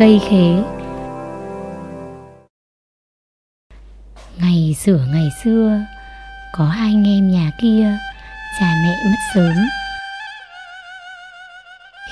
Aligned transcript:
cây 0.00 0.20
khế. 0.30 0.62
Ngày 4.38 4.76
xưa 4.78 5.00
ngày 5.12 5.28
xưa, 5.44 5.80
Có 6.52 6.64
hai 6.64 6.88
anh 6.88 7.08
em 7.08 7.30
nhà 7.30 7.50
kia, 7.62 7.98
Cha 8.60 8.66
mẹ 8.84 8.96
mất 9.04 9.16
sớm. 9.34 9.56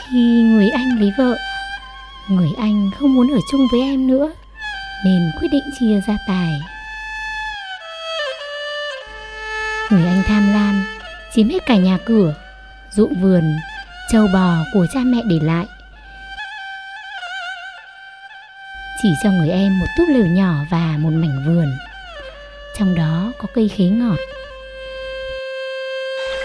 Khi 0.04 0.43
người 0.43 0.71
anh 0.71 1.01
lấy 1.01 1.12
vợ, 1.19 1.37
Người 2.29 2.49
anh 2.59 2.90
không 2.99 3.15
muốn 3.15 3.33
ở 3.33 3.38
chung 3.51 3.67
với 3.72 3.81
em 3.81 4.07
nữa, 4.07 4.33
Nên 5.05 5.31
quyết 5.41 5.49
định 5.53 5.71
chia 5.81 6.01
gia 6.09 6.17
tài. 6.29 6.61
Người 9.91 10.07
anh 10.07 10.23
tham 10.27 10.53
lam, 10.53 10.87
Chiếm 11.35 11.49
hết 11.49 11.67
cả 11.67 11.77
nhà 11.77 11.99
cửa, 12.07 12.35
Ruộng 12.91 13.15
vườn 13.23 13.57
Châu 14.13 14.27
bò 14.35 14.57
của 14.75 14.87
cha 14.95 15.01
mẹ 15.05 15.23
để 15.31 15.39
lại. 15.43 15.67
Chỉ 19.02 19.09
cho 19.23 19.30
người 19.30 19.51
em 19.51 19.79
một 19.79 19.87
túp 19.97 20.09
lều 20.09 20.27
nhỏ 20.27 20.55
và 20.70 20.95
một 20.98 21.11
mảnh 21.11 21.45
vườn. 21.47 21.77
Trong 22.79 22.95
đó 22.95 23.33
có 23.38 23.48
cây 23.55 23.69
khế 23.69 23.84
ngọt. 23.84 24.16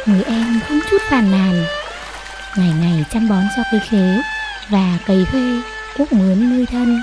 Người 0.05 0.23
em 0.23 0.59
không 0.67 0.79
chút 0.91 0.97
phàn 1.09 1.31
nàn. 1.31 1.65
Ngày 2.57 2.71
ngày 2.81 3.05
chăm 3.09 3.29
bón 3.29 3.43
cho 3.55 3.63
cây 3.71 3.81
khế 3.89 4.21
Và 4.69 4.99
cây 5.05 5.25
thuê 5.31 5.61
cuốc 5.97 6.13
mướn 6.13 6.49
nuôi 6.49 6.65
thân. 6.65 7.01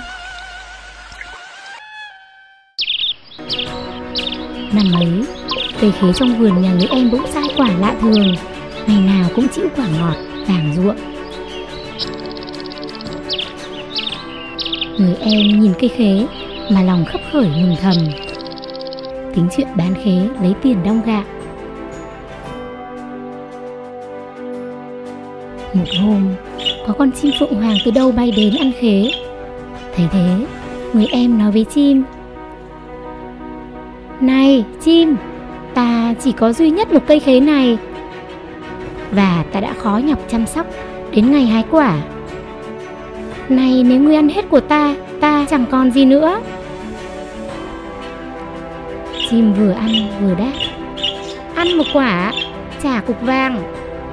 Năm 4.73 4.93
ấy 4.93 5.25
Cây 5.81 5.93
khế 6.01 6.13
trong 6.13 6.39
vườn 6.39 6.63
nhà 6.63 6.73
người 6.73 6.89
em 6.91 7.11
bỗng 7.11 7.27
sai 7.33 7.45
quả 7.57 7.69
lạ 7.81 7.95
thường. 8.01 8.37
Ngày 8.87 9.01
nào 9.01 9.31
cũng 9.35 9.49
chịu 9.49 9.69
quả 9.77 9.87
ngọt, 9.99 10.17
vàng 10.49 10.73
ruộng. 10.77 11.10
Người 15.01 15.17
em 15.21 15.61
nhìn 15.61 15.73
cây 15.81 15.89
khế 15.89 16.27
mà 16.71 16.83
lòng 16.83 17.05
khắp 17.05 17.21
khởi 17.33 17.49
mừng 17.49 17.77
thầm. 17.83 17.95
Tính 19.35 19.49
chuyện 19.57 19.67
bán 19.77 19.95
khế 20.05 20.43
lấy 20.43 20.55
tiền 20.63 20.77
đong 20.85 21.03
gạo 21.07 21.23
Một 25.75 25.85
hôm, 26.01 26.35
có 26.87 26.93
con 26.93 27.11
chim 27.13 27.31
phượng 27.41 27.55
hoàng 27.55 27.77
từ 27.85 27.91
đâu 27.91 28.13
bay 28.13 28.33
đến 28.37 28.55
ăn 28.59 28.73
khế? 28.81 29.11
Thấy 29.97 30.07
thế, 30.13 30.47
người 30.93 31.07
em 31.13 31.39
nói 31.39 31.53
với 31.53 31.65
chim 31.65 32.03
Này 34.21 34.65
chim, 34.81 35.17
ta 35.75 36.15
chỉ 36.21 36.33
có 36.33 36.53
duy 36.53 36.71
nhất 36.71 36.93
một 36.93 37.03
cây 37.07 37.21
khế 37.21 37.41
này. 37.41 37.79
Và 39.11 39.45
ta 39.53 39.61
đã 39.61 39.75
khó 39.75 40.01
nhọc 40.05 40.19
chăm 40.29 40.47
sóc 40.47 40.67
đến 41.11 41.33
ngày 41.33 41.47
hái 41.47 41.65
quả. 41.71 41.99
Này 43.51 43.85
nếu 43.87 44.01
ngươi 44.01 44.17
ăn 44.17 44.29
hết 44.29 44.49
của 44.49 44.61
ta, 44.61 44.95
ta 45.21 45.47
chẳng 45.51 45.65
còn 45.71 45.91
gì 45.91 46.05
nữa. 46.05 46.41
Chim 49.31 49.53
vừa 49.53 49.73
ăn 49.73 49.91
vừa 50.21 50.35
đáp. 50.35 50.53
Ăn 51.55 51.79
một 51.79 51.85
quả, 51.93 52.33
trả 52.83 53.01
cục 53.01 53.23
vàng. 53.23 53.63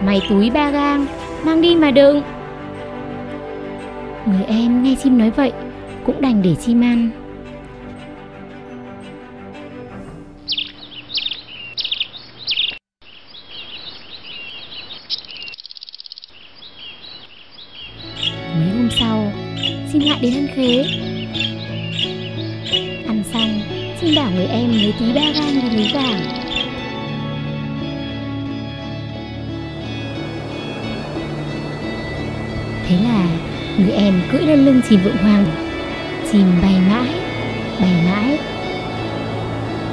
Mày 0.06 0.22
túi 0.30 0.50
ba 0.50 0.70
gang, 0.70 1.06
mang 1.44 1.62
đi 1.62 1.76
mà 1.76 1.92
đừng 1.92 2.22
Người 4.26 4.44
em 4.48 4.84
nghe 4.84 4.96
chim 5.04 5.18
nói 5.18 5.32
vậy 5.36 5.52
Cũng 6.06 6.22
đành 6.22 6.42
để 6.42 6.56
chim 6.56 6.82
ăn. 6.82 7.10
Chim 34.90 35.00
vượng 35.04 35.18
hoàng. 35.18 35.46
Chim 36.32 36.46
bay 36.62 36.76
mãi, 36.90 37.14
bay 37.82 37.92
mãi. 38.06 38.40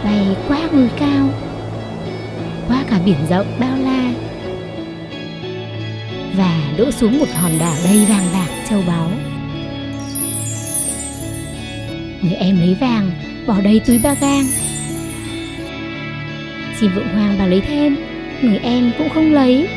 Bay 0.04 0.36
qua 0.48 0.58
núi 0.72 0.88
cao 0.96 1.28
Qua 2.68 2.84
cả 2.90 3.00
biển 3.04 3.18
rộng 3.30 3.46
bao 3.60 3.76
la. 3.78 4.12
Và 6.36 6.60
đỗ 6.78 6.90
xuống 6.90 7.18
một 7.18 7.28
hòn 7.40 7.52
đảo 7.58 7.74
đầy 7.84 8.06
vàng 8.08 8.26
bạc 8.32 8.48
châu 8.70 8.82
báu. 8.86 9.10
Người 12.22 12.34
em 12.34 12.60
lấy 12.60 12.76
vàng 12.80 13.10
bỏ 13.46 13.60
đầy 13.60 13.80
túi 13.86 13.98
ba 14.02 14.14
gang. 14.20 14.44
Chim 16.80 16.90
vượng 16.94 17.08
hoàng 17.08 17.36
bà 17.38 17.46
lấy 17.46 17.60
thêm 17.60 17.96
Người 18.42 18.58
em 18.58 18.92
cũng 18.98 19.08
không 19.08 19.32
lấy. 19.32 19.68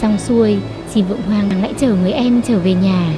Xong 0.00 0.18
xuôi 0.18 0.58
Chị 0.94 1.02
vượng 1.02 1.22
hoàng 1.22 1.62
lại 1.62 1.74
chở 1.78 1.94
người 1.94 2.12
em 2.12 2.42
trở 2.42 2.58
về 2.58 2.74
nhà. 2.74 3.14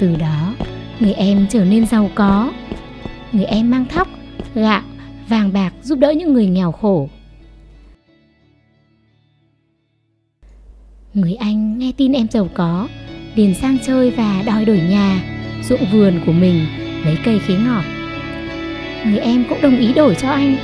Từ 0.00 0.16
đó 0.16 0.54
Người 1.00 1.12
em 1.12 1.46
trở 1.50 1.64
nên 1.64 1.86
giàu 1.86 2.10
có. 2.14 2.52
Người 3.32 3.44
em 3.44 3.70
mang 3.70 3.84
thóc, 3.84 4.08
gạo, 4.54 4.82
vàng 5.28 5.52
bạc 5.52 5.72
giúp 5.82 5.98
đỡ 5.98 6.10
những 6.10 6.32
người 6.32 6.46
nghèo 6.46 6.72
khổ. 6.72 7.08
Người 11.14 11.34
anh 11.34 11.78
nghe 11.78 11.92
tin 11.96 12.12
em 12.12 12.28
giàu 12.28 12.48
có 12.54 12.88
liền 13.34 13.54
sang 13.54 13.78
chơi 13.86 14.10
và 14.10 14.42
đòi 14.46 14.64
đổi 14.64 14.80
nhà 14.90 15.22
ruộng 15.68 15.84
vườn 15.92 16.20
của 16.26 16.32
mình 16.32 16.66
lấy 17.04 17.18
cây 17.24 17.38
khế 17.38 17.54
ngọt. 17.54 17.84
Người 19.06 19.18
em 19.18 19.44
cũng 19.48 19.62
đồng 19.62 19.78
ý 19.78 19.94
đổi 19.94 20.14
cho 20.14 20.28
anh. 20.28 20.56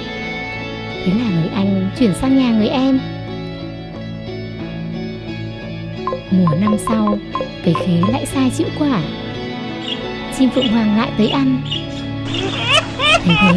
Thế 1.05 1.13
là 1.13 1.31
người 1.31 1.49
anh 1.55 1.91
chuyển 1.99 2.15
sang 2.15 2.37
nhà 2.37 2.53
người 2.59 2.69
em. 2.69 3.16
Mùa 6.31 6.55
năm 6.61 6.77
sau 6.89 7.19
cây 7.65 7.75
khế 7.75 8.13
lại 8.13 8.27
sai 8.27 8.51
chịu 8.57 8.67
quả. 8.79 9.03
Chim 10.39 10.51
phượng 10.51 10.69
hoàng 10.69 10.97
lại 10.97 11.09
tới 11.19 11.29
ăn. 11.29 11.63
Thấy 13.25 13.35
thế, 13.41 13.53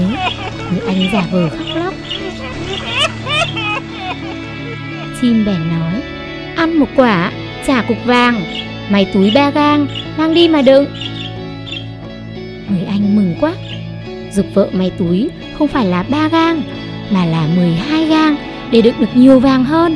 người 0.72 0.81
anh 0.88 1.09
giả 1.13 1.24
vờ 1.31 1.50
khóc 1.50 1.68
lóc. 1.75 1.94
Chim 5.22 5.46
bèn 5.46 5.69
nói, 5.69 6.02
ăn 6.56 6.80
một 6.80 6.90
quả 6.96 7.31
trả 7.68 7.81
cục 7.81 7.97
vàng. 8.06 8.41
Mày 8.90 9.06
túi 9.13 9.31
ba 9.36 9.50
gang, 9.50 9.88
mang 10.18 10.34
đi 10.34 10.47
mà 10.47 10.62
đựng. 10.62 10.86
Người 12.69 12.86
anh 12.88 13.16
mừng 13.16 13.36
quá. 13.41 13.53
Dục 14.31 14.46
vợ 14.53 14.69
mày 14.74 14.91
túi 15.00 15.30
không 15.57 15.68
phải 15.68 15.86
là 15.86 16.03
ba 16.03 16.28
gang, 16.28 16.62
Mà 17.12 17.25
là 17.25 17.47
12 17.56 18.06
gang 18.06 18.36
để 18.72 18.81
đựng 18.81 18.96
được 19.00 19.16
nhiều 19.16 19.40
vàng 19.40 19.66
hơn. 19.66 19.96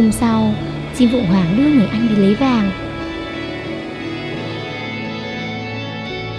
Hôm 0.00 0.12
sau 0.12 0.54
Chim 0.98 1.08
Phượng 1.12 1.24
Hoàng 1.24 1.56
đưa 1.56 1.68
người 1.68 1.86
anh 1.92 2.08
đi 2.08 2.14
lấy 2.16 2.34
vàng. 2.34 2.70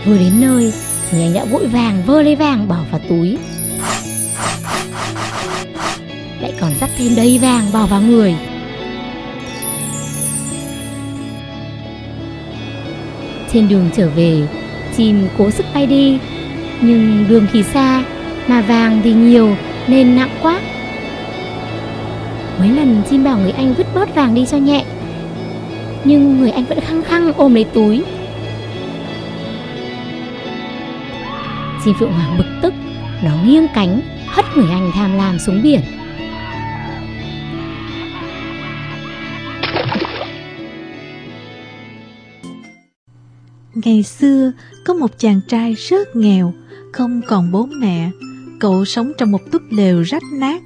Vừa 0.05 0.17
đến 0.17 0.31
nơi 0.39 0.73
Người 1.11 1.21
anh 1.21 1.33
đã 1.33 1.45
vội 1.45 1.67
vàng 1.67 2.03
vơ 2.05 2.21
lấy 2.21 2.35
vàng 2.35 2.67
bỏ 2.67 2.77
vào 2.91 3.01
túi. 3.09 3.37
Lại 6.41 6.53
còn 6.59 6.71
dắt 6.79 6.89
thêm 6.97 7.15
đầy 7.15 7.39
vàng 7.41 7.65
bỏ 7.73 7.85
vào 7.85 8.01
người. 8.01 8.35
Trên 13.53 13.67
đường 13.67 13.89
trở 13.97 14.09
về, 14.09 14.47
chim 14.97 15.27
cố 15.37 15.51
sức 15.51 15.65
bay 15.73 15.85
đi, 15.85 16.19
nhưng 16.81 17.25
đường 17.29 17.47
thì 17.53 17.63
xa, 17.63 18.03
mà 18.47 18.61
vàng 18.61 19.01
thì 19.03 19.13
nhiều 19.13 19.55
nên 19.87 20.15
nặng 20.15 20.37
quá. 20.41 20.59
Mấy 22.61 22.69
lần 22.69 23.01
chim 23.09 23.23
bảo 23.23 23.37
người 23.37 23.51
anh 23.51 23.73
vứt 23.73 23.87
bớt 23.93 24.15
vàng 24.15 24.35
đi 24.35 24.45
cho 24.45 24.57
nhẹ, 24.57 24.85
nhưng 26.03 26.39
người 26.39 26.51
anh 26.51 26.65
vẫn 26.65 26.79
khăng 26.79 27.03
khăng 27.03 27.33
ôm 27.33 27.53
lấy 27.53 27.63
túi. 27.63 28.03
Chim 31.85 31.95
Phượng 31.99 32.11
Hoàng 32.11 32.37
bực 32.37 32.45
tức, 32.61 32.73
nó 33.23 33.31
nghiêng 33.45 33.67
cánh, 33.75 34.01
hất 34.27 34.45
người 34.55 34.69
anh 34.71 34.91
tham 34.93 35.13
lam 35.13 35.39
xuống 35.39 35.61
biển. 35.63 35.79
Ngày 43.75 44.03
xưa, 44.03 44.51
có 44.85 44.93
một 44.93 45.11
chàng 45.17 45.41
trai 45.47 45.73
rất 45.73 46.15
nghèo, 46.15 46.53
không 46.93 47.21
còn 47.27 47.51
bố 47.51 47.65
mẹ. 47.65 48.09
Cậu 48.59 48.85
sống 48.85 49.11
trong 49.17 49.31
một 49.31 49.51
túp 49.51 49.61
lều 49.69 50.01
rách 50.01 50.23
nát. 50.33 50.61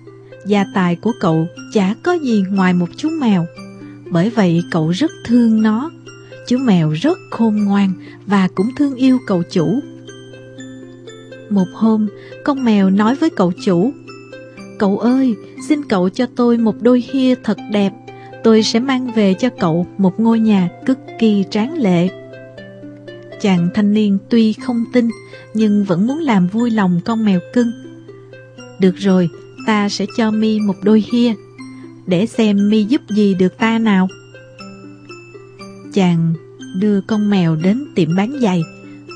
Gia 0.45 0.65
tài 0.73 0.95
của 0.95 1.11
cậu 1.19 1.47
chả 1.73 1.95
có 2.03 2.13
gì 2.13 2.43
ngoài 2.51 2.73
một 2.73 2.89
chú 2.97 3.09
mèo. 3.09 3.45
Bởi 4.11 4.29
vậy 4.29 4.63
cậu 4.71 4.89
rất 4.89 5.11
thương 5.25 5.61
nó. 5.61 5.91
Chú 6.47 6.57
mèo 6.57 6.91
rất 6.91 7.17
khôn 7.31 7.55
ngoan 7.55 7.93
và 8.25 8.47
cũng 8.55 8.69
thương 8.77 8.95
yêu 8.95 9.17
cậu 9.27 9.43
chủ. 9.51 9.79
Một 11.49 11.67
hôm, 11.73 12.07
con 12.43 12.63
mèo 12.63 12.89
nói 12.89 13.15
với 13.15 13.29
cậu 13.29 13.51
chủ, 13.65 13.91
Cậu 14.77 14.97
ơi, 14.97 15.35
xin 15.67 15.83
cậu 15.83 16.09
cho 16.09 16.25
tôi 16.35 16.57
một 16.57 16.81
đôi 16.81 17.03
hia 17.11 17.35
thật 17.35 17.57
đẹp. 17.71 17.93
Tôi 18.43 18.63
sẽ 18.63 18.79
mang 18.79 19.11
về 19.15 19.33
cho 19.33 19.49
cậu 19.59 19.87
một 19.97 20.19
ngôi 20.19 20.39
nhà 20.39 20.69
cực 20.85 20.97
kỳ 21.19 21.43
tráng 21.49 21.77
lệ. 21.77 22.09
Chàng 23.41 23.69
thanh 23.73 23.93
niên 23.93 24.17
tuy 24.29 24.53
không 24.53 24.85
tin, 24.93 25.09
nhưng 25.53 25.83
vẫn 25.83 26.07
muốn 26.07 26.19
làm 26.19 26.47
vui 26.47 26.71
lòng 26.71 26.99
con 27.05 27.25
mèo 27.25 27.39
cưng. 27.53 27.71
Được 28.79 28.95
rồi, 28.95 29.29
ta 29.65 29.89
sẽ 29.89 30.05
cho 30.17 30.31
mi 30.31 30.59
một 30.59 30.75
đôi 30.81 31.03
hia, 31.11 31.33
để 32.05 32.25
xem 32.25 32.69
mi 32.69 32.83
giúp 32.83 33.01
gì 33.09 33.33
được 33.33 33.57
ta 33.57 33.79
nào. 33.79 34.07
Chàng 35.93 36.33
đưa 36.79 37.01
con 37.01 37.29
mèo 37.29 37.55
đến 37.55 37.85
tiệm 37.95 38.15
bán 38.15 38.39
giày, 38.41 38.61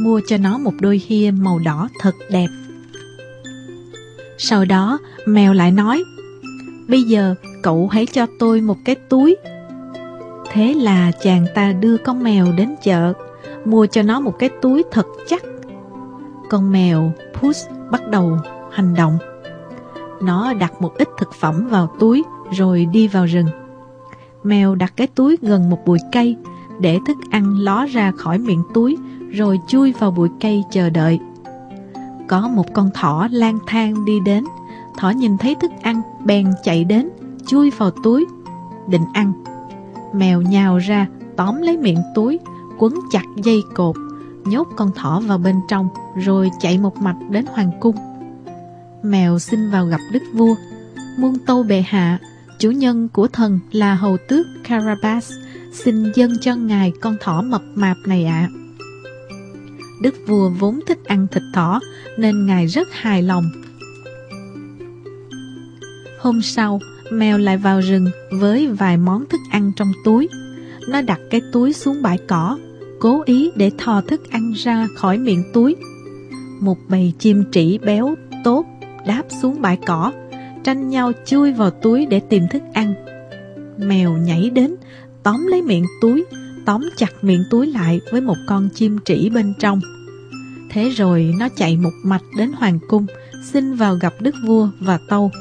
mua 0.02 0.22
cho 0.28 0.38
nó 0.38 0.58
một 0.58 0.74
đôi 0.80 1.02
hia 1.08 1.32
màu 1.32 1.60
đỏ 1.60 1.90
thật 2.00 2.16
đẹp. 2.32 2.48
Sau 4.38 4.66
đó, 4.66 5.00
mèo 5.26 5.54
lại 5.54 5.72
nói, 5.72 6.04
bây 6.88 7.04
giờ 7.04 7.36
cậu 7.62 7.88
hãy 7.88 8.06
cho 8.06 8.26
tôi 8.40 8.62
một 8.62 8.78
cái 8.86 8.96
túi. 8.96 9.36
Thế 10.52 10.74
là 10.74 11.12
chàng 11.12 11.46
ta 11.56 11.72
đưa 11.72 11.98
con 11.98 12.24
mèo 12.24 12.52
đến 12.58 12.76
chợ, 12.84 13.14
mua 13.66 13.86
cho 13.86 14.02
nó 14.02 14.20
một 14.20 14.40
cái 14.40 14.50
túi 14.62 14.84
thật 14.92 15.06
chắc. 15.28 15.44
Con 16.50 16.72
mèo 16.72 17.14
Puss 17.34 17.68
bắt 17.92 18.02
đầu 18.08 18.38
hành 18.72 18.96
động. 18.96 19.18
Nó 20.22 20.54
đặt 20.54 20.82
một 20.82 20.98
ít 20.98 21.10
thực 21.18 21.34
phẩm 21.34 21.68
vào 21.70 21.88
túi 22.00 22.24
rồi 22.52 22.86
đi 22.86 23.08
vào 23.08 23.26
rừng. 23.26 23.48
Mèo 24.44 24.76
đặt 24.76 24.94
cái 24.96 25.08
túi 25.08 25.38
gần 25.42 25.70
một 25.70 25.78
bụi 25.86 26.00
cây 26.12 26.38
để 26.80 27.00
thức 27.08 27.18
ăn 27.30 27.60
ló 27.60 27.86
ra 27.86 28.12
khỏi 28.12 28.38
miệng 28.38 28.64
túi 28.74 28.98
rồi 29.32 29.60
chui 29.68 29.94
vào 30.00 30.12
bụi 30.12 30.30
cây 30.40 30.64
chờ 30.72 30.90
đợi. 30.90 31.20
Có 32.28 32.48
một 32.48 32.74
con 32.74 32.90
thỏ 32.94 33.28
lang 33.32 33.60
thang 33.68 34.06
đi 34.06 34.20
đến, 34.20 34.44
thỏ 34.98 35.10
nhìn 35.10 35.38
thấy 35.38 35.56
thức 35.56 35.72
ăn 35.82 36.02
bèn 36.26 36.48
chạy 36.64 36.84
đến, 36.84 37.10
chui 37.46 37.70
vào 37.70 37.92
túi, 38.04 38.26
định 38.88 39.06
ăn. 39.14 39.34
Mèo 40.14 40.42
nhào 40.42 40.78
ra, 40.78 41.08
tóm 41.36 41.62
lấy 41.62 41.78
miệng 41.78 42.02
túi, 42.16 42.40
quấn 42.78 42.94
chặt 43.12 43.24
dây 43.36 43.64
cột, 43.76 43.96
nhốt 44.46 44.68
con 44.76 44.92
thỏ 44.96 45.22
vào 45.28 45.38
bên 45.38 45.56
trong, 45.68 45.90
rồi 46.16 46.52
chạy 46.60 46.78
một 46.78 46.98
mạch 46.98 47.18
đến 47.30 47.46
hoàng 47.54 47.72
cung. 47.80 47.96
Mèo 49.04 49.40
xin 49.40 49.70
vào 49.70 49.86
gặp 49.86 50.00
đức 50.12 50.24
vua, 50.34 50.56
muôn 51.18 51.38
tâu 51.46 51.64
bệ 51.64 51.82
hạ, 51.88 52.20
chủ 52.60 52.72
nhân 52.72 53.10
của 53.14 53.28
thần 53.28 53.60
là 53.72 53.96
hầu 53.96 54.18
tước 54.28 54.46
Carabas, 54.64 55.32
xin 55.74 56.12
dâng 56.16 56.34
cho 56.42 56.56
ngài 56.56 56.92
con 57.02 57.16
thỏ 57.22 57.42
mập 57.42 57.62
mạp 57.76 57.98
này 58.06 58.26
ạ. 58.26 58.50
Đức 60.02 60.16
vua 60.28 60.50
vốn 60.50 60.80
thích 60.88 61.00
ăn 61.06 61.28
thịt 61.32 61.44
thỏ 61.54 61.80
nên 62.18 62.46
ngài 62.46 62.68
rất 62.68 62.88
hài 62.92 63.24
lòng. 63.24 63.44
Hôm 66.20 66.42
sau, 66.42 66.80
mèo 67.12 67.38
lại 67.38 67.58
vào 67.58 67.80
rừng 67.80 68.08
với 68.32 68.68
vài 68.68 68.98
món 68.98 69.26
thức 69.26 69.42
ăn 69.52 69.72
trong 69.76 69.92
túi. 70.04 70.30
Nó 70.88 71.02
đặt 71.02 71.20
cái 71.30 71.42
túi 71.52 71.74
xuống 71.74 72.02
bãi 72.02 72.18
cỏ, 72.28 72.58
cố 73.00 73.24
ý 73.26 73.52
để 73.56 73.72
thò 73.78 74.02
thức 74.02 74.30
ăn 74.30 74.54
ra 74.56 74.88
khỏi 74.96 75.18
miệng 75.18 75.44
túi. 75.54 75.76
Một 76.60 76.78
bầy 76.90 77.14
chim 77.20 77.44
trĩ 77.52 77.78
béo 77.78 78.16
tốt 78.44 78.66
đáp 79.06 79.24
xuống 79.42 79.62
bãi 79.62 79.78
cỏ, 79.86 80.12
tranh 80.64 80.90
nhau 80.90 81.12
chui 81.26 81.54
vào 81.54 81.70
túi 81.70 82.06
để 82.06 82.20
tìm 82.20 82.48
thức 82.48 82.62
ăn. 82.74 82.94
Mèo 83.78 84.18
nhảy 84.18 84.50
đến, 84.50 84.76
tóm 85.24 85.48
lấy 85.48 85.62
miệng 85.62 85.86
túi, 86.02 86.26
tóm 86.66 86.90
chặt 86.98 87.14
miệng 87.22 87.44
túi 87.50 87.68
lại 87.68 88.02
với 88.12 88.22
một 88.22 88.38
con 88.48 88.70
chim 88.76 88.98
trĩ 89.06 89.30
bên 89.30 89.54
trong. 89.60 89.80
Thế 90.70 90.90
rồi 90.90 91.34
nó 91.40 91.50
chạy 91.56 91.78
một 91.78 91.94
mạch 92.04 92.24
đến 92.38 92.52
hoàng 92.52 92.80
cung, 92.88 93.06
xin 93.52 93.76
vào 93.76 93.96
gặp 93.96 94.14
đức 94.20 94.36
vua 94.48 94.70
và 94.80 95.00
tâu. 95.10 95.32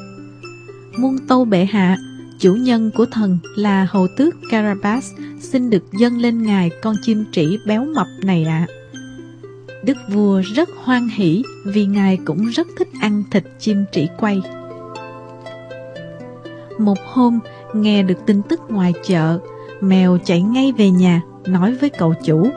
Muôn 0.97 1.17
tâu 1.27 1.45
bệ 1.45 1.65
hạ, 1.65 1.97
chủ 2.39 2.53
nhân 2.55 2.91
của 2.95 3.05
thần 3.05 3.37
là 3.55 3.87
hầu 3.89 4.07
tước 4.17 4.35
Carabas 4.51 5.11
xin 5.39 5.69
được 5.69 5.83
dâng 5.99 6.17
lên 6.17 6.43
ngài 6.43 6.69
con 6.81 6.95
chim 7.01 7.25
trĩ 7.31 7.57
béo 7.65 7.85
mập 7.95 8.07
này 8.23 8.45
ạ. 8.45 8.67
Đức 9.83 9.97
vua 10.09 10.41
rất 10.55 10.69
hoan 10.83 11.07
hỷ 11.07 11.43
vì 11.65 11.85
ngài 11.85 12.17
cũng 12.25 12.45
rất 12.45 12.67
thích 12.77 12.87
ăn 13.01 13.23
thịt 13.31 13.43
chim 13.59 13.85
trĩ 13.91 14.07
quay. 14.19 14.41
Một 16.77 16.97
hôm, 17.13 17.39
nghe 17.73 18.03
được 18.03 18.25
tin 18.25 18.41
tức 18.41 18.61
ngoài 18.69 18.93
chợ, 19.05 19.39
mèo 19.81 20.17
chạy 20.25 20.41
ngay 20.41 20.73
về 20.77 20.89
nhà 20.89 21.21
nói 21.47 21.75
với 21.75 21.89
cậu 21.89 22.13
chủ. 22.25 22.49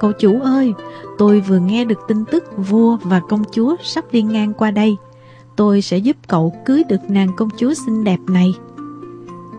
Cậu 0.00 0.12
chủ 0.12 0.40
ơi, 0.40 0.72
tôi 1.18 1.40
vừa 1.40 1.58
nghe 1.58 1.84
được 1.84 1.98
tin 2.08 2.24
tức 2.24 2.44
vua 2.56 2.96
và 3.02 3.20
công 3.28 3.42
chúa 3.52 3.76
sắp 3.82 4.04
đi 4.12 4.22
ngang 4.22 4.52
qua 4.54 4.70
đây. 4.70 4.96
Tôi 5.56 5.82
sẽ 5.82 5.98
giúp 5.98 6.16
cậu 6.28 6.54
cưới 6.64 6.82
được 6.88 7.10
nàng 7.10 7.28
công 7.36 7.48
chúa 7.56 7.74
xinh 7.74 8.04
đẹp 8.04 8.18
này. 8.28 8.54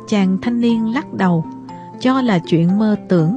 Chàng 0.08 0.38
thanh 0.42 0.62
niên 0.62 0.94
lắc 0.94 1.14
đầu, 1.14 1.46
cho 2.00 2.22
là 2.22 2.40
chuyện 2.40 2.80
mơ 2.80 2.96
tưởng. 3.10 3.36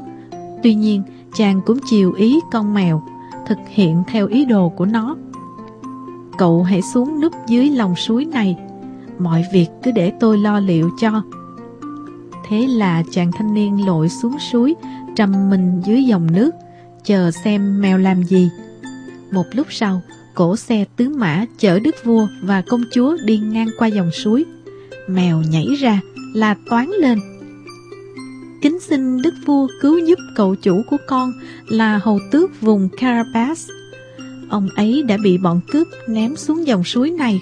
Tuy 0.63 0.75
nhiên, 0.75 1.03
chàng 1.35 1.61
cũng 1.67 1.79
chiều 1.87 2.13
ý 2.13 2.41
con 2.53 2.75
mèo, 2.75 3.03
thực 3.47 3.59
hiện 3.69 4.03
theo 4.07 4.27
ý 4.27 4.45
đồ 4.45 4.69
của 4.69 4.87
nó. 4.87 5.17
Cậu 6.39 6.63
hãy 6.63 6.83
xuống 6.83 7.21
núp 7.21 7.33
dưới 7.47 7.71
lòng 7.71 7.97
suối 7.97 8.25
này, 8.25 8.57
mọi 9.19 9.45
việc 9.53 9.69
cứ 9.83 9.91
để 9.91 10.13
tôi 10.21 10.39
lo 10.39 10.61
liệu 10.61 10.91
cho. 11.01 11.23
Thế 12.49 12.67
là 12.67 13.03
chàng 13.11 13.31
thanh 13.33 13.55
niên 13.55 13.87
lội 13.87 14.09
xuống 14.09 14.39
suối, 14.39 14.75
trầm 15.17 15.51
mình 15.51 15.81
dưới 15.85 16.05
dòng 16.05 16.33
nước, 16.33 16.51
chờ 17.05 17.31
xem 17.31 17.81
mèo 17.81 17.99
làm 17.99 18.23
gì. 18.23 18.51
Một 19.33 19.45
lúc 19.53 19.67
sau, 19.71 20.03
cổ 20.35 20.57
xe 20.57 20.85
tứ 20.97 21.09
mã 21.09 21.45
chở 21.59 21.79
đức 21.79 21.95
vua 22.05 22.27
và 22.43 22.63
công 22.69 22.83
chúa 22.93 23.17
đi 23.25 23.39
ngang 23.39 23.69
qua 23.79 23.89
dòng 23.89 24.11
suối. 24.11 24.45
Mèo 25.09 25.43
nhảy 25.51 25.67
ra, 25.81 26.01
là 26.35 26.57
toán 26.71 26.91
lên. 27.01 27.19
Kính 28.63 28.81
xin 28.81 29.23
đức 29.23 29.35
vua 29.47 29.69
cứu 29.81 29.99
giúp 29.99 30.19
cậu 30.35 30.55
chủ 30.55 30.83
của 30.91 30.97
con 31.07 31.33
là 31.69 32.01
hầu 32.03 32.21
tước 32.31 32.61
vùng 32.61 32.89
Carabas. 32.89 33.69
Ông 34.49 34.69
ấy 34.77 35.03
đã 35.03 35.17
bị 35.23 35.39
bọn 35.39 35.61
cướp 35.73 35.87
ném 36.09 36.37
xuống 36.37 36.67
dòng 36.67 36.85
suối 36.85 37.11
này. 37.11 37.41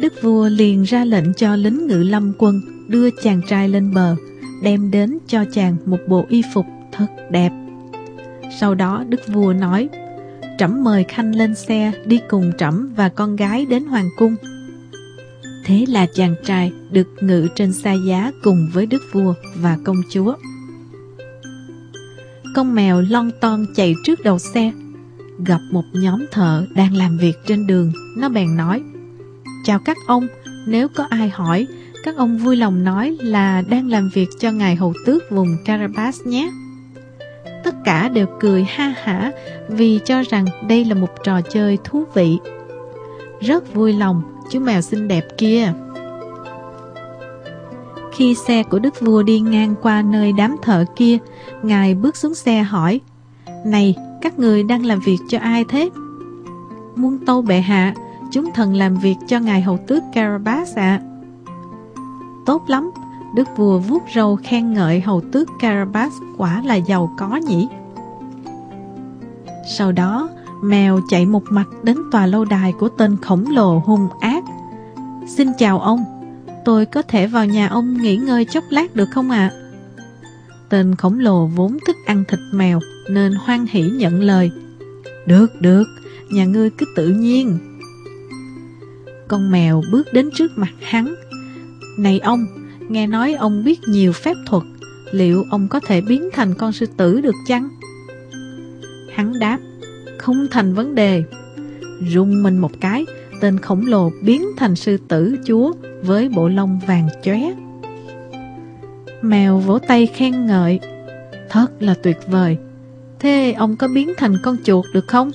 Đức 0.00 0.22
vua 0.22 0.48
liền 0.48 0.82
ra 0.82 1.04
lệnh 1.04 1.34
cho 1.34 1.56
lính 1.56 1.86
ngự 1.86 2.02
lâm 2.02 2.32
quân 2.38 2.60
đưa 2.88 3.10
chàng 3.10 3.40
trai 3.48 3.68
lên 3.68 3.94
bờ, 3.94 4.16
đem 4.62 4.90
đến 4.90 5.18
cho 5.26 5.44
chàng 5.52 5.76
một 5.86 5.98
bộ 6.08 6.26
y 6.28 6.42
phục 6.54 6.66
thật 6.92 7.06
đẹp. 7.30 7.50
Sau 8.60 8.74
đó 8.74 9.04
Đức 9.08 9.20
Vua 9.26 9.52
nói, 9.52 9.88
Trẫm 10.58 10.84
mời 10.84 11.04
Khanh 11.04 11.34
lên 11.34 11.54
xe 11.54 11.92
đi 12.06 12.20
cùng 12.28 12.52
Trẫm 12.58 12.92
và 12.96 13.08
con 13.08 13.36
gái 13.36 13.66
đến 13.66 13.84
Hoàng 13.84 14.08
Cung. 14.18 14.36
Thế 15.70 15.84
là 15.88 16.06
chàng 16.14 16.34
trai 16.44 16.72
được 16.90 17.08
ngự 17.20 17.48
trên 17.54 17.72
xa 17.72 17.92
giá 17.92 18.32
cùng 18.42 18.70
với 18.72 18.86
Đức 18.86 19.02
Vua 19.12 19.34
và 19.54 19.78
công 19.84 20.02
chúa. 20.10 20.34
Con 22.54 22.74
mèo 22.74 23.00
lon 23.00 23.30
ton 23.40 23.66
chạy 23.76 23.94
trước 24.04 24.20
đầu 24.24 24.38
xe, 24.38 24.72
gặp 25.46 25.60
một 25.72 25.82
nhóm 25.92 26.26
thợ 26.32 26.66
đang 26.74 26.96
làm 26.96 27.18
việc 27.18 27.36
trên 27.46 27.66
đường, 27.66 27.92
nó 28.16 28.28
bèn 28.28 28.56
nói, 28.56 28.82
Chào 29.64 29.78
các 29.78 29.96
ông, 30.06 30.26
nếu 30.66 30.88
có 30.88 31.06
ai 31.10 31.28
hỏi, 31.28 31.66
các 32.04 32.16
ông 32.16 32.38
vui 32.38 32.56
lòng 32.56 32.84
nói 32.84 33.16
là 33.20 33.62
đang 33.62 33.88
làm 33.88 34.10
việc 34.14 34.28
cho 34.38 34.52
ngài 34.52 34.76
hầu 34.76 34.94
tước 35.06 35.30
vùng 35.30 35.56
Carabas 35.64 36.20
nhé. 36.24 36.50
Tất 37.64 37.74
cả 37.84 38.08
đều 38.08 38.26
cười 38.40 38.64
ha 38.64 38.94
hả 39.02 39.32
vì 39.68 40.00
cho 40.04 40.22
rằng 40.22 40.46
đây 40.68 40.84
là 40.84 40.94
một 40.94 41.10
trò 41.24 41.40
chơi 41.40 41.78
thú 41.84 42.04
vị. 42.14 42.38
Rất 43.40 43.74
vui 43.74 43.92
lòng, 43.92 44.22
chú 44.50 44.60
mèo 44.60 44.80
xinh 44.80 45.08
đẹp 45.08 45.24
kia. 45.38 45.72
Khi 48.12 48.34
xe 48.34 48.62
của 48.62 48.78
đức 48.78 49.00
vua 49.00 49.22
đi 49.22 49.40
ngang 49.40 49.74
qua 49.82 50.02
nơi 50.02 50.32
đám 50.32 50.56
thợ 50.62 50.84
kia, 50.96 51.18
ngài 51.62 51.94
bước 51.94 52.16
xuống 52.16 52.34
xe 52.34 52.62
hỏi, 52.62 53.00
Này, 53.64 53.94
các 54.20 54.38
người 54.38 54.62
đang 54.62 54.86
làm 54.86 55.00
việc 55.00 55.18
cho 55.28 55.38
ai 55.38 55.64
thế? 55.64 55.90
Muôn 56.96 57.18
tâu 57.26 57.42
bệ 57.42 57.60
hạ, 57.60 57.94
chúng 58.32 58.50
thần 58.54 58.74
làm 58.74 58.96
việc 58.96 59.16
cho 59.28 59.38
ngài 59.38 59.62
hầu 59.62 59.78
tước 59.86 60.02
Carabas 60.14 60.76
ạ. 60.76 61.00
Tốt 62.46 62.62
lắm, 62.68 62.90
Đức 63.34 63.48
vua 63.56 63.78
vuốt 63.78 64.02
râu 64.14 64.36
khen 64.36 64.72
ngợi 64.72 65.00
hầu 65.00 65.20
tước 65.20 65.48
Carabas 65.60 66.12
quả 66.36 66.62
là 66.64 66.74
giàu 66.74 67.10
có 67.18 67.36
nhỉ. 67.36 67.68
Sau 69.68 69.92
đó, 69.92 70.28
mèo 70.62 71.00
chạy 71.08 71.26
một 71.26 71.42
mặt 71.50 71.68
đến 71.82 71.96
tòa 72.10 72.26
lâu 72.26 72.44
đài 72.44 72.72
của 72.72 72.88
tên 72.88 73.16
khổng 73.22 73.44
lồ 73.56 73.78
hung 73.78 74.08
ác. 74.20 74.44
Xin 75.36 75.48
chào 75.58 75.80
ông, 75.80 76.04
tôi 76.64 76.86
có 76.86 77.02
thể 77.02 77.26
vào 77.26 77.46
nhà 77.46 77.68
ông 77.68 78.02
nghỉ 78.02 78.16
ngơi 78.16 78.44
chốc 78.44 78.64
lát 78.70 78.96
được 78.96 79.08
không 79.12 79.30
ạ? 79.30 79.52
Tên 80.68 80.94
khổng 80.94 81.18
lồ 81.18 81.46
vốn 81.46 81.78
thích 81.86 81.96
ăn 82.06 82.24
thịt 82.28 82.40
mèo 82.52 82.80
nên 83.10 83.32
hoan 83.32 83.66
hỷ 83.70 83.82
nhận 83.82 84.22
lời. 84.22 84.50
Được, 85.26 85.60
được, 85.60 85.84
nhà 86.30 86.44
ngươi 86.44 86.70
cứ 86.70 86.86
tự 86.96 87.08
nhiên. 87.08 87.58
Con 89.28 89.50
mèo 89.50 89.82
bước 89.92 90.12
đến 90.12 90.30
trước 90.34 90.58
mặt 90.58 90.72
hắn. 90.80 91.14
Này 91.98 92.18
ông, 92.18 92.46
nghe 92.88 93.06
nói 93.06 93.32
ông 93.32 93.64
biết 93.64 93.80
nhiều 93.88 94.12
phép 94.12 94.36
thuật, 94.46 94.62
liệu 95.12 95.44
ông 95.50 95.68
có 95.68 95.80
thể 95.80 96.00
biến 96.00 96.28
thành 96.32 96.54
con 96.54 96.72
sư 96.72 96.86
tử 96.96 97.20
được 97.20 97.34
chăng? 97.46 97.68
Hắn 99.14 99.38
đáp, 99.38 99.58
không 100.20 100.46
thành 100.50 100.74
vấn 100.74 100.94
đề. 100.94 101.24
Rung 102.14 102.42
mình 102.42 102.58
một 102.58 102.70
cái, 102.80 103.06
tên 103.40 103.58
khổng 103.58 103.86
lồ 103.86 104.10
biến 104.22 104.44
thành 104.56 104.76
sư 104.76 104.96
tử 105.08 105.36
chúa 105.46 105.72
với 106.02 106.28
bộ 106.28 106.48
lông 106.48 106.80
vàng 106.86 107.08
chóe. 107.22 107.40
Mèo 109.22 109.58
vỗ 109.58 109.78
tay 109.78 110.06
khen 110.06 110.46
ngợi, 110.46 110.80
thật 111.50 111.66
là 111.80 111.94
tuyệt 112.02 112.16
vời. 112.26 112.58
Thế 113.18 113.52
ông 113.52 113.76
có 113.76 113.88
biến 113.94 114.12
thành 114.16 114.36
con 114.42 114.56
chuột 114.64 114.84
được 114.94 115.04
không? 115.08 115.30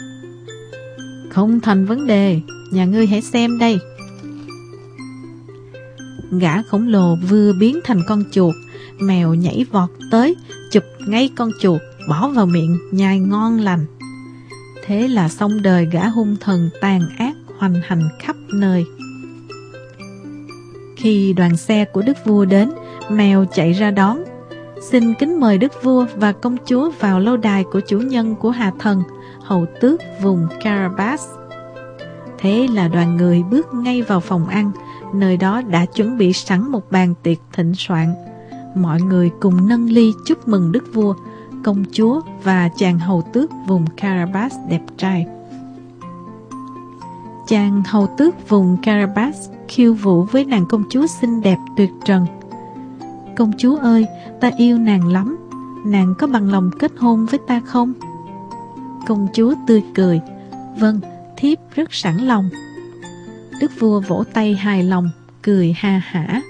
Không 1.29 1.59
thành 1.59 1.85
vấn 1.85 2.07
đề, 2.07 2.39
nhà 2.71 2.85
ngươi 2.85 3.07
hãy 3.07 3.21
xem 3.21 3.59
đây. 3.59 3.79
Gã 6.39 6.61
khổng 6.61 6.87
lồ 6.87 7.15
vừa 7.29 7.53
biến 7.53 7.79
thành 7.83 8.01
con 8.07 8.23
chuột, 8.31 8.55
mèo 8.99 9.33
nhảy 9.33 9.65
vọt 9.71 9.89
tới, 10.11 10.35
chụp 10.71 10.83
ngay 11.07 11.29
con 11.35 11.49
chuột, 11.61 11.81
bỏ 12.09 12.27
vào 12.27 12.45
miệng, 12.45 12.77
nhai 12.91 13.19
ngon 13.19 13.59
lành. 13.59 13.85
Thế 14.87 15.07
là 15.07 15.29
xong 15.29 15.61
đời 15.61 15.87
gã 15.91 16.07
hung 16.07 16.35
thần 16.39 16.69
tàn 16.81 17.01
ác 17.17 17.35
hoành 17.59 17.75
hành 17.83 18.09
khắp 18.19 18.35
nơi. 18.53 18.85
Khi 20.97 21.33
đoàn 21.33 21.57
xe 21.57 21.85
của 21.85 22.01
đức 22.01 22.17
vua 22.25 22.45
đến, 22.45 22.71
mèo 23.11 23.45
chạy 23.53 23.73
ra 23.73 23.91
đón. 23.91 24.23
Xin 24.81 25.13
kính 25.13 25.39
mời 25.39 25.57
đức 25.57 25.83
vua 25.83 26.05
và 26.15 26.31
công 26.31 26.57
chúa 26.65 26.91
vào 26.99 27.19
lâu 27.19 27.37
đài 27.37 27.63
của 27.63 27.79
chủ 27.79 27.99
nhân 27.99 28.35
của 28.35 28.49
Hà 28.49 28.71
Thần, 28.79 29.03
hầu 29.41 29.65
tước 29.81 30.01
vùng 30.21 30.47
Carabas. 30.63 31.27
Thế 32.37 32.67
là 32.73 32.87
đoàn 32.87 33.17
người 33.17 33.43
bước 33.51 33.73
ngay 33.73 34.01
vào 34.01 34.19
phòng 34.19 34.47
ăn, 34.47 34.71
nơi 35.13 35.37
đó 35.37 35.61
đã 35.61 35.85
chuẩn 35.85 36.17
bị 36.17 36.33
sẵn 36.33 36.71
một 36.71 36.91
bàn 36.91 37.13
tiệc 37.23 37.37
thịnh 37.53 37.73
soạn. 37.77 38.13
Mọi 38.75 39.01
người 39.01 39.31
cùng 39.39 39.67
nâng 39.67 39.85
ly 39.89 40.11
chúc 40.25 40.47
mừng 40.47 40.71
đức 40.71 40.93
vua, 40.93 41.15
công 41.65 41.83
chúa 41.91 42.21
và 42.43 42.69
chàng 42.77 42.99
hầu 42.99 43.21
tước 43.21 43.51
vùng 43.67 43.85
Carabas 43.97 44.55
đẹp 44.69 44.81
trai. 44.97 45.25
Chàng 47.47 47.83
hầu 47.85 48.07
tước 48.17 48.49
vùng 48.49 48.77
Carabas 48.83 49.49
khiêu 49.67 49.93
vũ 49.93 50.23
với 50.23 50.45
nàng 50.45 50.65
công 50.69 50.83
chúa 50.89 51.07
xinh 51.07 51.41
đẹp 51.41 51.57
tuyệt 51.77 51.89
trần. 52.05 52.25
Công 53.35 53.51
chúa 53.57 53.77
ơi, 53.77 54.05
ta 54.41 54.51
yêu 54.57 54.77
nàng 54.77 55.07
lắm, 55.07 55.37
nàng 55.85 56.13
có 56.17 56.27
bằng 56.27 56.51
lòng 56.51 56.69
kết 56.79 56.91
hôn 56.97 57.25
với 57.25 57.39
ta 57.47 57.61
không? 57.65 57.93
Công 59.07 59.27
chúa 59.33 59.53
tươi 59.67 59.83
cười, 59.95 60.21
vâng, 60.79 60.99
thiếp 61.37 61.57
rất 61.75 61.93
sẵn 61.93 62.17
lòng. 62.17 62.49
Đức 63.61 63.71
vua 63.79 63.99
vỗ 63.99 64.23
tay 64.33 64.55
hài 64.55 64.83
lòng, 64.83 65.09
cười 65.41 65.73
ha 65.77 66.01
hả. 66.05 66.41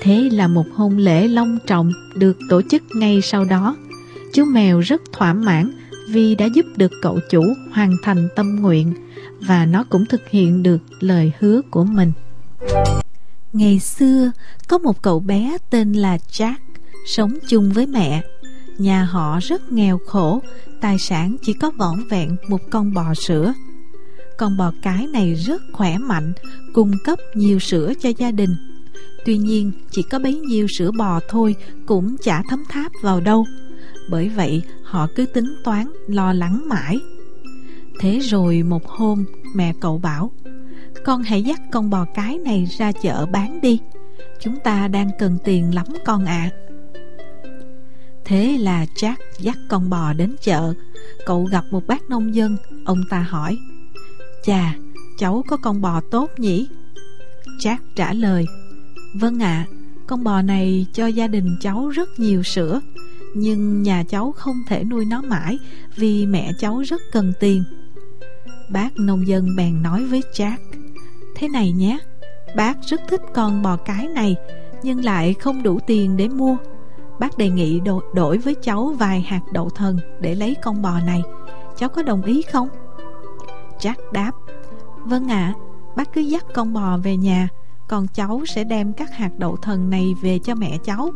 Thế 0.00 0.28
là 0.32 0.48
một 0.48 0.66
hôn 0.74 0.96
lễ 0.96 1.28
long 1.28 1.58
trọng 1.66 1.92
được 2.14 2.38
tổ 2.48 2.62
chức 2.70 2.82
ngay 2.94 3.20
sau 3.22 3.44
đó. 3.44 3.76
Chú 4.34 4.44
mèo 4.44 4.80
rất 4.80 5.02
thỏa 5.12 5.32
mãn 5.34 5.70
vì 6.08 6.34
đã 6.34 6.46
giúp 6.54 6.66
được 6.76 6.92
cậu 7.02 7.18
chủ 7.30 7.42
hoàn 7.72 7.96
thành 8.02 8.28
tâm 8.36 8.56
nguyện 8.56 8.94
và 9.40 9.66
nó 9.66 9.84
cũng 9.90 10.06
thực 10.06 10.28
hiện 10.28 10.62
được 10.62 10.78
lời 11.00 11.32
hứa 11.38 11.60
của 11.70 11.84
mình. 11.84 12.12
Ngày 13.52 13.78
xưa, 13.78 14.30
có 14.68 14.78
một 14.78 15.02
cậu 15.02 15.20
bé 15.20 15.56
tên 15.70 15.92
là 15.92 16.18
Jack 16.30 16.56
sống 17.06 17.32
chung 17.48 17.72
với 17.72 17.86
mẹ. 17.86 18.22
Nhà 18.78 19.04
họ 19.04 19.38
rất 19.42 19.72
nghèo 19.72 19.98
khổ, 20.06 20.42
tài 20.80 20.98
sản 20.98 21.36
chỉ 21.42 21.52
có 21.52 21.70
vỏn 21.70 22.08
vẹn 22.08 22.36
một 22.48 22.60
con 22.70 22.94
bò 22.94 23.14
sữa. 23.14 23.52
Con 24.38 24.56
bò 24.56 24.72
cái 24.82 25.06
này 25.06 25.34
rất 25.34 25.62
khỏe 25.72 25.98
mạnh, 25.98 26.32
cung 26.72 26.92
cấp 27.04 27.18
nhiều 27.34 27.58
sữa 27.58 27.92
cho 28.00 28.08
gia 28.18 28.30
đình. 28.30 28.56
Tuy 29.24 29.38
nhiên, 29.38 29.72
chỉ 29.90 30.02
có 30.02 30.18
bấy 30.18 30.34
nhiêu 30.34 30.66
sữa 30.78 30.90
bò 30.98 31.20
thôi 31.28 31.56
cũng 31.86 32.16
chả 32.22 32.42
thấm 32.48 32.64
tháp 32.68 32.92
vào 33.02 33.20
đâu. 33.20 33.46
Bởi 34.10 34.28
vậy, 34.28 34.62
họ 34.82 35.06
cứ 35.14 35.26
tính 35.26 35.54
toán, 35.64 35.86
lo 36.08 36.32
lắng 36.32 36.62
mãi. 36.68 36.98
Thế 38.00 38.18
rồi 38.18 38.62
một 38.62 38.86
hôm, 38.86 39.24
mẹ 39.54 39.74
cậu 39.80 39.98
bảo, 39.98 40.32
con 41.04 41.22
hãy 41.22 41.42
dắt 41.42 41.60
con 41.72 41.90
bò 41.90 42.06
cái 42.14 42.38
này 42.38 42.68
ra 42.78 42.92
chợ 42.92 43.26
bán 43.26 43.60
đi. 43.60 43.78
Chúng 44.40 44.56
ta 44.64 44.88
đang 44.88 45.10
cần 45.18 45.38
tiền 45.44 45.74
lắm 45.74 45.86
con 46.04 46.24
ạ. 46.24 46.50
À. 46.52 46.56
Thế 48.24 48.58
là 48.60 48.86
Jack 48.94 49.16
dắt 49.38 49.58
con 49.68 49.90
bò 49.90 50.12
đến 50.12 50.36
chợ. 50.40 50.74
Cậu 51.26 51.44
gặp 51.44 51.64
một 51.70 51.86
bác 51.86 52.10
nông 52.10 52.34
dân, 52.34 52.56
ông 52.84 53.00
ta 53.10 53.26
hỏi, 53.28 53.58
Chà, 54.44 54.74
cháu 55.18 55.42
có 55.48 55.56
con 55.56 55.80
bò 55.80 56.00
tốt 56.10 56.30
nhỉ? 56.38 56.68
Jack 57.58 57.76
trả 57.96 58.12
lời, 58.12 58.44
Vâng 59.14 59.42
ạ, 59.42 59.66
à, 59.68 59.68
con 60.06 60.24
bò 60.24 60.42
này 60.42 60.86
cho 60.92 61.06
gia 61.06 61.26
đình 61.26 61.56
cháu 61.60 61.88
rất 61.88 62.08
nhiều 62.18 62.42
sữa 62.42 62.80
Nhưng 63.34 63.82
nhà 63.82 64.04
cháu 64.08 64.32
không 64.32 64.56
thể 64.66 64.84
nuôi 64.84 65.04
nó 65.04 65.22
mãi 65.22 65.58
Vì 65.96 66.26
mẹ 66.26 66.52
cháu 66.58 66.80
rất 66.80 67.00
cần 67.12 67.32
tiền 67.40 67.64
Bác 68.70 68.98
nông 68.98 69.26
dân 69.26 69.56
bèn 69.56 69.82
nói 69.82 70.04
với 70.04 70.22
Jack 70.32 70.56
Thế 71.36 71.48
này 71.48 71.72
nhé 71.72 71.98
Bác 72.56 72.82
rất 72.82 73.00
thích 73.08 73.20
con 73.34 73.62
bò 73.62 73.76
cái 73.76 74.08
này 74.08 74.36
Nhưng 74.82 75.04
lại 75.04 75.34
không 75.34 75.62
đủ 75.62 75.78
tiền 75.86 76.16
để 76.16 76.28
mua 76.28 76.56
Bác 77.18 77.38
đề 77.38 77.48
nghị 77.48 77.80
đo 77.80 78.00
đổi 78.14 78.38
với 78.38 78.54
cháu 78.62 78.94
vài 78.98 79.20
hạt 79.20 79.40
đậu 79.52 79.70
thần 79.70 79.98
Để 80.20 80.34
lấy 80.34 80.56
con 80.62 80.82
bò 80.82 81.00
này 81.00 81.22
Cháu 81.78 81.88
có 81.88 82.02
đồng 82.02 82.22
ý 82.22 82.42
không? 82.42 82.68
Jack 83.80 84.12
đáp 84.12 84.32
Vâng 85.04 85.30
ạ 85.30 85.54
à, 85.56 85.58
Bác 85.96 86.12
cứ 86.12 86.20
dắt 86.20 86.44
con 86.54 86.72
bò 86.72 86.96
về 86.96 87.16
nhà 87.16 87.48
còn 87.90 88.06
cháu 88.06 88.42
sẽ 88.46 88.64
đem 88.64 88.92
các 88.92 89.16
hạt 89.16 89.30
đậu 89.38 89.56
thần 89.56 89.90
này 89.90 90.14
về 90.20 90.38
cho 90.38 90.54
mẹ 90.54 90.78
cháu. 90.84 91.10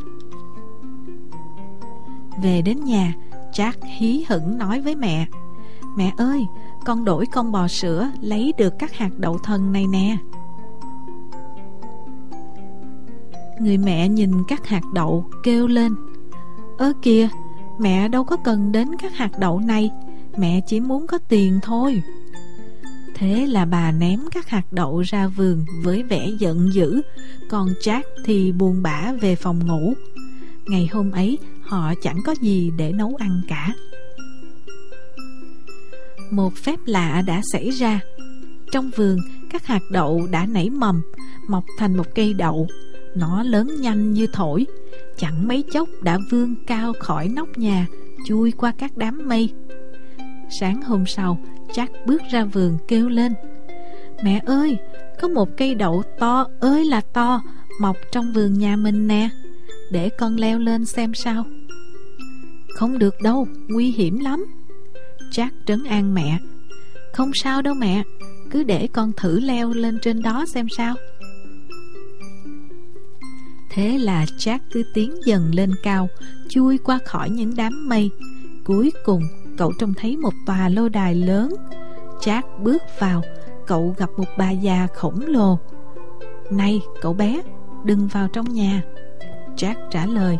Về 2.42 2.62
đến 2.62 2.84
nhà, 2.84 3.14
Jack 3.52 3.72
hí 3.82 4.24
hửng 4.28 4.58
nói 4.58 4.80
với 4.80 4.96
mẹ 4.96 5.26
Mẹ 5.96 6.12
ơi, 6.16 6.46
con 6.84 7.04
đổi 7.04 7.26
con 7.26 7.52
bò 7.52 7.68
sữa 7.68 8.10
lấy 8.20 8.52
được 8.58 8.74
các 8.78 8.92
hạt 8.92 9.10
đậu 9.18 9.38
thần 9.38 9.72
này 9.72 9.86
nè. 9.86 10.16
Người 13.58 13.78
mẹ 13.78 14.08
nhìn 14.08 14.32
các 14.48 14.66
hạt 14.66 14.82
đậu 14.92 15.24
kêu 15.42 15.66
lên, 15.66 15.94
Ơ 16.78 16.92
kìa, 17.02 17.28
Mẹ 17.78 18.08
đâu 18.08 18.24
có 18.24 18.36
cần 18.36 18.72
đến 18.72 18.88
các 18.96 19.14
hạt 19.14 19.38
đậu 19.38 19.60
này, 19.60 19.90
Mẹ 20.36 20.60
chỉ 20.66 20.80
muốn 20.80 21.06
có 21.06 21.18
tiền 21.28 21.58
thôi. 21.62 22.02
Thế 23.14 23.46
là 23.46 23.64
bà 23.64 23.92
ném 23.92 24.20
các 24.30 24.48
hạt 24.48 24.72
đậu 24.72 25.00
ra 25.00 25.28
vườn 25.28 25.64
với 25.82 26.02
vẻ 26.02 26.30
giận 26.38 26.72
dữ 26.72 27.02
Còn 27.48 27.68
Jack 27.68 28.02
thì 28.24 28.52
buồn 28.52 28.82
bã 28.82 29.12
về 29.20 29.36
phòng 29.36 29.66
ngủ 29.66 29.94
Ngày 30.66 30.88
hôm 30.92 31.10
ấy 31.10 31.38
họ 31.62 31.94
chẳng 32.02 32.18
có 32.24 32.34
gì 32.40 32.70
để 32.76 32.92
nấu 32.92 33.16
ăn 33.18 33.40
cả 33.48 33.74
một 36.30 36.54
phép 36.56 36.78
lạ 36.86 37.22
đã 37.26 37.42
xảy 37.52 37.70
ra. 37.70 38.00
Trong 38.72 38.90
vườn, 38.96 39.18
các 39.50 39.66
hạt 39.66 39.82
đậu 39.90 40.26
đã 40.30 40.46
nảy 40.46 40.70
mầm, 40.70 41.02
mọc 41.48 41.64
thành 41.78 41.96
một 41.96 42.06
cây 42.14 42.34
đậu. 42.34 42.66
Nó 43.16 43.42
lớn 43.42 43.70
nhanh 43.80 44.12
như 44.12 44.26
thổi, 44.32 44.66
chẳng 45.16 45.48
mấy 45.48 45.64
chốc 45.72 45.88
đã 46.02 46.18
vươn 46.30 46.54
cao 46.66 46.92
khỏi 47.00 47.28
nóc 47.28 47.58
nhà, 47.58 47.86
chui 48.26 48.52
qua 48.52 48.72
các 48.78 48.96
đám 48.96 49.28
mây. 49.28 49.52
Sáng 50.60 50.82
hôm 50.82 51.06
sau, 51.06 51.38
chắc 51.72 51.90
bước 52.06 52.22
ra 52.30 52.44
vườn 52.44 52.78
kêu 52.88 53.08
lên. 53.08 53.32
Mẹ 54.22 54.42
ơi, 54.46 54.78
có 55.20 55.28
một 55.28 55.48
cây 55.56 55.74
đậu 55.74 56.02
to 56.18 56.46
ơi 56.60 56.84
là 56.84 57.00
to, 57.12 57.42
mọc 57.80 57.96
trong 58.12 58.32
vườn 58.32 58.58
nhà 58.58 58.76
mình 58.76 59.08
nè. 59.08 59.28
Để 59.90 60.08
con 60.08 60.36
leo 60.36 60.58
lên 60.58 60.84
xem 60.84 61.14
sao. 61.14 61.44
Không 62.74 62.98
được 62.98 63.14
đâu, 63.22 63.46
nguy 63.68 63.90
hiểm 63.90 64.18
lắm. 64.18 64.46
Jack 65.34 65.50
trấn 65.66 65.84
an 65.84 66.14
mẹ 66.14 66.38
Không 67.12 67.30
sao 67.34 67.62
đâu 67.62 67.74
mẹ 67.74 68.02
Cứ 68.50 68.62
để 68.62 68.88
con 68.92 69.12
thử 69.16 69.40
leo 69.40 69.70
lên 69.70 69.98
trên 70.02 70.22
đó 70.22 70.44
xem 70.54 70.66
sao 70.68 70.94
Thế 73.70 73.98
là 73.98 74.24
Jack 74.24 74.58
cứ 74.72 74.82
tiến 74.94 75.14
dần 75.26 75.54
lên 75.54 75.70
cao 75.82 76.08
Chui 76.48 76.78
qua 76.78 76.98
khỏi 77.04 77.30
những 77.30 77.56
đám 77.56 77.88
mây 77.88 78.10
Cuối 78.64 78.92
cùng 79.04 79.22
cậu 79.58 79.72
trông 79.78 79.94
thấy 79.94 80.16
một 80.16 80.34
tòa 80.46 80.68
lô 80.68 80.88
đài 80.88 81.14
lớn. 81.14 81.54
Jack 82.20 82.42
bước 82.58 82.82
vào, 82.98 83.22
Cậu 83.66 83.94
gặp 83.98 84.10
một 84.16 84.24
bà 84.38 84.50
già 84.50 84.86
khổng 84.94 85.20
lồ. 85.26 85.58
Này, 86.50 86.80
cậu 87.02 87.12
bé, 87.14 87.42
Đừng 87.84 88.06
vào 88.06 88.28
trong 88.28 88.52
nhà. 88.52 88.82
Jack 89.56 89.74
trả 89.90 90.06
lời. 90.06 90.38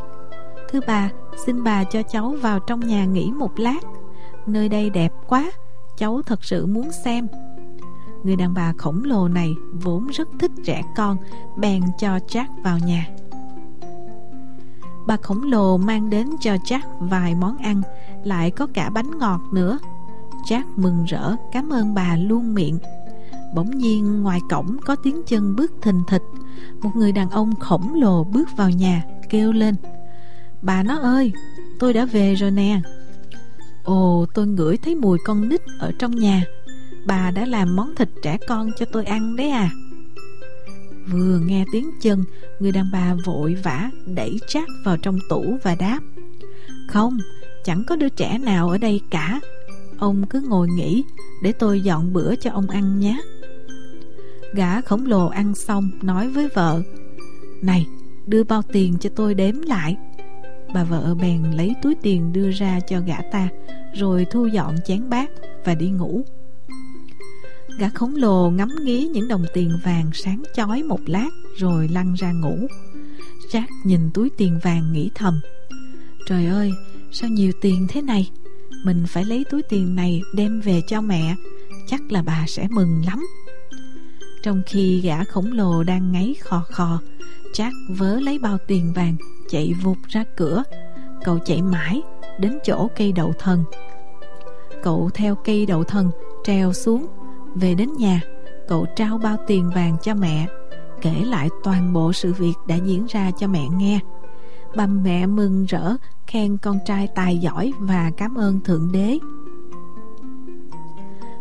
Thưa 0.71 0.81
bà, 0.87 1.11
Xin 1.47 1.65
bà 1.65 1.85
cho 1.85 2.03
cháu 2.03 2.37
vào 2.43 2.59
trong 2.59 2.81
nhà 2.81 3.05
nghỉ 3.05 3.31
một 3.31 3.59
lát. 3.59 3.81
Nơi 4.47 4.69
đây 4.69 4.91
đẹp 4.91 5.13
quá, 5.27 5.53
Cháu 5.97 6.23
thật 6.23 6.45
sự 6.45 6.67
muốn 6.67 6.93
xem. 7.05 7.27
Người 8.25 8.37
đàn 8.37 8.55
bà 8.55 8.73
khổng 8.79 9.05
lồ 9.05 9.29
này 9.29 9.55
vốn 9.73 10.07
rất 10.07 10.29
thích 10.41 10.51
trẻ 10.65 10.83
con, 10.97 11.17
Bèn 11.57 11.83
cho 11.99 12.19
Jack 12.29 12.63
vào 12.65 12.79
nhà. 12.79 13.07
Bà 15.07 15.17
khổng 15.17 15.43
lồ 15.43 15.77
mang 15.77 16.11
đến 16.11 16.29
cho 16.41 16.55
Jack 16.55 16.81
vài 16.99 17.35
món 17.35 17.57
ăn, 17.57 17.83
Lại 18.25 18.51
có 18.51 18.67
cả 18.67 18.91
bánh 18.91 19.19
ngọt 19.19 19.41
nữa. 19.53 19.79
Jack 20.45 20.63
mừng 20.77 21.05
rỡ, 21.05 21.37
cảm 21.53 21.73
ơn 21.73 21.95
bà 21.95 22.17
luôn 22.17 22.55
miệng. 22.55 22.79
Bỗng 23.55 23.79
nhiên, 23.79 24.23
ngoài 24.23 24.41
cổng 24.51 24.77
có 24.85 24.97
tiếng 24.97 25.23
chân 25.27 25.57
bước 25.57 25.73
thình 25.83 26.03
thịch. 26.09 26.23
Một 26.83 26.91
người 26.97 27.13
đàn 27.13 27.31
ông 27.31 27.55
khổng 27.61 27.95
lồ 27.95 28.25
bước 28.25 28.49
vào 28.57 28.71
nhà, 28.71 29.05
Kêu 29.31 29.53
lên, 29.53 29.75
Bà 30.63 30.83
nó 30.83 30.99
ơi, 30.99 31.33
tôi 31.79 31.93
đã 31.93 32.05
về 32.05 32.35
rồi 32.35 32.51
nè. 32.51 32.81
Ồ, 33.85 34.27
tôi 34.35 34.47
ngửi 34.47 34.77
thấy 34.77 34.95
mùi 34.95 35.19
con 35.25 35.49
nít 35.49 35.61
ở 35.79 35.93
trong 35.99 36.11
nhà. 36.11 36.45
Bà 37.07 37.31
đã 37.31 37.47
làm 37.47 37.77
món 37.77 37.95
thịt 37.95 38.09
trẻ 38.23 38.39
con 38.49 38.71
cho 38.79 38.87
tôi 38.93 39.05
ăn 39.05 39.37
đấy 39.37 39.51
à. 39.51 39.71
Vừa 41.13 41.39
nghe 41.39 41.65
tiếng 41.73 41.91
chân 42.01 42.25
Người 42.59 42.73
đàn 42.73 42.91
bà 42.93 43.15
vội 43.25 43.55
vã 43.55 43.91
đẩy 44.07 44.39
Jack 44.49 44.67
vào 44.85 44.97
trong 44.97 45.19
tủ 45.29 45.59
và 45.63 45.75
đáp 45.75 46.01
Không, 46.89 47.19
chẳng 47.65 47.85
có 47.87 47.97
đứa 47.97 48.09
trẻ 48.09 48.39
nào 48.39 48.69
ở 48.69 48.79
đây 48.79 49.01
cả. 49.11 49.41
Ông 49.99 50.27
cứ 50.27 50.41
ngồi 50.41 50.69
nghỉ 50.69 51.05
Để 51.43 51.53
tôi 51.53 51.81
dọn 51.81 52.13
bữa 52.13 52.35
cho 52.37 52.51
ông 52.51 52.67
ăn 52.67 53.01
nhé. 53.01 53.21
Gã 54.55 54.81
khổng 54.81 55.07
lồ 55.07 55.27
ăn 55.27 55.55
xong 55.55 55.91
nói 56.03 56.29
với 56.29 56.49
vợ 56.55 56.83
Này, 57.63 57.87
đưa 58.27 58.45
bao 58.45 58.63
tiền 58.73 58.97
cho 59.01 59.11
tôi 59.17 59.35
đếm 59.35 59.55
lại. 59.63 59.97
Bà 60.75 60.85
vợ 60.85 61.15
bèn 61.15 61.43
lấy 61.57 61.75
túi 61.83 61.95
tiền 62.03 62.33
đưa 62.33 62.51
ra 62.51 62.81
cho 62.81 63.01
gã 63.01 63.17
ta 63.33 63.49
Rồi 63.95 64.27
thu 64.31 64.47
dọn 64.47 64.77
chén 64.85 65.11
bát 65.11 65.31
và 65.65 65.75
đi 65.75 65.91
ngủ. 65.91 66.25
Gã 67.79 67.89
khổng 67.89 68.17
lồ 68.17 68.51
ngắm 68.51 68.69
nghía 68.83 69.09
những 69.09 69.29
đồng 69.29 69.45
tiền 69.55 69.79
vàng 69.85 70.11
sáng 70.13 70.43
chói 70.55 70.83
một 70.83 71.01
lát 71.07 71.29
Rồi 71.57 71.89
lăn 71.89 72.15
ra 72.15 72.33
ngủ. 72.33 72.67
Jack 73.51 73.67
nhìn 73.85 74.11
túi 74.15 74.31
tiền 74.37 74.59
vàng 74.63 74.93
nghĩ 74.93 75.11
thầm. 75.15 75.41
Trời 76.27 76.47
ơi, 76.47 76.73
sao 77.13 77.31
nhiều 77.31 77.53
tiền 77.61 77.87
thế 77.89 78.03
này? 78.03 78.31
Mình 78.85 79.05
phải 79.09 79.25
lấy 79.25 79.45
túi 79.51 79.63
tiền 79.63 79.95
này 79.95 80.21
đem 80.35 80.61
về 80.61 80.81
cho 80.87 81.01
mẹ. 81.01 81.37
Chắc 81.87 82.13
là 82.13 82.23
bà 82.23 82.45
sẽ 82.49 82.69
mừng 82.71 83.03
lắm. 83.07 83.27
Trong 84.43 84.63
khi 84.67 85.01
gã 85.01 85.25
khổng 85.25 85.53
lồ 85.53 85.83
đang 85.83 86.13
ngáy 86.13 86.37
khò 86.41 86.65
khò 86.71 87.01
Jack 87.53 87.73
vớ 87.89 88.21
lấy 88.21 88.39
bao 88.39 88.59
tiền 88.67 88.93
vàng 88.93 89.17
Chạy 89.51 89.75
vụt 89.83 89.99
ra 90.09 90.25
cửa. 90.37 90.63
Cậu 91.25 91.39
chạy 91.39 91.63
mãi 91.63 92.03
đến 92.41 92.59
chỗ 92.65 92.89
cây 92.97 93.13
đậu 93.13 93.33
thần. 93.39 93.65
Cậu 94.83 95.11
theo 95.15 95.35
cây 95.35 95.67
đậu 95.67 95.85
thần 95.85 96.11
treo 96.45 96.73
xuống 96.73 97.07
về 97.55 97.75
đến 97.75 97.89
nhà, 97.99 98.21
Cậu 98.69 98.87
trao 98.97 99.19
bao 99.19 99.37
tiền 99.47 99.71
vàng 99.75 99.97
cho 100.03 100.15
mẹ, 100.15 100.47
Kể 101.03 101.25
lại 101.25 101.49
toàn 101.65 101.93
bộ 101.93 102.13
sự 102.13 102.33
việc 102.33 102.55
đã 102.67 102.77
diễn 102.77 103.07
ra 103.07 103.31
cho 103.31 103.47
mẹ 103.47 103.69
nghe. 103.69 104.01
Bà 104.77 104.87
mẹ 104.87 105.27
mừng 105.27 105.65
rỡ, 105.65 105.97
Khen 106.27 106.57
con 106.57 106.79
trai 106.87 107.09
tài 107.15 107.39
giỏi 107.39 107.73
Và 107.79 108.11
cảm 108.17 108.35
ơn 108.35 108.61
Thượng 108.61 108.93
Đế. 108.93 109.19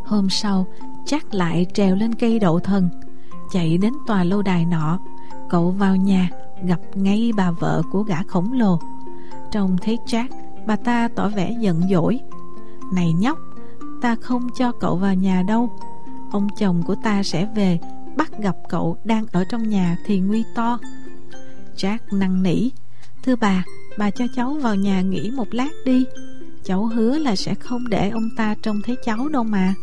Hôm 0.05 0.29
sau 0.29 0.67
Chắc 1.05 1.33
lại 1.33 1.65
trèo 1.73 1.95
lên 1.95 2.15
cây 2.15 2.39
đậu 2.39 2.59
thần, 2.59 2.89
Chạy 3.51 3.77
đến 3.77 3.93
tòa 4.07 4.23
lâu 4.23 4.41
đài 4.41 4.65
nọ. 4.65 4.99
Cậu 5.49 5.71
vào 5.71 5.95
nhà, 5.95 6.29
Gặp 6.63 6.79
ngay 6.95 7.31
bà 7.37 7.51
vợ 7.51 7.81
của 7.91 8.03
gã 8.03 8.23
khổng 8.23 8.53
lồ. 8.53 8.79
Trông 9.51 9.77
thấy 9.81 9.97
Jack, 10.05 10.27
Bà 10.67 10.75
ta 10.75 11.07
tỏ 11.15 11.29
vẻ 11.29 11.55
giận 11.59 11.81
dỗi. 11.89 12.19
Này 12.93 13.13
nhóc, 13.13 13.37
Ta 14.01 14.15
không 14.15 14.49
cho 14.55 14.71
cậu 14.71 14.95
vào 14.95 15.13
nhà 15.13 15.43
đâu. 15.47 15.69
Ông 16.33 16.47
chồng 16.59 16.83
của 16.83 16.95
ta 17.03 17.23
sẽ 17.23 17.47
về 17.55 17.79
Bắt 18.17 18.31
gặp 18.39 18.55
cậu 18.69 18.97
đang 19.03 19.25
ở 19.31 19.43
trong 19.49 19.69
nhà 19.69 19.97
Thì 20.05 20.19
nguy 20.19 20.43
to. 20.55 20.79
Jack 21.77 21.97
năn 22.11 22.43
nỉ 22.43 22.69
Thưa 23.23 23.35
bà, 23.35 23.63
bà 23.97 24.11
cho 24.11 24.25
cháu 24.35 24.53
vào 24.53 24.75
nhà 24.75 25.01
nghỉ 25.01 25.31
một 25.31 25.53
lát 25.53 25.69
đi. 25.85 26.05
Cháu 26.63 26.85
hứa 26.85 27.17
là 27.17 27.35
sẽ 27.35 27.55
không 27.55 27.89
để 27.89 28.09
ông 28.09 28.29
ta 28.37 28.55
trông 28.61 28.81
thấy 28.81 28.95
cháu 29.05 29.29
đâu 29.29 29.43
mà. 29.43 29.73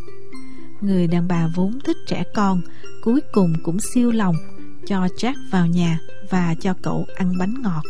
Người 0.81 1.07
đàn 1.07 1.29
bà 1.29 1.49
vốn 1.55 1.81
thích 1.85 1.97
trẻ 2.07 2.25
con 2.35 2.61
Cuối 3.03 3.21
cùng 3.33 3.53
cũng 3.63 3.79
siêu 3.95 4.11
lòng 4.11 4.37
Cho 4.87 5.07
Jack 5.07 5.35
vào 5.51 5.67
nhà 5.67 5.99
Và 6.31 6.55
cho 6.61 6.75
cậu 6.83 7.07
ăn 7.17 7.39
bánh 7.39 7.55
ngọt. 7.63 7.83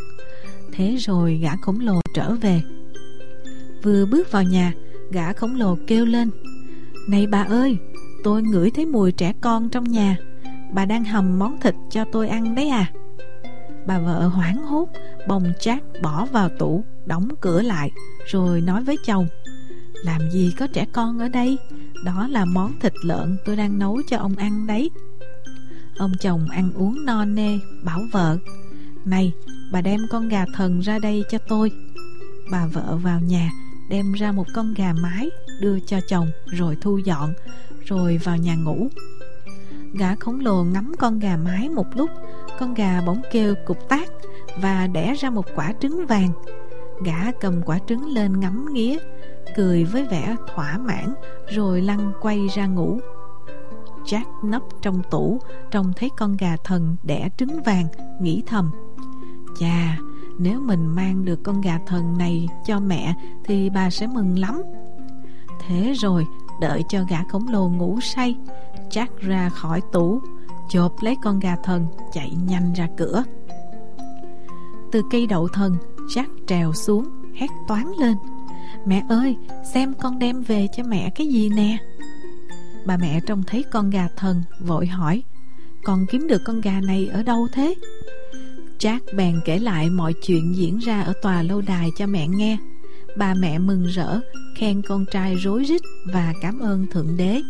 Thế 0.72 0.96
rồi 0.96 1.38
gã 1.42 1.56
khổng 1.56 1.80
lồ 1.80 2.00
trở 2.14 2.34
về. 2.34 2.62
Vừa 3.82 4.06
bước 4.06 4.32
vào 4.32 4.42
nhà 4.42 4.72
Gã 5.10 5.32
khổng 5.32 5.56
lồ 5.56 5.78
kêu 5.86 6.06
lên 6.06 6.30
Này 7.08 7.26
bà 7.26 7.42
ơi 7.42 7.78
Tôi 8.24 8.42
ngửi 8.42 8.70
thấy 8.70 8.86
mùi 8.86 9.12
trẻ 9.12 9.32
con 9.40 9.68
trong 9.68 9.84
nhà. 9.84 10.16
Bà 10.72 10.84
đang 10.84 11.04
hầm 11.04 11.38
món 11.38 11.60
thịt 11.60 11.74
cho 11.90 12.04
tôi 12.12 12.28
ăn 12.28 12.54
đấy 12.54 12.68
à? 12.68 12.92
Bà 13.86 13.98
vợ 13.98 14.26
hoảng 14.26 14.56
hốt, 14.56 14.88
Bồng 15.28 15.52
chát 15.60 15.82
bỏ 16.02 16.26
vào 16.32 16.48
tủ, 16.48 16.84
Đóng 17.06 17.28
cửa 17.40 17.62
lại, 17.62 17.90
Rồi 18.26 18.60
nói 18.60 18.84
với 18.84 18.96
chồng. 19.04 19.26
Làm 20.04 20.30
gì 20.30 20.54
có 20.58 20.66
trẻ 20.66 20.86
con 20.92 21.18
ở 21.18 21.28
đây? 21.28 21.58
Đó 22.04 22.26
là 22.30 22.44
món 22.44 22.72
thịt 22.80 22.92
lợn 23.04 23.36
tôi 23.44 23.56
đang 23.56 23.78
nấu 23.78 24.02
cho 24.08 24.16
ông 24.18 24.36
ăn 24.36 24.66
đấy. 24.66 24.90
Ông 25.96 26.12
chồng 26.20 26.48
ăn 26.50 26.72
uống 26.74 27.04
no 27.04 27.24
nê, 27.24 27.58
Bảo 27.84 28.00
vợ, 28.12 28.38
Này, 29.04 29.32
bà 29.72 29.80
đem 29.80 30.00
con 30.10 30.28
gà 30.28 30.44
thần 30.54 30.80
ra 30.80 30.98
đây 30.98 31.24
cho 31.30 31.38
tôi. 31.48 31.72
Bà 32.50 32.66
vợ 32.66 32.96
vào 33.02 33.20
nhà, 33.20 33.50
Đem 33.90 34.12
ra 34.12 34.32
một 34.32 34.46
con 34.54 34.74
gà 34.74 34.92
mái 34.92 35.30
Đưa 35.60 35.80
cho 35.80 36.00
chồng, 36.08 36.30
rồi 36.46 36.76
thu 36.80 36.98
dọn. 36.98 37.32
Rồi 37.84 38.20
vào 38.24 38.36
nhà 38.36 38.54
ngủ. 38.54 38.88
Gã 39.92 40.14
khổng 40.14 40.40
lồ 40.40 40.64
ngắm 40.64 40.92
con 40.98 41.18
gà 41.18 41.36
mái 41.36 41.68
một 41.68 41.86
lúc, 41.94 42.10
Con 42.58 42.74
gà 42.74 43.00
bỗng 43.06 43.22
kêu 43.32 43.54
cục 43.66 43.88
tác 43.88 44.10
Và 44.62 44.86
đẻ 44.86 45.14
ra 45.14 45.30
một 45.30 45.46
quả 45.54 45.72
trứng 45.80 46.06
vàng. 46.06 46.30
Gã 47.04 47.32
cầm 47.40 47.62
quả 47.62 47.78
trứng 47.86 48.06
lên 48.06 48.40
ngắm 48.40 48.66
nghía, 48.72 48.98
Cười 49.56 49.84
với 49.84 50.04
vẻ 50.04 50.36
thỏa 50.54 50.78
mãn 50.78 51.14
Rồi 51.48 51.82
lăn 51.82 52.12
quay 52.20 52.46
ra 52.54 52.66
ngủ. 52.66 53.00
Jack 54.04 54.24
nấp 54.42 54.62
trong 54.82 55.02
tủ, 55.10 55.40
Trông 55.70 55.92
thấy 55.96 56.10
con 56.18 56.36
gà 56.36 56.56
thần 56.64 56.96
đẻ 57.02 57.28
trứng 57.36 57.62
vàng, 57.62 57.86
Nghĩ 58.20 58.42
thầm, 58.46 58.70
Chà, 59.58 59.98
nếu 60.38 60.60
mình 60.60 60.86
mang 60.86 61.24
được 61.24 61.40
con 61.42 61.60
gà 61.60 61.78
thần 61.86 62.18
này 62.18 62.48
cho 62.66 62.80
mẹ 62.80 63.14
Thì 63.44 63.70
bà 63.70 63.90
sẽ 63.90 64.06
mừng 64.06 64.38
lắm. 64.38 64.62
Thế 65.66 65.92
rồi 65.92 66.26
đợi 66.60 66.84
cho 66.88 67.04
gã 67.08 67.24
khổng 67.24 67.48
lồ 67.48 67.68
ngủ 67.68 67.98
say 68.00 68.36
Jack 68.90 69.06
ra 69.20 69.48
khỏi 69.48 69.80
tủ, 69.92 70.20
Chộp 70.68 71.02
lấy 71.02 71.16
con 71.22 71.40
gà 71.40 71.56
thần, 71.56 71.86
Chạy 72.12 72.30
nhanh 72.46 72.72
ra 72.72 72.88
cửa. 72.96 73.24
Từ 74.92 75.02
cây 75.10 75.26
đậu 75.26 75.48
thần 75.48 75.76
Jack 76.08 76.28
trèo 76.46 76.72
xuống, 76.72 77.08
Hét 77.34 77.48
toán 77.68 77.84
lên. 78.00 78.16
Mẹ 78.86 79.02
ơi, 79.08 79.36
xem 79.74 79.94
con 79.94 80.18
đem 80.18 80.42
về 80.42 80.66
cho 80.76 80.82
mẹ 80.82 81.10
cái 81.14 81.26
gì 81.26 81.48
nè? 81.48 81.78
Bà 82.86 82.96
mẹ 82.96 83.20
trông 83.26 83.42
thấy 83.46 83.64
con 83.70 83.90
gà 83.90 84.08
thần, 84.16 84.42
Vội 84.60 84.86
hỏi 84.86 85.22
Con 85.84 86.06
kiếm 86.10 86.26
được 86.26 86.42
con 86.44 86.60
gà 86.60 86.80
này 86.80 87.06
ở 87.06 87.22
đâu 87.22 87.48
thế? 87.52 87.74
Jack 88.78 89.00
bèn 89.16 89.40
kể 89.44 89.58
lại 89.58 89.90
mọi 89.90 90.12
chuyện 90.26 90.56
diễn 90.56 90.78
ra 90.78 91.00
ở 91.02 91.12
tòa 91.22 91.42
lâu 91.42 91.60
đài 91.60 91.90
cho 91.96 92.06
mẹ 92.06 92.28
nghe. 92.28 92.56
Bà 93.16 93.34
mẹ 93.34 93.58
mừng 93.58 93.86
rỡ, 93.86 94.20
Khen 94.54 94.82
con 94.82 95.04
trai 95.06 95.34
rối 95.34 95.64
rít 95.64 95.80
Và 96.04 96.32
cảm 96.42 96.58
ơn 96.58 96.86
Thượng 96.86 97.16
Đế. 97.16 97.40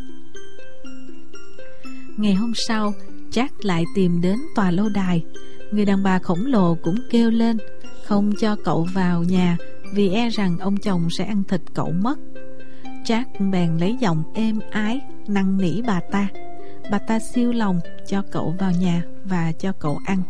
Ngày 2.16 2.34
hôm 2.34 2.52
sau, 2.54 2.92
Jack 3.30 3.48
lại 3.62 3.84
tìm 3.94 4.20
đến 4.20 4.38
tòa 4.54 4.70
lâu 4.70 4.88
đài. 4.88 5.24
Người 5.70 5.84
đàn 5.84 6.02
bà 6.02 6.18
khổng 6.18 6.46
lồ 6.46 6.74
cũng 6.74 6.96
kêu 7.10 7.30
lên, 7.30 7.58
Không 8.04 8.32
cho 8.40 8.56
cậu 8.64 8.86
vào 8.94 9.22
nhà 9.24 9.56
Vì 9.94 10.08
e 10.08 10.28
rằng 10.28 10.58
ông 10.58 10.76
chồng 10.76 11.08
sẽ 11.18 11.24
ăn 11.24 11.42
thịt 11.48 11.60
cậu 11.74 11.90
mất. 11.90 12.18
Jack 13.04 13.50
bèn 13.50 13.78
lấy 13.78 13.96
giọng 14.00 14.22
êm 14.34 14.58
ái, 14.70 15.00
Năn 15.28 15.58
nỉ 15.58 15.82
bà 15.82 16.00
ta. 16.12 16.28
Bà 16.90 16.98
ta 16.98 17.18
siêu 17.18 17.52
lòng 17.52 17.80
cho 18.06 18.22
cậu 18.32 18.56
vào 18.58 18.72
nhà 18.72 19.02
Và 19.24 19.52
cho 19.52 19.72
cậu 19.72 20.00
ăn. 20.06 20.22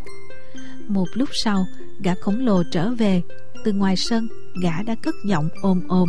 Một 0.89 1.09
lúc 1.15 1.29
sau, 1.33 1.67
Gã 2.01 2.15
khổng 2.15 2.47
lồ 2.47 2.63
trở 2.73 2.91
về 2.91 3.23
Từ 3.65 3.73
ngoài 3.73 3.97
sân. 3.97 4.29
Gã 4.63 4.83
đã 4.83 4.95
cất 4.95 5.15
giọng 5.25 5.49
ôm 5.63 5.81
ôm. 5.89 6.09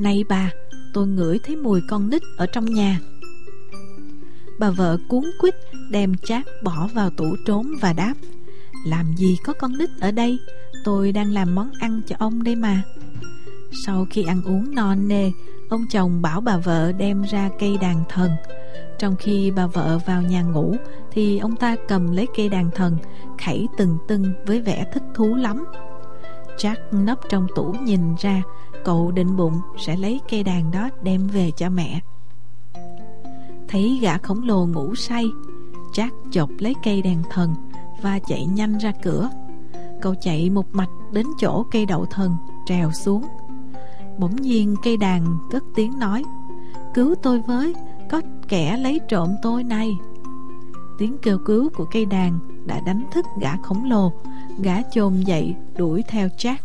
Này 0.00 0.24
bà 0.28 0.50
Tôi 0.96 1.06
ngửi 1.06 1.38
thấy 1.38 1.56
mùi 1.56 1.80
con 1.88 2.10
nít 2.10 2.22
ở 2.36 2.46
trong 2.46 2.64
nhà. 2.64 3.00
Bà 4.58 4.70
vợ 4.70 4.98
cuốn 5.08 5.24
quýt 5.40 5.54
đem 5.90 6.14
chát 6.24 6.44
bỏ 6.62 6.88
vào 6.94 7.10
tủ 7.10 7.36
trốn 7.46 7.66
và 7.80 7.92
đáp, 7.92 8.14
Làm 8.86 9.14
gì 9.16 9.38
có 9.44 9.52
con 9.52 9.78
nít 9.78 9.90
ở 10.00 10.10
đây? 10.10 10.38
Tôi 10.84 11.12
đang 11.12 11.32
làm 11.32 11.54
món 11.54 11.70
ăn 11.80 12.00
cho 12.06 12.16
ông 12.18 12.42
đây 12.42 12.56
mà. 12.56 12.82
Sau 13.86 14.06
khi 14.10 14.22
ăn 14.22 14.42
uống 14.44 14.74
non 14.74 15.08
nê, 15.08 15.30
Ông 15.68 15.86
chồng 15.90 16.22
bảo 16.22 16.40
bà 16.40 16.56
vợ 16.56 16.92
đem 16.92 17.22
ra 17.22 17.50
cây 17.58 17.78
đàn 17.80 18.04
thần. 18.08 18.30
Trong 18.98 19.16
khi 19.16 19.50
bà 19.50 19.66
vợ 19.66 19.98
vào 20.06 20.22
nhà 20.22 20.42
ngủ 20.42 20.76
Thì 21.12 21.38
ông 21.38 21.56
ta 21.56 21.76
cầm 21.88 22.12
lấy 22.12 22.26
cây 22.36 22.48
đàn 22.48 22.70
thần 22.70 22.96
Khẩy 23.44 23.66
từng 23.78 23.98
tưng 24.08 24.32
với 24.46 24.60
vẻ 24.60 24.86
thích 24.92 25.02
thú 25.14 25.34
lắm. 25.34 25.64
Jack 26.58 26.76
nấp 26.90 27.18
trong 27.28 27.46
tủ 27.54 27.72
nhìn 27.82 28.14
ra, 28.18 28.42
Cậu 28.84 29.10
định 29.10 29.36
bụng 29.36 29.60
sẽ 29.78 29.96
lấy 29.96 30.20
cây 30.30 30.42
đàn 30.42 30.70
đó 30.70 30.88
đem 31.02 31.26
về 31.26 31.50
cho 31.56 31.70
mẹ. 31.70 32.00
Thấy 33.68 33.98
gã 34.02 34.18
khổng 34.18 34.42
lồ 34.42 34.66
ngủ 34.66 34.94
say 34.94 35.24
Jack 35.92 36.10
chộp 36.30 36.50
lấy 36.58 36.74
cây 36.84 37.02
đàn 37.02 37.22
thần 37.30 37.54
Và 38.02 38.18
chạy 38.18 38.46
nhanh 38.46 38.78
ra 38.78 38.92
cửa. 39.02 39.30
Cậu 40.00 40.14
chạy 40.20 40.50
một 40.50 40.66
mạch 40.72 40.90
đến 41.12 41.26
chỗ 41.38 41.66
cây 41.70 41.86
đậu 41.86 42.06
thần, 42.06 42.36
Trèo 42.66 42.90
xuống. 42.92 43.26
Bỗng 44.18 44.36
nhiên 44.36 44.74
cây 44.82 44.96
đàn 44.96 45.38
cất 45.50 45.64
tiếng 45.74 45.98
nói, 45.98 46.24
Cứu 46.94 47.14
tôi 47.22 47.40
với, 47.40 47.74
Có 48.10 48.20
kẻ 48.48 48.76
lấy 48.76 49.00
trộm 49.08 49.30
tôi 49.42 49.64
này. 49.64 49.98
Tiếng 50.98 51.16
kêu 51.22 51.38
cứu 51.38 51.68
của 51.76 51.84
cây 51.84 52.06
đàn 52.06 52.38
Đã 52.66 52.80
đánh 52.80 53.06
thức 53.12 53.24
gã 53.40 53.56
khổng 53.56 53.84
lồ 53.84 54.12
Gã 54.62 54.82
chồm 54.92 55.22
dậy 55.22 55.54
đuổi 55.76 56.02
theo 56.08 56.28
Jack 56.38 56.56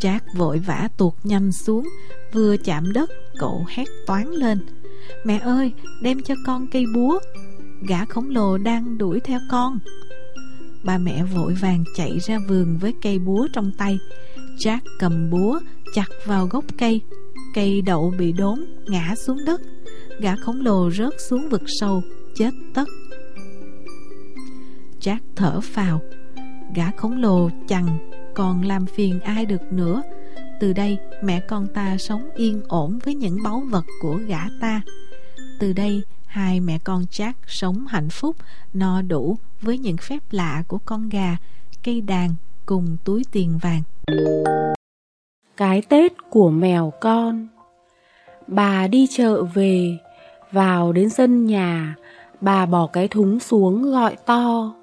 Jack 0.00 0.20
vội 0.36 0.58
vã 0.58 0.88
tuột 0.96 1.14
nhanh 1.24 1.52
xuống, 1.52 1.88
Vừa 2.32 2.56
chạm 2.56 2.92
đất, 2.92 3.10
Cậu 3.38 3.66
hét 3.68 3.84
toán 4.06 4.30
lên. 4.30 4.58
Mẹ 5.24 5.38
ơi, 5.38 5.72
đem 6.02 6.22
cho 6.22 6.34
con 6.46 6.66
cây 6.72 6.84
búa, 6.94 7.18
Gã 7.88 8.04
khổng 8.04 8.30
lồ 8.30 8.58
đang 8.58 8.98
đuổi 8.98 9.20
theo 9.20 9.40
con. 9.50 9.78
Ba 10.84 10.98
mẹ 10.98 11.24
vội 11.24 11.54
vàng 11.54 11.84
chạy 11.96 12.18
ra 12.18 12.38
vườn 12.48 12.78
với 12.78 12.94
cây 13.02 13.18
búa 13.18 13.48
trong 13.52 13.72
tay. 13.78 13.98
Jack 14.58 14.80
cầm 14.98 15.30
búa 15.30 15.60
chặt 15.94 16.08
vào 16.26 16.46
gốc 16.46 16.64
cây 16.78 17.00
Cây 17.54 17.82
đậu 17.82 18.14
bị 18.18 18.32
đốn 18.32 18.64
ngã 18.86 19.14
xuống 19.16 19.44
đất. 19.44 19.60
Gã 20.20 20.36
khổng 20.36 20.60
lồ 20.60 20.90
rớt 20.90 21.12
xuống 21.28 21.48
vực 21.48 21.62
sâu, 21.80 22.02
Chết 22.34 22.50
tất. 22.74 22.84
Jack 25.02 25.18
thở 25.36 25.60
phào. 25.60 26.00
Gã 26.74 26.90
khổng 26.96 27.20
lồ 27.22 27.50
chằng 27.68 28.10
còn 28.34 28.62
làm 28.62 28.86
phiền 28.86 29.20
ai 29.20 29.46
được 29.46 29.72
nữa? 29.72 30.02
Từ 30.60 30.72
đây, 30.72 30.98
mẹ 31.22 31.40
con 31.40 31.66
ta 31.74 31.96
sống 31.98 32.30
yên 32.34 32.62
ổn 32.68 32.98
với 33.04 33.14
những 33.14 33.42
báu 33.42 33.62
vật 33.70 33.84
của 34.02 34.14
gã 34.26 34.40
ta. 34.60 34.80
Từ 35.58 35.72
đây, 35.72 36.02
hai 36.26 36.60
mẹ 36.60 36.78
con 36.84 37.02
Jack 37.02 37.32
sống 37.46 37.86
hạnh 37.86 38.10
phúc, 38.10 38.36
No 38.74 39.02
đủ 39.02 39.38
với 39.62 39.78
những 39.78 39.96
phép 39.96 40.18
lạ 40.30 40.62
của 40.68 40.78
con 40.84 41.08
gà, 41.08 41.36
Cây 41.82 42.00
đàn 42.00 42.34
cùng 42.66 42.96
túi 43.04 43.24
tiền 43.32 43.58
vàng. 43.62 43.82
Cái 45.56 45.82
Tết 45.82 46.12
của 46.30 46.50
mèo 46.50 46.92
con. 47.00 47.48
Bà 48.46 48.86
đi 48.86 49.06
chợ 49.10 49.42
về, 49.42 49.98
Vào 50.52 50.92
đến 50.92 51.10
sân 51.10 51.46
nhà, 51.46 51.94
Bà 52.40 52.66
bỏ 52.66 52.86
cái 52.86 53.08
thúng 53.08 53.40
xuống 53.40 53.90
gọi 53.90 54.16
to. 54.26 54.74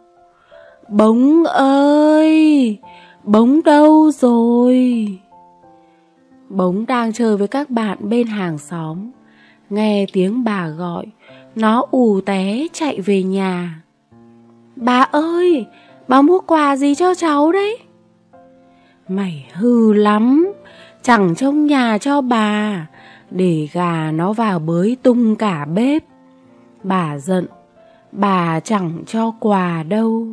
Bống 0.89 1.43
ơi 1.43 2.77
Bống 3.23 3.63
đâu 3.63 4.11
rồi? 4.11 5.07
Bống 6.49 6.85
đang 6.85 7.13
chơi 7.13 7.37
với 7.37 7.47
các 7.47 7.69
bạn 7.69 7.97
bên 8.01 8.27
hàng 8.27 8.57
xóm. 8.57 9.11
Nghe 9.69 10.05
tiếng 10.13 10.43
bà 10.43 10.67
gọi, 10.67 11.05
Nó 11.55 11.85
ù 11.91 12.21
té 12.21 12.67
chạy 12.73 13.01
về 13.01 13.23
nhà. 13.23 13.81
Bà 14.75 15.01
ơi, 15.01 15.65
Bà 16.07 16.21
mua 16.21 16.39
quà 16.39 16.75
gì 16.75 16.95
cho 16.95 17.15
cháu 17.15 17.51
đấy? 17.51 17.77
Mày 19.07 19.47
hư 19.53 19.93
lắm, 19.93 20.53
Chẳng 21.01 21.35
trong 21.35 21.65
nhà 21.65 21.97
cho 21.97 22.21
bà. 22.21 22.87
Để 23.31 23.67
gà 23.73 24.11
nó 24.11 24.33
vào 24.33 24.59
bới 24.59 24.97
tung 25.03 25.35
cả 25.35 25.65
bếp. 25.65 26.03
Bà 26.83 27.17
giận, 27.17 27.45
Bà 28.11 28.59
chẳng 28.59 29.03
cho 29.07 29.31
quà 29.39 29.83
đâu. 29.83 30.27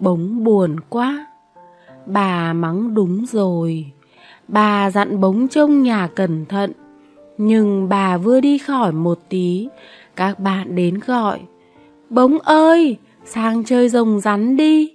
Bống 0.00 0.44
buồn 0.44 0.76
quá. 0.88 1.26
Bà 2.06 2.52
mắng 2.52 2.94
đúng 2.94 3.26
rồi. 3.26 3.86
Bà 4.48 4.90
dặn 4.90 5.20
bống 5.20 5.48
trông 5.48 5.82
nhà 5.82 6.06
cẩn 6.06 6.44
thận. 6.44 6.72
Nhưng 7.38 7.88
bà 7.88 8.16
vừa 8.16 8.40
đi 8.40 8.58
khỏi 8.58 8.92
một 8.92 9.18
tí, 9.28 9.68
Các 10.16 10.38
bạn 10.38 10.74
đến 10.74 11.00
gọi. 11.06 11.40
Bống 12.10 12.38
ơi, 12.38 12.96
Sang 13.24 13.64
chơi 13.64 13.88
rồng 13.88 14.20
rắn 14.20 14.56
đi. 14.56 14.94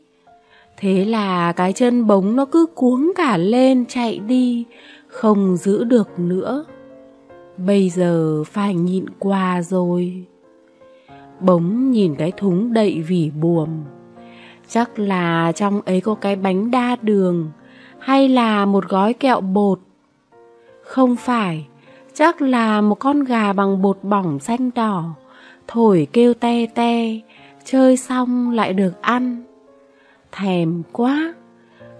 Thế 0.77 1.05
là 1.05 1.51
cái 1.51 1.73
chân 1.73 2.07
bống 2.07 2.35
nó 2.35 2.45
cứ 2.45 2.65
cuống 2.75 3.11
cả 3.15 3.37
lên 3.37 3.85
chạy 3.85 4.19
đi, 4.19 4.65
Không 5.07 5.57
giữ 5.57 5.83
được 5.83 6.19
nữa. 6.19 6.65
Bây 7.57 7.89
giờ 7.89 8.43
phải 8.43 8.75
nhịn 8.75 9.05
qua 9.19 9.61
rồi. 9.61 10.25
Bống 11.39 11.91
nhìn 11.91 12.15
cái 12.15 12.31
thúng 12.37 12.73
đậy 12.73 13.01
vỉ 13.07 13.31
buồm. 13.41 13.69
Chắc 14.67 14.99
là 14.99 15.51
trong 15.55 15.81
ấy 15.81 16.01
có 16.01 16.15
cái 16.15 16.35
bánh 16.35 16.71
đa 16.71 16.95
đường, 17.01 17.51
Hay 17.99 18.29
là 18.29 18.65
một 18.65 18.89
gói 18.89 19.13
kẹo 19.13 19.41
bột. 19.41 19.79
Không 20.81 21.15
phải, 21.15 21.67
Chắc 22.13 22.41
là 22.41 22.81
một 22.81 22.95
con 22.95 23.23
gà 23.23 23.53
bằng 23.53 23.81
bột 23.81 23.97
bỏng 24.03 24.39
xanh 24.39 24.69
đỏ. 24.75 25.03
Thổi 25.67 26.07
kêu 26.13 26.33
te 26.33 26.65
te, 26.65 27.19
Chơi 27.65 27.97
xong 27.97 28.51
lại 28.51 28.73
được 28.73 29.01
ăn. 29.01 29.43
Thèm 30.31 30.83
quá, 30.91 31.33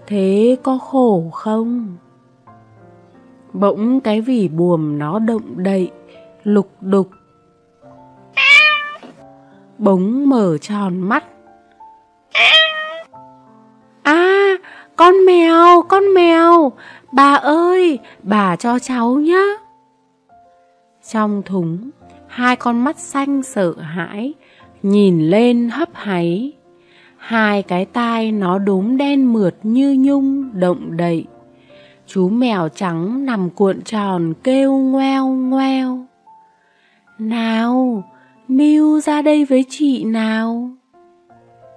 Thế 0.06 0.56
có 0.62 0.78
khổ 0.78 1.30
không? 1.32 1.96
Bỗng 3.52 4.00
cái 4.00 4.20
vỉ 4.20 4.48
buồm 4.48 4.98
nó 4.98 5.18
động 5.18 5.62
đậy, 5.62 5.90
Lục 6.44 6.70
đục. 6.80 7.10
Bống 9.78 10.28
mở 10.28 10.58
tròn 10.58 11.00
mắt 11.00 11.24
À, 14.02 14.56
con 14.96 15.14
mèo, 15.26 15.82
con 15.88 16.14
mèo, 16.14 16.72
bà 17.12 17.34
ơi, 17.34 17.98
bà 18.22 18.56
cho 18.56 18.78
cháu 18.78 19.14
nhá. 19.14 19.44
Trong 21.10 21.42
thúng, 21.42 21.90
hai 22.28 22.56
con 22.56 22.84
mắt 22.84 22.98
xanh 22.98 23.42
sợ 23.42 23.74
hãi, 23.78 24.34
nhìn 24.82 25.30
lên 25.30 25.70
hấp 25.72 25.88
háy. 25.92 26.52
Hai 27.16 27.62
cái 27.62 27.84
tai 27.84 28.32
nó 28.32 28.58
đốm 28.58 28.96
đen 28.96 29.32
mượt 29.32 29.54
như 29.62 29.96
nhung 29.98 30.50
động 30.60 30.96
đậy. 30.96 31.24
Chú 32.06 32.28
mèo 32.28 32.68
trắng 32.68 33.26
nằm 33.26 33.50
cuộn 33.50 33.82
tròn 33.82 34.34
kêu 34.42 34.72
ngoeo 34.72 35.26
ngoeo. 35.26 36.06
Nào, 37.18 38.04
Miu 38.48 39.00
ra 39.00 39.22
đây 39.22 39.44
với 39.44 39.64
chị 39.68 40.04
nào. 40.04 40.75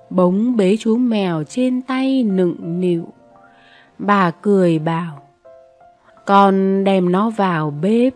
Bống 0.09 0.57
bế 0.57 0.77
chú 0.79 0.97
mèo 0.97 1.43
trên 1.43 1.81
tay 1.81 2.23
nựng 2.23 2.79
nịu. 2.79 3.07
Bà 3.99 4.31
cười 4.31 4.79
bảo, 4.79 5.21
con 6.25 6.83
đem 6.83 7.11
nó 7.11 7.29
vào 7.29 7.73
bếp, 7.81 8.13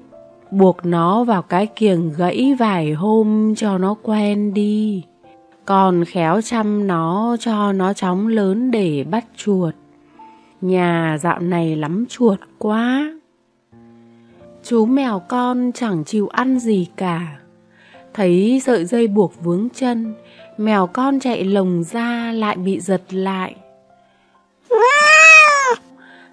buộc 0.51 0.85
nó 0.85 1.23
vào 1.23 1.41
cái 1.41 1.65
kiềng 1.65 2.11
gãy 2.17 2.55
vài 2.59 2.93
hôm 2.93 3.55
cho 3.55 3.77
nó 3.77 3.95
quen 4.03 4.53
đi. 4.53 5.03
Còn 5.65 6.05
khéo 6.05 6.41
chăm 6.41 6.87
nó 6.87 7.37
cho 7.39 7.73
nó 7.73 7.93
chóng 7.93 8.27
lớn 8.27 8.71
để 8.71 9.05
bắt 9.11 9.25
chuột. 9.35 9.73
Nhà 10.61 11.17
dạo 11.21 11.39
này 11.39 11.75
lắm 11.75 12.05
chuột 12.09 12.39
quá. 12.57 13.13
Chú 14.63 14.85
mèo 14.85 15.19
con 15.19 15.71
chẳng 15.71 16.03
chịu 16.03 16.27
ăn 16.27 16.59
gì 16.59 16.87
cả. 16.95 17.39
Thấy 18.13 18.61
sợi 18.65 18.85
dây 18.85 19.07
buộc 19.07 19.43
vướng 19.43 19.67
chân, 19.73 20.13
Mèo 20.57 20.87
con 20.87 21.19
chạy 21.19 21.43
lồng 21.43 21.83
ra 21.83 22.31
lại 22.31 22.55
bị 22.57 22.79
giật 22.79 23.13
lại. 23.13 23.55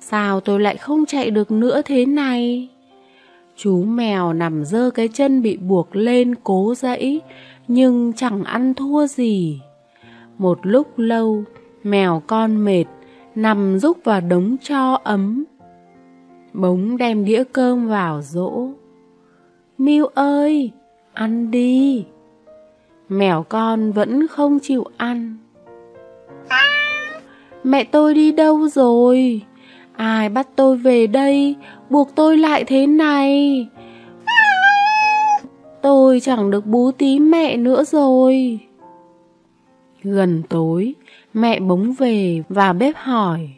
Sao 0.01 0.41
tôi 0.41 0.61
lại 0.61 0.77
không 0.77 1.07
chạy 1.07 1.31
được 1.31 1.51
nữa 1.51 1.83
thế 1.85 2.07
này? 2.07 2.69
Chú 3.57 3.85
mèo 3.85 4.33
nằm 4.33 4.65
dơ 4.65 4.91
cái 4.91 5.09
chân 5.09 5.43
bị 5.43 5.57
buộc 5.57 5.97
lên 5.97 6.35
cố 6.45 6.75
dẫy 6.77 7.21
Nhưng 7.69 8.13
chẳng 8.17 8.45
ăn 8.45 8.75
thua 8.75 9.07
gì. 9.07 9.61
Một 10.39 10.59
lúc 10.63 10.99
lâu 10.99 11.45
Mèo 11.83 12.23
con 12.27 12.65
mệt 12.65 12.85
Nằm 13.35 13.79
rúc 13.79 14.05
vào 14.05 14.21
đống 14.21 14.57
cho 14.63 15.01
ấm. 15.05 15.45
Bống 16.53 16.97
đem 16.97 17.25
đĩa 17.25 17.45
cơm 17.53 17.89
vào 17.89 18.23
dỗ 18.23 18.69
Miu 19.79 20.07
ơi 20.07 20.71
Ăn 21.13 21.51
đi 21.51 22.05
Mèo 23.11 23.43
con 23.49 23.93
vẫn 23.93 24.27
không 24.27 24.59
chịu 24.63 24.85
ăn 24.97 25.37
Mẹ 27.65 27.85
tôi 27.85 28.15
đi 28.15 28.33
đâu 28.33 28.69
rồi? 28.69 29.43
Ai 29.97 30.29
bắt 30.29 30.49
tôi 30.57 30.77
về 30.77 31.07
đây, 31.07 31.57
buộc 31.91 32.15
tôi 32.15 32.37
lại 32.39 32.65
thế 32.65 32.87
này? 32.87 33.67
Tôi 35.83 36.21
chẳng 36.21 36.51
được 36.51 36.67
bú 36.67 36.91
tí 36.93 37.19
mẹ 37.19 37.57
nữa 37.57 37.85
rồi. 37.85 38.61
Gần 40.03 40.43
tối, 40.49 40.95
mẹ 41.35 41.61
bống 41.61 41.93
về 41.93 42.43
và 42.49 42.73
bếp 42.73 42.97
hỏi. 42.97 43.49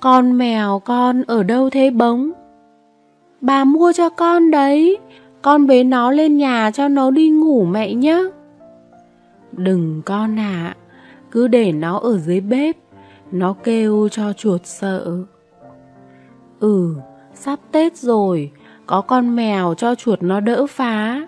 Con 0.00 0.38
mèo 0.38 0.78
con 0.84 1.22
ở 1.22 1.42
đâu 1.42 1.70
thế 1.70 1.90
bống? 1.90 2.30
Bà 3.40 3.64
mua 3.64 3.92
cho 3.92 4.08
con 4.08 4.50
đấy, 4.50 4.98
con 5.42 5.66
bế 5.66 5.84
nó 5.84 6.10
lên 6.10 6.36
nhà 6.36 6.70
cho 6.74 6.88
nó 6.88 7.10
đi 7.10 7.28
ngủ 7.28 7.64
mẹ 7.64 7.94
nhé. 7.94 8.24
Đừng 9.52 10.02
con 10.02 10.38
ạ, 10.38 10.64
à, 10.64 10.76
cứ 11.30 11.48
để 11.48 11.72
nó 11.72 11.98
ở 11.98 12.18
dưới 12.18 12.40
bếp, 12.40 12.76
nó 13.32 13.54
kêu 13.64 14.08
cho 14.08 14.32
chuột 14.32 14.60
sợ. 14.64 15.24
Ừ, 16.60 16.94
sắp 17.34 17.58
Tết 17.72 17.96
rồi, 17.96 18.50
có 18.86 19.00
con 19.00 19.36
mèo 19.36 19.74
cho 19.74 19.94
chuột 19.94 20.22
nó 20.22 20.40
đỡ 20.40 20.66
phá. 20.66 21.26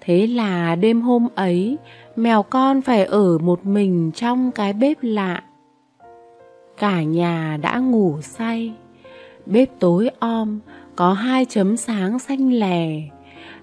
Thế 0.00 0.26
là 0.26 0.74
đêm 0.74 1.00
hôm 1.00 1.28
ấy, 1.34 1.78
mèo 2.16 2.42
con 2.42 2.82
phải 2.82 3.04
ở 3.04 3.38
một 3.38 3.66
mình 3.66 4.10
trong 4.14 4.50
cái 4.52 4.72
bếp 4.72 4.96
lạ. 5.00 5.42
Cả 6.78 7.02
nhà 7.02 7.58
đã 7.62 7.78
ngủ 7.78 8.18
say. 8.22 8.72
Bếp 9.46 9.68
tối 9.78 10.10
om, 10.18 10.60
có 10.96 11.12
hai 11.12 11.44
chấm 11.44 11.76
sáng 11.76 12.18
xanh 12.18 12.52
lè. 12.52 13.02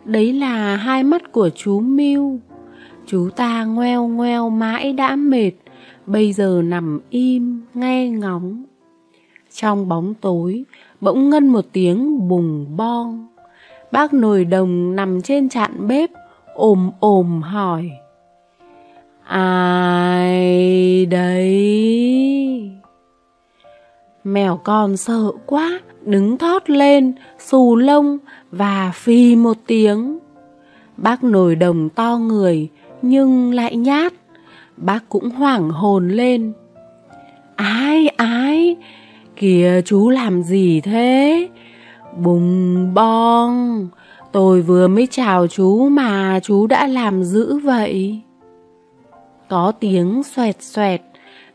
Đấy 0.06 0.34
là 0.34 0.76
hai 0.76 1.04
mắt 1.04 1.32
của 1.32 1.50
chú 1.50 1.80
Miu. 1.80 2.40
Chú 3.08 3.30
ta 3.36 3.64
ngoeo 3.66 4.08
ngoeo 4.08 4.50
mãi 4.50 4.94
đã 4.94 5.16
mệt, 5.16 5.52
bây 6.06 6.34
giờ 6.34 6.62
nằm 6.66 7.00
im, 7.10 7.62
nghe 7.74 8.10
ngóng. 8.10 8.64
Trong 9.54 9.88
bóng 9.88 10.14
tối, 10.14 10.64
bỗng 11.02 11.30
ngân 11.30 11.48
một 11.48 11.66
tiếng 11.72 12.28
bùng 12.28 12.78
bong. 12.78 13.28
Bác 13.92 14.14
nồi 14.14 14.46
đồng 14.46 14.96
nằm 14.96 15.22
trên 15.22 15.50
chạn 15.50 15.88
bếp, 15.88 16.10
ồm 16.54 16.92
ồm 17.00 17.42
hỏi. 17.42 17.90
Ai 19.24 21.06
đấy? 21.06 22.72
Mèo 24.24 24.60
con 24.64 24.98
sợ 24.98 25.32
quá, 25.46 25.80
đứng 26.06 26.38
thót 26.38 26.70
lên, 26.70 27.14
xù 27.40 27.76
lông 27.76 28.18
và 28.52 28.92
phi 28.96 29.36
một 29.36 29.58
tiếng. 29.68 30.20
Bác 30.98 31.24
nồi 31.24 31.56
đồng 31.56 31.90
to 31.90 32.18
người, 32.18 32.70
nhưng 33.02 33.54
lại 33.54 33.76
nhát. 33.76 34.14
Bác 34.78 35.10
cũng 35.10 35.30
hoảng 35.30 35.70
hồn 35.70 36.10
lên. 36.10 36.54
Ai, 37.56 38.08
ai? 38.08 38.76
Kìa 39.36 39.82
chú 39.86 40.10
làm 40.10 40.44
gì 40.44 40.82
thế? 40.82 41.48
Bùng 42.18 42.94
bong, 42.94 43.88
tôi 44.32 44.62
vừa 44.62 44.88
mới 44.88 45.08
chào 45.12 45.48
chú 45.48 45.90
mà 45.90 46.40
chú 46.44 46.68
đã 46.68 46.88
làm 46.88 47.24
dữ 47.24 47.58
vậy. 47.58 48.22
Có 49.50 49.72
tiếng 49.80 50.24
xoẹt 50.24 50.62
xoẹt, 50.62 51.02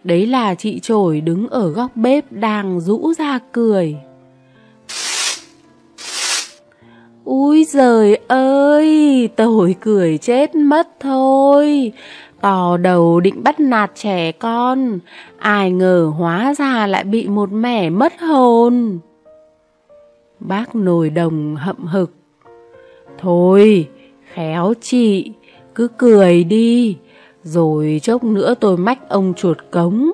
đấy 0.05 0.27
là 0.27 0.55
chị 0.55 0.81
trổi 0.81 1.21
đứng 1.21 1.49
ở 1.49 1.69
góc 1.69 1.97
bếp 1.97 2.33
đang 2.33 2.81
rũ 2.81 3.13
ra 3.19 3.39
cười. 3.53 3.97
Úi 7.25 7.65
giời 7.65 8.19
ơi, 8.29 9.29
tôi 9.37 9.77
cười 9.81 10.19
chết 10.19 10.55
mất 10.55 10.89
thôi. 11.01 11.93
Tò 12.41 12.77
đầu 12.77 13.21
định 13.21 13.43
bắt 13.43 13.61
nạt 13.61 13.91
trẻ 13.95 14.33
con, 14.33 14.99
ai 15.39 15.71
ngờ 15.71 16.13
hóa 16.19 16.55
ra 16.59 16.87
lại 16.87 17.05
bị 17.05 17.29
một 17.29 17.53
mẻ 17.53 17.91
mất 17.91 18.21
hồn. 18.21 18.99
Bác 20.41 20.75
nồi 20.75 21.11
đồng 21.11 21.57
hậm 21.57 21.87
hực. 21.87 22.13
Thôi, 23.19 23.89
khéo 24.35 24.73
chị, 24.81 25.33
cứ 25.75 25.89
cười 25.99 26.45
đi, 26.45 26.97
rồi 27.43 28.01
chốc 28.03 28.25
nữa 28.25 28.55
tôi 28.61 28.77
mách 28.77 29.09
ông 29.09 29.35
chuột 29.37 29.59
cống, 29.71 30.11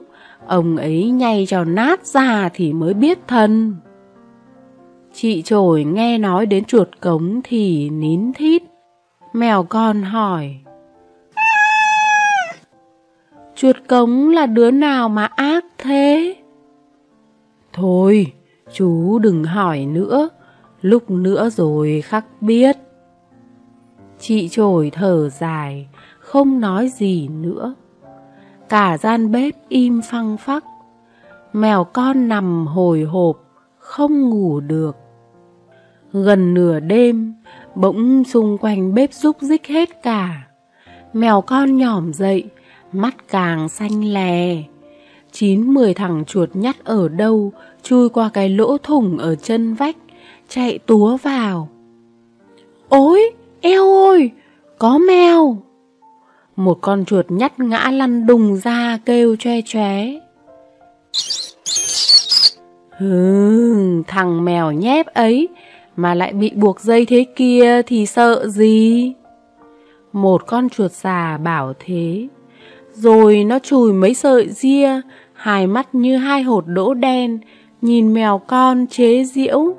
ông 0.46 0.76
ấy 0.76 1.10
nhay 1.10 1.46
cho 1.48 1.64
nát 1.64 2.06
ra 2.06 2.48
thì 2.54 2.72
mới 2.72 2.94
biết 2.94 3.18
thân. 3.28 3.76
Chị 5.20 5.42
trổi 5.42 5.84
nghe 5.84 6.18
nói 6.18 6.46
đến 6.46 6.64
chuột 6.64 6.88
cống 7.00 7.40
thì 7.44 7.90
nín 7.90 8.32
thít. 8.32 8.62
Mèo 9.32 9.62
con 9.62 10.02
hỏi. 10.02 10.58
Chuột 13.54 13.76
cống 13.88 14.30
là 14.30 14.46
đứa 14.46 14.70
nào 14.70 15.08
mà 15.08 15.24
ác 15.24 15.64
thế? 15.78 16.36
Thôi, 17.72 18.32
chú 18.72 19.18
đừng 19.18 19.44
hỏi 19.44 19.86
nữa, 19.86 20.28
lúc 20.80 21.10
nữa 21.10 21.50
rồi 21.50 22.02
khắc 22.04 22.42
biết. 22.42 22.76
Chị 24.18 24.48
trổi 24.48 24.90
thở 24.90 25.28
dài, 25.28 25.88
không 26.18 26.60
nói 26.60 26.88
gì 26.88 27.28
nữa. 27.28 27.74
Cả 28.68 28.98
gian 28.98 29.32
bếp 29.32 29.54
im 29.68 30.00
phăng 30.02 30.36
phắc, 30.36 30.64
mèo 31.52 31.84
con 31.84 32.28
nằm 32.28 32.66
hồi 32.66 33.02
hộp, 33.02 33.36
không 33.78 34.30
ngủ 34.30 34.60
được. 34.60 34.96
Gần 36.12 36.54
nửa 36.54 36.80
đêm, 36.80 37.34
bỗng 37.74 38.24
xung 38.24 38.58
quanh 38.58 38.94
bếp 38.94 39.12
rúc 39.12 39.36
rích 39.40 39.66
hết 39.66 40.02
cả. 40.02 40.46
Mèo 41.12 41.40
con 41.40 41.76
nhỏm 41.76 42.12
dậy, 42.12 42.44
mắt 42.92 43.14
càng 43.28 43.68
xanh 43.68 44.12
lè. 44.12 44.56
Chín 45.32 45.74
mười 45.74 45.94
thằng 45.94 46.24
chuột 46.24 46.48
nhắt 46.54 46.84
ở 46.84 47.08
đâu, 47.08 47.52
chui 47.82 48.08
qua 48.08 48.30
cái 48.32 48.48
lỗ 48.48 48.78
thủng 48.78 49.18
ở 49.18 49.34
chân 49.34 49.74
vách, 49.74 49.96
chạy 50.48 50.78
túa 50.78 51.16
vào. 51.16 51.68
Ôi, 52.88 53.20
eo 53.60 53.84
ôi, 53.84 54.30
có 54.78 54.98
mèo! 54.98 55.56
Một 56.56 56.78
con 56.80 57.04
chuột 57.04 57.30
nhắt 57.30 57.60
ngã 57.60 57.90
lăn 57.90 58.26
đùng 58.26 58.56
ra 58.56 58.98
kêu 59.04 59.36
che 59.38 59.60
chóe. 59.64 60.04
Hừ, 62.98 64.02
thằng 64.06 64.44
mèo 64.44 64.72
nhép 64.72 65.06
ấy 65.06 65.48
mà 65.98 66.14
lại 66.14 66.32
bị 66.32 66.50
buộc 66.54 66.80
dây 66.80 67.06
thế 67.06 67.26
kia 67.36 67.82
thì 67.82 68.06
sợ 68.06 68.48
gì? 68.48 69.12
Một 70.12 70.46
con 70.46 70.68
chuột 70.68 70.92
già 70.92 71.38
bảo 71.38 71.72
thế. 71.78 72.28
Rồi 72.92 73.44
nó 73.44 73.58
chùi 73.58 73.92
mấy 73.92 74.14
sợi 74.14 74.48
ria, 74.48 75.00
hai 75.32 75.66
mắt 75.66 75.94
như 75.94 76.16
hai 76.16 76.42
hột 76.42 76.64
đỗ 76.66 76.94
đen, 76.94 77.38
nhìn 77.82 78.14
mèo 78.14 78.38
con 78.38 78.86
chế 78.86 79.24
giễu. 79.24 79.76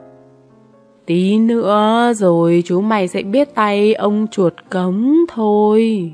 Tí 1.05 1.37
nữa 1.37 2.11
rồi 2.15 2.63
chú 2.65 2.81
mày 2.81 3.07
sẽ 3.07 3.21
biết 3.21 3.55
tay 3.55 3.93
ông 3.93 4.27
chuột 4.31 4.53
cống 4.69 5.15
thôi. 5.29 6.11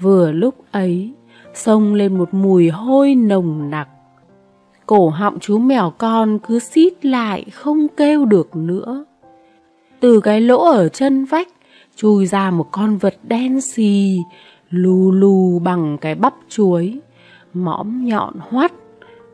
Vừa 0.00 0.32
lúc 0.32 0.54
ấy, 0.70 1.12
xông 1.54 1.94
lên 1.94 2.18
một 2.18 2.34
mùi 2.34 2.68
hôi 2.68 3.14
nồng 3.14 3.70
nặc. 3.70 3.88
Cổ 4.90 5.08
họng 5.08 5.38
chú 5.40 5.58
mèo 5.58 5.92
con 5.98 6.38
cứ 6.38 6.58
xít 6.58 7.04
lại 7.04 7.44
không 7.52 7.86
kêu 7.96 8.24
được 8.24 8.56
nữa. 8.56 9.04
Từ 10.00 10.20
cái 10.20 10.40
lỗ 10.40 10.70
ở 10.70 10.88
chân 10.88 11.24
vách 11.24 11.48
chui 11.96 12.26
ra 12.26 12.50
một 12.50 12.66
con 12.70 12.96
vật 12.96 13.14
đen 13.22 13.60
xì, 13.60 14.18
lù 14.70 15.12
lù 15.12 15.58
bằng 15.58 15.98
cái 16.00 16.14
bắp 16.14 16.34
chuối, 16.48 17.00
mõm 17.54 18.04
nhọn 18.04 18.34
hoắt, 18.48 18.72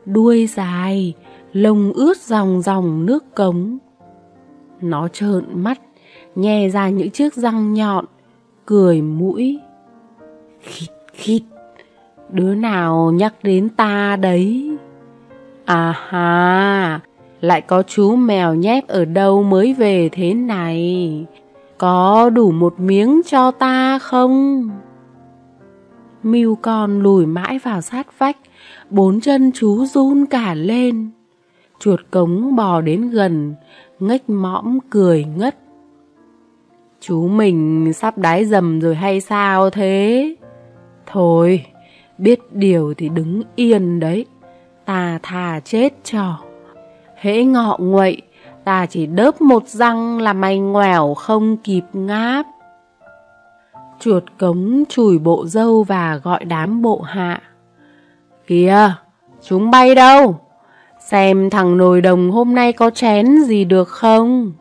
đuôi 0.05 0.47
dài, 0.47 1.13
lông 1.53 1.93
ướt 1.93 2.17
dòng 2.17 2.61
dòng 2.61 3.05
nước 3.05 3.35
cống. 3.35 3.77
Nó 4.81 5.07
trợn 5.07 5.43
mắt, 5.53 5.81
nhe 6.35 6.69
ra 6.69 6.89
những 6.89 7.11
chiếc 7.11 7.33
răng 7.33 7.73
nhọn, 7.73 8.05
cười 8.65 9.01
mũi. 9.01 9.59
Khít 10.61 10.87
khít, 11.13 11.41
đứa 12.29 12.55
nào 12.55 13.11
nhắc 13.15 13.33
đến 13.43 13.69
ta 13.69 14.15
đấy? 14.15 14.77
À 15.67 15.95
ha, 16.07 16.99
lại 17.41 17.61
có 17.61 17.83
chú 17.83 18.15
mèo 18.15 18.55
nhép 18.55 18.87
ở 18.87 19.05
đâu 19.05 19.43
mới 19.43 19.73
về 19.73 20.09
thế 20.11 20.33
này? 20.33 21.25
Có 21.77 22.29
đủ 22.29 22.51
một 22.51 22.79
miếng 22.79 23.21
cho 23.25 23.51
ta 23.51 23.99
không? 23.99 24.69
Miu 26.23 26.57
con 26.61 27.01
lùi 27.01 27.25
mãi 27.25 27.59
vào 27.59 27.81
sát 27.81 28.19
vách, 28.19 28.37
bốn 28.89 29.19
chân 29.19 29.51
chú 29.51 29.85
run 29.85 30.25
cả 30.25 30.53
lên. 30.53 31.09
Chuột 31.79 31.99
cống 32.11 32.55
bò 32.55 32.81
đến 32.81 33.09
gần, 33.09 33.55
ngách 33.99 34.29
mõm 34.29 34.79
cười 34.89 35.25
ngất. 35.37 35.57
Chú 36.99 37.27
mình 37.27 37.91
sắp 37.93 38.17
đái 38.17 38.45
dầm 38.45 38.79
rồi 38.81 38.95
hay 38.95 39.21
sao 39.21 39.69
thế? 39.69 40.35
Thôi, 41.05 41.65
biết 42.17 42.39
điều 42.51 42.93
thì 42.93 43.09
đứng 43.09 43.41
yên 43.55 43.99
đấy 43.99 44.25
ta 44.87 45.19
thà 45.23 45.59
chết 45.63 45.93
cho. 46.03 46.37
Hễ 47.15 47.43
ngọ 47.43 47.77
nguậy, 47.79 48.21
ta 48.63 48.85
chỉ 48.85 49.05
đớp 49.05 49.41
một 49.41 49.67
răng 49.67 50.21
là 50.21 50.33
mày 50.33 50.59
ngoẻo 50.59 51.13
không 51.13 51.57
kịp 51.57 51.83
ngáp. 51.93 52.45
Chuột 53.99 54.23
cống 54.39 54.83
chùi 54.89 55.19
bộ 55.19 55.45
dâu 55.45 55.83
và 55.83 56.19
gọi 56.23 56.45
đám 56.45 56.81
bộ 56.81 57.01
hạ. 57.01 57.41
Kìa, 58.47 58.93
chúng 59.43 59.71
bay 59.71 59.95
đâu? 59.95 60.39
Xem 60.99 61.49
thằng 61.49 61.77
nồi 61.77 62.01
đồng 62.01 62.31
hôm 62.31 62.55
nay 62.55 62.73
có 62.73 62.89
chén 62.89 63.43
gì 63.43 63.65
được 63.65 63.87
không? 63.87 64.53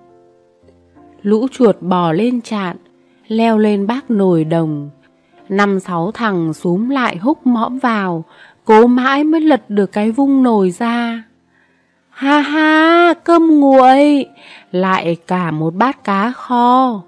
Lũ 1.23 1.47
chuột 1.53 1.77
bò 1.81 2.13
lên 2.13 2.41
chạn, 2.41 2.77
leo 3.29 3.59
lên 3.59 3.87
bác 3.87 4.11
nồi 4.11 4.45
đồng. 4.45 4.91
Năm 5.49 5.81
sáu 5.81 6.11
thằng 6.15 6.53
xúm 6.53 6.89
lại 6.89 7.17
húc 7.17 7.47
mõm 7.47 7.79
vào, 7.79 8.25
Cố 8.67 8.87
mãi 8.87 9.25
mới 9.25 9.41
lật 9.41 9.71
được 9.71 9.93
cái 9.93 10.11
vung 10.11 10.43
nồi 10.43 10.71
ra. 10.71 11.23
Ha 12.11 12.41
ha, 12.41 13.15
cơm 13.25 13.61
nguội, 13.61 14.27
lại 14.73 15.17
cả 15.27 15.51
một 15.51 15.75
bát 15.75 16.05
cá 16.05 16.33
kho. 16.33 17.03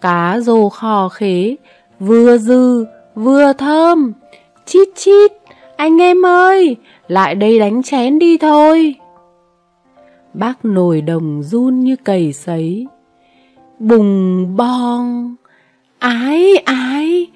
Cá 0.00 0.40
rô 0.40 0.68
kho 0.68 1.08
khế, 1.08 1.56
vừa 2.00 2.38
dư, 2.38 2.86
vừa 3.14 3.52
thơm. 3.52 4.12
Chít 4.64 4.88
chít, 4.94 5.32
anh 5.76 6.00
em 6.00 6.26
ơi, 6.26 6.76
lại 7.08 7.34
đây 7.34 7.58
đánh 7.58 7.82
chén 7.82 8.18
đi 8.18 8.38
thôi. 8.38 8.94
Bác 10.34 10.64
nồi 10.64 11.00
đồng 11.00 11.42
run 11.42 11.80
như 11.80 11.96
cầy 11.96 12.32
sấy. 12.32 12.86
Bùng 13.78 14.56
bong, 14.56 15.34
ái 15.98 16.56
ái, 16.56 17.26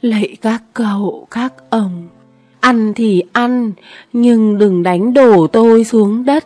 lạy 0.00 0.36
các 0.40 0.62
cậu, 0.74 1.26
các 1.30 1.52
ông. 1.70 2.08
Ăn 2.60 2.92
thì 2.94 3.22
ăn, 3.32 3.72
nhưng 4.12 4.58
đừng 4.58 4.82
đánh 4.82 5.14
đổ 5.14 5.46
tôi 5.46 5.84
xuống 5.84 6.24
đất. 6.24 6.44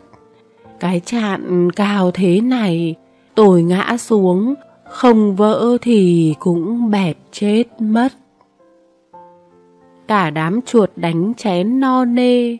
Cái 0.81 1.01
chạn 1.05 1.71
cao 1.71 2.11
thế 2.11 2.41
này, 2.41 2.95
tôi 3.35 3.63
ngã 3.63 3.97
xuống, 3.99 4.55
không 4.85 5.37
vỡ 5.37 5.77
thì 5.83 6.35
cũng 6.39 6.91
bẹp 6.91 7.17
chết 7.33 7.65
mất. 7.79 8.09
Cả 10.09 10.31
đám 10.31 10.61
chuột 10.67 10.91
đánh 10.97 11.33
chén 11.37 11.81
no 11.81 12.05
nê, 12.05 12.57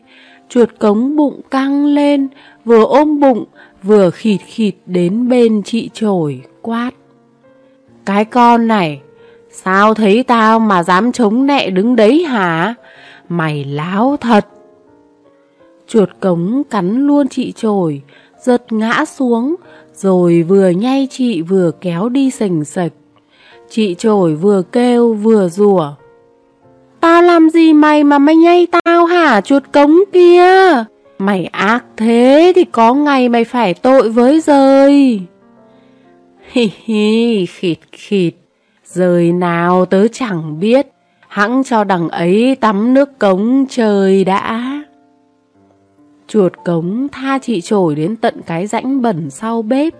chuột 0.49 0.69
cống 0.79 1.15
bụng 1.15 1.41
căng 1.51 1.85
lên, 1.85 2.27
vừa 2.65 2.85
ôm 2.85 3.19
bụng, 3.19 3.45
vừa 3.83 4.09
khịt 4.09 4.41
khịt 4.45 4.75
đến 4.85 5.29
bên 5.29 5.61
chị 5.63 5.89
trổi, 5.93 6.41
quát. 6.61 6.91
Cái 8.05 8.25
con 8.25 8.67
này, 8.67 9.01
sao 9.51 9.93
thấy 9.93 10.23
tao 10.23 10.59
mà 10.59 10.83
dám 10.83 11.11
chống 11.11 11.45
nẹ 11.45 11.69
đứng 11.69 11.95
đấy 11.95 12.23
hả? 12.23 12.75
Mày 13.29 13.63
láo 13.63 14.17
thật. 14.21 14.47
Chuột 15.87 16.09
cống 16.19 16.63
cắn 16.69 17.07
luôn 17.07 17.27
chị 17.27 17.51
trồi, 17.51 18.01
giật 18.41 18.71
ngã 18.71 19.05
xuống, 19.05 19.55
rồi 19.93 20.45
vừa 20.47 20.69
nhay 20.69 21.07
chị 21.11 21.41
vừa 21.41 21.71
kéo 21.81 22.09
đi 22.09 22.31
sành 22.31 22.65
sạch. 22.65 22.91
Chị 23.69 23.95
trồi 23.95 24.35
vừa 24.35 24.61
kêu 24.61 25.13
vừa 25.13 25.49
rủa 25.49 25.93
Tao 26.99 27.21
làm 27.21 27.49
gì 27.49 27.73
mày 27.73 28.03
mà 28.03 28.19
mày 28.19 28.35
nhay 28.35 28.67
tao 28.71 29.05
hả 29.05 29.41
chuột 29.41 29.63
cống 29.73 29.99
kia? 30.13 30.83
Mày 31.19 31.45
ác 31.45 31.85
thế 31.97 32.53
thì 32.55 32.63
có 32.63 32.93
ngày 32.93 33.29
mày 33.29 33.43
phải 33.43 33.73
tội 33.73 34.09
với 34.09 34.41
rời. 34.41 35.21
Hi 36.51 36.71
hi, 36.83 37.45
khịt 37.45 37.77
khịt, 37.91 38.33
rời 38.85 39.31
nào 39.31 39.85
tớ 39.85 40.07
chẳng 40.07 40.59
biết, 40.59 40.87
hãng 41.35 41.63
cho 41.63 41.83
đằng 41.83 42.09
ấy 42.09 42.57
tắm 42.61 42.93
nước 42.93 43.19
cống 43.19 43.65
trời 43.69 44.23
đã. 44.23 44.71
Chuột 46.27 46.53
cống 46.65 47.07
tha 47.11 47.39
chị 47.41 47.61
trổi 47.61 47.95
đến 47.95 48.15
tận 48.15 48.41
cái 48.45 48.67
rãnh 48.67 49.01
bẩn 49.01 49.29
sau 49.29 49.61
bếp, 49.61 49.93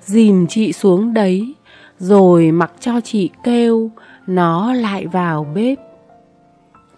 dìm 0.00 0.46
chị 0.46 0.72
xuống 0.72 1.14
đấy, 1.14 1.54
rồi 1.98 2.50
mặc 2.50 2.72
cho 2.80 3.00
chị 3.00 3.30
kêu, 3.42 3.90
nó 4.26 4.72
lại 4.72 5.06
vào 5.06 5.46
bếp. 5.54 5.78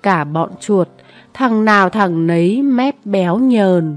Cả 0.03 0.25
bọn 0.25 0.51
chuột, 0.61 0.89
thằng 1.35 1.65
nào 1.65 1.89
thằng 1.89 2.27
nấy 2.27 2.63
mép 2.63 2.95
béo 3.05 3.39
nhờn. 3.39 3.97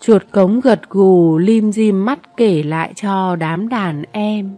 Chuột 0.00 0.22
cống 0.30 0.60
gật 0.60 0.80
gù 0.90 1.38
lim 1.38 1.72
dim 1.72 2.04
mắt 2.04 2.36
kể 2.36 2.62
lại 2.62 2.92
cho 2.96 3.36
đám 3.36 3.68
đàn 3.68 4.02
em. 4.12 4.56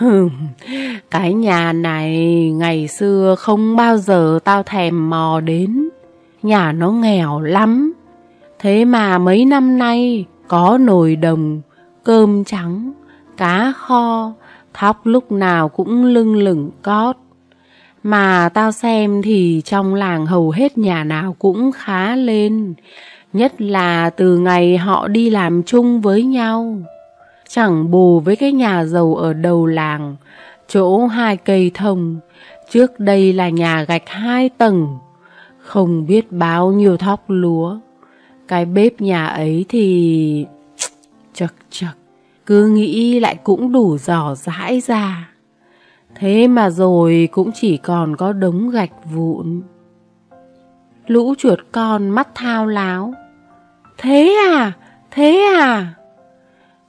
Cái 1.10 1.32
nhà 1.32 1.72
này 1.72 2.16
ngày 2.54 2.88
xưa 2.88 3.34
không 3.38 3.76
bao 3.76 3.98
giờ 3.98 4.38
tao 4.44 4.62
thèm 4.62 5.10
mò 5.10 5.40
đến. 5.40 5.88
Nhà 6.42 6.72
nó 6.72 6.90
nghèo 6.90 7.40
lắm. 7.40 7.92
Thế 8.58 8.84
mà 8.84 9.18
mấy 9.18 9.44
năm 9.44 9.78
nay 9.78 10.24
có 10.48 10.78
nồi 10.80 11.16
đồng, 11.16 11.60
cơm 12.04 12.44
trắng, 12.44 12.92
cá 13.36 13.72
kho, 13.76 14.32
thóc 14.74 15.00
lúc 15.04 15.32
nào 15.32 15.68
cũng 15.68 16.04
lưng 16.04 16.36
lửng 16.36 16.70
cót. 16.82 17.16
Mà 18.02 18.48
tao 18.54 18.72
xem 18.72 19.22
thì 19.22 19.62
trong 19.64 19.94
làng 19.94 20.26
hầu 20.26 20.50
hết 20.50 20.78
nhà 20.78 21.04
nào 21.04 21.36
cũng 21.38 21.72
khá 21.72 22.16
lên, 22.16 22.74
nhất 23.32 23.60
là 23.60 24.10
từ 24.10 24.38
ngày 24.38 24.76
họ 24.76 25.08
đi 25.08 25.30
làm 25.30 25.62
chung 25.62 26.00
với 26.00 26.22
nhau. 26.22 26.78
Chẳng 27.48 27.90
bù 27.90 28.20
với 28.20 28.36
cái 28.36 28.52
nhà 28.52 28.84
giàu 28.84 29.14
ở 29.14 29.32
đầu 29.32 29.66
làng, 29.66 30.16
chỗ 30.68 31.06
hai 31.06 31.36
cây 31.36 31.70
thông, 31.74 32.20
trước 32.70 33.00
đây 33.00 33.32
là 33.32 33.48
nhà 33.48 33.82
gạch 33.82 34.08
hai 34.08 34.48
tầng, 34.48 34.98
không 35.58 36.06
biết 36.06 36.32
bao 36.32 36.72
nhiêu 36.72 36.96
thóc 36.96 37.24
lúa. 37.28 37.78
Cái 38.48 38.64
bếp 38.64 39.00
nhà 39.00 39.26
ấy 39.26 39.64
thì... 39.68 40.46
Chật 41.34 41.52
chật, 41.70 41.96
cứ 42.46 42.68
nghĩ 42.68 43.20
lại 43.20 43.36
cũng 43.44 43.72
đủ 43.72 43.98
giỏ 43.98 44.34
rãi 44.34 44.80
ra. 44.80 45.28
Thế 46.14 46.48
mà 46.48 46.70
rồi 46.70 47.28
cũng 47.32 47.50
chỉ 47.54 47.76
còn 47.76 48.16
có 48.16 48.32
đống 48.32 48.70
gạch 48.70 48.90
vụn. 49.14 49.62
Lũ 51.06 51.34
chuột 51.38 51.58
con 51.72 52.10
mắt 52.10 52.28
thao 52.34 52.66
láo. 52.66 53.14
Thế 53.98 54.36
à? 54.48 54.72
Thế 55.10 55.54
à? 55.58 55.94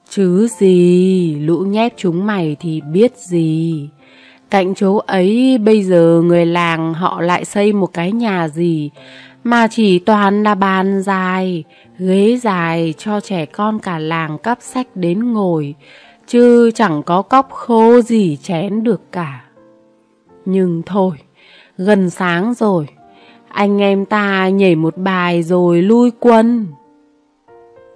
Chứ 0.09 0.47
gì, 0.59 1.35
lũ 1.39 1.57
nhép 1.57 1.93
chúng 1.97 2.25
mày 2.25 2.57
thì 2.59 2.81
biết 2.91 3.17
gì. 3.17 3.89
Cạnh 4.49 4.75
chỗ 4.75 4.97
ấy 4.97 5.57
bây 5.57 5.83
giờ 5.83 6.21
người 6.25 6.45
làng 6.45 6.93
họ 6.93 7.21
lại 7.21 7.45
xây 7.45 7.73
một 7.73 7.93
cái 7.93 8.11
nhà 8.11 8.47
gì 8.47 8.89
mà 9.43 9.67
chỉ 9.71 9.99
toàn 9.99 10.43
là 10.43 10.55
bàn 10.55 11.01
dài, 11.01 11.63
ghế 11.99 12.39
dài 12.41 12.93
cho 12.97 13.19
trẻ 13.19 13.45
con 13.45 13.79
cả 13.79 13.99
làng 13.99 14.37
cắp 14.37 14.57
sách 14.61 14.87
đến 14.95 15.33
ngồi, 15.33 15.75
chứ 16.27 16.71
chẳng 16.75 17.03
có 17.03 17.21
cốc 17.21 17.49
khô 17.51 18.01
gì 18.01 18.37
chén 18.37 18.83
được 18.83 19.01
cả. 19.11 19.43
Nhưng 20.45 20.81
thôi, 20.85 21.17
gần 21.77 22.09
sáng 22.09 22.53
rồi, 22.53 22.87
anh 23.47 23.81
em 23.81 24.05
ta 24.05 24.49
nhảy 24.49 24.75
một 24.75 24.97
bài 24.97 25.43
rồi 25.43 25.81
lui 25.81 26.11
quân. 26.19 26.67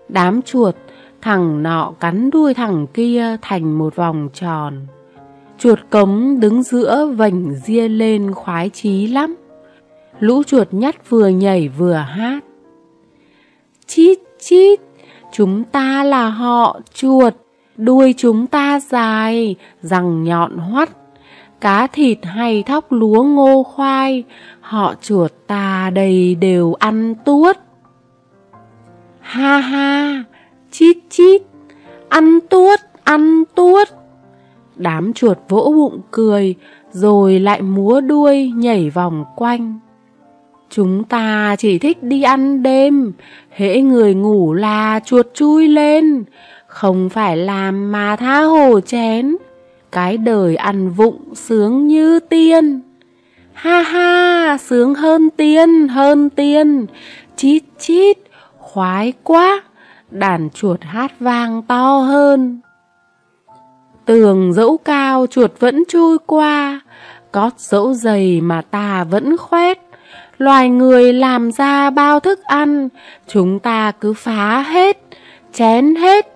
Đám 0.10 0.41
chuột, 0.41 0.76
thằng 1.24 1.64
nọ 1.64 1.94
cắn 2.00 2.30
đuôi 2.30 2.54
thằng 2.54 2.88
kia 2.94 3.38
thành 3.42 3.78
một 3.78 3.96
vòng 3.96 4.30
tròn. 4.34 4.88
Chuột 5.58 5.80
cống 5.90 6.40
đứng 6.40 6.64
giữa 6.64 7.06
vành 7.06 7.56
ria 7.56 7.88
lên 7.88 8.34
khoái 8.34 8.70
chí 8.70 9.08
lắm. 9.08 9.36
Lũ 10.20 10.44
chuột 10.44 10.68
nhắt 10.72 11.10
vừa 11.10 11.28
nhảy 11.28 11.68
vừa 11.68 11.94
hát. 11.94 12.40
Chít 13.88 14.20
chít, 14.40 14.80
chúng 15.32 15.64
ta 15.64 16.04
là 16.04 16.30
họ 16.30 16.80
chuột, 16.94 17.34
đuôi 17.78 18.14
chúng 18.18 18.48
ta 18.48 18.80
dài, 18.80 19.56
răng 19.82 20.24
nhọn 20.24 20.58
hoắt. 20.58 20.90
Cá 21.62 21.88
thịt 21.88 22.18
hay 22.24 22.64
thóc 22.64 22.92
lúa 22.92 23.24
ngô 23.24 23.64
khoai, 23.64 24.24
họ 24.62 24.94
chuột 25.02 25.32
ta 25.48 25.90
đầy 25.94 26.36
đều 26.36 26.74
ăn 26.74 27.16
tuốt. 27.26 27.58
Ha 29.20 29.58
ha, 29.58 30.24
chít 30.74 30.98
chít, 31.10 31.42
ăn 32.10 32.40
tuốt, 32.50 32.80
ăn 33.04 33.44
tuốt. 33.56 33.88
Đám 34.76 35.14
chuột 35.14 35.38
vỗ 35.50 35.74
bụng 35.76 36.02
cười, 36.12 36.56
rồi 36.92 37.40
lại 37.40 37.62
múa 37.62 38.02
đuôi 38.02 38.52
nhảy 38.56 38.90
vòng 38.90 39.26
quanh. 39.36 39.80
Chúng 40.70 41.04
ta 41.04 41.56
chỉ 41.60 41.80
thích 41.80 42.04
đi 42.04 42.24
ăn 42.24 42.64
đêm, 42.64 43.14
hễ 43.50 43.82
người 43.82 44.14
ngủ 44.14 44.54
là 44.54 45.00
chuột 45.06 45.28
chui 45.34 45.68
lên, 45.68 46.24
không 46.68 47.10
phải 47.10 47.38
làm 47.38 47.92
mà 47.92 48.16
tha 48.16 48.42
hồ 48.42 48.80
chén. 48.80 49.36
Cái 49.92 50.18
đời 50.18 50.56
ăn 50.56 50.90
vụng 50.90 51.36
sướng 51.36 51.88
như 51.88 52.20
tiên. 52.20 52.82
Ha 53.54 53.82
ha, 53.82 54.58
sướng 54.62 54.96
hơn 54.96 55.30
tiên, 55.30 55.88
hơn 55.88 56.30
tiên. 56.30 56.86
Chít 57.36 57.64
chít, 57.80 58.18
khoái 58.58 59.14
quá. 59.24 59.64
Đàn 60.13 60.49
chuột 60.49 60.82
hát 60.82 61.12
vang 61.19 61.62
to 61.62 61.97
hơn. 61.97 62.60
Tường 64.06 64.54
dẫu 64.54 64.78
cao 64.78 65.26
chuột 65.28 65.52
vẫn 65.60 65.84
chui 65.88 66.17
qua, 66.26 66.82
cót 67.32 67.60
dẫu 67.60 67.93
dày 67.93 68.41
mà 68.41 68.62
ta 68.62 69.04
vẫn 69.04 69.38
khoét. 69.38 69.80
Loài 70.38 70.69
người 70.69 71.13
làm 71.13 71.52
ra 71.52 71.89
bao 71.89 72.19
thức 72.19 72.43
ăn, 72.43 72.89
chúng 73.28 73.60
ta 73.60 73.91
cứ 73.91 74.13
phá 74.13 74.62
hết, 74.62 74.97
chén 75.54 75.95
hết. 75.95 76.28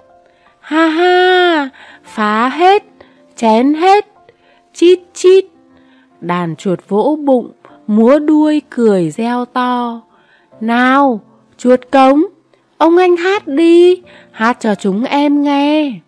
Ha 0.59 0.87
ha, 0.87 1.69
phá 2.03 2.49
hết, 2.49 2.83
chén 3.35 3.73
hết, 3.73 4.05
chít 4.73 4.99
chít. 5.13 5.45
Đàn 6.21 6.55
chuột 6.55 6.79
vỗ 6.87 7.17
bụng, 7.25 7.51
múa 7.87 8.19
đuôi 8.19 8.61
cười 8.69 9.11
reo 9.11 9.45
to. 9.45 10.01
Nào, 10.61 11.21
chuột 11.57 11.79
cống, 11.91 12.23
ông 12.77 12.97
anh 12.97 13.17
hát 13.17 13.47
đi, 13.47 14.01
hát 14.31 14.57
cho 14.59 14.75
chúng 14.75 15.03
em 15.03 15.41
nghe. 15.41 15.99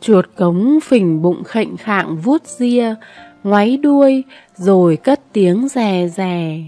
Chuột 0.00 0.24
cống 0.36 0.78
phình 0.82 1.22
bụng 1.22 1.44
khệnh 1.44 1.76
khạng 1.76 2.16
vuốt 2.16 2.42
ria, 2.46 2.94
ngoáy 3.44 3.76
đuôi, 3.76 4.24
rồi 4.54 4.96
cất 4.96 5.20
tiếng 5.32 5.68
rè 5.68 6.08
rè. 6.08 6.58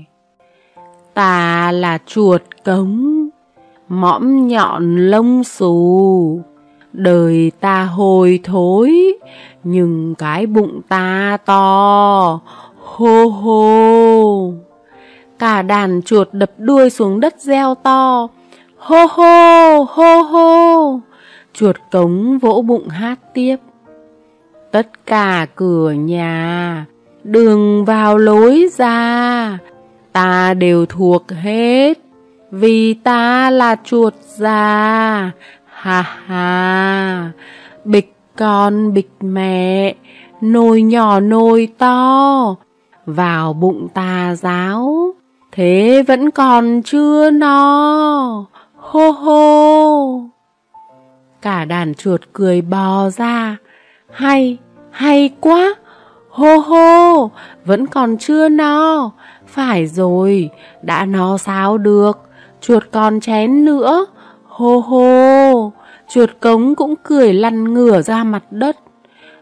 Ta 1.14 1.72
là 1.72 1.98
chuột 2.06 2.42
cống, 2.64 3.28
mõm 3.88 4.48
nhọn 4.48 4.96
lông 5.10 5.44
xù, 5.44 6.40
đời 6.92 7.52
ta 7.60 7.84
hồi 7.84 8.40
thối, 8.44 9.12
nhưng 9.64 10.14
cái 10.14 10.46
bụng 10.46 10.80
ta 10.88 11.38
to, 11.44 12.40
hô 12.78 13.26
hô. 13.26 14.52
Cả 15.38 15.62
đàn 15.62 16.02
chuột 16.02 16.28
đập 16.32 16.50
đuôi 16.58 16.90
xuống 16.90 17.20
đất 17.20 17.34
reo 17.40 17.74
to, 17.74 18.28
hô 18.78 19.06
hô, 19.06 19.82
hô 19.84 20.22
hô. 20.22 21.00
Chuột 21.52 21.76
cống 21.90 22.38
vỗ 22.38 22.62
bụng 22.62 22.88
hát 22.88 23.18
tiếp. 23.34 23.56
Tất 24.70 25.06
cả 25.06 25.46
cửa 25.54 25.90
nhà, 25.92 26.86
đường 27.24 27.84
vào 27.84 28.18
lối 28.18 28.68
ra, 28.76 29.58
ta 30.12 30.54
đều 30.54 30.86
thuộc 30.86 31.24
hết, 31.30 31.98
vì 32.50 32.94
ta 32.94 33.50
là 33.50 33.76
chuột 33.84 34.14
già, 34.36 35.30
ha 35.66 36.02
ha, 36.26 37.30
bịch 37.84 38.14
con 38.36 38.94
bịch 38.94 39.10
mẹ, 39.20 39.94
nồi 40.40 40.82
nhỏ 40.82 41.20
nồi 41.20 41.68
to, 41.78 42.56
vào 43.06 43.52
bụng 43.52 43.88
ta 43.94 44.34
giáo, 44.34 45.14
Thế 45.52 46.02
vẫn 46.06 46.30
còn 46.30 46.82
chưa 46.84 47.30
no, 47.30 48.46
hô 48.88 49.10
hô. 49.10 50.20
Cả 51.42 51.64
đàn 51.64 51.94
chuột 51.94 52.20
cười 52.32 52.60
bò 52.60 53.10
ra, 53.10 53.56
hay, 54.10 54.58
hay 54.90 55.30
quá, 55.40 55.74
hô 56.30 56.56
hô, 56.56 57.30
vẫn 57.64 57.86
còn 57.86 58.16
chưa 58.18 58.48
no, 58.48 59.10
phải 59.46 59.86
rồi, 59.86 60.50
đã 60.82 61.04
no 61.04 61.38
sao 61.38 61.78
được, 61.78 62.18
chuột 62.60 62.82
còn 62.92 63.20
chén 63.20 63.64
nữa, 63.64 64.06
hô 64.44 64.78
hô, 64.78 65.72
chuột 66.08 66.30
cống 66.40 66.74
cũng 66.74 66.94
cười 67.02 67.32
lăn 67.32 67.74
ngửa 67.74 68.02
ra 68.02 68.24
mặt 68.24 68.42
đất. 68.50 68.76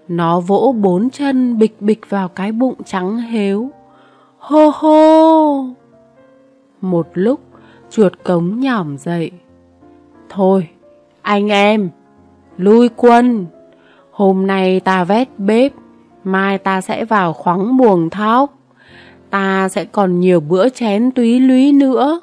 Nó 0.08 0.40
vỗ 0.40 0.74
bốn 0.80 1.10
chân 1.10 1.58
bịch 1.58 1.76
bịch 1.80 2.10
vào 2.10 2.28
cái 2.28 2.52
bụng 2.52 2.76
trắng 2.84 3.18
héo. 3.18 3.70
Hô 4.38 4.70
hô! 4.74 5.64
Một 6.80 7.08
lúc, 7.14 7.40
chuột 7.90 8.12
cống 8.24 8.60
nhỏm 8.60 8.98
dậy. 8.98 9.30
Thôi, 10.28 10.68
anh 11.22 11.48
em, 11.48 11.90
lui 12.56 12.88
quân. 12.96 13.46
Hôm 14.10 14.46
nay 14.46 14.80
ta 14.80 15.04
vét 15.04 15.28
bếp, 15.38 15.72
mai 16.24 16.58
ta 16.58 16.80
sẽ 16.80 17.04
vào 17.04 17.32
khoáng 17.32 17.76
buồng 17.76 18.10
thóc. 18.10 18.58
Ta 19.30 19.68
sẽ 19.68 19.84
còn 19.84 20.20
nhiều 20.20 20.40
bữa 20.40 20.68
chén 20.68 21.10
túy 21.10 21.40
lúy 21.40 21.72
nữa. 21.72 22.20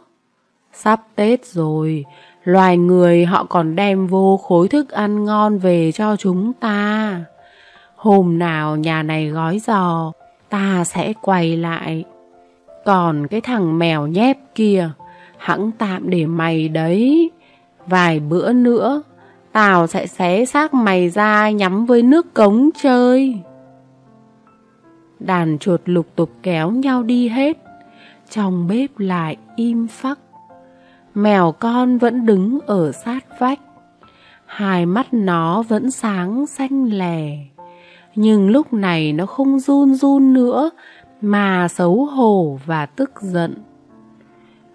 Sắp 0.74 1.02
Tết 1.16 1.46
rồi, 1.46 2.06
loài 2.44 2.78
người 2.78 3.26
họ 3.26 3.44
còn 3.44 3.76
đem 3.76 4.08
vô 4.08 4.38
khối 4.38 4.68
thức 4.68 4.90
ăn 4.90 5.26
ngon 5.26 5.58
về 5.58 5.92
cho 5.92 6.16
chúng 6.16 6.54
ta. 6.54 7.22
Hôm 7.96 8.40
nào 8.40 8.76
nhà 8.76 9.04
này 9.04 9.28
gói 9.28 9.60
giò, 9.60 10.12
ta 10.50 10.84
sẽ 10.84 11.14
quay 11.22 11.58
lại. 11.58 12.04
Còn 12.86 13.28
cái 13.28 13.42
thằng 13.42 13.80
mèo 13.80 14.08
nhép 14.08 14.38
kia, 14.56 14.90
hãng 15.44 15.72
tạm 15.78 16.10
để 16.10 16.26
mày 16.26 16.70
đấy. 16.70 17.32
Vài 17.88 18.20
bữa 18.20 18.54
nữa, 18.54 19.04
tao 19.52 19.88
sẽ 19.88 20.08
xé 20.08 20.46
xác 20.46 20.74
mày 20.74 21.10
ra 21.10 21.50
nhắm 21.50 21.86
với 21.86 22.02
nước 22.02 22.34
cống 22.34 22.70
chơi. 22.82 23.40
Đàn 25.20 25.58
chuột 25.58 25.82
lục 25.86 26.08
tục 26.16 26.30
kéo 26.44 26.72
nhau 26.72 27.04
đi 27.04 27.28
hết, 27.28 27.58
trong 28.30 28.68
bếp 28.68 29.00
lại 29.00 29.38
im 29.56 29.88
phắc. 29.88 30.20
Mèo 31.16 31.52
con 31.52 31.98
vẫn 31.98 32.26
đứng 32.26 32.60
ở 32.60 32.92
sát 32.92 33.40
vách, 33.40 33.60
hai 34.46 34.86
mắt 34.86 35.08
nó 35.12 35.62
vẫn 35.62 35.92
sáng 35.92 36.46
xanh 36.46 36.86
lè. 36.86 37.38
Nhưng 38.16 38.50
lúc 38.50 38.74
này 38.74 39.14
nó 39.14 39.26
không 39.26 39.60
run 39.60 39.96
run 39.96 40.34
nữa 40.34 40.70
mà 41.22 41.68
xấu 41.68 42.06
hổ 42.06 42.60
và 42.66 42.86
tức 42.86 43.12
giận. 43.22 43.54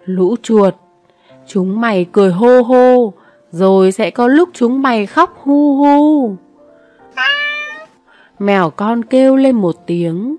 Lũ 0.09 0.35
chuột, 0.41 0.75
chúng 1.47 1.81
mày 1.81 2.05
cười 2.11 2.31
hô 2.31 2.61
hô, 2.61 3.13
rồi 3.51 3.91
sẽ 3.91 4.09
có 4.09 4.27
lúc 4.27 4.49
chúng 4.53 4.81
mày 4.81 5.05
khóc 5.05 5.37
hu 5.43 5.75
hu. 5.75 6.35
Mèo 8.39 8.69
con 8.69 9.03
kêu 9.05 9.35
lên 9.35 9.55
một 9.55 9.75
tiếng. 9.87 10.35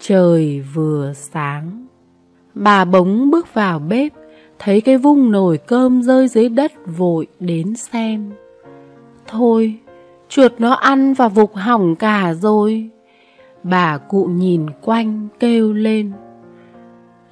Trời 0.00 0.64
vừa 0.74 1.12
sáng. 1.14 1.86
Bà 2.54 2.84
bống 2.84 3.30
bước 3.30 3.54
vào 3.54 3.78
bếp, 3.78 4.12
thấy 4.58 4.80
cái 4.80 4.96
vung 4.98 5.30
nồi 5.30 5.58
cơm 5.58 6.02
rơi 6.02 6.28
dưới 6.28 6.48
đất 6.48 6.72
vội 6.86 7.26
đến 7.40 7.76
xem. 7.76 8.32
Thôi, 9.26 9.78
chuột 10.28 10.52
nó 10.58 10.72
ăn 10.72 11.14
và 11.14 11.28
vục 11.28 11.54
hỏng 11.54 11.96
cả 11.96 12.34
rồi. 12.34 12.90
Bà 13.62 13.98
cụ 13.98 14.24
nhìn 14.24 14.66
quanh 14.82 15.28
kêu 15.40 15.72
lên 15.72 16.12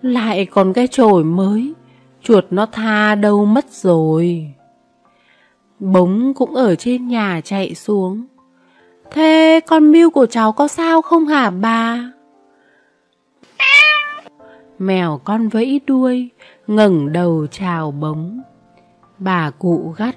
lại 0.03 0.47
còn 0.47 0.73
cái 0.73 0.87
chổi 0.87 1.25
mới. 1.25 1.75
Chuột 2.23 2.45
nó 2.51 2.67
tha 2.67 3.15
đâu 3.15 3.45
mất 3.45 3.71
rồi. 3.71 4.55
Bống 5.79 6.35
cũng 6.35 6.55
ở 6.55 6.75
trên 6.75 7.09
nhà 7.09 7.41
chạy 7.45 7.75
xuống. 7.75 8.27
Thế 9.11 9.61
con 9.67 9.93
mưu 9.93 10.11
của 10.11 10.27
cháu 10.27 10.53
có 10.53 10.69
sao 10.69 11.03
không 11.03 11.27
hả 11.27 11.51
bà? 11.51 12.13
Mèo 14.79 15.21
con 15.25 15.49
vẫy 15.49 15.81
đuôi, 15.87 16.29
ngẩng 16.67 17.13
đầu 17.13 17.47
chào 17.51 17.91
bống. 17.91 18.43
Bà 19.19 19.51
cụ 19.51 19.95
gắt. 19.97 20.17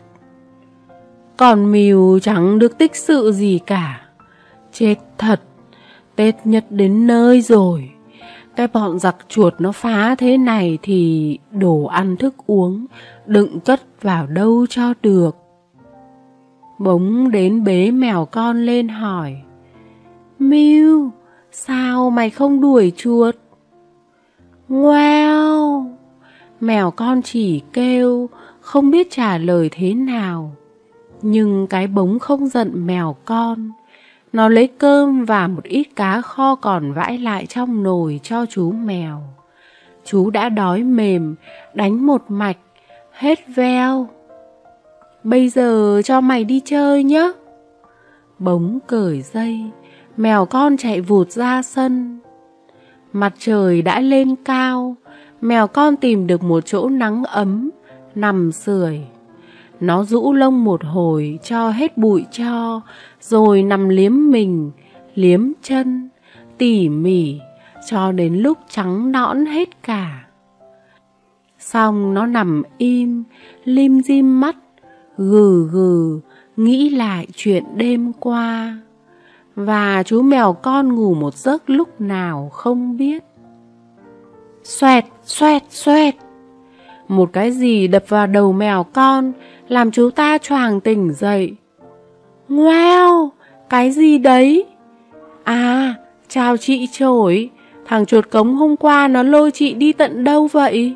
Con 1.37 1.71
mìu 1.71 2.19
chẳng 2.21 2.59
được 2.59 2.77
tích 2.77 2.95
sự 2.95 3.31
gì 3.31 3.59
cả. 3.65 4.01
Chết 4.71 4.95
thật, 5.17 5.41
Tết 6.15 6.35
nhất 6.43 6.65
đến 6.69 7.07
nơi 7.07 7.41
rồi. 7.41 7.90
Cái 8.55 8.67
bọn 8.67 8.99
giặc 8.99 9.15
chuột 9.27 9.53
nó 9.59 9.71
phá 9.71 10.15
thế 10.15 10.37
này 10.37 10.77
thì 10.81 11.37
đồ 11.51 11.83
ăn 11.83 12.17
thức 12.17 12.35
uống, 12.47 12.85
đựng 13.25 13.59
cất 13.59 13.81
vào 14.01 14.27
đâu 14.27 14.65
cho 14.69 14.93
được. 15.01 15.35
Bống 16.79 17.31
đến 17.31 17.63
bế 17.63 17.91
mèo 17.91 18.27
con 18.31 18.65
lên 18.65 18.87
hỏi. 18.87 19.41
Miu, 20.39 21.09
sao 21.51 22.09
mày 22.09 22.29
không 22.29 22.61
đuổi 22.61 22.91
chuột? 22.95 23.35
Wow! 24.69 25.85
Mèo 26.59 26.91
con 26.91 27.21
chỉ 27.21 27.61
kêu, 27.73 28.29
không 28.61 28.91
biết 28.91 29.07
trả 29.11 29.37
lời 29.37 29.69
thế 29.71 29.93
nào. 29.93 30.55
Nhưng 31.21 31.67
cái 31.67 31.87
bống 31.87 32.19
không 32.19 32.47
giận 32.47 32.87
mèo 32.87 33.15
con, 33.25 33.71
nó 34.33 34.49
lấy 34.49 34.67
cơm 34.67 35.25
và 35.25 35.47
một 35.47 35.63
ít 35.63 35.87
cá 35.95 36.21
kho 36.21 36.55
còn 36.55 36.93
vãi 36.93 37.17
lại 37.17 37.45
trong 37.45 37.83
nồi 37.83 38.19
cho 38.23 38.45
chú 38.45 38.71
mèo. 38.71 39.21
Chú 40.05 40.29
đã 40.29 40.49
đói 40.49 40.83
mềm, 40.83 41.35
đánh 41.73 42.05
một 42.05 42.23
mạch, 42.27 42.57
hết 43.11 43.39
veo. 43.55 44.07
Bây 45.23 45.49
giờ 45.49 46.01
cho 46.05 46.21
mày 46.21 46.43
đi 46.43 46.61
chơi 46.65 47.03
nhé. 47.03 47.31
Bống 48.39 48.79
cởi 48.87 49.21
dây, 49.21 49.59
mèo 50.17 50.45
con 50.45 50.77
chạy 50.77 51.01
vụt 51.01 51.31
ra 51.31 51.61
sân. 51.61 52.19
Mặt 53.13 53.33
trời 53.39 53.81
đã 53.81 53.99
lên 53.99 54.35
cao, 54.45 54.95
mèo 55.41 55.67
con 55.67 55.97
tìm 55.97 56.27
được 56.27 56.43
một 56.43 56.65
chỗ 56.65 56.89
nắng 56.89 57.23
ấm, 57.23 57.69
nằm 58.15 58.51
sưởi. 58.51 59.01
Nó 59.79 60.03
rũ 60.03 60.33
lông 60.33 60.63
một 60.63 60.83
hồi 60.83 61.39
cho 61.43 61.69
hết 61.69 61.97
bụi 61.97 62.25
cho, 62.31 62.81
rồi 63.21 63.63
nằm 63.63 63.89
liếm 63.89 64.31
mình, 64.31 64.71
liếm 65.15 65.51
chân, 65.61 66.09
tỉ 66.57 66.89
mỉ, 66.89 67.39
cho 67.89 68.11
đến 68.11 68.35
lúc 68.35 68.57
trắng 68.69 69.11
nõn 69.11 69.45
hết 69.45 69.83
cả. 69.83 70.25
Xong 71.59 72.13
nó 72.13 72.25
nằm 72.25 72.63
im, 72.77 73.23
lim 73.63 74.01
dim 74.01 74.39
mắt, 74.39 74.55
gừ 75.17 75.69
gừ, 75.71 76.19
nghĩ 76.57 76.89
lại 76.89 77.27
chuyện 77.35 77.63
đêm 77.75 78.13
qua. 78.13 78.77
Và 79.55 80.03
chú 80.03 80.21
mèo 80.21 80.53
con 80.53 80.95
ngủ 80.95 81.13
một 81.13 81.35
giấc 81.35 81.69
lúc 81.69 82.01
nào 82.01 82.49
không 82.53 82.97
biết. 82.97 83.23
Xoẹt, 84.63 85.05
xoẹt, 85.23 85.63
xoẹt. 85.69 86.15
Một 87.07 87.29
cái 87.33 87.51
gì 87.51 87.87
đập 87.87 88.03
vào 88.07 88.27
đầu 88.27 88.53
mèo 88.53 88.83
con, 88.83 89.31
làm 89.67 89.91
chú 89.91 90.09
ta 90.09 90.37
choàng 90.37 90.79
tỉnh 90.81 91.13
dậy. 91.13 91.55
Wow, 92.51 93.29
cái 93.69 93.91
gì 93.91 94.17
đấy? 94.17 94.65
À, 95.43 95.95
chào 96.27 96.57
chị 96.57 96.87
trổi, 96.91 97.49
thằng 97.85 98.05
chuột 98.05 98.29
cống 98.29 98.55
hôm 98.55 98.75
qua 98.75 99.07
nó 99.07 99.23
lôi 99.23 99.51
chị 99.51 99.73
đi 99.73 99.93
tận 99.93 100.23
đâu 100.23 100.47
vậy? 100.47 100.95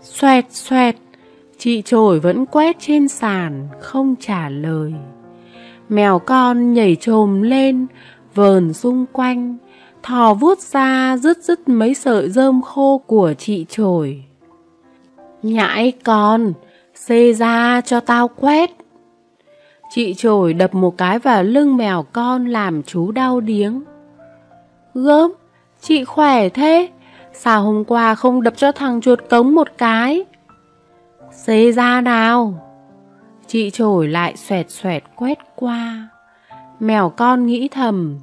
Xoẹt 0.00 0.44
xoẹt, 0.50 0.96
chị 1.58 1.82
trổi 1.82 2.20
vẫn 2.20 2.46
quét 2.46 2.76
trên 2.80 3.08
sàn, 3.08 3.68
không 3.80 4.14
trả 4.20 4.48
lời. 4.48 4.94
Mèo 5.88 6.18
con 6.18 6.72
nhảy 6.72 6.96
trồm 7.00 7.42
lên, 7.42 7.86
vờn 8.34 8.72
xung 8.72 9.06
quanh, 9.12 9.56
thò 10.02 10.34
vuốt 10.34 10.58
ra 10.58 11.16
rứt 11.16 11.38
rứt 11.38 11.68
mấy 11.68 11.94
sợi 11.94 12.30
rơm 12.30 12.62
khô 12.62 12.98
của 12.98 13.34
chị 13.38 13.66
trổi. 13.68 14.22
Nhãi 15.42 15.92
con, 16.04 16.52
xê 16.94 17.32
ra 17.32 17.80
cho 17.80 18.00
tao 18.00 18.28
quét. 18.28 18.83
Chị 19.94 20.14
trổi 20.14 20.54
đập 20.54 20.74
một 20.74 20.98
cái 20.98 21.18
vào 21.18 21.44
lưng 21.44 21.76
mèo 21.76 22.04
con 22.12 22.46
làm 22.46 22.82
chú 22.82 23.12
đau 23.12 23.40
điếng. 23.40 23.82
Gớm, 24.94 25.32
chị 25.80 26.04
khỏe 26.04 26.48
thế, 26.48 26.88
sao 27.32 27.62
hôm 27.62 27.84
qua 27.84 28.14
không 28.14 28.42
đập 28.42 28.54
cho 28.56 28.72
thằng 28.72 29.00
chuột 29.00 29.20
cống 29.30 29.54
một 29.54 29.68
cái? 29.78 30.24
Xê 31.32 31.72
ra 31.72 32.00
nào. 32.00 32.54
Chị 33.46 33.70
trổi 33.70 34.08
lại 34.08 34.36
xoẹt 34.36 34.70
xoẹt 34.70 35.02
quét 35.16 35.38
qua. 35.56 36.08
Mèo 36.80 37.08
con 37.08 37.46
nghĩ 37.46 37.68
thầm, 37.68 38.18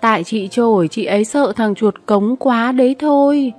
tại 0.00 0.24
chị 0.24 0.48
trổi 0.48 0.88
chị 0.88 1.04
ấy 1.04 1.24
sợ 1.24 1.52
thằng 1.56 1.74
chuột 1.74 1.94
cống 2.06 2.36
quá 2.36 2.72
đấy 2.72 2.96
thôi. 2.98 3.52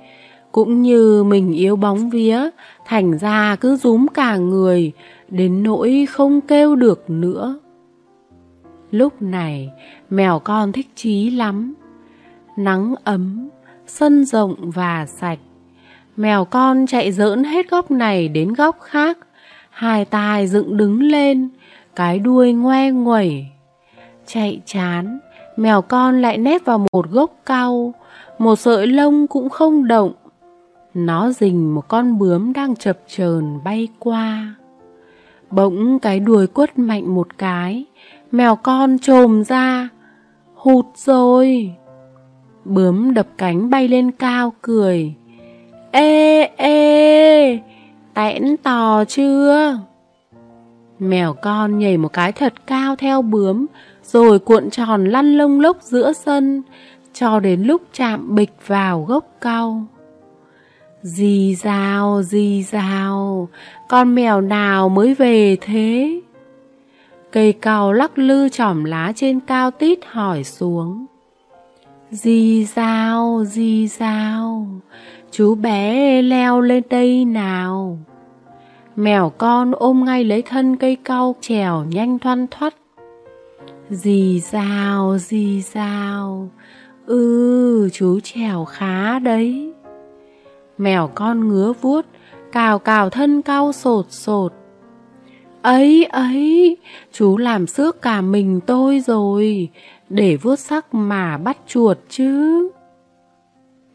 Cũng 0.52 0.82
như 0.82 1.24
mình 1.24 1.52
yếu 1.52 1.76
bóng 1.76 2.10
vía, 2.10 2.40
thành 2.86 3.18
ra 3.18 3.56
cứ 3.60 3.76
rúm 3.76 4.06
cả 4.14 4.36
người, 4.36 4.92
đến 5.28 5.62
nỗi 5.62 6.06
không 6.10 6.40
kêu 6.40 6.76
được 6.76 7.10
nữa. 7.10 7.58
Lúc 8.90 9.22
này, 9.22 9.70
mèo 10.10 10.38
con 10.38 10.72
thích 10.72 10.88
chí 10.94 11.30
lắm. 11.30 11.74
Nắng 12.56 12.94
ấm, 13.04 13.48
sân 13.86 14.24
rộng 14.24 14.70
và 14.70 15.06
sạch. 15.06 15.38
Mèo 16.16 16.44
con 16.44 16.86
chạy 16.86 17.12
dỡn 17.12 17.44
hết 17.44 17.70
góc 17.70 17.90
này 17.90 18.28
đến 18.28 18.52
góc 18.52 18.80
khác, 18.80 19.18
hai 19.70 20.04
tai 20.04 20.46
dựng 20.46 20.76
đứng 20.76 21.02
lên, 21.02 21.48
cái 21.96 22.18
đuôi 22.18 22.52
ngoe 22.52 22.90
nguẩy. 22.90 23.46
Chạy 24.26 24.60
chán, 24.66 25.18
mèo 25.56 25.82
con 25.82 26.22
lại 26.22 26.38
nép 26.38 26.64
vào 26.64 26.86
một 26.92 27.10
gốc 27.10 27.30
cau, 27.46 27.94
một 28.38 28.56
sợi 28.56 28.86
lông 28.86 29.26
cũng 29.26 29.48
không 29.48 29.88
động. 29.88 30.12
Nó 30.94 31.30
rình 31.30 31.74
một 31.74 31.88
con 31.88 32.18
bướm 32.18 32.52
đang 32.52 32.76
chập 32.76 32.98
chờn 33.08 33.58
bay 33.64 33.88
qua. 33.98 34.54
Bỗng 35.50 35.98
cái 35.98 36.20
đuôi 36.20 36.46
quất 36.46 36.78
mạnh 36.78 37.14
một 37.14 37.38
cái, 37.38 37.84
mèo 38.32 38.56
con 38.56 38.98
trồm 38.98 39.44
ra. 39.44 39.88
Hụt 40.54 40.86
rồi! 40.96 41.74
Bướm 42.64 43.14
đập 43.14 43.26
cánh 43.38 43.70
bay 43.70 43.88
lên 43.88 44.10
cao 44.10 44.52
cười. 44.62 45.14
Ê, 45.90 46.42
ê, 46.56 47.58
tẽn 48.14 48.56
tò 48.56 49.04
chưa? 49.04 49.78
Mèo 50.98 51.32
con 51.32 51.78
nhảy 51.78 51.96
một 51.96 52.12
cái 52.12 52.32
thật 52.32 52.52
cao 52.66 52.96
theo 52.96 53.22
bướm, 53.22 53.66
rồi 54.02 54.38
cuộn 54.38 54.70
tròn 54.70 55.04
lăn 55.04 55.36
lông 55.36 55.60
lốc 55.60 55.82
giữa 55.82 56.12
sân, 56.12 56.62
cho 57.12 57.40
đến 57.40 57.62
lúc 57.62 57.82
chạm 57.92 58.34
bịch 58.34 58.52
vào 58.66 59.02
gốc 59.02 59.26
cau. 59.40 59.86
Dì 61.02 61.54
rào, 61.54 62.22
dì 62.22 62.62
rào, 62.62 63.48
con 63.88 64.14
mèo 64.14 64.40
nào 64.40 64.88
mới 64.88 65.14
về 65.14 65.56
thế? 65.60 66.20
Cây 67.32 67.52
cau 67.52 67.92
lắc 67.92 68.18
lư 68.18 68.48
trỏm 68.48 68.84
lá 68.84 69.12
trên 69.16 69.40
cao 69.40 69.70
tít 69.70 69.98
hỏi 70.06 70.44
xuống. 70.44 71.06
Di 72.10 72.66
sao, 72.66 73.44
di 73.46 73.88
sao, 73.88 74.66
chú 75.30 75.54
bé 75.54 76.22
leo 76.22 76.60
lên 76.60 76.82
đây 76.90 77.24
nào. 77.24 77.98
Mèo 78.96 79.32
con 79.38 79.72
ôm 79.72 80.04
ngay 80.04 80.24
lấy 80.24 80.42
thân 80.42 80.76
cây 80.76 80.96
cau 81.04 81.36
trèo 81.40 81.84
nhanh 81.90 82.18
thoăn 82.18 82.46
thoắt. 82.50 82.74
Dì 83.90 84.40
sao 84.40 85.18
dì 85.18 85.62
sao, 85.62 86.50
ừ, 87.06 87.88
chú 87.92 88.20
trèo 88.20 88.64
khá 88.64 89.18
đấy. 89.18 89.72
Mèo 90.78 91.10
con 91.14 91.48
ngứa 91.48 91.72
vuốt, 91.80 92.06
cào 92.52 92.78
cào 92.78 93.10
thân 93.10 93.42
cau 93.42 93.72
sột 93.72 94.06
sột. 94.08 94.52
Ấy 95.62 96.04
ấy, 96.04 96.76
chú 97.12 97.36
làm 97.36 97.66
xước 97.66 98.02
cả 98.02 98.20
mình 98.20 98.60
tôi 98.66 99.00
rồi, 99.00 99.68
để 100.08 100.36
vuốt 100.36 100.58
sắc 100.58 100.94
mà 100.94 101.38
bắt 101.38 101.58
chuột 101.66 101.98
chứ. 102.08 102.68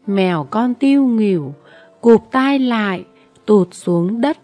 Mèo 0.06 0.46
con 0.50 0.74
tiêu 0.74 1.04
nghỉu, 1.06 1.54
cụp 2.00 2.22
tai 2.30 2.58
lại, 2.58 3.04
tụt 3.46 3.68
xuống 3.72 4.20
đất. 4.20 4.38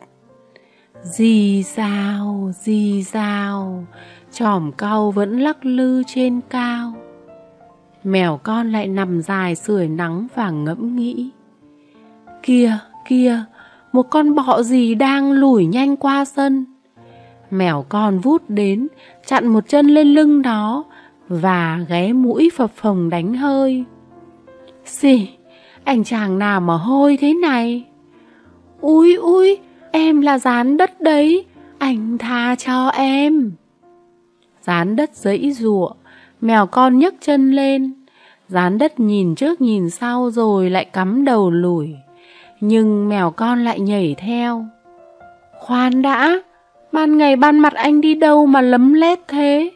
Dì 1.02 1.62
rào, 1.62 2.52
dì 2.60 3.02
rào, 3.02 3.84
chỏm 4.32 4.72
cau 4.72 5.10
vẫn 5.10 5.40
lắc 5.40 5.64
lư 5.66 6.02
trên 6.06 6.40
cao. 6.50 6.92
Mèo 8.04 8.40
con 8.42 8.72
lại 8.72 8.88
nằm 8.88 9.22
dài 9.22 9.54
sưởi 9.54 9.88
nắng 9.88 10.26
và 10.34 10.50
ngẫm 10.50 10.96
nghĩ. 10.96 11.30
Kìa, 12.42 12.78
kìa, 13.08 13.44
một 13.92 14.02
con 14.10 14.34
bọ 14.34 14.62
gì 14.62 14.94
đang 14.94 15.32
lủi 15.32 15.66
nhanh 15.66 15.96
qua 15.96 16.24
sân. 16.24 16.64
Mèo 17.50 17.84
con 17.88 18.18
vút 18.18 18.42
đến, 18.48 18.88
chặn 19.26 19.46
một 19.46 19.68
chân 19.68 19.86
lên 19.86 20.08
lưng 20.14 20.42
nó 20.42 20.84
và 21.28 21.80
ghé 21.88 22.12
mũi 22.12 22.50
phập 22.56 22.70
phồng 22.76 23.10
đánh 23.10 23.34
hơi. 23.34 23.84
Xì, 24.84 25.28
anh 25.84 26.04
chàng 26.04 26.38
nào 26.38 26.60
mà 26.60 26.76
hôi 26.76 27.18
thế 27.20 27.34
này? 27.34 27.84
Úi 28.80 29.14
úi, 29.14 29.58
em 29.92 30.20
là 30.20 30.38
rán 30.38 30.76
đất 30.76 31.00
đấy, 31.00 31.44
anh 31.78 32.18
tha 32.18 32.54
cho 32.58 32.88
em. 32.88 33.52
Rán 34.62 34.96
đất 34.96 35.14
dãy 35.14 35.52
rụa, 35.52 35.90
mèo 36.40 36.66
con 36.66 36.98
nhấc 36.98 37.14
chân 37.20 37.52
lên. 37.52 37.92
Rán 38.48 38.78
đất 38.78 39.00
nhìn 39.00 39.34
trước 39.34 39.60
nhìn 39.60 39.90
sau 39.90 40.30
rồi 40.30 40.70
lại 40.70 40.84
cắm 40.84 41.24
đầu 41.24 41.50
lủi. 41.50 41.94
Nhưng 42.60 43.08
mèo 43.08 43.30
con 43.30 43.64
lại 43.64 43.80
nhảy 43.80 44.14
theo. 44.18 44.64
Khoan 45.58 46.02
đã, 46.02 46.40
ban 46.92 47.18
ngày 47.18 47.36
ban 47.36 47.58
mặt 47.58 47.72
anh 47.72 48.00
đi 48.00 48.14
đâu 48.14 48.46
mà 48.46 48.60
lấm 48.60 48.92
lét 48.92 49.18
thế? 49.28 49.70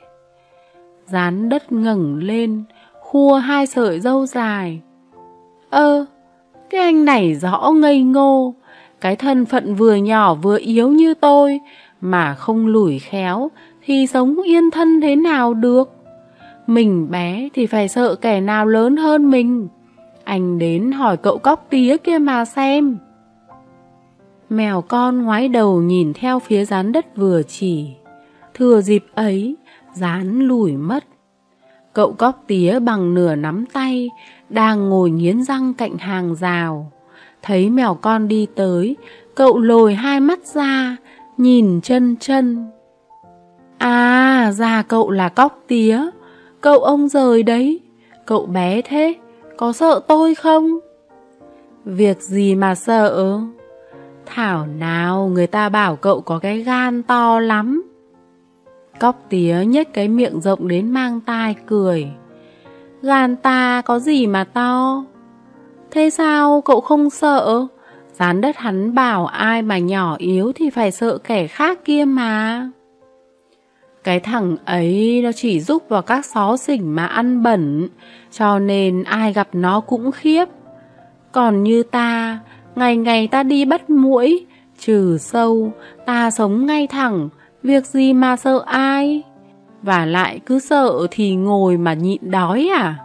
Rán 1.07 1.49
đất 1.49 1.73
ngẩng 1.73 2.19
lên, 2.23 2.65
khua 3.01 3.35
hai 3.35 3.67
sợi 3.67 4.01
dâu 4.01 4.27
dài. 4.27 4.81
Ơ, 5.71 6.07
cái 6.71 6.81
anh 6.81 7.05
này 7.05 7.35
rõ 7.35 7.71
ngây 7.71 8.03
ngô, 8.03 8.55
cái 9.01 9.17
thân 9.17 9.45
phận 9.45 9.75
vừa 9.75 9.95
nhỏ 9.95 10.35
vừa 10.35 10.59
yếu 10.59 10.89
như 10.89 11.15
tôi, 11.15 11.61
mà 12.01 12.35
không 12.35 12.67
lủi 12.67 12.99
khéo, 12.99 13.51
thì 13.85 14.07
sống 14.07 14.43
yên 14.43 14.71
thân 14.71 15.01
thế 15.01 15.17
nào 15.17 15.55
được? 15.55 15.91
Mình 16.67 17.11
bé 17.11 17.49
thì 17.55 17.67
phải 17.67 17.89
sợ 17.89 18.15
kẻ 18.15 18.41
nào 18.41 18.67
lớn 18.67 18.97
hơn 18.97 19.31
mình. 19.31 19.69
Anh 20.25 20.59
đến 20.59 20.93
hỏi 20.93 21.17
cậu 21.17 21.39
cóc 21.39 21.67
tía 21.71 21.97
kia 21.97 22.19
mà 22.19 22.45
xem. 22.45 22.99
Mèo 24.51 24.83
con 24.83 25.23
ngoái 25.23 25.49
đầu 25.49 25.83
nhìn 25.83 26.13
theo 26.13 26.39
phía 26.39 26.65
rán 26.65 26.93
đất 26.93 27.17
vừa 27.17 27.43
chỉ. 27.43 27.87
Thừa 28.55 28.81
dịp 28.81 29.05
ấy, 29.15 29.57
rán 29.95 30.41
lùi 30.41 30.73
mất. 30.73 31.05
Cậu 31.93 32.13
cóc 32.13 32.45
tía 32.47 32.79
bằng 32.81 33.15
nửa 33.15 33.35
nắm 33.35 33.65
tay, 33.73 34.11
đang 34.49 34.89
ngồi 34.89 35.11
nghiến 35.11 35.43
răng 35.43 35.75
cạnh 35.75 35.99
hàng 35.99 36.35
rào. 36.35 36.93
Thấy 37.43 37.71
mèo 37.71 37.95
con 37.95 38.29
đi 38.29 38.47
tới, 38.55 38.97
cậu 39.35 39.59
lồi 39.59 39.95
hai 39.95 40.21
mắt 40.21 40.47
ra, 40.47 40.97
nhìn 41.37 41.81
chân 41.81 42.17
chân. 42.21 42.71
À, 43.79 44.53
ra 44.53 44.83
cậu 44.83 45.11
là 45.11 45.29
cóc 45.29 45.65
tía, 45.69 46.01
cậu 46.61 46.79
ông 46.79 47.09
rời 47.09 47.43
đấy, 47.43 47.81
cậu 48.27 48.47
bé 48.47 48.83
thế, 48.83 49.15
có 49.63 49.73
sợ 49.73 50.01
tôi 50.09 50.35
không? 50.35 50.79
Việc 51.85 52.21
gì 52.21 52.55
mà 52.55 52.75
sợ? 52.75 53.39
Thảo 54.27 54.67
nào 54.67 55.31
người 55.33 55.47
ta 55.47 55.69
bảo 55.69 55.97
cậu 55.97 56.21
có 56.21 56.39
cái 56.39 56.59
gan 56.59 57.03
to 57.03 57.41
lắm. 57.41 57.83
Cóc 59.01 59.27
tía 59.29 59.57
nhếch 59.67 59.93
cái 59.93 60.09
miệng 60.09 60.41
rộng 60.41 60.69
đến 60.69 60.91
mang 60.91 61.21
tai 61.21 61.55
cười. 61.67 62.07
Gan 63.03 63.37
ta 63.37 63.83
có 63.85 63.99
gì 63.99 64.27
mà 64.27 64.45
to? 64.45 65.05
Thế 65.91 66.11
sao 66.11 66.61
cậu 66.61 66.81
không 66.81 67.11
sợ? 67.11 67.67
Gián 68.13 68.41
đất 68.41 68.57
hắn 68.57 68.95
bảo 68.95 69.27
ai 69.27 69.63
mà 69.63 69.79
nhỏ 69.79 70.17
yếu 70.19 70.53
thì 70.53 70.71
phải 70.71 70.91
sợ 70.91 71.19
kẻ 71.19 71.47
khác 71.47 71.79
kia 71.85 72.05
mà. 72.05 72.71
Cái 74.05 74.21
thằng 74.21 74.57
ấy 74.65 75.21
nó 75.25 75.33
chỉ 75.33 75.61
giúp 75.61 75.83
vào 75.89 76.03
các 76.03 76.27
xó 76.27 76.57
xỉnh 76.57 76.95
mà 76.95 77.07
ăn 77.07 77.43
bẩn, 77.43 77.89
cho 78.31 78.59
nên 78.59 79.03
ai 79.03 79.33
gặp 79.33 79.49
nó 79.53 79.81
cũng 79.81 80.13
khiếp. 80.13 80.45
Còn 81.33 81.63
như 81.63 81.83
ta, 81.83 82.39
ngày 82.75 82.97
ngày 82.97 83.29
ta 83.29 83.43
đi 83.43 83.65
bắt 83.65 83.91
mũi, 83.91 84.47
trừ 84.79 85.19
sâu, 85.19 85.73
ta 86.07 86.31
sống 86.31 86.67
ngay 86.67 86.87
thẳng, 86.87 87.29
việc 87.63 87.87
gì 87.87 88.13
mà 88.13 88.37
sợ 88.37 88.63
ai? 88.67 89.23
Và 89.83 90.07
lại 90.07 90.41
cứ 90.47 90.59
sợ 90.59 91.07
thì 91.11 91.35
ngồi 91.35 91.77
mà 91.77 91.95
nhịn 91.95 92.31
đói 92.31 92.71
à? 92.79 92.97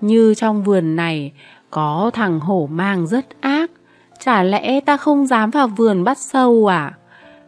Như 0.00 0.34
trong 0.34 0.62
vườn 0.62 0.96
này, 0.96 1.32
có 1.70 2.10
thằng 2.14 2.40
hổ 2.40 2.68
mang 2.72 3.06
rất 3.06 3.26
ác, 3.40 3.70
chả 4.18 4.42
lẽ 4.42 4.80
ta 4.80 4.96
không 4.96 5.26
dám 5.26 5.50
vào 5.50 5.68
vườn 5.68 6.04
bắt 6.04 6.18
sâu 6.18 6.66
à? 6.66 6.92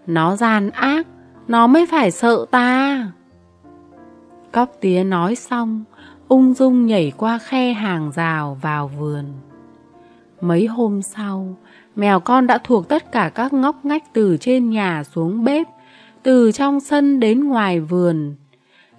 Nó 0.06 0.36
gian 0.36 0.70
ác, 0.70 1.06
nó 1.48 1.66
mới 1.66 1.86
phải 1.86 2.10
sợ 2.10 2.46
ta. 2.50 3.06
Cóc 4.52 4.76
tía 4.80 5.04
nói 5.04 5.34
xong, 5.34 5.84
ung 6.28 6.54
dung 6.54 6.86
nhảy 6.86 7.12
qua 7.16 7.38
khe 7.38 7.72
hàng 7.72 8.10
rào 8.14 8.58
vào 8.62 8.90
vườn. 8.98 9.24
Mấy 10.40 10.66
hôm 10.66 11.02
sau, 11.02 11.56
mèo 11.96 12.20
con 12.20 12.46
đã 12.46 12.58
thuộc 12.64 12.88
tất 12.88 13.12
cả 13.12 13.30
các 13.34 13.52
ngóc 13.52 13.84
ngách 13.84 14.12
từ 14.12 14.36
trên 14.40 14.70
nhà 14.70 15.04
xuống 15.04 15.44
bếp, 15.44 15.66
từ 16.22 16.52
trong 16.52 16.80
sân 16.80 17.20
đến 17.20 17.44
ngoài 17.44 17.80
vườn. 17.80 18.34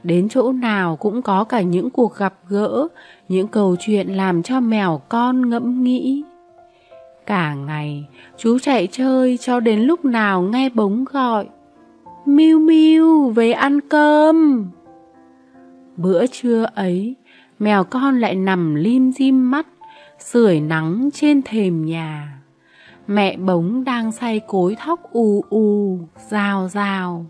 Đến 0.04 0.30
chỗ 0.30 0.52
nào 0.52 0.95
cũng 0.95 1.22
có 1.22 1.43
cả 1.43 1.62
những 1.62 1.89
cuộc 1.89 2.18
gặp 2.18 2.34
gỡ, 2.50 2.88
những 3.28 3.48
câu 3.48 3.76
chuyện 3.80 4.08
làm 4.08 4.43
cho 4.43 4.60
mèo 4.60 5.02
con 5.10 5.50
ngẫm 5.50 5.84
nghĩ. 5.84 6.24
Cả 7.26 7.54
ngày, 7.54 8.06
chú 8.38 8.60
chạy 8.60 8.88
chơi 8.91 9.38
cho 9.38 9.60
đến 9.60 9.82
lúc 9.82 10.06
nào 10.06 10.41
nghe 10.41 10.70
bóng 10.70 11.06
gọi. 11.12 11.48
Miu 12.28 12.59
Miu 12.59 13.30
về 13.30 13.51
ăn 13.51 13.82
cơm. 13.82 14.65
Bữa 15.97 16.28
trưa 16.28 16.65
ấy, 16.75 17.15
mèo 17.59 17.84
con 17.84 18.19
lại 18.19 18.36
nằm 18.36 18.75
lim 18.75 19.11
dim 19.11 19.51
mắt, 19.51 19.67
sưởi 20.19 20.59
nắng 20.59 21.09
trên 21.13 21.41
thềm 21.41 21.86
nhà. 21.86 22.41
Mẹ 23.07 23.38
bống 23.38 23.84
đang 23.84 24.11
say 24.11 24.39
cối 24.47 24.75
thóc 24.80 25.11
ù 25.11 25.43
ù, 25.49 25.99
rào 26.30 26.67
rào. 26.67 27.25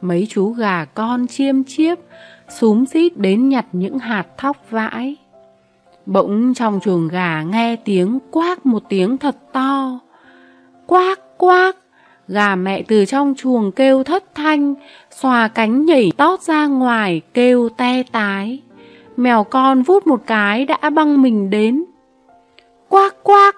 Mấy 0.00 0.26
chú 0.30 0.50
gà 0.50 0.84
con 0.84 1.26
chiêm 1.26 1.64
chiếp, 1.64 1.98
súng 2.48 2.86
xít 2.86 3.16
đến 3.16 3.48
nhặt 3.48 3.66
những 3.72 3.98
hạt 3.98 4.26
thóc 4.36 4.56
vãi. 4.70 5.16
Bỗng 6.06 6.54
trong 6.54 6.80
chuồng 6.82 7.08
gà 7.08 7.42
nghe 7.42 7.76
tiếng 7.76 8.18
quát 8.30 8.66
một 8.66 8.82
tiếng 8.88 9.18
thật 9.18 9.36
to. 9.52 10.00
quác 10.86 11.20
quác 11.38 11.76
gà 12.28 12.56
mẹ 12.56 12.82
từ 12.82 13.04
trong 13.04 13.34
chuồng 13.36 13.72
kêu 13.72 14.04
thất 14.04 14.24
thanh, 14.34 14.74
xòa 15.10 15.48
cánh 15.48 15.84
nhảy 15.84 16.12
tót 16.16 16.40
ra 16.40 16.66
ngoài 16.66 17.20
kêu 17.34 17.68
te 17.68 18.02
tái. 18.02 18.62
Mèo 19.16 19.44
con 19.44 19.82
vút 19.82 20.06
một 20.06 20.22
cái 20.26 20.64
đã 20.64 20.90
băng 20.90 21.22
mình 21.22 21.50
đến. 21.50 21.84
Quác 22.88 23.14
quát, 23.22 23.52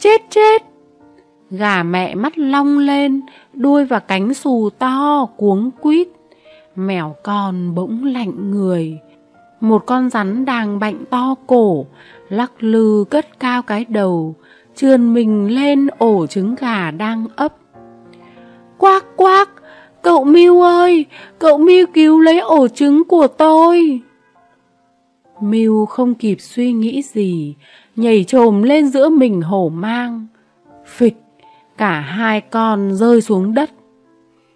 chết 0.00 0.20
chết. 0.30 0.62
Gà 1.50 1.82
mẹ 1.82 2.14
mắt 2.14 2.38
long 2.38 2.78
lên, 2.78 3.20
đuôi 3.52 3.84
và 3.84 3.98
cánh 3.98 4.34
xù 4.34 4.70
to, 4.78 5.26
cuống 5.36 5.70
quýt. 5.80 6.08
Mèo 6.76 7.16
con 7.22 7.74
bỗng 7.74 8.04
lạnh 8.04 8.50
người. 8.50 8.98
Một 9.60 9.86
con 9.86 10.10
rắn 10.10 10.44
đang 10.44 10.78
bệnh 10.78 11.04
to 11.04 11.34
cổ, 11.46 11.86
lắc 12.28 12.52
lư 12.58 13.04
cất 13.10 13.40
cao 13.40 13.62
cái 13.62 13.84
đầu, 13.88 14.34
trườn 14.76 15.14
mình 15.14 15.54
lên 15.54 15.88
ổ 15.98 16.26
trứng 16.26 16.54
gà 16.54 16.90
đang 16.90 17.26
ấp. 17.36 17.59
Quác 18.80 19.04
quác, 19.16 19.48
cậu 20.02 20.24
Miu 20.24 20.62
ơi, 20.62 21.06
cậu 21.38 21.58
Miu 21.58 21.86
cứu 21.94 22.20
lấy 22.20 22.38
ổ 22.38 22.68
trứng 22.68 23.04
của 23.04 23.26
tôi. 23.26 24.00
Miu 25.40 25.86
không 25.86 26.14
kịp 26.14 26.36
suy 26.40 26.72
nghĩ 26.72 27.02
gì, 27.02 27.54
nhảy 27.96 28.24
trồm 28.24 28.62
lên 28.62 28.88
giữa 28.88 29.08
mình 29.08 29.42
hổ 29.42 29.68
mang. 29.74 30.26
Phịch, 30.86 31.16
cả 31.76 32.00
hai 32.00 32.40
con 32.40 32.94
rơi 32.94 33.22
xuống 33.22 33.54
đất. 33.54 33.70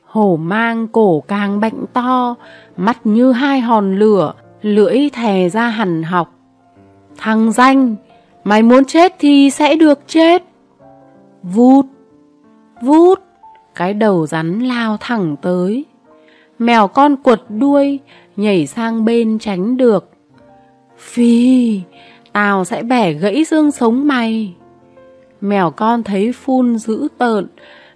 Hổ 0.05 0.37
mang 0.37 0.89
cổ 0.89 1.21
càng 1.21 1.61
bệnh 1.61 1.87
to, 1.93 2.35
mắt 2.77 3.07
như 3.07 3.33
hai 3.33 3.61
hòn 3.61 3.99
lửa, 3.99 4.33
lưỡi 4.63 5.09
thè 5.13 5.49
ra 5.49 5.69
hẳn 5.69 6.03
học. 6.03 6.35
Thằng 7.17 7.53
danh, 7.53 7.97
mày 8.45 8.63
muốn 8.63 8.85
chết 8.85 9.15
thì 9.19 9.51
sẽ 9.51 9.77
được 9.77 10.01
chết. 10.07 10.43
Vút, 11.43 11.87
vút, 12.83 13.24
cái 13.75 13.95
đầu 13.95 14.27
rắn 14.27 14.61
lao 14.61 14.97
thẳng 15.01 15.37
tới. 15.43 15.85
Mèo 16.59 16.89
con 16.89 17.17
quật 17.17 17.43
đuôi, 17.49 18.01
nhảy 18.37 18.67
sang 18.67 19.05
bên 19.05 19.39
tránh 19.39 19.77
được. 19.77 20.11
Phi, 20.99 21.81
tao 22.33 22.65
sẽ 22.65 22.83
bẻ 22.83 23.13
gãy 23.13 23.45
xương 23.45 23.71
sống 23.71 24.07
mày. 24.07 24.55
Mèo 25.41 25.71
con 25.71 26.03
thấy 26.03 26.33
phun 26.33 26.79
dữ 26.79 27.09
tợn, 27.19 27.47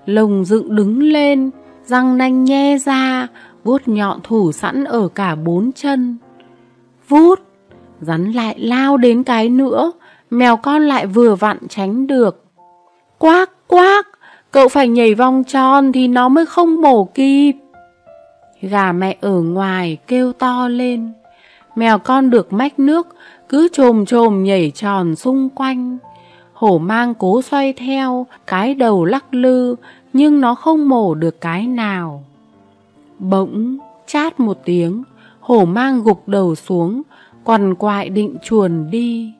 lồng 0.07 0.45
dựng 0.45 0.77
đứng 0.77 1.03
lên, 1.03 1.51
răng 1.85 2.19
nanh 2.19 2.45
nhe 2.45 2.79
ra, 2.79 3.29
vuốt 3.65 3.89
nhọn 3.89 4.21
thủ 4.23 4.53
sẵn 4.53 4.85
ở 4.85 5.09
cả 5.09 5.35
bốn 5.35 5.73
chân. 5.73 6.17
Vút, 7.09 7.41
rắn 8.01 8.33
lại 8.33 8.55
lao 8.59 8.97
đến 8.97 9.25
cái 9.25 9.49
nữa, 9.49 9.93
mèo 10.31 10.57
con 10.57 10.83
lại 10.83 11.07
vừa 11.07 11.35
vặn 11.35 11.59
tránh 11.69 12.07
được. 12.07 12.45
Quác, 13.19 13.51
quác, 13.67 14.07
cậu 14.59 14.69
phải 14.69 14.89
nhảy 14.89 15.15
vòng 15.15 15.45
tròn 15.45 15.93
thì 15.93 16.09
nó 16.09 16.29
mới 16.29 16.47
không 16.47 16.83
mổ 16.83 17.05
kịp. 17.05 17.53
Gà 18.61 18.93
mẹ 18.93 19.17
ở 19.21 19.41
ngoài 19.41 19.99
kêu 20.07 20.33
to 20.33 20.69
lên. 20.69 21.13
Mèo 21.77 21.99
con 21.99 22.31
được 22.31 22.53
mách 22.53 22.79
nước, 22.79 23.07
cứ 23.49 23.69
trồm 23.73 24.07
trồm 24.07 24.45
nhảy 24.45 24.73
tròn 24.75 25.17
xung 25.17 25.49
quanh. 25.49 25.99
Hổ 26.53 26.79
mang 26.79 27.15
cố 27.15 27.43
xoay 27.43 27.73
theo, 27.73 28.27
cái 28.47 28.75
đầu 28.75 29.05
lắc 29.05 29.35
lư, 29.35 29.77
nhưng 30.13 30.41
nó 30.41 30.55
không 30.55 30.89
mổ 30.89 31.15
được 31.15 31.41
cái 31.41 31.67
nào. 31.67 32.25
Bỗng, 33.19 33.79
chát 34.07 34.41
một 34.41 34.59
tiếng, 34.65 35.03
hổ 35.41 35.65
mang 35.65 36.03
gục 36.03 36.29
đầu 36.29 36.55
xuống, 36.55 37.03
quằn 37.45 37.75
quại 37.75 38.09
định 38.09 38.37
chuồn 38.43 38.91
đi. 38.91 39.33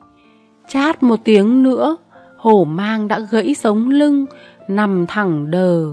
Chát 0.69 1.03
một 1.03 1.19
tiếng 1.23 1.63
nữa, 1.63 1.97
hổ 2.37 2.63
mang 2.63 3.07
đã 3.07 3.19
gãy 3.19 3.53
sống 3.53 3.89
lưng, 3.89 4.25
nằm 4.69 5.05
thẳng 5.07 5.51
đờ. 5.51 5.85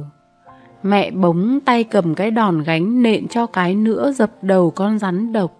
Mẹ 0.83 1.11
bống 1.11 1.59
tay 1.65 1.85
cầm 1.85 2.15
cái 2.15 2.31
đòn 2.31 2.63
gánh 2.63 3.03
nện 3.03 3.29
cho 3.29 3.47
cái 3.47 3.75
nữa 3.75 4.13
dập 4.13 4.31
đầu 4.43 4.71
con 4.71 4.99
rắn 4.99 5.33
độc. 5.33 5.59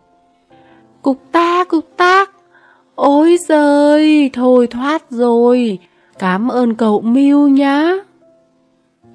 Cục 1.03 1.23
ta, 1.33 1.65
cục 1.65 1.85
tác! 1.97 2.31
Ôi 2.95 3.37
giời, 3.49 4.31
thôi 4.33 4.67
thoát 4.67 5.11
rồi, 5.11 5.79
cảm 6.19 6.49
ơn 6.49 6.75
cậu 6.75 7.01
Miu 7.01 7.49
nhá. 7.49 7.93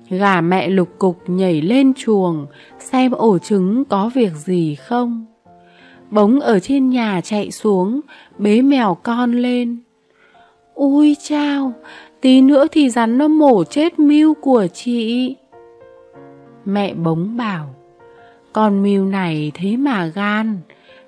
Gà 0.10 0.41
mẹ 0.41 0.70
lục 0.70 0.89
cục 0.99 1.18
nhảy 1.28 1.62
lên 1.62 1.93
chuồng, 1.93 2.45
xem 2.80 3.12
ổ 3.12 3.38
trứng 3.38 3.86
có 3.86 4.12
việc 4.14 4.32
gì 4.36 4.76
không. 4.76 5.26
Bống 6.12 6.39
ở 6.39 6.60
trên 6.60 6.89
nhà 6.89 7.22
chạy 7.24 7.52
xuống, 7.52 8.02
bế 8.38 8.62
mèo 8.62 8.97
con 9.04 9.32
lên. 9.32 9.78
Ui 10.74 11.16
chao, 11.24 11.74
tí 12.22 12.41
nữa 12.41 12.67
thì 12.72 12.89
rắn 12.89 13.17
nó 13.17 13.28
mổ 13.28 13.63
chết 13.63 13.99
Miu 13.99 14.34
của 14.34 14.67
chị. 14.74 15.36
Mẹ 16.65 16.93
bống 16.93 17.38
bảo, 17.38 17.76
con 18.53 18.84
Miu 18.84 19.05
này 19.05 19.51
thế 19.53 19.78
mà 19.78 20.05
gan, 20.05 20.59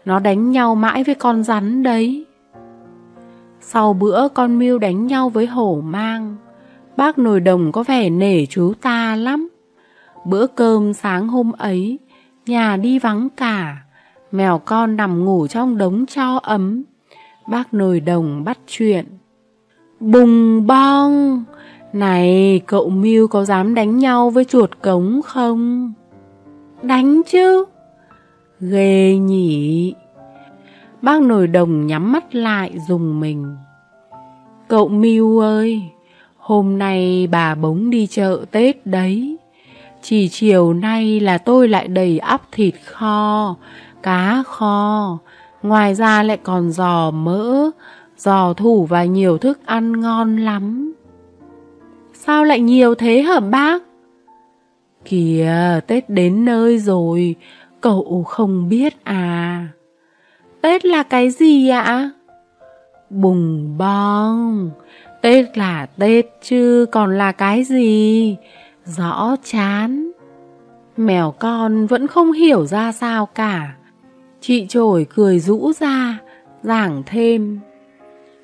nó 0.06 0.20
đánh 0.20 0.52
nhau 0.52 0.76
mãi 0.76 1.04
với 1.04 1.16
con 1.16 1.44
rắn 1.44 1.84
đấy. 1.84 2.26
Sau 3.62 3.94
bữa 3.94 4.28
con 4.28 4.60
Miu 4.60 4.80
đánh 4.80 5.08
nhau 5.08 5.30
với 5.30 5.46
hổ 5.46 5.82
mang, 5.84 6.36
bác 6.98 7.20
nồi 7.20 7.40
đồng 7.40 7.72
có 7.72 7.84
vẻ 7.84 8.10
nể 8.10 8.46
chú 8.46 8.74
ta 8.82 9.16
lắm. 9.16 9.50
Bữa 10.26 10.48
cơm 10.48 10.94
sáng 10.94 11.28
hôm 11.28 11.52
ấy, 11.52 12.00
nhà 12.46 12.78
đi 12.78 13.00
vắng 13.00 13.28
cả, 13.38 13.78
mèo 14.32 14.60
con 14.66 14.96
nằm 14.96 15.26
ngủ 15.26 15.48
trong 15.48 15.78
đống 15.78 16.06
cho 16.06 16.40
ấm. 16.44 16.84
Bác 17.48 17.74
nồi 17.74 18.00
đồng 18.00 18.44
bắt 18.44 18.58
chuyện. 18.68 19.06
Bùng 20.04 20.68
bong! 20.68 21.44
Này, 21.94 22.62
cậu 22.68 22.90
Miu 22.90 23.28
có 23.28 23.46
dám 23.46 23.76
đánh 23.76 23.98
nhau 23.98 24.30
với 24.30 24.46
chuột 24.46 24.70
cống 24.82 25.22
không? 25.26 25.94
Đánh 26.82 27.22
chứ! 27.28 27.66
Ghê 28.60 29.16
nhỉ! 29.18 29.94
Bác 31.02 31.22
nồi 31.22 31.48
đồng 31.48 31.88
nhắm 31.88 32.12
mắt 32.12 32.36
lại 32.36 32.72
dùng 32.88 33.20
mình. 33.20 33.56
Cậu 34.68 34.88
Miu 34.88 35.40
ơi, 35.40 35.82
hôm 36.38 36.78
nay 36.78 37.28
bà 37.32 37.56
bống 37.56 37.90
đi 37.90 38.08
chợ 38.08 38.46
Tết 38.52 38.86
đấy. 38.86 39.38
Chỉ 40.02 40.30
chiều 40.30 40.74
nay 40.74 41.20
là 41.20 41.38
tôi 41.38 41.68
lại 41.68 41.88
đầy 41.88 42.20
ắp 42.20 42.42
thịt 42.52 42.74
kho, 42.86 43.56
cá 44.04 44.44
kho, 44.46 45.18
ngoài 45.62 45.96
ra 45.96 46.24
lại 46.24 46.38
còn 46.38 46.72
giò 46.72 47.12
mỡ, 47.12 47.72
giò 48.24 48.54
thủ 48.54 48.86
và 48.86 49.04
nhiều 49.04 49.38
thức 49.38 49.60
ăn 49.66 50.02
ngon 50.02 50.38
lắm. 50.38 50.94
Sao 52.14 52.44
lại 52.44 52.60
nhiều 52.60 52.96
thế 52.96 53.22
hả 53.22 53.40
bác? 53.40 53.84
Kìa, 55.06 55.80
Tết 55.88 56.10
đến 56.10 56.46
nơi 56.46 56.80
rồi, 56.80 57.36
cậu 57.82 58.24
không 58.28 58.70
biết 58.70 59.04
à. 59.04 59.68
Tết 60.62 60.86
là 60.86 61.04
cái 61.04 61.30
gì 61.30 61.70
ạ? 61.70 62.10
Bùng 63.10 63.78
bong, 63.78 64.72
Tết 65.22 65.58
là 65.58 65.86
Tết 66.00 66.26
chứ 66.42 66.86
còn 66.92 67.18
là 67.18 67.32
cái 67.32 67.64
gì? 67.64 68.38
Rõ 68.86 69.36
chán. 69.44 70.12
Mèo 70.98 71.32
con 71.32 71.88
vẫn 71.88 72.08
không 72.08 72.32
hiểu 72.32 72.66
ra 72.66 72.92
sao 72.92 73.26
cả. 73.26 73.76
Chị 74.42 74.66
trổi 74.70 75.06
cười 75.16 75.40
rũ 75.40 75.72
ra, 75.80 76.20
giảng 76.64 77.04
thêm. 77.06 77.60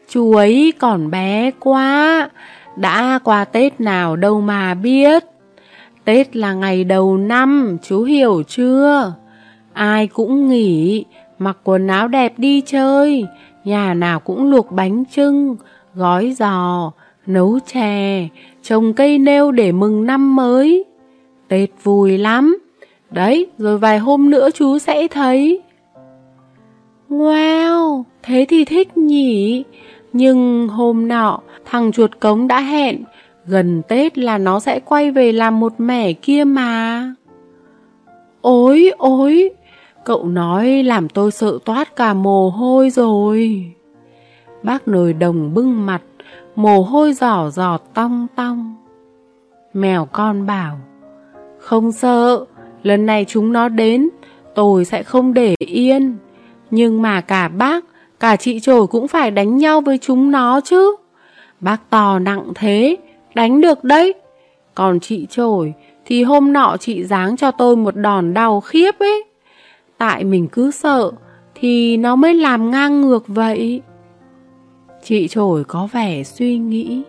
Chú 0.10 0.34
ấy 0.34 0.74
còn 0.80 1.12
bé 1.12 1.52
quá, 1.60 2.30
đã 2.76 3.20
qua 3.24 3.46
Tết 3.46 3.82
nào 3.82 4.16
đâu 4.16 4.42
mà 4.42 4.74
biết. 4.74 5.24
Tết 6.06 6.36
là 6.36 6.54
ngày 6.54 6.84
đầu 6.84 7.18
năm, 7.18 7.78
chú 7.84 8.04
hiểu 8.04 8.44
chưa? 8.48 9.14
Ai 9.74 10.08
cũng 10.08 10.50
nghỉ, 10.50 11.06
mặc 11.40 11.58
quần 11.64 11.88
áo 11.88 12.08
đẹp 12.08 12.34
đi 12.38 12.62
chơi, 12.62 13.26
nhà 13.64 13.94
nào 13.94 14.20
cũng 14.20 14.50
luộc 14.50 14.72
bánh 14.72 15.04
trưng, 15.12 15.56
gói 15.96 16.36
giò, 16.40 16.92
nấu 17.28 17.60
chè, 17.74 18.28
trồng 18.64 18.94
cây 18.94 19.18
nêu 19.18 19.52
để 19.52 19.72
mừng 19.72 20.06
năm 20.06 20.36
mới. 20.36 20.86
Tết 21.48 21.70
vui 21.84 22.18
lắm. 22.18 22.58
Đấy, 23.12 23.48
rồi 23.58 23.78
vài 23.78 24.00
hôm 24.00 24.30
nữa 24.30 24.50
chú 24.54 24.80
sẽ 24.80 25.08
thấy. 25.08 25.62
Wow, 27.10 28.04
thế 28.24 28.46
thì 28.50 28.66
thích 28.66 28.98
nhỉ. 28.98 29.64
Nhưng 30.14 30.68
hôm 30.68 31.08
nọ, 31.08 31.40
thằng 31.66 31.92
chuột 31.92 32.12
cống 32.20 32.48
đã 32.48 32.62
hẹn, 32.62 33.04
gần 33.46 33.82
Tết 33.88 34.18
là 34.18 34.38
nó 34.38 34.60
sẽ 34.60 34.80
quay 34.80 35.12
về 35.12 35.32
làm 35.32 35.60
một 35.60 35.74
mẻ 35.78 36.14
kia 36.14 36.44
mà. 36.44 37.04
Ôi, 38.42 38.92
ôi, 38.98 39.50
cậu 40.06 40.26
nói 40.26 40.84
làm 40.84 41.10
tôi 41.10 41.32
sợ 41.32 41.60
toát 41.66 41.96
cả 41.96 42.14
mồ 42.14 42.50
hôi 42.50 42.90
rồi. 42.90 43.66
Bác 44.64 44.88
nồi 44.88 45.14
đồng 45.14 45.54
bưng 45.54 45.86
mặt, 45.86 46.02
mồ 46.56 46.82
hôi 46.82 47.14
giỏ 47.14 47.50
giọt 47.50 47.82
tong 47.94 48.28
tong. 48.36 48.76
Mèo 49.74 50.06
con 50.06 50.46
bảo, 50.46 50.80
không 51.60 51.92
sợ, 51.92 52.46
lần 52.84 53.06
này 53.06 53.26
chúng 53.28 53.54
nó 53.54 53.70
đến, 53.70 54.10
tôi 54.56 54.86
sẽ 54.86 55.04
không 55.04 55.34
để 55.34 55.56
yên. 55.60 56.18
Nhưng 56.72 57.02
mà 57.02 57.22
cả 57.22 57.48
bác, 57.48 57.86
Cả 58.20 58.36
chị 58.36 58.60
trổi 58.60 58.88
cũng 58.88 59.08
phải 59.08 59.32
đánh 59.32 59.58
nhau 59.58 59.82
với 59.82 59.98
chúng 59.98 60.32
nó 60.32 60.62
chứ. 60.62 60.96
Bác 61.60 61.90
tò 61.90 62.20
nặng 62.20 62.52
thế, 62.56 62.98
đánh 63.36 63.62
được 63.62 63.84
đấy. 63.84 64.14
Còn 64.76 65.00
chị 65.00 65.28
trổi 65.30 65.74
thì 66.06 66.24
hôm 66.24 66.54
nọ 66.54 66.78
chị 66.80 67.04
giáng 67.04 67.38
cho 67.38 67.52
tôi 67.52 67.76
một 67.76 67.96
đòn 67.96 68.34
đau 68.34 68.62
khiếp 68.62 68.92
ấy. 69.00 69.24
Tại 69.98 70.24
mình 70.24 70.48
cứ 70.48 70.72
sợ 70.72 71.12
thì 71.56 71.98
nó 71.98 72.16
mới 72.16 72.34
làm 72.34 72.72
ngang 72.72 73.02
ngược 73.02 73.28
vậy. 73.28 73.82
Chị 75.04 75.28
trổi 75.28 75.64
có 75.64 75.88
vẻ 75.92 76.24
suy 76.24 76.58
nghĩ. 76.58 77.04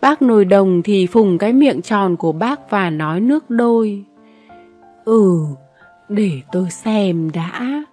Bác 0.00 0.22
nồi 0.22 0.44
đồng 0.44 0.82
thì 0.82 1.06
phùng 1.06 1.38
cái 1.38 1.52
miệng 1.52 1.82
tròn 1.82 2.16
của 2.16 2.32
bác 2.32 2.70
và 2.70 2.90
nói 2.90 3.20
nước 3.20 3.50
đôi. 3.50 4.04
Ừ, 5.04 5.40
để 6.08 6.30
tôi 6.52 6.70
xem 6.70 7.30
đã. 7.30 7.84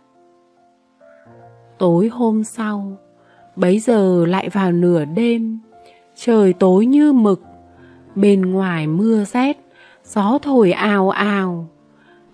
Tối 1.77 2.07
hôm 2.07 2.43
sau, 2.43 2.97
bấy 3.55 3.79
giờ 3.79 4.25
lại 4.25 4.49
vào 4.49 4.71
nửa 4.71 5.05
đêm, 5.05 5.59
trời 6.15 6.53
tối 6.53 6.85
như 6.85 7.13
mực, 7.13 7.41
bên 8.15 8.41
ngoài 8.41 8.87
mưa 8.87 9.23
rét, 9.23 9.57
gió 10.03 10.39
thổi 10.41 10.71
ào 10.71 11.09
ào. 11.09 11.69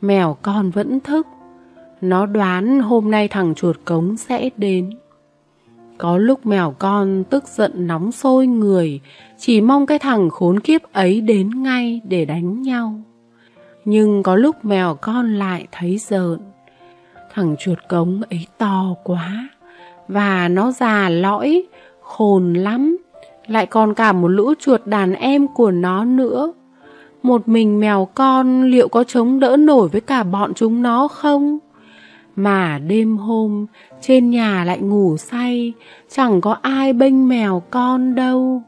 Mèo 0.02 0.38
con 0.42 0.70
vẫn 0.70 1.00
thức, 1.00 1.28
nó 2.02 2.26
đoán 2.26 2.80
hôm 2.80 3.12
nay 3.12 3.28
thằng 3.28 3.56
chuột 3.56 3.78
cống 3.86 4.18
sẽ 4.18 4.50
đến. 4.58 4.90
Có 5.98 6.18
lúc 6.18 6.46
mèo 6.46 6.76
con 6.80 7.24
tức 7.30 7.48
giận 7.48 7.88
nóng 7.88 8.12
sôi 8.12 8.48
người, 8.48 9.00
chỉ 9.38 9.62
mong 9.62 9.86
cái 9.86 10.00
thằng 10.00 10.30
khốn 10.30 10.60
kiếp 10.60 10.82
ấy 10.94 11.22
đến 11.22 11.64
ngay 11.64 12.02
để 12.04 12.26
đánh 12.26 12.62
nhau. 12.62 13.02
Nhưng 13.86 14.24
có 14.24 14.36
lúc 14.36 14.66
mèo 14.66 14.96
con 15.02 15.34
lại 15.34 15.68
thấy 15.72 15.98
giận. 15.98 16.51
Thằng 17.34 17.56
chuột 17.60 17.78
cống 17.90 18.22
ấy 18.30 18.48
to 18.58 18.96
quá, 19.04 19.50
và 20.08 20.48
nó 20.48 20.72
già 20.72 21.10
lõi, 21.10 21.64
khôn 22.02 22.54
lắm, 22.54 22.98
lại 23.48 23.66
còn 23.66 23.94
cả 23.94 24.14
một 24.14 24.28
lũ 24.28 24.54
chuột 24.60 24.82
đàn 24.86 25.14
em 25.14 25.48
của 25.48 25.72
nó 25.72 26.06
nữa. 26.06 26.54
Một 27.24 27.48
mình 27.48 27.80
mèo 27.80 28.08
con 28.16 28.64
liệu 28.64 28.88
có 28.88 29.04
chống 29.04 29.40
đỡ 29.40 29.58
nổi 29.58 29.90
với 29.90 30.02
cả 30.02 30.24
bọn 30.24 30.54
chúng 30.54 30.82
nó 30.82 31.08
không? 31.08 31.60
Mà 32.36 32.80
đêm 32.80 33.18
hôm 33.18 33.66
trên 34.02 34.30
nhà 34.30 34.64
lại 34.66 34.80
ngủ 34.80 35.18
say, 35.18 35.74
chẳng 36.10 36.42
có 36.42 36.58
ai 36.62 36.94
bênh 36.94 37.28
mèo 37.28 37.64
con 37.70 38.16
đâu. 38.16 38.62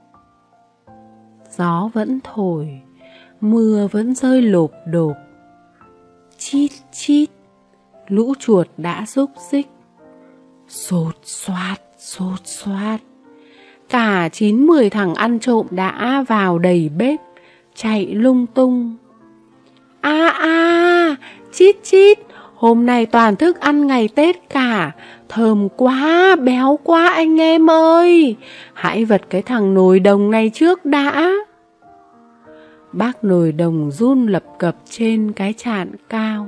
Gió 1.57 1.89
vẫn 1.93 2.19
thổi, 2.23 2.81
mưa 3.41 3.87
vẫn 3.91 4.15
rơi 4.15 4.41
lộp 4.41 4.71
đột. 4.87 5.13
Chít 6.37 6.71
chít, 6.91 7.29
lũ 8.07 8.33
chuột 8.39 8.67
đã 8.77 9.05
rúc 9.07 9.29
xích. 9.51 9.67
Sột 10.67 11.15
xoát, 11.23 11.81
sột 11.97 12.39
xoát. 12.45 13.01
Cả 13.89 14.29
chín 14.31 14.65
mười 14.67 14.89
thằng 14.89 15.15
ăn 15.15 15.39
trộm 15.39 15.67
đã 15.71 16.23
vào 16.27 16.59
đầy 16.59 16.89
bếp, 16.97 17.19
chạy 17.75 18.05
lung 18.05 18.45
tung. 18.45 18.95
A 20.01 20.27
a, 20.39 21.15
chít 21.51 21.75
chít, 21.83 22.19
hôm 22.55 22.85
nay 22.85 23.05
toàn 23.05 23.35
thức 23.35 23.59
ăn 23.59 23.87
ngày 23.87 24.09
Tết 24.15 24.49
cả, 24.49 24.91
thơm 25.29 25.69
quá, 25.77 26.35
béo 26.35 26.79
quá 26.83 27.07
anh 27.07 27.41
em 27.41 27.69
ơi. 27.69 28.35
Hãy 28.73 29.05
vật 29.05 29.21
cái 29.29 29.41
thằng 29.41 29.73
nồi 29.73 29.99
đồng 29.99 30.31
này 30.31 30.51
trước 30.53 30.85
đã. 30.85 31.31
Bác 32.91 33.23
nồi 33.23 33.51
đồng 33.51 33.91
run 33.91 34.27
lập 34.27 34.43
cập 34.59 34.75
trên 34.89 35.31
cái 35.31 35.53
chạn 35.57 35.91
cao. 36.09 36.47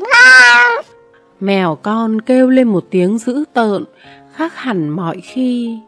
Mèo 1.40 1.74
con 1.82 2.20
kêu 2.20 2.50
lên 2.50 2.68
một 2.68 2.84
tiếng 2.90 3.18
dữ 3.18 3.44
tợn, 3.52 3.84
khác 4.32 4.56
hẳn 4.56 4.88
mọi 4.88 5.20
khi. 5.20 5.78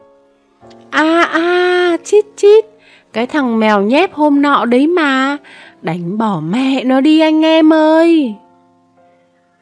A 0.90 1.22
a, 1.22 1.96
chít 2.04 2.24
chít, 2.36 2.64
cái 3.12 3.26
thằng 3.26 3.58
mèo 3.58 3.82
nhép 3.82 4.12
hôm 4.12 4.42
nọ 4.42 4.64
đấy 4.64 4.86
mà, 4.86 5.36
đánh 5.82 6.18
bỏ 6.18 6.40
mẹ 6.40 6.84
nó 6.84 7.00
đi 7.00 7.20
anh 7.20 7.44
em 7.44 7.72
ơi. 7.72 8.34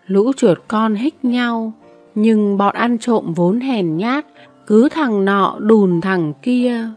Lũ 0.06 0.32
chuột 0.36 0.58
con 0.68 0.94
hích 0.94 1.24
nhau, 1.24 1.72
nhưng 2.14 2.58
bọn 2.58 2.74
ăn 2.74 2.98
trộm 2.98 3.34
vốn 3.34 3.60
hèn 3.60 3.96
nhát, 3.96 4.26
cứ 4.66 4.88
thằng 4.88 5.24
nọ 5.24 5.56
đùn 5.58 6.00
thằng 6.00 6.32
kia. 6.42 6.88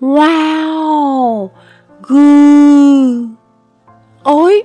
Wow! 0.00 1.48
Gừ! 2.02 3.26
Ôi! 4.22 4.62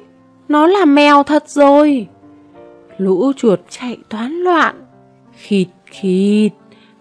Nó 0.51 0.67
là 0.67 0.85
mèo 0.85 1.23
thật 1.23 1.49
rồi! 1.49 2.07
Lũ 2.97 3.31
chuột 3.37 3.59
chạy 3.69 3.97
toán 4.09 4.31
loạn. 4.31 4.75
Khịt 5.37 5.67
khịt! 5.85 6.51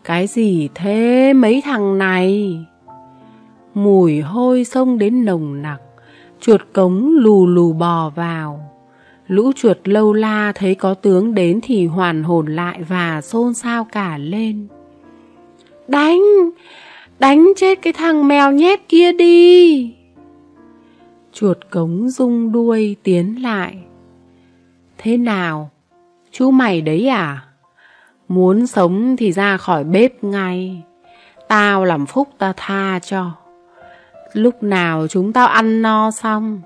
Cái 0.05 0.27
gì 0.27 0.69
thế 0.75 1.33
mấy 1.33 1.63
thằng 1.65 1.99
này? 1.99 2.59
Mùi 3.75 4.21
hôi 4.21 4.65
xông 4.65 4.99
đến 4.99 5.25
nồng 5.25 5.63
nặc, 5.63 5.81
chuột 6.41 6.61
cống 6.73 7.09
lù 7.15 7.47
lù 7.47 7.73
bò 7.73 8.13
vào. 8.15 8.61
Lũ 9.27 9.53
chuột 9.57 9.79
lâu 9.85 10.13
la 10.13 10.53
thấy 10.55 10.75
có 10.75 10.95
tướng 10.95 11.35
đến 11.35 11.61
thì 11.63 11.87
hoàn 11.87 12.23
hồn 12.23 12.47
lại 12.47 12.83
và 12.89 13.21
xôn 13.21 13.55
xao 13.55 13.85
cả 13.85 14.19
lên. 14.19 14.67
Đánh! 15.89 16.21
Đánh 17.19 17.53
chết 17.57 17.83
cái 17.83 17.93
thằng 17.93 18.29
mèo 18.29 18.53
nhét 18.53 18.89
kia 18.89 19.13
đi! 19.13 20.00
Chuột 21.33 21.59
cống 21.71 22.09
rung 22.09 22.53
đuôi 22.53 22.97
tiến 23.03 23.43
lại. 23.43 23.79
Thế 24.99 25.17
nào? 25.17 25.71
Chú 26.33 26.51
mày 26.51 26.81
đấy 26.81 27.09
à? 27.09 27.45
Muốn 28.29 28.67
sống 28.67 29.17
thì 29.17 29.33
ra 29.33 29.57
khỏi 29.57 29.85
bếp 29.85 30.25
ngay. 30.25 30.83
Tao 31.49 31.85
làm 31.85 32.07
phúc 32.07 32.29
ta 32.39 32.53
tha 32.57 32.99
cho. 32.99 33.31
Lúc 34.33 34.63
nào 34.63 35.07
chúng 35.09 35.33
tao 35.33 35.47
ăn 35.47 35.83
no 35.83 36.11
xong, 36.11 36.61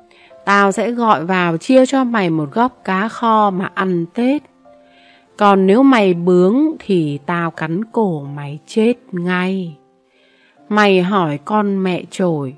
tao 0.45 0.73
sẽ 0.73 0.91
gọi 0.91 1.25
vào 1.25 1.57
chia 1.57 1.87
cho 1.87 2.05
mày 2.05 2.31
một 2.31 2.49
góc 2.53 2.81
cá 2.85 3.09
kho 3.09 3.51
mà 3.51 3.71
ăn 3.75 4.07
Tết. 4.15 4.43
Còn 5.37 5.67
nếu 5.67 5.83
mày 5.83 6.15
bướng 6.15 6.57
thì 6.79 7.19
tao 7.27 7.51
cắn 7.51 7.85
cổ 7.85 8.27
mày 8.35 8.59
chết 8.67 8.95
ngay. 9.13 9.77
Mày 10.69 11.03
hỏi 11.03 11.39
con 11.45 11.83
mẹ 11.83 12.03
trổi 12.11 12.55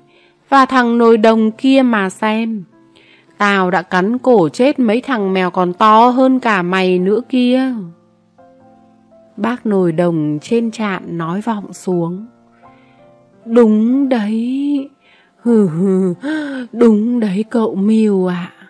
và 0.49 0.65
thằng 0.65 0.97
nồi 0.97 1.17
đồng 1.17 1.51
kia 1.51 1.81
mà 1.81 2.09
xem. 2.09 2.63
Tao 3.37 3.71
đã 3.71 3.81
cắn 3.81 4.17
cổ 4.17 4.49
chết 4.49 4.79
mấy 4.79 5.01
thằng 5.01 5.33
mèo 5.33 5.51
còn 5.51 5.73
to 5.73 6.09
hơn 6.09 6.39
cả 6.39 6.61
mày 6.61 6.99
nữa 6.99 7.21
kia. 7.29 7.61
Bác 9.37 9.65
nồi 9.65 9.91
đồng 9.91 10.39
trên 10.41 10.71
trạm 10.71 11.17
nói 11.17 11.41
vọng 11.41 11.73
xuống. 11.73 12.25
Đúng 13.45 14.09
đấy. 14.09 14.89
Hừ 15.41 15.67
hừ, 15.67 16.13
đúng 16.71 17.19
đấy 17.19 17.45
cậu 17.49 17.75
Miu 17.75 18.27
ạ. 18.27 18.51
À. 18.59 18.67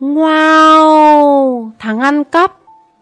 Wow, 0.00 1.70
thằng 1.78 2.00
ăn 2.00 2.24
cắp. 2.24 2.56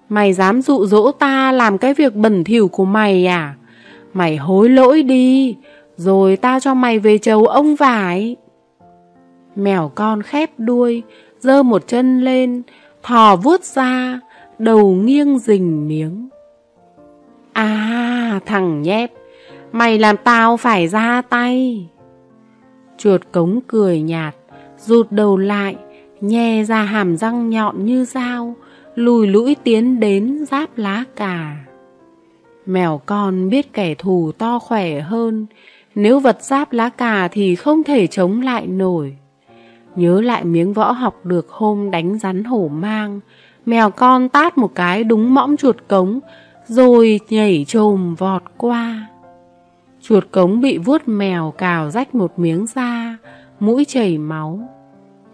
Mày 0.09 0.33
dám 0.33 0.63
dụ 0.63 0.87
dỗ 0.87 1.13
ta 1.13 1.53
làm 1.53 1.79
cái 1.79 1.95
việc 1.95 2.15
bẩn 2.15 2.45
thỉu 2.45 2.69
của 2.69 2.85
mày 2.85 3.27
à? 3.27 3.55
Mày 4.13 4.37
hối 4.37 4.69
lỗi 4.69 5.03
đi, 5.03 5.57
rồi 6.01 6.37
ta 6.37 6.61
cho 6.61 6.75
mày 6.75 6.99
về 6.99 7.19
chầu 7.19 7.47
ông 7.47 7.75
vải. 7.75 8.37
Mèo 9.57 9.93
con 9.95 10.23
khép 10.23 10.51
đuôi, 10.59 11.03
dơ 11.39 11.63
một 11.63 11.87
chân 11.87 12.21
lên, 12.21 12.63
thò 13.03 13.37
vuốt 13.37 13.65
ra, 13.65 14.21
đầu 14.59 14.95
nghiêng 14.95 15.39
rình 15.39 15.89
miếng. 15.89 16.29
À, 17.53 18.41
thằng 18.47 18.83
nhép, 18.83 19.11
mày 19.73 19.99
làm 19.99 20.17
tao 20.25 20.57
phải 20.57 20.89
ra 20.89 21.23
tay. 21.23 21.87
Chuột 22.99 23.21
cống 23.33 23.61
cười 23.67 24.01
nhạt, 24.01 24.35
rụt 24.79 25.07
đầu 25.11 25.37
lại, 25.37 25.77
nhe 26.21 26.65
ra 26.65 26.83
hàm 26.83 27.17
răng 27.17 27.51
nhọn 27.51 27.85
như 27.85 28.05
dao, 28.05 28.55
lùi 28.95 29.27
lũi 29.27 29.57
tiến 29.65 30.01
đến 30.01 30.47
giáp 30.51 30.79
lá 30.79 31.05
cà. 31.17 31.57
Mèo 32.67 33.01
con 33.07 33.49
biết 33.49 33.73
kẻ 33.73 33.95
thù 33.95 34.33
to 34.39 34.59
khỏe 34.59 35.01
hơn, 35.01 35.47
nếu 35.95 36.21
vật 36.21 36.43
giáp 36.43 36.73
lá 36.73 36.89
cà 36.89 37.29
thì 37.29 37.55
không 37.57 37.85
thể 37.85 38.07
chống 38.07 38.41
lại 38.41 38.67
nổi. 38.67 39.17
Nhớ 39.97 40.21
lại 40.21 40.45
miếng 40.45 40.73
võ 40.73 40.91
học 40.93 41.27
được 41.27 41.51
hôm 41.51 41.91
đánh 41.91 42.19
rắn 42.19 42.45
hổ 42.45 42.69
mang, 42.69 43.21
mèo 43.67 43.91
con 43.91 44.29
tát 44.29 44.59
một 44.59 44.75
cái 44.75 45.05
đúng 45.05 45.35
mõm 45.35 45.57
chuột 45.57 45.77
cống, 45.89 46.21
rồi 46.67 47.21
nhảy 47.29 47.65
trồm 47.69 48.15
vọt 48.15 48.43
qua. 48.57 49.07
Chuột 50.03 50.25
cống 50.31 50.61
bị 50.61 50.79
vuốt 50.79 51.03
mèo 51.07 51.55
cào 51.59 51.91
rách 51.91 52.15
một 52.15 52.39
miếng 52.39 52.67
da, 52.67 53.17
mũi 53.61 53.85
chảy 53.85 54.19
máu. 54.19 54.69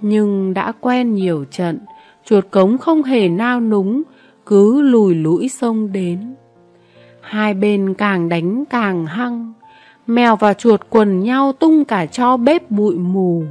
Nhưng 0.01 0.55
đã 0.55 0.73
quen 0.81 1.15
nhiều 1.15 1.45
trận, 1.51 1.79
chuột 2.25 2.45
cống 2.51 2.79
không 2.79 3.03
hề 3.03 3.29
nao 3.29 3.61
núng, 3.61 4.03
cứ 4.47 4.83
lùi 4.83 5.15
lũi 5.15 5.49
sông 5.49 5.93
đến. 5.93 6.35
Hai 7.21 7.55
bên 7.55 7.95
càng 7.95 8.29
đánh 8.29 8.65
càng 8.71 9.07
hăng, 9.07 9.53
mèo 10.07 10.37
và 10.37 10.55
chuột 10.55 10.81
quần 10.91 11.21
nhau 11.21 11.53
tung 11.53 11.85
cả 11.85 12.07
cho 12.07 12.37
bếp 12.37 12.71
bụi 12.71 12.95
mù. 12.95 13.45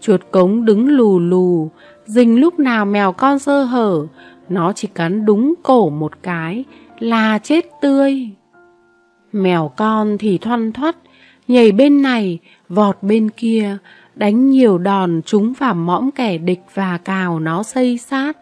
Chuột 0.00 0.20
cống 0.30 0.64
đứng 0.64 0.88
lù 0.88 1.18
lù, 1.18 1.70
rình 2.06 2.40
lúc 2.40 2.58
nào 2.58 2.84
mèo 2.84 3.12
con 3.12 3.38
sơ 3.38 3.64
hở, 3.64 4.06
nó 4.48 4.72
chỉ 4.72 4.88
cắn 4.88 5.24
đúng 5.24 5.54
cổ 5.62 5.90
một 5.90 6.12
cái 6.22 6.64
là 6.98 7.38
chết 7.38 7.66
tươi. 7.80 8.28
Mèo 9.32 9.72
con 9.76 10.18
thì 10.18 10.38
thoăn 10.38 10.72
thoắt, 10.72 10.96
nhảy 11.48 11.72
bên 11.72 12.02
này, 12.02 12.38
vọt 12.68 12.96
bên 13.02 13.30
kia, 13.30 13.76
đánh 14.14 14.50
nhiều 14.50 14.78
đòn 14.78 15.20
trúng 15.26 15.52
vào 15.58 15.74
mõm 15.74 16.10
kẻ 16.10 16.38
địch 16.38 16.62
và 16.74 16.98
cào 16.98 17.40
nó 17.40 17.62
xây 17.62 17.98
sát. 17.98 18.36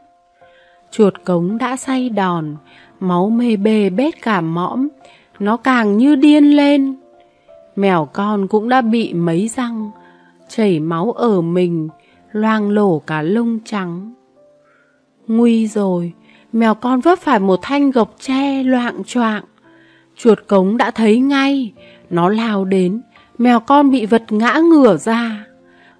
Chuột 0.90 1.14
cống 1.24 1.58
đã 1.58 1.76
say 1.76 2.08
đòn, 2.08 2.56
máu 3.00 3.30
mê 3.30 3.56
bê 3.56 3.90
bết 3.90 4.22
cả 4.22 4.40
mõm, 4.40 4.88
nó 5.38 5.56
càng 5.56 5.96
như 5.96 6.16
điên 6.16 6.56
lên. 6.56 6.94
Mèo 7.76 8.08
con 8.12 8.48
cũng 8.48 8.68
đã 8.68 8.80
bị 8.80 9.14
mấy 9.14 9.48
răng, 9.48 9.90
chảy 10.48 10.80
máu 10.80 11.12
ở 11.12 11.40
mình, 11.40 11.88
loang 12.32 12.70
lổ 12.70 12.98
cả 12.98 13.22
lông 13.22 13.58
trắng. 13.64 14.12
Nguy 15.26 15.66
rồi, 15.66 16.12
mèo 16.52 16.74
con 16.74 17.00
vấp 17.00 17.18
phải 17.18 17.38
một 17.38 17.58
thanh 17.62 17.90
gộc 17.90 18.14
tre 18.18 18.62
loạn 18.62 19.02
choạng. 19.06 19.44
Chuột 20.16 20.38
cống 20.46 20.76
đã 20.76 20.90
thấy 20.90 21.18
ngay, 21.18 21.72
nó 22.10 22.28
lao 22.28 22.64
đến, 22.64 23.02
mèo 23.38 23.60
con 23.60 23.90
bị 23.90 24.06
vật 24.06 24.32
ngã 24.32 24.60
ngửa 24.70 24.96
ra. 24.96 25.44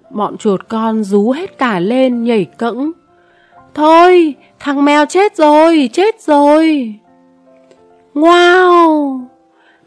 Bọn 0.09 0.37
chuột 0.37 0.61
con 0.69 1.03
rú 1.03 1.31
hết 1.31 1.57
cả 1.57 1.79
lên 1.79 2.23
nhảy 2.23 2.45
cẫng. 2.45 2.91
Thôi, 3.73 4.35
thằng 4.59 4.85
mèo 4.85 5.05
chết 5.05 5.35
rồi, 5.35 5.89
chết 5.93 6.21
rồi. 6.21 6.95
Wow! 8.13 9.32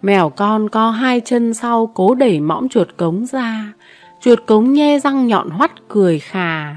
Mèo 0.02 0.28
con 0.28 0.68
có 0.68 0.90
hai 0.90 1.20
chân 1.20 1.54
sau 1.54 1.90
cố 1.94 2.14
đẩy 2.14 2.40
mõm 2.40 2.68
chuột 2.68 2.88
cống 2.96 3.26
ra. 3.26 3.72
Chuột 4.20 4.38
cống 4.46 4.72
nhe 4.72 4.98
răng 4.98 5.26
nhọn 5.26 5.50
hoắt 5.50 5.88
cười 5.88 6.18
khà. 6.18 6.76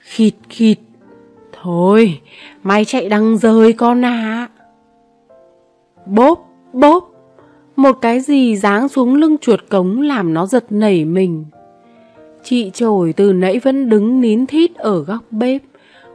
Khịt 0.00 0.34
khịt. 0.48 0.78
Thôi, 1.62 2.20
mày 2.62 2.84
chạy 2.84 3.08
đằng 3.08 3.38
rời 3.38 3.72
con 3.72 4.04
à. 4.04 4.48
Bốp, 6.06 6.48
bốp. 6.72 7.10
Một 7.76 7.98
cái 8.00 8.20
gì 8.20 8.56
giáng 8.56 8.88
xuống 8.88 9.14
lưng 9.14 9.36
chuột 9.40 9.60
cống 9.68 10.00
làm 10.00 10.34
nó 10.34 10.46
giật 10.46 10.64
nảy 10.70 11.04
mình. 11.04 11.44
Chị 12.44 12.70
trồi 12.74 13.12
từ 13.12 13.32
nãy 13.32 13.58
vẫn 13.58 13.88
đứng 13.88 14.20
nín 14.20 14.46
thít 14.46 14.74
ở 14.74 14.98
góc 14.98 15.24
bếp, 15.30 15.62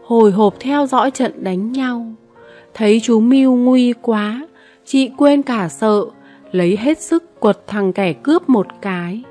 hồi 0.04 0.32
hộp 0.32 0.56
theo 0.60 0.88
dõi 0.88 1.12
trận 1.12 1.44
đánh 1.44 1.72
nhau. 1.72 2.06
Thấy 2.74 3.00
chú 3.04 3.20
Miu 3.20 3.56
nguy 3.56 3.94
quá, 4.02 4.48
chị 4.86 5.12
quên 5.18 5.42
cả 5.42 5.70
sợ, 5.70 6.06
lấy 6.56 6.78
hết 6.78 7.02
sức 7.02 7.40
quật 7.40 7.68
thằng 7.68 7.94
kẻ 7.94 8.14
cướp 8.14 8.50
một 8.50 8.68
cái. 8.82 9.24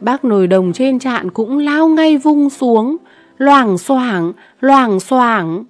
Bác 0.00 0.24
nồi 0.24 0.46
đồng 0.46 0.72
trên 0.72 0.98
trạn 0.98 1.30
cũng 1.30 1.58
lao 1.58 1.88
ngay 1.88 2.16
vung 2.16 2.50
xuống, 2.50 2.96
loảng 3.38 3.78
xoảng, 3.78 4.32
loảng 4.60 5.00
xoảng. 5.00 5.64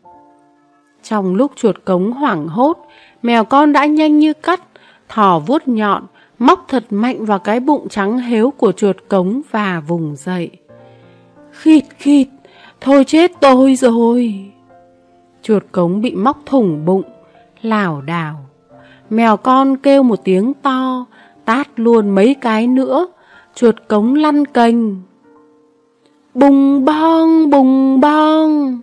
Trong 1.02 1.34
lúc 1.34 1.52
chuột 1.56 1.76
cống 1.84 2.12
hoảng 2.12 2.48
hốt, 2.48 2.78
mèo 3.22 3.44
con 3.44 3.72
đã 3.72 3.86
nhanh 3.86 4.18
như 4.18 4.32
cắt, 4.32 4.60
thỏ 5.08 5.38
vuốt 5.38 5.68
nhọn, 5.68 6.06
móc 6.38 6.64
thật 6.68 6.84
mạnh 6.90 7.24
vào 7.24 7.38
cái 7.38 7.60
bụng 7.60 7.88
trắng 7.88 8.18
héo 8.18 8.50
của 8.50 8.72
chuột 8.72 8.96
cống 9.08 9.40
và 9.50 9.80
vùng 9.80 10.16
dậy. 10.16 10.50
Khịt 11.52 11.84
khịt, 11.98 12.28
thôi 12.80 13.04
chết 13.06 13.30
tôi 13.40 13.76
rồi. 13.76 14.44
Chuột 15.42 15.62
cống 15.72 16.00
bị 16.00 16.14
móc 16.14 16.38
thủng 16.46 16.84
bụng, 16.84 17.02
lảo 17.62 18.02
đảo. 18.02 18.49
Mèo 19.10 19.36
con 19.36 19.76
kêu 19.76 20.02
một 20.02 20.24
tiếng 20.24 20.54
to, 20.54 21.06
tát 21.44 21.68
luôn 21.76 22.10
mấy 22.10 22.34
cái 22.34 22.66
nữa, 22.66 23.06
chuột 23.54 23.74
cống 23.88 24.14
lăn 24.14 24.44
cành. 24.44 24.96
Bùng 26.34 26.84
bong, 26.84 27.50
bùng 27.50 28.00
bong. 28.00 28.80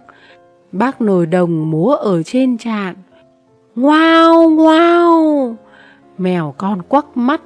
Bác 0.72 1.02
nồi 1.02 1.26
đồng 1.26 1.72
múa 1.72 1.96
ở 1.96 2.24
trên 2.24 2.58
trạng. 2.58 2.96
Ngoao, 3.76 4.50
ngoao. 4.50 5.56
Mèo 6.18 6.54
con 6.58 6.82
quắc 6.82 7.18
mắt, 7.18 7.42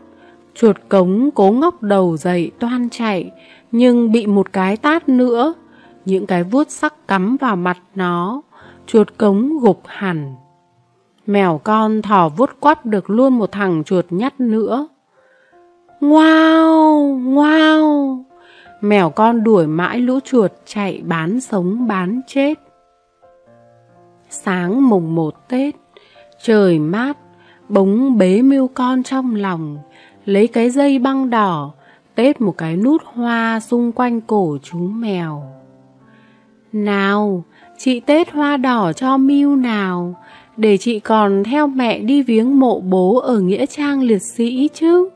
chuột 0.55 0.77
cống 0.89 1.29
cố 1.35 1.51
ngóc 1.51 1.83
đầu 1.83 2.17
dậy 2.17 2.51
toan 2.59 2.89
chạy, 2.89 3.31
nhưng 3.71 4.11
bị 4.11 4.27
một 4.27 4.53
cái 4.53 4.77
tát 4.77 5.09
nữa. 5.09 5.53
Những 6.05 6.25
cái 6.25 6.43
vuốt 6.43 6.69
sắc 6.69 7.07
cắm 7.07 7.37
vào 7.37 7.55
mặt 7.55 7.77
nó, 7.95 8.41
chuột 8.87 9.07
cống 9.17 9.59
gục 9.59 9.81
hẳn. 9.85 10.35
Mèo 11.31 11.61
con 11.63 12.01
thỏ 12.01 12.29
vút 12.29 12.49
quắp 12.59 12.85
được 12.85 13.09
luôn 13.09 13.37
một 13.37 13.51
thằng 13.51 13.83
chuột 13.83 14.05
nhắt 14.09 14.39
nữa. 14.39 14.87
Ngoao, 16.01 17.01
ngoao. 17.23 18.19
Mèo 18.81 19.09
con 19.09 19.43
đuổi 19.43 19.67
mãi 19.67 19.99
lũ 19.99 20.19
chuột 20.23 20.51
chạy 20.65 21.01
bán 21.05 21.41
sống 21.41 21.87
bán 21.87 22.21
chết. 22.27 22.53
Sáng 24.29 24.89
mùng 24.89 25.15
một 25.15 25.49
Tết, 25.49 25.75
trời 26.43 26.79
mát, 26.79 27.17
bống 27.69 28.17
bế 28.17 28.41
mưu 28.41 28.67
con 28.67 29.03
trong 29.03 29.35
lòng, 29.35 29.77
lấy 30.25 30.47
cái 30.47 30.69
dây 30.69 30.99
băng 30.99 31.29
đỏ, 31.29 31.71
tết 32.15 32.41
một 32.41 32.57
cái 32.57 32.75
nút 32.75 33.01
hoa 33.05 33.59
xung 33.59 33.91
quanh 33.91 34.21
cổ 34.21 34.57
chú 34.63 34.79
mèo. 34.79 35.43
Nào, 36.73 37.43
chị 37.77 37.99
tết 37.99 38.31
hoa 38.31 38.57
đỏ 38.57 38.93
cho 38.93 39.17
mưu 39.17 39.55
nào, 39.55 40.15
để 40.57 40.77
chị 40.77 40.99
còn 40.99 41.43
theo 41.43 41.67
mẹ 41.67 41.99
đi 41.99 42.23
viếng 42.23 42.59
mộ 42.59 42.79
bố 42.79 43.19
ở 43.19 43.39
Nghĩa 43.39 43.65
Trang 43.65 44.03
liệt 44.03 44.21
sĩ 44.35 44.69
chứ. 44.73 45.09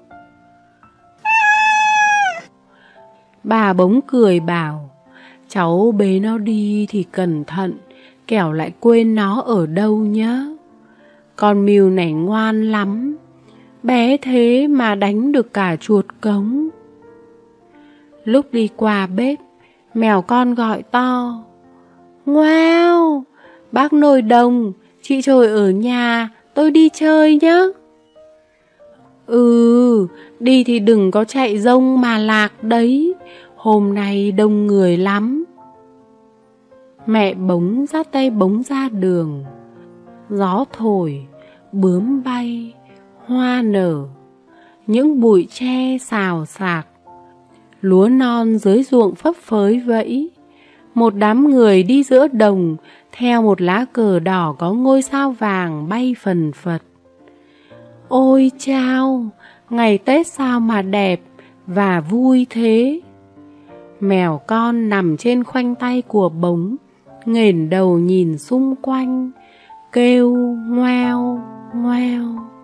Bà 3.44 3.74
bỗng 3.74 4.00
cười 4.08 4.40
bảo, 4.40 4.90
cháu 5.48 5.94
bế 5.98 6.20
nó 6.20 6.38
đi 6.38 6.88
thì 6.90 7.04
cẩn 7.04 7.44
thận, 7.44 7.74
kẻo 8.28 8.52
lại 8.52 8.72
quên 8.80 9.16
nó 9.16 9.42
ở 9.42 9.66
đâu 9.66 9.98
nhá. 9.98 10.46
Con 11.36 11.66
mưu 11.66 11.90
này 11.90 12.14
ngoan 12.14 12.72
lắm, 12.72 13.18
bé 13.84 14.18
thế 14.18 14.68
mà 14.68 14.96
đánh 14.96 15.32
được 15.32 15.54
cả 15.54 15.76
chuột 15.76 16.06
cống. 16.22 16.70
Lúc 18.24 18.46
đi 18.52 18.70
qua 18.76 19.08
bếp, 19.08 19.40
mèo 19.94 20.22
con 20.22 20.54
gọi 20.54 20.84
to. 20.84 21.44
Wow, 22.26 23.24
bác 23.72 23.94
nồi 23.94 24.22
đồng, 24.22 24.74
chị 25.08 25.22
trồi 25.22 25.48
ở 25.48 25.70
nhà, 25.70 26.30
tôi 26.54 26.72
đi 26.72 26.90
chơi 26.90 27.40
nhá. 27.42 27.62
Ừ, 29.26 30.08
đi 30.40 30.64
thì 30.64 30.80
đừng 30.80 31.12
có 31.12 31.24
chạy 31.24 31.60
rông 31.60 32.02
mà 32.02 32.18
lạc 32.18 32.64
đấy, 32.64 33.14
hôm 33.56 33.94
nay 33.94 34.32
đông 34.32 34.68
người 34.68 34.98
lắm. 34.98 35.46
Mẹ 37.06 37.34
bống 37.34 37.86
ra 37.86 38.04
tay 38.04 38.30
bống 38.30 38.64
ra 38.64 38.90
đường, 38.90 39.44
gió 40.30 40.66
thổi, 40.74 41.26
bướm 41.72 42.24
bay, 42.24 42.74
hoa 43.26 43.62
nở, 43.62 44.04
những 44.88 45.22
bụi 45.22 45.48
tre 45.52 45.98
xào 46.02 46.46
xạc, 46.46 46.88
lúa 47.82 48.08
non 48.08 48.58
dưới 48.58 48.84
ruộng 48.84 49.16
phấp 49.16 49.36
phới 49.36 49.80
vẫy. 49.80 50.30
Một 50.94 51.16
đám 51.16 51.50
người 51.50 51.84
đi 51.84 52.04
giữa 52.04 52.28
đồng, 52.28 52.76
theo 53.18 53.42
một 53.42 53.62
lá 53.62 53.86
cờ 53.94 54.20
đỏ 54.20 54.56
có 54.60 54.74
ngôi 54.74 55.02
sao 55.02 55.32
vàng 55.32 55.90
bay 55.90 56.16
phần 56.22 56.52
phật. 56.52 56.82
Ôi 58.08 58.52
chao, 58.58 59.26
ngày 59.70 59.98
Tết 59.98 60.28
sao 60.28 60.60
mà 60.60 60.82
đẹp 60.82 61.22
và 61.68 62.00
vui 62.00 62.48
thế. 62.50 63.02
Mèo 64.00 64.42
con 64.48 64.90
nằm 64.90 65.18
trên 65.18 65.44
khoanh 65.44 65.76
tay 65.76 66.02
của 66.02 66.30
bống, 66.30 66.76
nghển 67.26 67.70
đầu 67.70 68.00
nhìn 68.00 68.38
xung 68.38 68.76
quanh, 68.82 69.32
kêu 69.92 70.32
ngoeo, 70.70 71.42
ngoeo. 71.76 72.55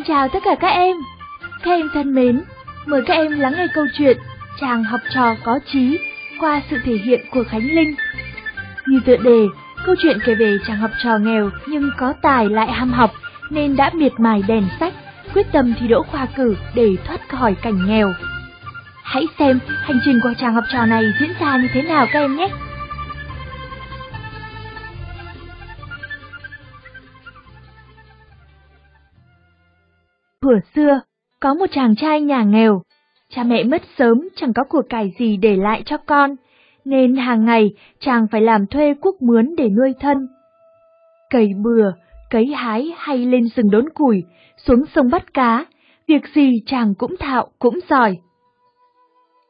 Xin 0.00 0.06
chào 0.06 0.28
tất 0.28 0.38
cả 0.44 0.54
các 0.60 0.68
em. 0.68 0.96
Các 1.62 1.70
em 1.70 1.88
thân 1.94 2.14
mến, 2.14 2.42
mời 2.86 3.02
các 3.06 3.14
em 3.14 3.40
lắng 3.40 3.52
nghe 3.56 3.66
câu 3.74 3.84
chuyện 3.98 4.18
Chàng 4.60 4.84
học 4.84 5.00
trò 5.14 5.34
có 5.44 5.58
trí 5.72 5.98
qua 6.40 6.62
sự 6.70 6.76
thể 6.84 6.92
hiện 6.92 7.20
của 7.30 7.44
Khánh 7.44 7.66
Linh. 7.74 7.94
Như 8.86 9.00
tựa 9.06 9.16
đề, 9.16 9.46
câu 9.86 9.94
chuyện 10.02 10.18
kể 10.24 10.34
về 10.34 10.56
chàng 10.66 10.76
học 10.76 10.90
trò 11.02 11.18
nghèo 11.18 11.50
nhưng 11.66 11.90
có 11.98 12.14
tài 12.22 12.48
lại 12.48 12.72
ham 12.72 12.92
học 12.92 13.10
nên 13.50 13.76
đã 13.76 13.90
miệt 13.94 14.12
mài 14.18 14.42
đèn 14.48 14.64
sách, 14.80 14.92
quyết 15.34 15.46
tâm 15.52 15.74
thi 15.80 15.88
đỗ 15.88 16.02
khoa 16.02 16.26
cử 16.36 16.56
để 16.74 16.96
thoát 17.06 17.28
khỏi 17.28 17.54
cảnh 17.62 17.86
nghèo. 17.86 18.12
Hãy 19.04 19.26
xem 19.38 19.58
hành 19.66 20.00
trình 20.04 20.20
của 20.22 20.32
chàng 20.40 20.54
học 20.54 20.64
trò 20.72 20.86
này 20.86 21.02
diễn 21.20 21.30
ra 21.40 21.56
như 21.56 21.68
thế 21.72 21.82
nào 21.82 22.06
các 22.12 22.20
em 22.20 22.36
nhé! 22.36 22.48
Thuở 30.42 30.60
xưa, 30.74 31.00
có 31.40 31.54
một 31.54 31.66
chàng 31.70 31.96
trai 31.96 32.20
nhà 32.20 32.42
nghèo, 32.42 32.82
cha 33.28 33.42
mẹ 33.42 33.64
mất 33.64 33.82
sớm 33.98 34.28
chẳng 34.36 34.52
có 34.52 34.64
của 34.64 34.82
cải 34.88 35.12
gì 35.18 35.36
để 35.36 35.56
lại 35.56 35.82
cho 35.86 35.96
con, 35.96 36.36
nên 36.84 37.16
hàng 37.16 37.44
ngày 37.44 37.74
chàng 38.00 38.26
phải 38.32 38.40
làm 38.40 38.66
thuê 38.66 38.94
cuốc 38.94 39.22
mướn 39.22 39.54
để 39.56 39.68
nuôi 39.68 39.94
thân. 40.00 40.28
Cày 41.30 41.48
bừa, 41.64 41.92
cấy 42.30 42.46
hái 42.46 42.94
hay 42.96 43.18
lên 43.18 43.48
rừng 43.56 43.70
đốn 43.70 43.88
củi, 43.88 44.22
xuống 44.56 44.84
sông 44.94 45.10
bắt 45.10 45.34
cá, 45.34 45.66
Việc 46.10 46.26
gì 46.34 46.62
chàng 46.66 46.94
cũng 46.94 47.16
thạo, 47.16 47.48
cũng 47.58 47.78
giỏi. 47.90 48.18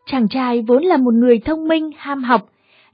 Chàng 0.06 0.28
trai 0.28 0.62
vốn 0.68 0.82
là 0.82 0.96
một 0.96 1.14
người 1.14 1.40
thông 1.44 1.68
minh, 1.68 1.90
ham 1.96 2.22
học, 2.22 2.40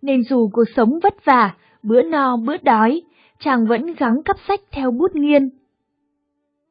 nên 0.02 0.22
dù 0.22 0.50
cuộc 0.52 0.64
sống 0.76 0.98
vất 1.02 1.24
vả, 1.24 1.54
bữa 1.82 2.02
no 2.02 2.36
bữa 2.36 2.56
đói, 2.62 3.02
chàng 3.38 3.66
vẫn 3.66 3.94
gắng 3.94 4.22
cắp 4.22 4.36
sách 4.48 4.60
theo 4.72 4.90
bút 4.90 5.14
nghiên. 5.14 5.48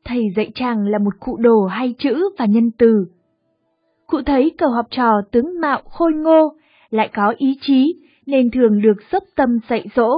Thầy 0.05 0.33
dạy 0.35 0.51
chàng 0.55 0.87
là 0.87 0.97
một 0.97 1.13
cụ 1.19 1.37
đồ 1.37 1.65
hay 1.65 1.95
chữ 1.97 2.29
và 2.37 2.45
nhân 2.45 2.71
từ. 2.77 3.05
Cụ 4.07 4.21
thấy 4.25 4.51
cậu 4.57 4.69
học 4.69 4.85
trò 4.89 5.11
tướng 5.31 5.59
mạo 5.61 5.81
khôi 5.89 6.13
ngô, 6.13 6.53
lại 6.89 7.09
có 7.13 7.33
ý 7.37 7.57
chí, 7.61 7.95
nên 8.25 8.51
thường 8.51 8.81
được 8.81 8.97
dốc 9.11 9.23
tâm 9.35 9.59
dạy 9.69 9.85
dỗ. 9.95 10.09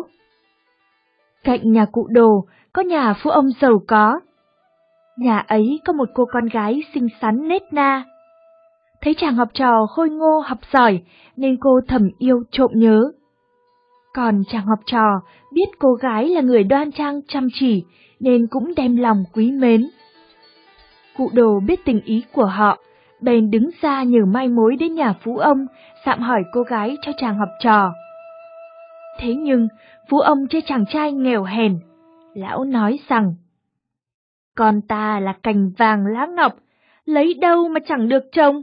Cạnh 1.44 1.72
nhà 1.72 1.86
cụ 1.92 2.08
đồ 2.10 2.46
có 2.74 2.82
nhà 2.82 3.14
phú 3.24 3.30
ông 3.30 3.50
giàu 3.62 3.82
có. 3.88 4.20
Nhà 5.20 5.38
ấy 5.38 5.80
có 5.86 5.94
một 5.94 6.10
cô 6.14 6.26
con 6.26 6.46
gái 6.46 6.82
xinh 6.94 7.08
xắn 7.22 7.48
nết 7.48 7.62
na. 7.72 8.04
Thấy 9.02 9.14
chàng 9.18 9.36
học 9.36 9.48
trò 9.54 9.86
khôi 9.90 10.10
ngô 10.10 10.40
học 10.46 10.60
giỏi 10.74 11.02
nên 11.36 11.58
cô 11.60 11.80
thầm 11.88 12.10
yêu 12.20 12.44
trộm 12.52 12.72
nhớ. 12.74 13.12
Còn 14.14 14.44
chàng 14.50 14.66
học 14.66 14.80
trò 14.86 15.22
biết 15.54 15.66
cô 15.80 15.94
gái 15.94 16.30
là 16.30 16.42
người 16.42 16.64
đoan 16.64 16.92
trang 16.92 17.22
chăm 17.28 17.48
chỉ 17.54 17.84
nên 18.20 18.48
cũng 18.48 18.74
đem 18.76 18.96
lòng 18.96 19.24
quý 19.34 19.52
mến. 19.52 19.90
Cụ 21.18 21.30
đồ 21.34 21.60
biết 21.60 21.80
tình 21.86 22.02
ý 22.06 22.24
của 22.32 22.46
họ, 22.46 22.78
bèn 23.22 23.52
đứng 23.52 23.70
ra 23.82 24.04
nhờ 24.04 24.26
mai 24.26 24.48
mối 24.48 24.76
đến 24.76 24.96
nhà 24.96 25.14
phú 25.24 25.38
ông, 25.38 25.66
sạm 26.06 26.20
hỏi 26.20 26.44
cô 26.54 26.62
gái 26.62 26.98
cho 27.02 27.12
chàng 27.18 27.38
học 27.38 27.50
trò. 27.64 27.94
Thế 29.20 29.36
nhưng, 29.36 29.68
phú 30.10 30.20
ông 30.20 30.48
chê 30.48 30.62
chàng 30.62 30.86
trai 30.90 31.12
nghèo 31.12 31.44
hèn, 31.44 31.80
lão 32.34 32.66
nói 32.66 33.00
rằng 33.08 33.34
Con 34.56 34.82
ta 34.82 35.20
là 35.20 35.34
cành 35.44 35.72
vàng 35.78 36.06
lá 36.06 36.26
ngọc, 36.26 36.54
lấy 37.06 37.34
đâu 37.34 37.68
mà 37.68 37.80
chẳng 37.88 38.10
được 38.10 38.24
trông. 38.32 38.62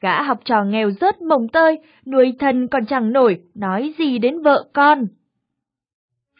Gã 0.00 0.22
học 0.22 0.38
trò 0.44 0.64
nghèo 0.64 0.90
rớt 0.90 1.22
mồng 1.22 1.48
tơi, 1.48 1.78
nuôi 2.06 2.36
thân 2.38 2.68
còn 2.68 2.86
chẳng 2.86 3.12
nổi, 3.12 3.40
nói 3.54 3.94
gì 3.98 4.18
đến 4.18 4.42
vợ 4.42 4.64
con. 4.72 5.06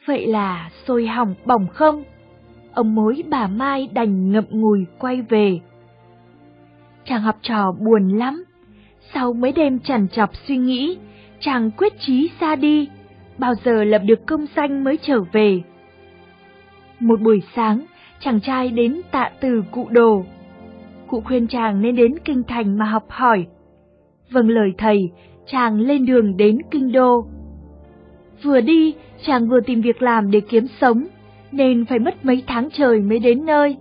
Vậy 0.06 0.26
là 0.26 0.70
sôi 0.86 1.06
hỏng 1.06 1.34
bỏng 1.44 1.66
không? 1.74 2.04
Ông 2.74 2.94
mối 2.94 3.22
bà 3.28 3.46
Mai 3.46 3.88
đành 3.92 4.32
ngậm 4.32 4.44
ngùi 4.50 4.86
quay 4.98 5.22
về. 5.22 5.60
Chàng 7.04 7.22
học 7.22 7.36
trò 7.42 7.72
buồn 7.72 8.08
lắm. 8.08 8.44
Sau 9.14 9.32
mấy 9.32 9.52
đêm 9.52 9.78
chằn 9.78 10.08
chọc 10.08 10.30
suy 10.46 10.56
nghĩ, 10.56 10.98
chàng 11.40 11.70
quyết 11.70 11.92
chí 11.98 12.30
xa 12.40 12.56
đi, 12.56 12.88
bao 13.38 13.54
giờ 13.64 13.84
lập 13.84 14.02
được 14.06 14.26
công 14.26 14.46
danh 14.56 14.84
mới 14.84 14.98
trở 15.02 15.20
về. 15.32 15.62
Một 17.00 17.20
buổi 17.20 17.42
sáng, 17.56 17.86
chàng 18.20 18.40
trai 18.40 18.68
đến 18.68 19.00
tạ 19.10 19.30
từ 19.40 19.62
cụ 19.70 19.86
đồ. 19.90 20.24
Cụ 21.06 21.20
khuyên 21.20 21.46
chàng 21.48 21.82
nên 21.82 21.96
đến 21.96 22.14
kinh 22.24 22.42
thành 22.48 22.78
mà 22.78 22.84
học 22.84 23.04
hỏi. 23.08 23.46
Vâng 24.30 24.48
lời 24.48 24.72
thầy, 24.78 25.10
chàng 25.46 25.80
lên 25.80 26.06
đường 26.06 26.36
đến 26.36 26.58
kinh 26.70 26.92
đô. 26.92 27.26
Vừa 28.42 28.60
đi, 28.60 28.94
chàng 29.26 29.48
vừa 29.48 29.60
tìm 29.60 29.80
việc 29.80 30.02
làm 30.02 30.30
để 30.30 30.40
kiếm 30.40 30.66
sống, 30.80 31.04
nên 31.52 31.86
phải 31.86 31.98
mất 31.98 32.24
mấy 32.24 32.44
tháng 32.46 32.68
trời 32.72 33.00
mới 33.00 33.18
đến 33.18 33.46
nơi. 33.46 33.76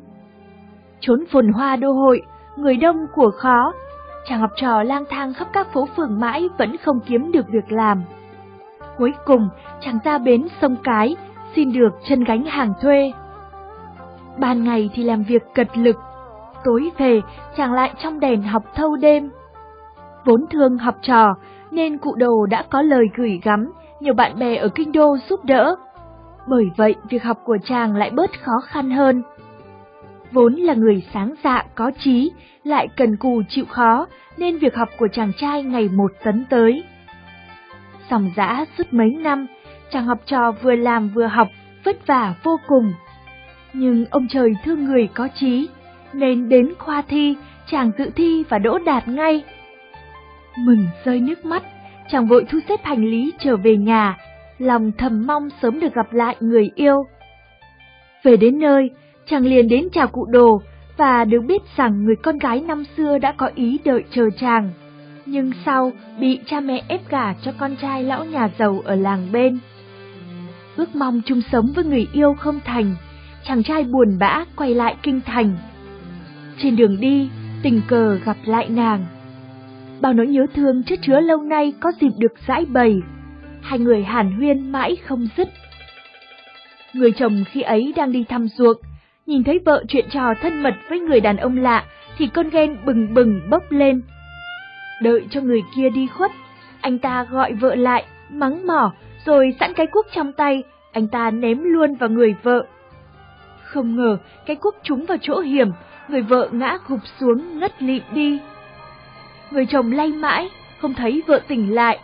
Trốn 0.99 1.23
phồn 1.31 1.47
hoa 1.47 1.75
đô 1.75 1.91
hội, 1.91 2.21
người 2.57 2.77
đông 2.77 2.97
của 3.15 3.31
khó, 3.31 3.73
chàng 4.27 4.39
học 4.39 4.51
trò 4.55 4.83
lang 4.83 5.03
thang 5.09 5.33
khắp 5.33 5.47
các 5.53 5.73
phố 5.73 5.87
phường 5.97 6.19
mãi 6.19 6.49
vẫn 6.57 6.77
không 6.77 6.99
kiếm 7.05 7.31
được 7.31 7.45
việc 7.49 7.71
làm. 7.71 8.03
Cuối 8.97 9.13
cùng, 9.25 9.49
chàng 9.79 9.99
ra 10.03 10.17
bến 10.17 10.47
sông 10.61 10.75
Cái, 10.83 11.15
xin 11.55 11.73
được 11.73 11.89
chân 12.09 12.23
gánh 12.23 12.45
hàng 12.45 12.73
thuê. 12.81 13.13
Ban 14.37 14.63
ngày 14.63 14.89
thì 14.93 15.03
làm 15.03 15.23
việc 15.23 15.43
cật 15.53 15.77
lực, 15.77 15.95
tối 16.63 16.91
về 16.97 17.21
chàng 17.57 17.73
lại 17.73 17.91
trong 18.03 18.19
đèn 18.19 18.43
học 18.43 18.63
thâu 18.75 18.95
đêm. 18.95 19.29
Vốn 20.25 20.45
thương 20.51 20.77
học 20.77 20.95
trò, 21.01 21.35
nên 21.71 21.97
cụ 21.97 22.15
đồ 22.15 22.45
đã 22.45 22.63
có 22.69 22.81
lời 22.81 23.05
gửi 23.15 23.39
gắm 23.43 23.71
nhiều 23.99 24.13
bạn 24.13 24.39
bè 24.39 24.55
ở 24.55 24.69
kinh 24.75 24.91
đô 24.91 25.17
giúp 25.29 25.45
đỡ. 25.45 25.75
Bởi 26.47 26.71
vậy, 26.77 26.95
việc 27.09 27.23
học 27.23 27.41
của 27.43 27.57
chàng 27.65 27.95
lại 27.95 28.09
bớt 28.09 28.31
khó 28.41 28.59
khăn 28.65 28.91
hơn. 28.91 29.23
Vốn 30.31 30.53
là 30.55 30.73
người 30.73 31.03
sáng 31.13 31.33
dạ, 31.43 31.63
có 31.75 31.91
trí, 31.99 32.31
lại 32.63 32.87
cần 32.97 33.17
cù 33.17 33.41
chịu 33.49 33.65
khó, 33.65 34.07
nên 34.37 34.57
việc 34.57 34.75
học 34.75 34.89
của 34.97 35.07
chàng 35.07 35.31
trai 35.37 35.63
ngày 35.63 35.89
một 35.89 36.11
tấn 36.23 36.45
tới. 36.49 36.83
Sòng 38.09 38.31
dã 38.35 38.65
suốt 38.77 38.93
mấy 38.93 39.09
năm, 39.09 39.47
chàng 39.91 40.05
học 40.05 40.19
trò 40.25 40.51
vừa 40.51 40.75
làm 40.75 41.09
vừa 41.09 41.27
học, 41.27 41.47
vất 41.83 42.07
vả 42.07 42.33
vô 42.43 42.59
cùng. 42.67 42.93
Nhưng 43.73 44.05
ông 44.11 44.27
trời 44.29 44.53
thương 44.63 44.85
người 44.85 45.09
có 45.13 45.27
trí, 45.35 45.69
nên 46.13 46.49
đến 46.49 46.73
khoa 46.79 47.01
thi, 47.01 47.35
chàng 47.71 47.91
dự 47.97 48.09
thi 48.15 48.43
và 48.49 48.57
đỗ 48.57 48.79
đạt 48.79 49.07
ngay. 49.07 49.43
Mừng 50.57 50.87
rơi 51.05 51.19
nước 51.19 51.45
mắt, 51.45 51.63
chàng 52.11 52.27
vội 52.27 52.45
thu 52.49 52.59
xếp 52.69 52.79
hành 52.83 53.05
lý 53.05 53.33
trở 53.39 53.57
về 53.57 53.77
nhà, 53.77 54.17
lòng 54.61 54.91
thầm 54.97 55.27
mong 55.27 55.49
sớm 55.61 55.79
được 55.79 55.93
gặp 55.93 56.13
lại 56.13 56.35
người 56.39 56.71
yêu. 56.75 57.05
Về 58.23 58.37
đến 58.37 58.59
nơi, 58.59 58.89
chàng 59.25 59.45
liền 59.45 59.67
đến 59.67 59.87
chào 59.93 60.07
cụ 60.07 60.25
đồ 60.25 60.61
và 60.97 61.25
được 61.25 61.41
biết 61.41 61.61
rằng 61.77 62.05
người 62.05 62.15
con 62.15 62.37
gái 62.37 62.61
năm 62.61 62.83
xưa 62.97 63.17
đã 63.17 63.31
có 63.31 63.51
ý 63.55 63.79
đợi 63.85 64.03
chờ 64.11 64.29
chàng, 64.39 64.69
nhưng 65.25 65.51
sau 65.65 65.91
bị 66.19 66.39
cha 66.45 66.59
mẹ 66.59 66.83
ép 66.87 67.09
gả 67.09 67.33
cho 67.33 67.51
con 67.59 67.75
trai 67.81 68.03
lão 68.03 68.25
nhà 68.25 68.49
giàu 68.59 68.81
ở 68.85 68.95
làng 68.95 69.27
bên. 69.31 69.59
Ước 70.75 70.95
mong 70.95 71.21
chung 71.25 71.41
sống 71.51 71.71
với 71.75 71.83
người 71.83 72.07
yêu 72.13 72.33
không 72.33 72.59
thành, 72.65 72.95
chàng 73.47 73.63
trai 73.63 73.83
buồn 73.83 74.17
bã 74.19 74.45
quay 74.55 74.73
lại 74.73 74.95
kinh 75.03 75.21
thành. 75.25 75.57
Trên 76.57 76.75
đường 76.75 76.99
đi, 76.99 77.29
tình 77.63 77.81
cờ 77.87 78.15
gặp 78.25 78.37
lại 78.45 78.69
nàng. 78.69 79.05
Bao 80.01 80.13
nỗi 80.13 80.27
nhớ 80.27 80.45
thương 80.55 80.83
chất 80.83 80.99
chứa 81.01 81.19
lâu 81.19 81.41
nay 81.41 81.73
có 81.79 81.91
dịp 82.01 82.11
được 82.17 82.33
giải 82.47 82.65
bày, 82.65 83.01
hai 83.61 83.79
người 83.79 84.03
hàn 84.03 84.31
huyên 84.31 84.71
mãi 84.71 84.95
không 84.95 85.27
dứt. 85.37 85.47
Người 86.93 87.11
chồng 87.11 87.43
khi 87.51 87.61
ấy 87.61 87.93
đang 87.95 88.11
đi 88.11 88.23
thăm 88.23 88.47
ruộng, 88.47 88.77
nhìn 89.25 89.43
thấy 89.43 89.59
vợ 89.65 89.83
chuyện 89.87 90.05
trò 90.11 90.33
thân 90.41 90.63
mật 90.63 90.73
với 90.89 90.99
người 90.99 91.19
đàn 91.19 91.37
ông 91.37 91.57
lạ 91.57 91.85
thì 92.17 92.27
con 92.27 92.49
ghen 92.49 92.77
bừng 92.85 93.13
bừng 93.13 93.41
bốc 93.49 93.63
lên. 93.71 94.01
Đợi 95.01 95.27
cho 95.29 95.41
người 95.41 95.61
kia 95.75 95.89
đi 95.89 96.07
khuất, 96.07 96.31
anh 96.81 96.99
ta 96.99 97.23
gọi 97.23 97.53
vợ 97.53 97.75
lại, 97.75 98.05
mắng 98.29 98.67
mỏ, 98.67 98.93
rồi 99.25 99.55
sẵn 99.59 99.73
cái 99.73 99.87
cuốc 99.87 100.05
trong 100.13 100.33
tay, 100.33 100.63
anh 100.91 101.07
ta 101.07 101.31
ném 101.31 101.63
luôn 101.63 101.95
vào 101.95 102.09
người 102.09 102.35
vợ. 102.43 102.65
Không 103.63 103.95
ngờ 103.95 104.17
cái 104.45 104.55
cuốc 104.55 104.75
trúng 104.83 105.05
vào 105.05 105.17
chỗ 105.21 105.39
hiểm, 105.39 105.71
người 106.07 106.21
vợ 106.21 106.49
ngã 106.51 106.77
gục 106.87 106.99
xuống 107.19 107.59
ngất 107.59 107.81
lịm 107.81 108.03
đi. 108.13 108.39
Người 109.51 109.65
chồng 109.65 109.91
lay 109.91 110.07
mãi, 110.07 110.49
không 110.81 110.93
thấy 110.93 111.23
vợ 111.27 111.41
tỉnh 111.47 111.75
lại. 111.75 111.99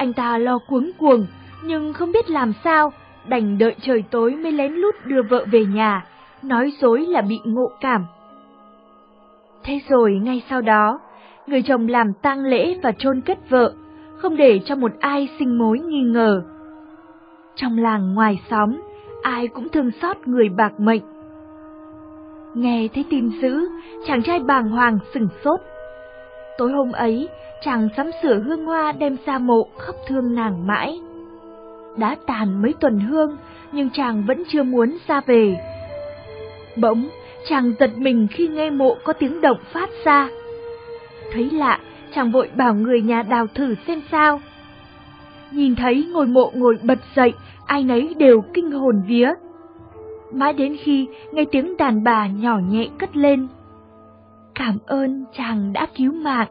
Anh 0.00 0.12
ta 0.12 0.38
lo 0.38 0.58
cuống 0.58 0.90
cuồng, 0.98 1.26
nhưng 1.62 1.92
không 1.92 2.12
biết 2.12 2.30
làm 2.30 2.52
sao, 2.64 2.92
đành 3.28 3.58
đợi 3.58 3.74
trời 3.80 4.04
tối 4.10 4.36
mới 4.36 4.52
lén 4.52 4.72
lút 4.72 4.94
đưa 5.04 5.22
vợ 5.22 5.46
về 5.50 5.64
nhà, 5.64 6.06
nói 6.42 6.72
dối 6.80 7.06
là 7.06 7.20
bị 7.20 7.40
ngộ 7.44 7.70
cảm. 7.80 8.06
Thế 9.64 9.80
rồi 9.88 10.14
ngay 10.14 10.42
sau 10.50 10.60
đó, 10.60 11.00
người 11.46 11.62
chồng 11.62 11.88
làm 11.88 12.12
tang 12.12 12.44
lễ 12.44 12.78
và 12.82 12.92
chôn 12.92 13.20
cất 13.20 13.50
vợ, 13.50 13.74
không 14.16 14.36
để 14.36 14.60
cho 14.64 14.76
một 14.76 14.92
ai 15.00 15.28
sinh 15.38 15.58
mối 15.58 15.78
nghi 15.78 16.02
ngờ. 16.02 16.42
Trong 17.54 17.78
làng 17.78 18.14
ngoài 18.14 18.40
xóm, 18.50 18.80
ai 19.22 19.48
cũng 19.48 19.68
thương 19.68 19.90
xót 20.02 20.16
người 20.26 20.48
bạc 20.48 20.72
mệnh. 20.78 21.02
Nghe 22.54 22.88
thấy 22.94 23.04
tin 23.10 23.30
dữ, 23.42 23.68
chàng 24.06 24.22
trai 24.22 24.40
bàng 24.40 24.68
hoàng 24.68 24.98
sừng 25.14 25.28
sốt. 25.44 25.60
Tối 26.58 26.72
hôm 26.72 26.92
ấy, 26.92 27.28
chàng 27.64 27.88
sắm 27.96 28.10
sửa 28.22 28.38
hương 28.38 28.64
hoa 28.64 28.92
đem 28.92 29.16
ra 29.26 29.38
mộ 29.38 29.68
khóc 29.76 29.96
thương 30.08 30.34
nàng 30.34 30.66
mãi. 30.66 31.00
Đã 31.96 32.16
tàn 32.26 32.62
mấy 32.62 32.74
tuần 32.80 33.00
hương, 33.00 33.36
nhưng 33.72 33.90
chàng 33.90 34.24
vẫn 34.26 34.42
chưa 34.48 34.62
muốn 34.62 34.96
ra 35.08 35.20
về. 35.26 35.56
Bỗng, 36.76 37.08
chàng 37.48 37.72
giật 37.80 37.90
mình 37.96 38.26
khi 38.30 38.48
nghe 38.48 38.70
mộ 38.70 38.96
có 39.04 39.12
tiếng 39.12 39.40
động 39.40 39.58
phát 39.72 39.90
ra. 40.04 40.28
Thấy 41.32 41.50
lạ, 41.50 41.78
chàng 42.14 42.30
vội 42.32 42.50
bảo 42.56 42.74
người 42.74 43.02
nhà 43.02 43.22
đào 43.22 43.46
thử 43.54 43.74
xem 43.86 44.02
sao. 44.10 44.40
Nhìn 45.50 45.76
thấy 45.76 46.06
ngôi 46.12 46.26
mộ 46.26 46.50
ngồi 46.54 46.78
bật 46.82 46.98
dậy, 47.16 47.32
ai 47.66 47.84
nấy 47.84 48.14
đều 48.18 48.40
kinh 48.54 48.70
hồn 48.70 49.02
vía. 49.06 49.32
Mãi 50.32 50.52
đến 50.52 50.76
khi 50.82 51.08
nghe 51.32 51.44
tiếng 51.52 51.76
đàn 51.76 52.04
bà 52.04 52.26
nhỏ 52.26 52.58
nhẹ 52.68 52.88
cất 52.98 53.16
lên. 53.16 53.48
Cảm 54.60 54.78
ơn 54.86 55.24
chàng 55.32 55.72
đã 55.72 55.86
cứu 55.96 56.12
mạng. 56.12 56.48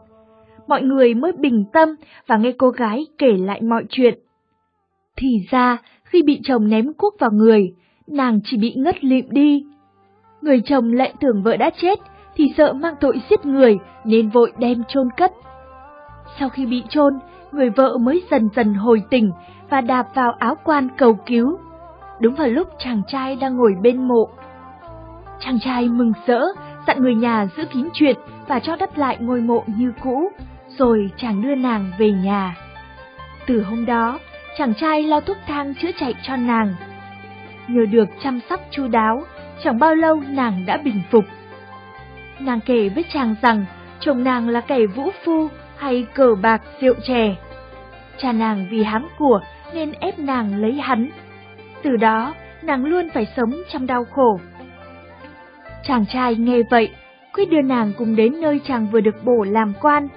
Mọi 0.66 0.82
người 0.82 1.14
mới 1.14 1.32
bình 1.32 1.64
tâm 1.72 1.88
và 2.26 2.36
nghe 2.36 2.52
cô 2.58 2.70
gái 2.70 3.06
kể 3.18 3.32
lại 3.36 3.60
mọi 3.62 3.84
chuyện. 3.88 4.18
Thì 5.16 5.28
ra, 5.50 5.78
khi 6.04 6.22
bị 6.22 6.40
chồng 6.44 6.68
ném 6.68 6.92
cuốc 6.92 7.14
vào 7.20 7.30
người, 7.30 7.74
nàng 8.06 8.40
chỉ 8.44 8.56
bị 8.56 8.74
ngất 8.76 9.04
lịm 9.04 9.24
đi. 9.30 9.64
Người 10.40 10.62
chồng 10.64 10.92
lại 10.92 11.14
tưởng 11.20 11.42
vợ 11.42 11.56
đã 11.56 11.70
chết, 11.82 11.98
thì 12.36 12.52
sợ 12.56 12.72
mang 12.72 12.94
tội 13.00 13.22
giết 13.30 13.46
người 13.46 13.78
nên 14.04 14.28
vội 14.28 14.52
đem 14.58 14.82
chôn 14.88 15.08
cất. 15.16 15.32
Sau 16.38 16.48
khi 16.48 16.66
bị 16.66 16.82
chôn, 16.88 17.18
người 17.52 17.70
vợ 17.70 17.98
mới 17.98 18.22
dần 18.30 18.48
dần 18.56 18.74
hồi 18.74 19.02
tỉnh 19.10 19.30
và 19.70 19.80
đạp 19.80 20.06
vào 20.14 20.32
áo 20.38 20.54
quan 20.64 20.88
cầu 20.98 21.18
cứu. 21.26 21.58
Đúng 22.20 22.34
vào 22.34 22.48
lúc 22.48 22.68
chàng 22.78 23.02
trai 23.08 23.36
đang 23.36 23.56
ngồi 23.56 23.74
bên 23.82 24.08
mộ. 24.08 24.28
Chàng 25.40 25.58
trai 25.60 25.88
mừng 25.88 26.12
rỡ, 26.26 26.40
dặn 26.86 27.02
người 27.02 27.14
nhà 27.14 27.46
giữ 27.56 27.64
kín 27.64 27.88
chuyện 27.94 28.16
và 28.48 28.60
cho 28.60 28.76
đắp 28.76 28.98
lại 28.98 29.16
ngôi 29.20 29.40
mộ 29.40 29.64
như 29.66 29.92
cũ, 30.02 30.30
rồi 30.68 31.10
chàng 31.16 31.42
đưa 31.42 31.54
nàng 31.54 31.90
về 31.98 32.10
nhà. 32.10 32.56
Từ 33.46 33.62
hôm 33.62 33.86
đó, 33.86 34.18
chàng 34.58 34.74
trai 34.74 35.02
lo 35.02 35.20
thuốc 35.20 35.36
thang 35.46 35.74
chữa 35.74 35.90
chạy 36.00 36.14
cho 36.22 36.36
nàng. 36.36 36.74
Nhờ 37.68 37.86
được 37.90 38.08
chăm 38.22 38.40
sóc 38.50 38.60
chu 38.70 38.88
đáo, 38.88 39.22
chẳng 39.64 39.78
bao 39.78 39.94
lâu 39.94 40.22
nàng 40.28 40.66
đã 40.66 40.76
bình 40.76 41.02
phục. 41.10 41.24
Nàng 42.38 42.60
kể 42.60 42.88
với 42.88 43.04
chàng 43.12 43.34
rằng 43.42 43.64
chồng 44.00 44.24
nàng 44.24 44.48
là 44.48 44.60
kẻ 44.60 44.86
vũ 44.86 45.10
phu 45.24 45.48
hay 45.76 46.06
cờ 46.14 46.34
bạc 46.42 46.62
rượu 46.80 46.94
chè. 47.06 47.36
Cha 48.18 48.32
nàng 48.32 48.66
vì 48.70 48.82
hám 48.82 49.08
của 49.18 49.40
nên 49.74 49.92
ép 49.92 50.18
nàng 50.18 50.56
lấy 50.56 50.72
hắn. 50.72 51.10
Từ 51.82 51.96
đó, 51.96 52.34
nàng 52.62 52.84
luôn 52.84 53.08
phải 53.14 53.26
sống 53.36 53.52
trong 53.72 53.86
đau 53.86 54.04
khổ. 54.04 54.40
Chàng 55.84 56.04
trai 56.12 56.34
nghe 56.34 56.62
vậy, 56.70 56.90
quyết 57.32 57.50
đưa 57.50 57.62
nàng 57.62 57.92
cùng 57.98 58.16
đến 58.16 58.40
nơi 58.40 58.60
chàng 58.66 58.86
vừa 58.92 59.00
được 59.00 59.24
bổ 59.24 59.44
làm 59.44 59.72
quan. 59.80 60.08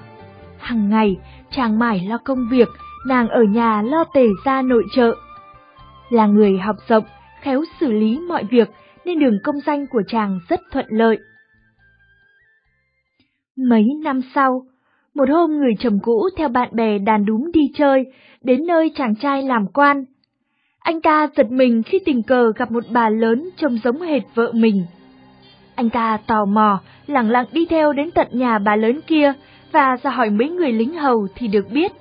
Hằng 0.57 0.89
ngày, 0.89 1.17
chàng 1.51 1.79
mải 1.79 2.05
lo 2.07 2.17
công 2.17 2.47
việc, 2.51 2.67
nàng 3.07 3.29
ở 3.29 3.43
nhà 3.43 3.81
lo 3.81 4.03
tề 4.13 4.25
ra 4.45 4.61
nội 4.61 4.83
trợ. 4.95 5.15
Là 6.09 6.25
người 6.27 6.57
học 6.57 6.75
rộng, 6.87 7.03
khéo 7.41 7.63
xử 7.79 7.91
lý 7.91 8.19
mọi 8.19 8.43
việc 8.43 8.69
nên 9.05 9.19
đường 9.19 9.39
công 9.43 9.55
danh 9.65 9.87
của 9.87 10.01
chàng 10.07 10.39
rất 10.49 10.59
thuận 10.71 10.85
lợi. 10.89 11.17
Mấy 13.57 13.85
năm 14.03 14.21
sau, 14.35 14.65
một 15.15 15.29
hôm 15.29 15.51
người 15.51 15.73
chồng 15.79 15.99
cũ 16.03 16.29
theo 16.37 16.49
bạn 16.49 16.69
bè 16.71 16.97
đàn 16.97 17.25
đúng 17.25 17.51
đi 17.51 17.71
chơi, 17.75 18.05
đến 18.41 18.65
nơi 18.67 18.91
chàng 18.95 19.15
trai 19.15 19.43
làm 19.43 19.67
quan. 19.67 20.05
Anh 20.79 21.01
ta 21.01 21.27
giật 21.37 21.51
mình 21.51 21.83
khi 21.83 21.99
tình 22.05 22.23
cờ 22.23 22.51
gặp 22.55 22.71
một 22.71 22.83
bà 22.91 23.09
lớn 23.09 23.49
trông 23.57 23.77
giống 23.83 24.01
hệt 24.01 24.23
vợ 24.35 24.51
mình. 24.55 24.85
Anh 25.75 25.89
ta 25.89 26.17
tò 26.27 26.45
mò, 26.45 26.79
lặng 27.07 27.29
lặng 27.29 27.45
đi 27.51 27.65
theo 27.65 27.93
đến 27.93 28.11
tận 28.11 28.27
nhà 28.31 28.59
bà 28.59 28.75
lớn 28.75 28.99
kia 29.07 29.33
và 29.71 29.97
ra 30.03 30.11
hỏi 30.11 30.29
mấy 30.29 30.49
người 30.49 30.71
lính 30.71 30.93
hầu 30.93 31.27
thì 31.35 31.47
được 31.47 31.71
biết, 31.71 31.91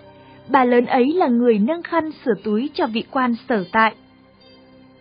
bà 0.49 0.65
lớn 0.65 0.87
ấy 0.87 1.13
là 1.13 1.27
người 1.27 1.59
nâng 1.59 1.83
khăn 1.83 2.11
sửa 2.25 2.35
túi 2.45 2.71
cho 2.75 2.87
vị 2.87 3.05
quan 3.11 3.35
sở 3.49 3.65
tại. 3.73 3.95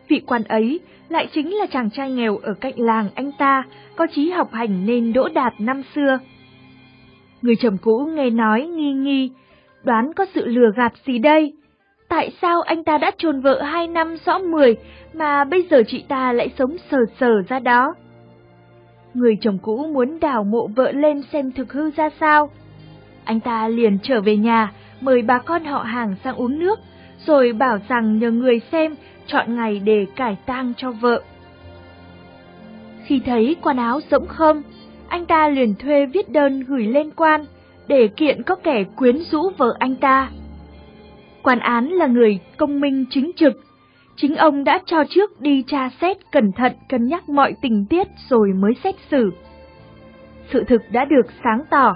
Vị 0.07 0.21
quan 0.25 0.43
ấy 0.43 0.79
lại 1.09 1.27
chính 1.33 1.55
là 1.55 1.65
chàng 1.65 1.89
trai 1.89 2.11
nghèo 2.11 2.37
ở 2.37 2.53
cạnh 2.53 2.73
làng 2.77 3.09
anh 3.15 3.31
ta, 3.31 3.63
có 3.95 4.07
trí 4.15 4.29
học 4.29 4.53
hành 4.53 4.85
nên 4.85 5.13
đỗ 5.13 5.29
đạt 5.33 5.53
năm 5.59 5.83
xưa. 5.95 6.19
Người 7.41 7.55
chồng 7.55 7.77
cũ 7.81 8.09
nghe 8.13 8.29
nói 8.29 8.61
nghi 8.61 8.93
nghi, 8.93 9.31
đoán 9.83 10.13
có 10.13 10.25
sự 10.35 10.45
lừa 10.45 10.71
gạt 10.75 10.93
gì 11.05 11.19
đây? 11.19 11.53
Tại 12.09 12.31
sao 12.41 12.61
anh 12.61 12.83
ta 12.83 12.97
đã 12.97 13.11
chôn 13.17 13.41
vợ 13.41 13.61
hai 13.61 13.87
năm 13.87 14.15
rõ 14.25 14.39
mười 14.39 14.75
mà 15.13 15.43
bây 15.43 15.67
giờ 15.71 15.83
chị 15.87 16.03
ta 16.07 16.33
lại 16.33 16.49
sống 16.57 16.77
sờ 16.91 16.97
sờ 17.19 17.41
ra 17.49 17.59
đó? 17.59 17.93
Người 19.13 19.37
chồng 19.41 19.57
cũ 19.61 19.87
muốn 19.93 20.19
đào 20.19 20.43
mộ 20.43 20.67
vợ 20.67 20.91
lên 20.91 21.21
xem 21.33 21.51
thực 21.51 21.73
hư 21.73 21.91
ra 21.91 22.09
sao. 22.19 22.49
Anh 23.23 23.39
ta 23.39 23.67
liền 23.67 23.97
trở 24.03 24.21
về 24.21 24.37
nhà, 24.37 24.73
mời 25.01 25.21
bà 25.21 25.37
con 25.37 25.65
họ 25.65 25.83
hàng 25.83 26.15
sang 26.23 26.35
uống 26.35 26.59
nước, 26.59 26.79
rồi 27.25 27.53
bảo 27.53 27.77
rằng 27.87 28.19
nhờ 28.19 28.31
người 28.31 28.61
xem 28.71 28.95
chọn 29.27 29.55
ngày 29.55 29.81
để 29.85 30.05
cải 30.15 30.37
tang 30.45 30.73
cho 30.77 30.91
vợ. 30.91 31.21
Khi 33.05 33.21
thấy 33.25 33.55
quần 33.61 33.77
áo 33.77 33.99
rỗng 34.11 34.27
không, 34.27 34.61
anh 35.07 35.25
ta 35.25 35.49
liền 35.49 35.75
thuê 35.75 36.05
viết 36.05 36.29
đơn 36.29 36.59
gửi 36.59 36.87
lên 36.87 37.11
quan 37.15 37.45
để 37.87 38.07
kiện 38.07 38.43
có 38.43 38.55
kẻ 38.55 38.83
quyến 38.83 39.17
rũ 39.31 39.49
vợ 39.57 39.75
anh 39.79 39.95
ta. 39.95 40.29
Quan 41.43 41.59
án 41.59 41.89
là 41.89 42.07
người 42.07 42.39
công 42.57 42.79
minh 42.79 43.05
chính 43.09 43.31
trực, 43.35 43.53
chính 44.21 44.35
ông 44.35 44.63
đã 44.63 44.79
cho 44.85 45.03
trước 45.09 45.41
đi 45.41 45.63
tra 45.67 45.89
xét 46.01 46.17
cẩn 46.31 46.51
thận 46.51 46.71
cân 46.89 47.07
nhắc 47.07 47.29
mọi 47.29 47.53
tình 47.61 47.85
tiết 47.85 48.07
rồi 48.29 48.53
mới 48.53 48.71
xét 48.83 48.95
xử. 49.11 49.31
Sự 50.53 50.63
thực 50.63 50.81
đã 50.91 51.05
được 51.05 51.25
sáng 51.43 51.63
tỏ, 51.69 51.95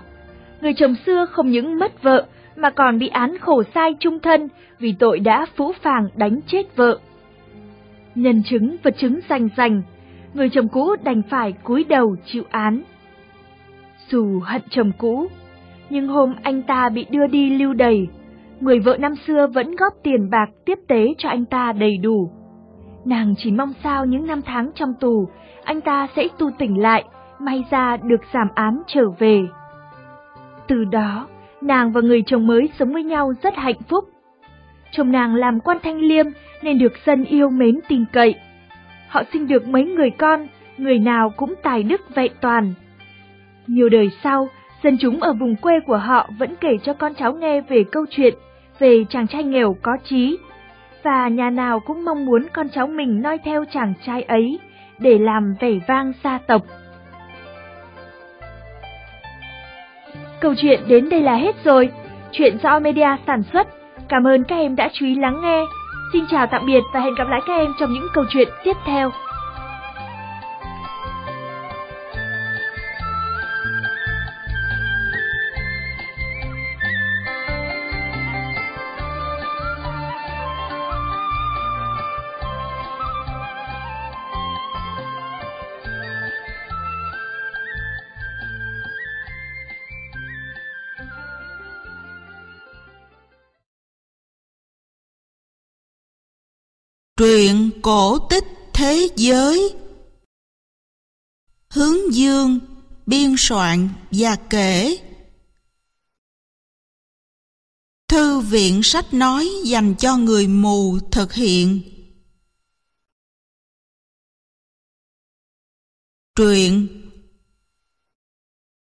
người 0.62 0.74
chồng 0.74 0.96
xưa 1.06 1.26
không 1.26 1.50
những 1.50 1.80
mất 1.80 2.04
vợ 2.04 2.26
mà 2.56 2.70
còn 2.70 3.00
bị 3.00 3.08
án 3.08 3.38
khổ 3.38 3.64
sai 3.76 3.96
trung 4.00 4.20
thân 4.20 4.48
vì 4.80 4.96
tội 5.00 5.20
đã 5.20 5.46
phũ 5.56 5.74
phàng 5.82 6.08
đánh 6.16 6.40
chết 6.48 6.76
vợ. 6.76 7.00
Nhân 8.16 8.44
chứng 8.46 8.76
vật 8.84 8.96
chứng 8.98 9.20
rành 9.30 9.50
rành, 9.58 9.82
người 10.34 10.50
chồng 10.50 10.68
cũ 10.68 10.96
đành 11.04 11.22
phải 11.30 11.54
cúi 11.64 11.84
đầu 11.84 12.16
chịu 12.26 12.44
án. 12.50 12.82
Dù 14.10 14.40
hận 14.40 14.62
chồng 14.70 14.92
cũ, 14.98 15.28
nhưng 15.90 16.08
hôm 16.08 16.34
anh 16.44 16.62
ta 16.62 16.90
bị 16.90 17.06
đưa 17.10 17.28
đi 17.28 17.50
lưu 17.50 17.74
đày, 17.74 18.08
người 18.60 18.80
vợ 18.80 18.98
năm 19.00 19.16
xưa 19.28 19.48
vẫn 19.54 19.76
góp 19.76 19.94
tiền 20.04 20.30
bạc 20.30 20.50
tiếp 20.66 20.80
tế 20.88 21.14
cho 21.18 21.30
anh 21.30 21.46
ta 21.46 21.74
đầy 21.74 21.98
đủ. 21.98 22.32
Nàng 23.06 23.34
chỉ 23.38 23.52
mong 23.52 23.74
sao 23.84 24.06
những 24.06 24.28
năm 24.28 24.42
tháng 24.46 24.72
trong 24.76 24.94
tù, 25.00 25.28
anh 25.64 25.82
ta 25.82 26.08
sẽ 26.16 26.28
tu 26.38 26.52
tỉnh 26.52 26.82
lại, 26.82 27.04
may 27.40 27.64
ra 27.72 27.98
được 27.98 28.22
giảm 28.34 28.48
án 28.56 28.82
trở 28.88 29.10
về. 29.20 29.42
Từ 30.68 30.84
đó, 30.84 31.28
nàng 31.62 31.92
và 31.92 32.02
người 32.02 32.24
chồng 32.26 32.48
mới 32.48 32.70
sống 32.80 32.94
với 32.94 33.04
nhau 33.04 33.34
rất 33.44 33.56
hạnh 33.56 33.82
phúc. 33.90 34.04
Chồng 34.92 35.12
nàng 35.12 35.36
làm 35.36 35.60
quan 35.60 35.78
thanh 35.84 36.00
liêm 36.00 36.26
nên 36.62 36.80
được 36.80 36.94
dân 37.06 37.24
yêu 37.24 37.50
mến 37.50 37.80
tin 37.88 38.06
cậy. 38.14 38.36
Họ 39.08 39.24
sinh 39.34 39.48
được 39.48 39.68
mấy 39.68 39.84
người 39.84 40.10
con, 40.10 40.48
người 40.78 41.00
nào 41.00 41.30
cũng 41.38 41.54
tài 41.64 41.84
đức 41.84 42.16
vẹn 42.16 42.32
toàn. 42.42 42.74
Nhiều 43.68 43.90
đời 43.90 44.10
sau, 44.24 44.48
dân 44.84 44.98
chúng 45.02 45.20
ở 45.20 45.34
vùng 45.34 45.56
quê 45.56 45.80
của 45.80 45.98
họ 45.98 46.30
vẫn 46.38 46.56
kể 46.62 46.78
cho 46.84 46.94
con 46.94 47.14
cháu 47.16 47.34
nghe 47.34 47.62
về 47.62 47.84
câu 47.92 48.06
chuyện 48.10 48.34
về 48.80 49.06
chàng 49.10 49.28
trai 49.28 49.44
nghèo 49.44 49.76
có 49.82 49.98
trí, 50.04 50.38
và 51.04 51.28
nhà 51.28 51.50
nào 51.50 51.80
cũng 51.80 52.06
mong 52.06 52.26
muốn 52.26 52.48
con 52.54 52.70
cháu 52.70 52.88
mình 52.88 53.22
noi 53.22 53.38
theo 53.38 53.66
chàng 53.74 53.94
trai 54.06 54.24
ấy 54.24 54.60
để 55.00 55.18
làm 55.18 55.56
vẻ 55.60 55.72
vang 55.88 56.14
gia 56.24 56.38
tộc. 56.38 56.62
Câu 60.40 60.54
chuyện 60.58 60.80
đến 60.88 61.10
đây 61.10 61.22
là 61.22 61.36
hết 61.36 61.56
rồi. 61.64 61.90
Chuyện 62.32 62.58
do 62.64 62.80
Media 62.80 63.08
sản 63.28 63.44
xuất. 63.54 63.68
Cảm 64.08 64.28
ơn 64.28 64.44
các 64.44 64.56
em 64.56 64.76
đã 64.76 64.90
chú 64.94 65.06
ý 65.06 65.16
lắng 65.16 65.42
nghe. 65.42 65.62
Xin 66.14 66.24
chào 66.32 66.48
tạm 66.48 66.66
biệt 66.66 66.82
và 66.94 67.00
hẹn 67.00 67.16
gặp 67.16 67.28
lại 67.28 67.42
các 67.48 67.54
em 67.54 67.74
trong 67.80 67.94
những 67.94 68.08
câu 68.14 68.24
chuyện 68.30 68.48
tiếp 68.64 68.78
theo. 68.86 69.12
Truyện 97.18 97.72
cổ 97.82 98.28
tích 98.30 98.44
thế 98.74 99.10
giới. 99.16 99.76
Hướng 101.70 102.14
dương, 102.14 102.60
biên 103.06 103.36
soạn 103.38 103.90
và 104.12 104.36
kể. 104.50 104.98
Thư 108.08 108.40
viện 108.40 108.84
sách 108.84 109.14
nói 109.14 109.50
dành 109.66 109.96
cho 110.00 110.18
người 110.18 110.48
mù 110.48 111.00
thực 111.12 111.34
hiện. 111.34 111.82
Truyện 116.36 116.88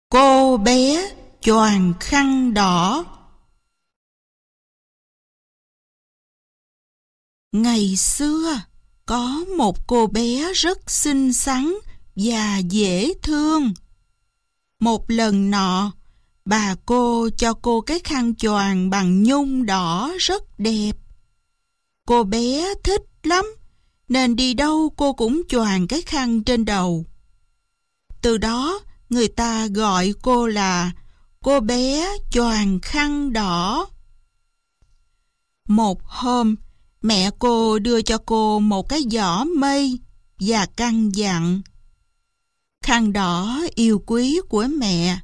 Cô 0.10 0.58
bé 0.58 1.16
choàng 1.42 1.94
khăn 2.00 2.54
đỏ. 2.54 3.17
Ngày 7.52 7.96
xưa, 7.96 8.62
có 9.06 9.46
một 9.58 9.88
cô 9.88 10.08
bé 10.08 10.54
rất 10.54 10.92
xinh 10.92 11.34
xắn 11.34 11.74
và 12.16 12.58
dễ 12.58 13.14
thương. 13.24 13.74
Một 14.80 15.12
lần 15.12 15.52
nọ, 15.52 15.92
bà 16.46 16.76
cô 16.86 17.30
cho 17.38 17.54
cô 17.54 17.82
cái 17.82 18.00
khăn 18.00 18.36
choàng 18.36 18.90
bằng 18.90 19.24
nhung 19.24 19.66
đỏ 19.66 20.12
rất 20.20 20.60
đẹp. 20.60 20.92
Cô 22.06 22.24
bé 22.24 22.74
thích 22.84 23.02
lắm, 23.24 23.46
nên 24.10 24.36
đi 24.36 24.54
đâu 24.54 24.94
cô 24.98 25.14
cũng 25.14 25.42
choàng 25.50 25.88
cái 25.88 26.02
khăn 26.02 26.44
trên 26.44 26.66
đầu. 26.66 27.06
Từ 28.22 28.38
đó, 28.38 28.80
người 29.10 29.28
ta 29.28 29.68
gọi 29.68 30.14
cô 30.22 30.48
là 30.48 30.92
cô 31.44 31.60
bé 31.60 32.10
choàng 32.32 32.80
khăn 32.82 33.34
đỏ. 33.34 33.88
Một 35.68 36.04
hôm, 36.04 36.56
Mẹ 37.02 37.30
cô 37.40 37.80
đưa 37.80 38.02
cho 38.02 38.18
cô 38.18 38.60
một 38.60 38.90
cái 38.90 39.04
giỏ 39.12 39.44
mây 39.44 40.00
và 40.40 40.66
căn 40.66 41.10
dặn. 41.16 41.62
Khăn 42.84 43.14
đỏ 43.14 43.62
yêu 43.76 44.04
quý 44.06 44.40
của 44.50 44.68
mẹ. 44.78 45.20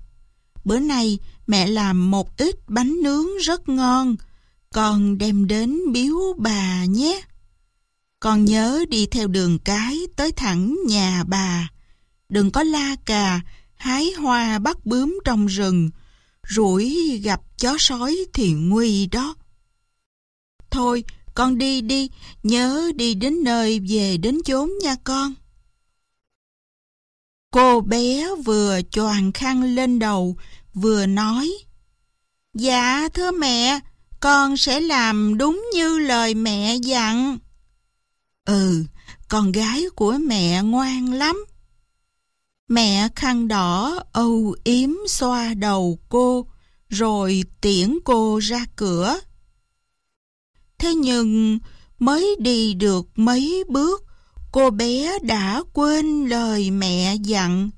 Bữa 0.65 0.79
nay 0.79 1.19
mẹ 1.47 1.67
làm 1.67 2.11
một 2.11 2.37
ít 2.37 2.55
bánh 2.67 2.95
nướng 3.03 3.27
rất 3.37 3.69
ngon, 3.69 4.15
con 4.73 5.17
đem 5.17 5.47
đến 5.47 5.79
biếu 5.91 6.17
bà 6.37 6.85
nhé. 6.85 7.21
Con 8.19 8.45
nhớ 8.45 8.85
đi 8.89 9.05
theo 9.05 9.27
đường 9.27 9.59
cái 9.59 9.99
tới 10.15 10.31
thẳng 10.31 10.77
nhà 10.87 11.23
bà, 11.27 11.69
đừng 12.29 12.51
có 12.51 12.63
la 12.63 12.95
cà, 13.05 13.41
hái 13.75 14.11
hoa 14.11 14.59
bắt 14.59 14.85
bướm 14.85 15.19
trong 15.25 15.45
rừng, 15.45 15.89
rủi 16.49 17.17
gặp 17.23 17.41
chó 17.57 17.75
sói 17.79 18.17
thì 18.33 18.53
nguy 18.53 19.07
đó. 19.07 19.35
Thôi, 20.71 21.03
con 21.35 21.57
đi 21.57 21.81
đi, 21.81 22.09
nhớ 22.43 22.91
đi 22.95 23.13
đến 23.13 23.43
nơi 23.43 23.79
về 23.89 24.17
đến 24.17 24.37
chốn 24.45 24.71
nha 24.81 24.95
con. 25.03 25.33
Cô 27.51 27.81
bé 27.81 28.29
vừa 28.45 28.79
choàng 28.91 29.31
khăn 29.31 29.63
lên 29.75 29.99
đầu, 29.99 30.37
vừa 30.73 31.05
nói. 31.05 31.51
Dạ 32.53 33.09
thưa 33.13 33.31
mẹ, 33.31 33.79
con 34.19 34.57
sẽ 34.57 34.79
làm 34.79 35.37
đúng 35.37 35.65
như 35.73 35.99
lời 35.99 36.35
mẹ 36.35 36.75
dặn. 36.75 37.37
Ừ, 38.45 38.85
con 39.29 39.51
gái 39.51 39.83
của 39.95 40.17
mẹ 40.27 40.63
ngoan 40.63 41.13
lắm. 41.13 41.45
Mẹ 42.67 43.09
khăn 43.15 43.47
đỏ 43.47 44.03
âu 44.11 44.55
yếm 44.63 44.89
xoa 45.07 45.53
đầu 45.53 45.99
cô, 46.09 46.47
rồi 46.89 47.43
tiễn 47.61 47.97
cô 48.05 48.39
ra 48.39 48.65
cửa. 48.75 49.19
Thế 50.83 50.95
nhưng 50.95 51.59
mới 51.99 52.35
đi 52.39 52.73
được 52.73 53.07
mấy 53.15 53.63
bước, 53.67 54.03
cô 54.51 54.69
bé 54.69 55.19
đã 55.21 55.63
quên 55.73 56.25
lời 56.25 56.71
mẹ 56.71 57.15
dặn. 57.15 57.69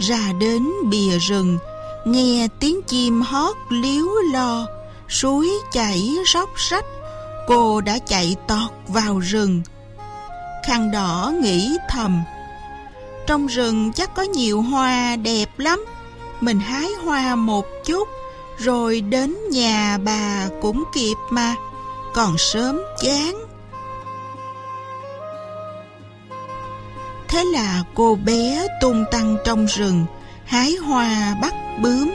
Ra 0.00 0.32
đến 0.38 0.68
bìa 0.90 1.18
rừng, 1.18 1.58
nghe 2.04 2.48
tiếng 2.60 2.82
chim 2.82 3.22
hót 3.22 3.56
líu 3.70 4.08
lo, 4.32 4.66
suối 5.08 5.50
chảy 5.72 6.16
róc 6.34 6.48
rách, 6.56 6.84
cô 7.46 7.80
đã 7.80 7.98
chạy 7.98 8.36
tọt 8.48 8.70
vào 8.88 9.18
rừng. 9.18 9.62
Khăn 10.66 10.90
đỏ 10.90 11.32
nghĩ 11.42 11.76
thầm, 11.88 12.22
trong 13.26 13.46
rừng 13.46 13.92
chắc 13.92 14.14
có 14.14 14.22
nhiều 14.22 14.62
hoa 14.62 15.16
đẹp 15.16 15.58
lắm, 15.58 15.84
mình 16.40 16.60
hái 16.60 16.88
hoa 17.04 17.34
một 17.34 17.64
chút, 17.84 18.08
rồi 18.58 19.00
đến 19.00 19.36
nhà 19.50 19.98
bà 20.04 20.48
cũng 20.62 20.84
kịp 20.94 21.16
mà, 21.30 21.54
còn 22.14 22.38
sớm 22.38 22.80
chán. 23.02 23.49
Thế 27.30 27.44
là 27.44 27.82
cô 27.94 28.18
bé 28.24 28.66
tung 28.80 29.04
tăng 29.10 29.36
trong 29.44 29.66
rừng, 29.66 30.06
hái 30.44 30.72
hoa 30.72 31.34
bắt 31.42 31.54
bướm. 31.82 32.10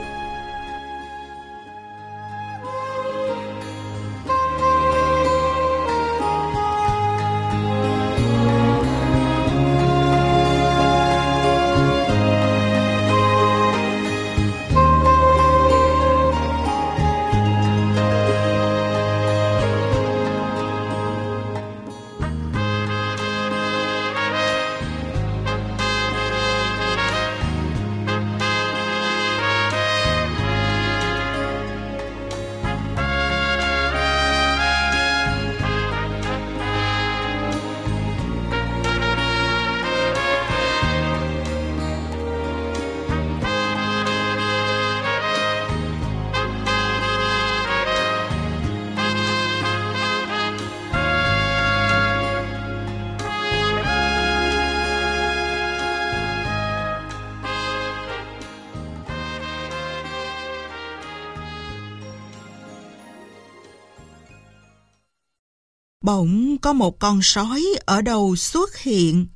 Có 66.65 66.73
một 66.73 66.99
con 66.99 67.19
sói 67.21 67.63
ở 67.85 68.01
đầu 68.01 68.35
xuất 68.35 68.77
hiện. 68.77 69.27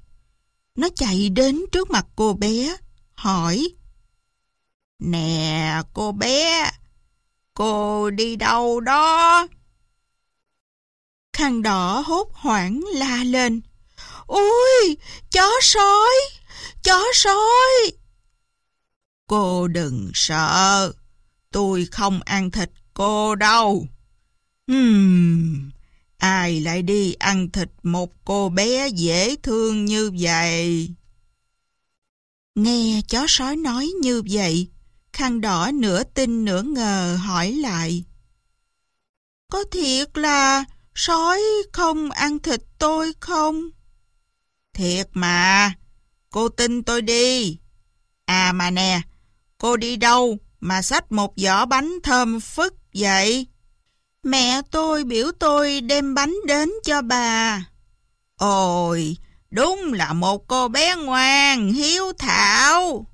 Nó 0.76 0.88
chạy 0.96 1.30
đến 1.30 1.66
trước 1.72 1.90
mặt 1.92 2.06
cô 2.16 2.34
bé, 2.34 2.76
hỏi. 3.16 3.70
Nè 5.00 5.82
cô 5.94 6.12
bé, 6.12 6.72
cô 7.54 8.10
đi 8.10 8.36
đâu 8.36 8.80
đó? 8.80 9.48
Khăn 11.34 11.62
đỏ 11.62 12.04
hốt 12.06 12.30
hoảng 12.34 12.82
la 12.94 13.24
lên. 13.24 13.62
Ôi, 14.26 14.98
chó 15.32 15.50
sói, 15.62 16.16
chó 16.84 17.04
sói. 17.14 17.92
Cô 19.28 19.68
đừng 19.68 20.12
sợ, 20.14 20.94
tôi 21.52 21.86
không 21.92 22.20
ăn 22.26 22.52
thịt 22.52 22.72
cô 22.94 23.36
đâu. 23.36 23.88
Hmm, 24.68 25.70
Ai 26.20 26.60
lại 26.60 26.82
đi 26.82 27.14
ăn 27.14 27.52
thịt 27.52 27.70
một 27.84 28.12
cô 28.26 28.50
bé 28.50 28.88
dễ 28.88 29.36
thương 29.36 29.86
như 29.86 30.12
vậy? 30.20 30.90
Nghe 32.56 33.02
chó 33.08 33.26
sói 33.28 33.56
nói 33.56 33.88
như 34.02 34.24
vậy, 34.32 34.68
khăn 35.14 35.42
đỏ 35.42 35.72
nửa 35.74 36.04
tin 36.04 36.46
nửa 36.46 36.62
ngờ 36.62 37.18
hỏi 37.22 37.52
lại. 37.52 38.04
Có 39.52 39.64
thiệt 39.72 40.18
là 40.18 40.66
sói 40.96 41.42
không 41.74 42.12
ăn 42.12 42.40
thịt 42.40 42.62
tôi 42.80 43.14
không? 43.20 43.70
Thiệt 44.74 45.10
mà, 45.14 45.74
cô 46.30 46.50
tin 46.50 46.84
tôi 46.84 47.02
đi. 47.02 47.58
À 48.26 48.52
mà 48.52 48.72
nè, 48.72 49.02
cô 49.58 49.78
đi 49.78 49.96
đâu 49.96 50.38
mà 50.60 50.82
xách 50.82 51.12
một 51.12 51.34
giỏ 51.36 51.66
bánh 51.66 51.94
thơm 52.04 52.40
phức 52.40 52.74
vậy? 52.94 53.48
Mẹ 54.30 54.62
tôi 54.72 55.04
biểu 55.04 55.32
tôi 55.40 55.82
đem 55.82 56.14
bánh 56.14 56.36
đến 56.46 56.72
cho 56.84 57.02
bà. 57.02 57.62
Ôi, 58.38 59.18
đúng 59.52 59.94
là 59.94 60.14
một 60.14 60.48
cô 60.48 60.68
bé 60.68 60.96
ngoan, 60.96 61.74
hiếu 61.74 62.04
thảo. 62.18 63.06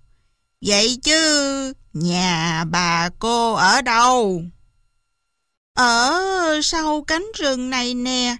Vậy 0.61 0.99
chứ, 1.03 1.73
nhà 1.93 2.63
bà 2.69 3.09
cô 3.19 3.53
ở 3.53 3.81
đâu? 3.81 4.41
Ở 5.73 6.21
sau 6.63 7.03
cánh 7.03 7.25
rừng 7.37 7.69
này 7.69 7.93
nè. 7.93 8.35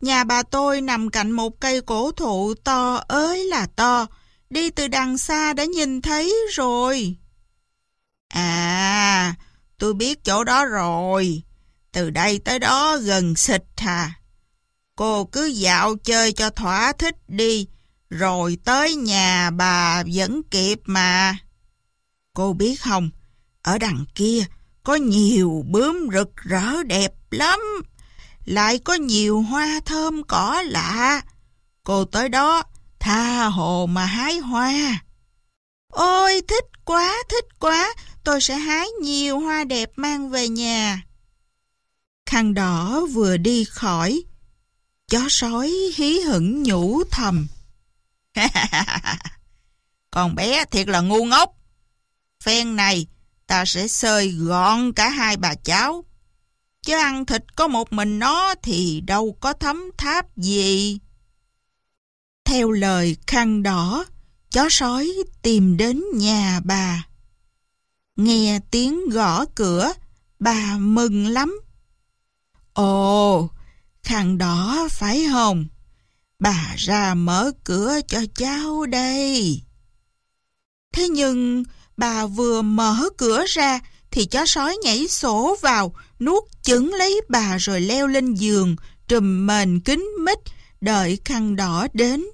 Nhà 0.00 0.24
bà 0.24 0.42
tôi 0.42 0.80
nằm 0.80 1.10
cạnh 1.10 1.30
một 1.30 1.60
cây 1.60 1.80
cổ 1.80 2.12
thụ 2.12 2.54
to 2.54 3.04
ới 3.08 3.44
là 3.44 3.66
to. 3.76 4.06
Đi 4.50 4.70
từ 4.70 4.88
đằng 4.88 5.18
xa 5.18 5.52
đã 5.52 5.64
nhìn 5.64 6.02
thấy 6.02 6.34
rồi. 6.52 7.16
À, 8.28 9.34
tôi 9.78 9.94
biết 9.94 10.24
chỗ 10.24 10.44
đó 10.44 10.64
rồi. 10.64 11.42
Từ 11.92 12.10
đây 12.10 12.38
tới 12.38 12.58
đó 12.58 12.96
gần 12.96 13.36
xịt 13.36 13.62
hà. 13.76 14.12
Cô 14.96 15.24
cứ 15.24 15.46
dạo 15.46 15.94
chơi 16.04 16.32
cho 16.32 16.50
thỏa 16.50 16.92
thích 16.92 17.16
đi, 17.28 17.66
rồi 18.10 18.58
tới 18.64 18.94
nhà 18.94 19.50
bà 19.50 20.02
vẫn 20.14 20.42
kịp 20.50 20.80
mà. 20.84 21.36
Cô 22.34 22.52
biết 22.52 22.76
không, 22.80 23.10
ở 23.62 23.78
đằng 23.78 24.04
kia 24.14 24.44
có 24.82 24.94
nhiều 24.94 25.64
bướm 25.68 26.08
rực 26.12 26.36
rỡ 26.36 26.82
đẹp 26.82 27.12
lắm, 27.30 27.60
lại 28.44 28.78
có 28.78 28.94
nhiều 28.94 29.40
hoa 29.40 29.80
thơm 29.84 30.22
cỏ 30.22 30.62
lạ. 30.66 31.22
Cô 31.84 32.04
tới 32.04 32.28
đó 32.28 32.62
tha 33.00 33.44
hồ 33.44 33.86
mà 33.86 34.04
hái 34.04 34.38
hoa. 34.38 35.02
Ôi 35.92 36.42
thích 36.48 36.64
quá, 36.84 37.14
thích 37.28 37.44
quá, 37.58 37.94
tôi 38.24 38.40
sẽ 38.40 38.56
hái 38.56 38.88
nhiều 39.02 39.40
hoa 39.40 39.64
đẹp 39.64 39.90
mang 39.96 40.30
về 40.30 40.48
nhà. 40.48 41.02
Khăn 42.32 42.54
đỏ 42.54 43.06
vừa 43.12 43.36
đi 43.36 43.64
khỏi. 43.64 44.22
Chó 45.08 45.26
sói 45.28 45.72
hí 45.94 46.20
hửng 46.20 46.62
nhủ 46.62 47.02
thầm. 47.10 47.48
Con 50.10 50.34
bé 50.34 50.64
thiệt 50.64 50.88
là 50.88 51.00
ngu 51.00 51.24
ngốc. 51.24 51.50
Phen 52.44 52.76
này 52.76 53.06
ta 53.46 53.64
sẽ 53.64 53.88
sơi 53.88 54.28
gọn 54.28 54.92
cả 54.92 55.08
hai 55.08 55.36
bà 55.36 55.54
cháu. 55.54 56.04
Chứ 56.82 56.94
ăn 56.94 57.26
thịt 57.26 57.56
có 57.56 57.68
một 57.68 57.92
mình 57.92 58.18
nó 58.18 58.54
thì 58.62 59.00
đâu 59.00 59.36
có 59.40 59.52
thấm 59.52 59.90
tháp 59.98 60.36
gì. 60.36 60.98
Theo 62.44 62.70
lời 62.70 63.16
khăn 63.26 63.62
đỏ, 63.62 64.04
chó 64.50 64.68
sói 64.70 65.12
tìm 65.42 65.76
đến 65.76 66.02
nhà 66.14 66.60
bà. 66.64 67.06
Nghe 68.16 68.60
tiếng 68.70 69.08
gõ 69.08 69.44
cửa, 69.54 69.92
bà 70.38 70.78
mừng 70.78 71.26
lắm. 71.26 71.60
Ồ, 72.72 73.48
khăn 74.02 74.38
đỏ 74.38 74.88
phải 74.90 75.26
không? 75.32 75.66
Bà 76.38 76.74
ra 76.78 77.14
mở 77.14 77.52
cửa 77.64 78.00
cho 78.08 78.20
cháu 78.34 78.86
đây. 78.86 79.62
Thế 80.92 81.08
nhưng 81.08 81.64
bà 81.96 82.26
vừa 82.26 82.62
mở 82.62 83.08
cửa 83.18 83.44
ra 83.48 83.80
thì 84.10 84.26
chó 84.26 84.46
sói 84.46 84.76
nhảy 84.84 85.08
sổ 85.08 85.56
vào, 85.60 85.94
nuốt 86.20 86.44
chửng 86.62 86.94
lấy 86.94 87.20
bà 87.28 87.56
rồi 87.56 87.80
leo 87.80 88.06
lên 88.06 88.34
giường, 88.34 88.76
trùm 89.08 89.46
mền 89.46 89.80
kín 89.80 90.04
mít, 90.24 90.38
đợi 90.80 91.18
khăn 91.24 91.56
đỏ 91.56 91.86
đến. 91.92 92.24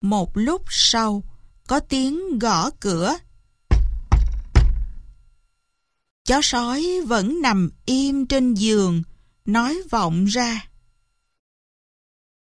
Một 0.00 0.30
lúc 0.34 0.62
sau, 0.68 1.22
có 1.66 1.80
tiếng 1.80 2.38
gõ 2.38 2.70
cửa. 2.80 3.16
Chó 6.24 6.40
sói 6.42 6.86
vẫn 7.06 7.42
nằm 7.42 7.70
im 7.86 8.26
trên 8.26 8.54
giường, 8.54 9.02
nói 9.44 9.82
vọng 9.90 10.24
ra. 10.24 10.66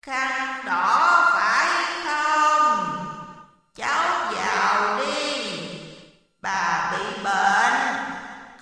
Khăn 0.03 0.65
đỏ 0.67 1.27
phải 1.33 2.03
không? 2.05 3.07
Cháu 3.77 4.33
vào 4.35 5.01
đi. 5.01 5.61
Bà 6.43 6.93
bị 6.93 7.23
bệnh, 7.25 8.05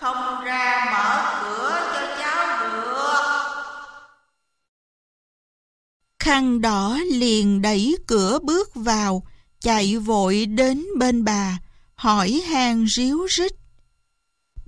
không 0.01 0.45
ra 0.45 0.89
mở 0.93 1.40
cửa 1.43 1.81
cho 1.95 2.16
cháu 2.19 2.69
được. 2.70 3.23
Khăn 6.19 6.61
đỏ 6.61 6.99
liền 7.12 7.62
đẩy 7.62 7.97
cửa 8.07 8.39
bước 8.43 8.74
vào, 8.74 9.23
chạy 9.61 9.97
vội 9.97 10.47
đến 10.47 10.85
bên 10.99 11.24
bà, 11.24 11.59
hỏi 11.95 12.43
hàng 12.49 12.86
ríu 12.89 13.27
rít. 13.28 13.57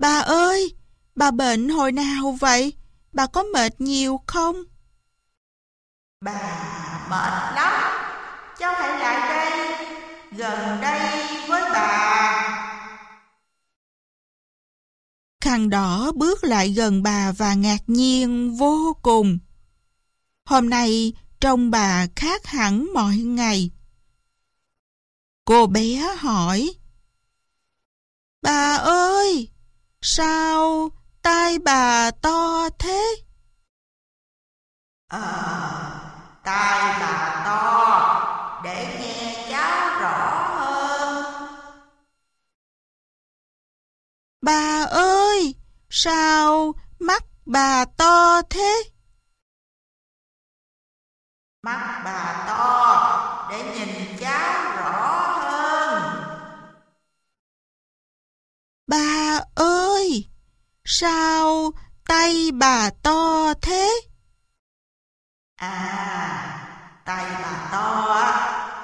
Bà 0.01 0.19
ơi, 0.19 0.75
bà 1.15 1.31
bệnh 1.31 1.69
hồi 1.69 1.91
nào 1.91 2.37
vậy? 2.39 2.73
Bà 3.13 3.27
có 3.27 3.43
mệt 3.43 3.81
nhiều 3.81 4.19
không? 4.27 4.55
Bà 6.21 6.33
mệt 7.09 7.55
lắm. 7.55 7.91
Cháu 8.59 8.73
hãy 8.73 8.99
lại 8.99 9.29
đây, 9.29 9.87
gần 10.31 10.81
đây 10.81 11.25
với 11.49 11.61
bà. 11.73 12.17
Khăn 15.41 15.69
đỏ 15.69 16.11
bước 16.15 16.43
lại 16.43 16.69
gần 16.69 17.03
bà 17.03 17.31
và 17.31 17.53
ngạc 17.53 17.81
nhiên 17.87 18.57
vô 18.57 18.97
cùng. 19.01 19.39
Hôm 20.45 20.69
nay 20.69 21.13
trông 21.39 21.71
bà 21.71 22.07
khác 22.15 22.45
hẳn 22.45 22.93
mọi 22.93 23.17
ngày. 23.17 23.71
Cô 25.45 25.67
bé 25.67 26.15
hỏi 26.17 26.73
Bà 28.41 28.75
ơi, 28.75 29.51
sao 30.03 30.89
tai 31.21 31.59
bà 31.59 32.11
to 32.21 32.69
thế? 32.79 33.15
Ờ, 35.07 35.21
tai 36.43 36.99
bà 36.99 37.41
to, 37.45 38.61
để 38.63 38.97
nghe 38.99 39.47
cháu 39.49 39.99
rõ 39.99 40.47
hơn. 40.57 41.25
Bà 44.41 44.85
ơi, 44.91 45.55
sao 45.89 46.73
mắt 46.99 47.23
bà 47.45 47.85
to 47.97 48.41
thế? 48.49 48.83
Mắt 51.63 52.01
bà 52.05 52.45
to, 52.47 53.47
để 53.51 53.63
nhìn 53.63 54.17
cháu 54.19 54.63
rõ 54.77 55.10
Bà 58.87 59.39
ơi, 59.55 60.29
sao 60.85 61.71
tay 62.07 62.49
bà 62.53 62.89
to 63.03 63.53
thế? 63.61 64.01
À, 65.55 67.01
tay 67.05 67.25
bà 67.41 67.69
to 67.71 68.13
á, 68.13 68.31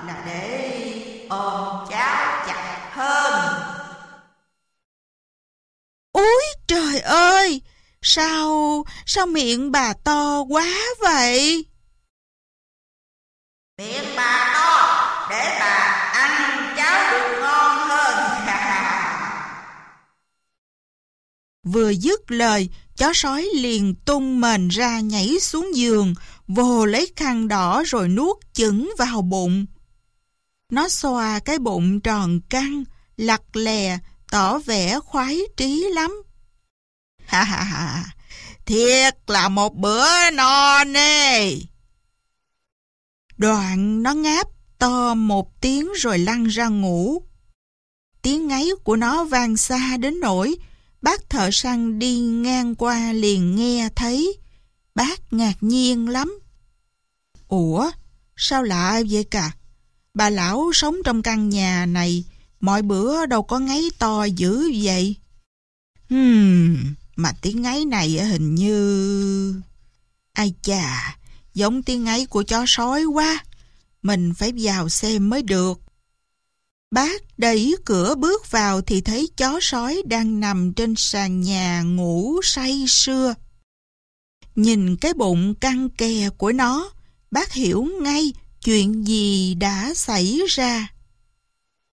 là 0.07 0.23
để 0.25 1.27
ôm 1.29 1.87
cháu 1.89 2.45
chặt 2.47 2.89
hơn. 2.93 3.61
Úi 6.11 6.43
trời 6.67 6.99
ơi, 6.99 7.61
sao, 8.01 8.83
sao 9.05 9.25
miệng 9.25 9.71
bà 9.71 9.93
to 10.03 10.43
quá 10.49 10.67
vậy? 10.99 11.65
Miệng 13.77 14.15
bà 14.15 14.53
to, 14.53 15.27
để 15.29 15.57
bà 15.59 15.75
ăn 16.13 16.73
cháu 16.77 17.11
được 17.11 17.36
Vừa 21.67 21.89
dứt 21.89 22.31
lời, 22.31 22.69
chó 22.97 23.11
sói 23.13 23.49
liền 23.53 23.95
tung 23.95 24.41
mền 24.41 24.67
ra 24.67 24.99
nhảy 24.99 25.39
xuống 25.39 25.75
giường, 25.75 26.13
vồ 26.47 26.85
lấy 26.85 27.11
khăn 27.15 27.47
đỏ 27.47 27.83
rồi 27.85 28.07
nuốt 28.07 28.37
chửng 28.53 28.91
vào 28.97 29.21
bụng. 29.21 29.65
Nó 30.69 30.89
xoa 30.89 31.39
cái 31.39 31.59
bụng 31.59 31.99
tròn 31.99 32.39
căng, 32.49 32.83
lặt 33.17 33.41
lè, 33.53 33.97
tỏ 34.31 34.59
vẻ 34.59 34.99
khoái 34.99 35.39
trí 35.57 35.89
lắm. 35.93 36.11
Ha 37.25 37.43
ha 37.43 37.63
ha, 37.63 38.03
thiệt 38.65 39.15
là 39.27 39.49
một 39.49 39.75
bữa 39.75 40.31
no 40.33 40.83
nê. 40.83 41.55
Đoạn 43.37 44.03
nó 44.03 44.13
ngáp 44.13 44.47
to 44.79 45.13
một 45.13 45.61
tiếng 45.61 45.93
rồi 45.93 46.19
lăn 46.19 46.45
ra 46.45 46.67
ngủ. 46.67 47.21
Tiếng 48.21 48.47
ngáy 48.47 48.69
của 48.83 48.95
nó 48.95 49.23
vang 49.23 49.57
xa 49.57 49.97
đến 49.97 50.19
nỗi 50.19 50.57
bác 51.01 51.29
thợ 51.29 51.49
săn 51.51 51.99
đi 51.99 52.19
ngang 52.19 52.75
qua 52.75 53.13
liền 53.13 53.55
nghe 53.55 53.89
thấy. 53.95 54.37
Bác 54.95 55.33
ngạc 55.33 55.55
nhiên 55.61 56.09
lắm. 56.09 56.39
Ủa, 57.47 57.91
sao 58.35 58.63
lạ 58.63 59.01
vậy 59.09 59.23
cả? 59.23 59.51
Bà 60.13 60.29
lão 60.29 60.71
sống 60.73 60.95
trong 61.05 61.21
căn 61.21 61.49
nhà 61.49 61.85
này, 61.85 62.23
mọi 62.59 62.81
bữa 62.81 63.25
đâu 63.25 63.43
có 63.43 63.59
ngáy 63.59 63.83
to 63.99 64.23
dữ 64.23 64.71
vậy. 64.83 65.15
Hmm, 66.09 66.77
mà 67.15 67.31
tiếng 67.41 67.61
ngáy 67.61 67.85
này 67.85 68.09
hình 68.09 68.55
như... 68.55 69.61
Ai 70.33 70.53
chà, 70.61 71.17
giống 71.53 71.83
tiếng 71.83 72.03
ngáy 72.03 72.25
của 72.25 72.43
chó 72.43 72.63
sói 72.67 73.05
quá. 73.05 73.43
Mình 74.01 74.33
phải 74.33 74.51
vào 74.57 74.89
xem 74.89 75.29
mới 75.29 75.41
được. 75.41 75.81
Bác 76.91 77.37
đẩy 77.37 77.75
cửa 77.85 78.15
bước 78.15 78.51
vào 78.51 78.81
thì 78.81 79.01
thấy 79.01 79.29
chó 79.37 79.59
sói 79.61 80.01
đang 80.05 80.39
nằm 80.39 80.73
trên 80.73 80.95
sàn 80.97 81.41
nhà 81.41 81.81
ngủ 81.81 82.41
say 82.43 82.85
sưa. 82.87 83.33
Nhìn 84.55 84.95
cái 84.95 85.13
bụng 85.13 85.55
căng 85.55 85.89
kè 85.89 86.29
của 86.37 86.51
nó, 86.51 86.91
bác 87.31 87.53
hiểu 87.53 87.87
ngay 88.01 88.33
chuyện 88.63 89.07
gì 89.07 89.55
đã 89.55 89.93
xảy 89.93 90.41
ra. 90.49 90.87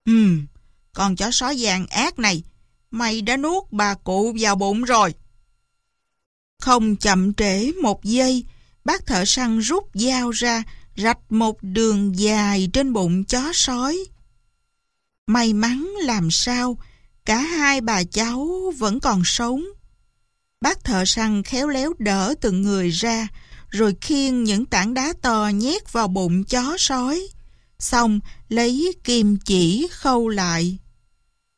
Ừm, 0.05 0.47
con 0.93 1.15
chó 1.15 1.31
sói 1.31 1.55
vàng 1.59 1.88
ác 1.88 2.19
này, 2.19 2.43
mày 2.91 3.22
đã 3.22 3.38
nuốt 3.38 3.63
bà 3.72 3.93
cụ 3.93 4.35
vào 4.39 4.55
bụng 4.55 4.84
rồi. 4.84 5.13
Không 6.61 6.95
chậm 6.95 7.34
trễ 7.34 7.72
một 7.81 8.03
giây, 8.03 8.45
bác 8.85 9.05
thợ 9.05 9.26
săn 9.26 9.59
rút 9.59 9.89
dao 9.93 10.30
ra, 10.30 10.63
rạch 10.97 11.31
một 11.31 11.57
đường 11.61 12.19
dài 12.19 12.69
trên 12.73 12.93
bụng 12.93 13.23
chó 13.23 13.51
sói. 13.53 14.05
May 15.31 15.53
mắn 15.53 15.93
làm 16.03 16.31
sao, 16.31 16.77
cả 17.25 17.39
hai 17.39 17.81
bà 17.81 18.03
cháu 18.03 18.73
vẫn 18.77 18.99
còn 18.99 19.21
sống. 19.25 19.63
Bác 20.61 20.83
thợ 20.83 21.05
săn 21.05 21.43
khéo 21.43 21.67
léo 21.67 21.93
đỡ 21.99 22.33
từng 22.41 22.61
người 22.61 22.89
ra, 22.89 23.27
rồi 23.69 23.95
khiêng 24.01 24.43
những 24.43 24.65
tảng 24.65 24.93
đá 24.93 25.13
to 25.21 25.51
nhét 25.53 25.93
vào 25.93 26.07
bụng 26.07 26.43
chó 26.43 26.75
sói. 26.77 27.27
Xong, 27.79 28.19
lấy 28.49 28.93
kim 29.03 29.37
chỉ 29.45 29.87
khâu 29.91 30.29
lại. 30.29 30.77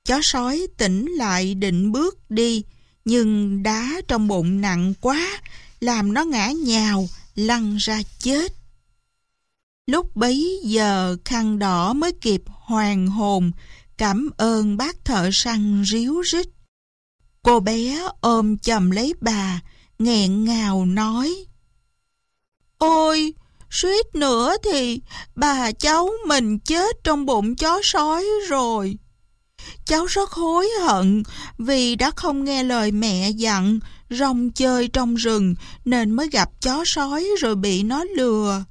Chó 0.06 0.20
sói 0.24 0.68
tỉnh 0.78 1.12
lại 1.12 1.56
định 1.56 1.92
bước 1.92 2.32
đi, 2.32 2.64
nhưng 3.06 3.64
đá 3.64 4.02
trong 4.08 4.28
bụng 4.28 4.62
nặng 4.62 4.94
quá, 5.02 5.42
làm 5.80 6.14
nó 6.14 6.24
ngã 6.24 6.48
nhào, 6.48 7.10
lăn 7.36 7.78
ra 7.78 8.02
chết. 8.20 8.54
Lúc 9.88 10.16
bấy 10.16 10.60
giờ 10.64 11.18
khăn 11.26 11.60
đỏ 11.60 11.94
mới 11.94 12.12
kịp 12.12 12.42
hoàn 12.48 13.08
hồn, 13.08 13.52
cảm 13.98 14.30
ơn 14.38 14.78
bác 14.78 15.06
thợ 15.06 15.30
săn 15.34 15.84
ríu 15.86 16.22
rít. 16.22 16.48
Cô 17.42 17.60
bé 17.60 18.08
ôm 18.22 18.58
chầm 18.58 18.92
lấy 18.92 19.14
bà, 19.22 19.62
nghẹn 20.00 20.44
ngào 20.44 20.86
nói. 20.86 21.46
Ôi, 22.78 23.34
suýt 23.70 24.16
nữa 24.16 24.56
thì 24.64 25.02
bà 25.36 25.72
cháu 25.72 26.10
mình 26.28 26.60
chết 26.60 26.96
trong 27.04 27.26
bụng 27.26 27.56
chó 27.56 27.80
sói 27.84 28.26
rồi. 28.50 28.98
Cháu 29.86 30.06
rất 30.06 30.32
hối 30.32 30.70
hận 30.82 31.24
vì 31.58 31.96
đã 31.96 32.12
không 32.12 32.44
nghe 32.44 32.64
lời 32.64 32.92
mẹ 32.92 33.30
dặn 33.30 33.80
rong 34.10 34.52
chơi 34.52 34.88
trong 34.88 35.16
rừng 35.16 35.56
nên 35.86 36.12
mới 36.12 36.30
gặp 36.30 36.50
chó 36.62 36.84
sói 36.86 37.28
rồi 37.40 37.56
bị 37.56 37.84
nó 37.84 38.04
lừa. 38.04 38.64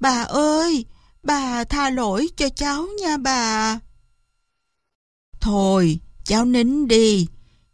Bà 0.00 0.22
ơi, 0.28 0.84
bà 1.22 1.64
tha 1.64 1.90
lỗi 1.90 2.28
cho 2.36 2.48
cháu 2.48 2.86
nha 3.02 3.16
bà. 3.16 3.78
Thôi, 5.40 6.00
cháu 6.24 6.44
nín 6.44 6.88
đi. 6.88 7.26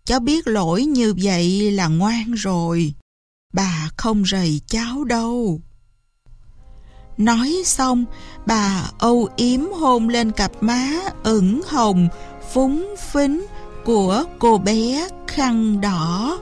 Cháu 0.04 0.20
biết 0.20 0.46
lỗi 0.46 0.84
như 0.84 1.14
vậy 1.22 1.70
là 1.70 1.88
ngoan 1.88 2.32
rồi. 2.32 2.94
Bà 3.52 3.90
không 3.96 4.24
rầy 4.24 4.60
cháu 4.66 5.04
đâu. 5.04 5.60
Nói 7.18 7.62
xong, 7.64 8.04
bà 8.46 8.90
âu 8.98 9.28
yếm 9.36 9.60
hôn 9.60 10.08
lên 10.08 10.32
cặp 10.32 10.52
má 10.60 10.90
ửng 11.22 11.60
hồng, 11.66 12.08
phúng 12.52 12.94
phính 13.12 13.46
của 13.84 14.24
cô 14.38 14.58
bé 14.58 15.08
khăn 15.26 15.80
đỏ. 15.80 16.38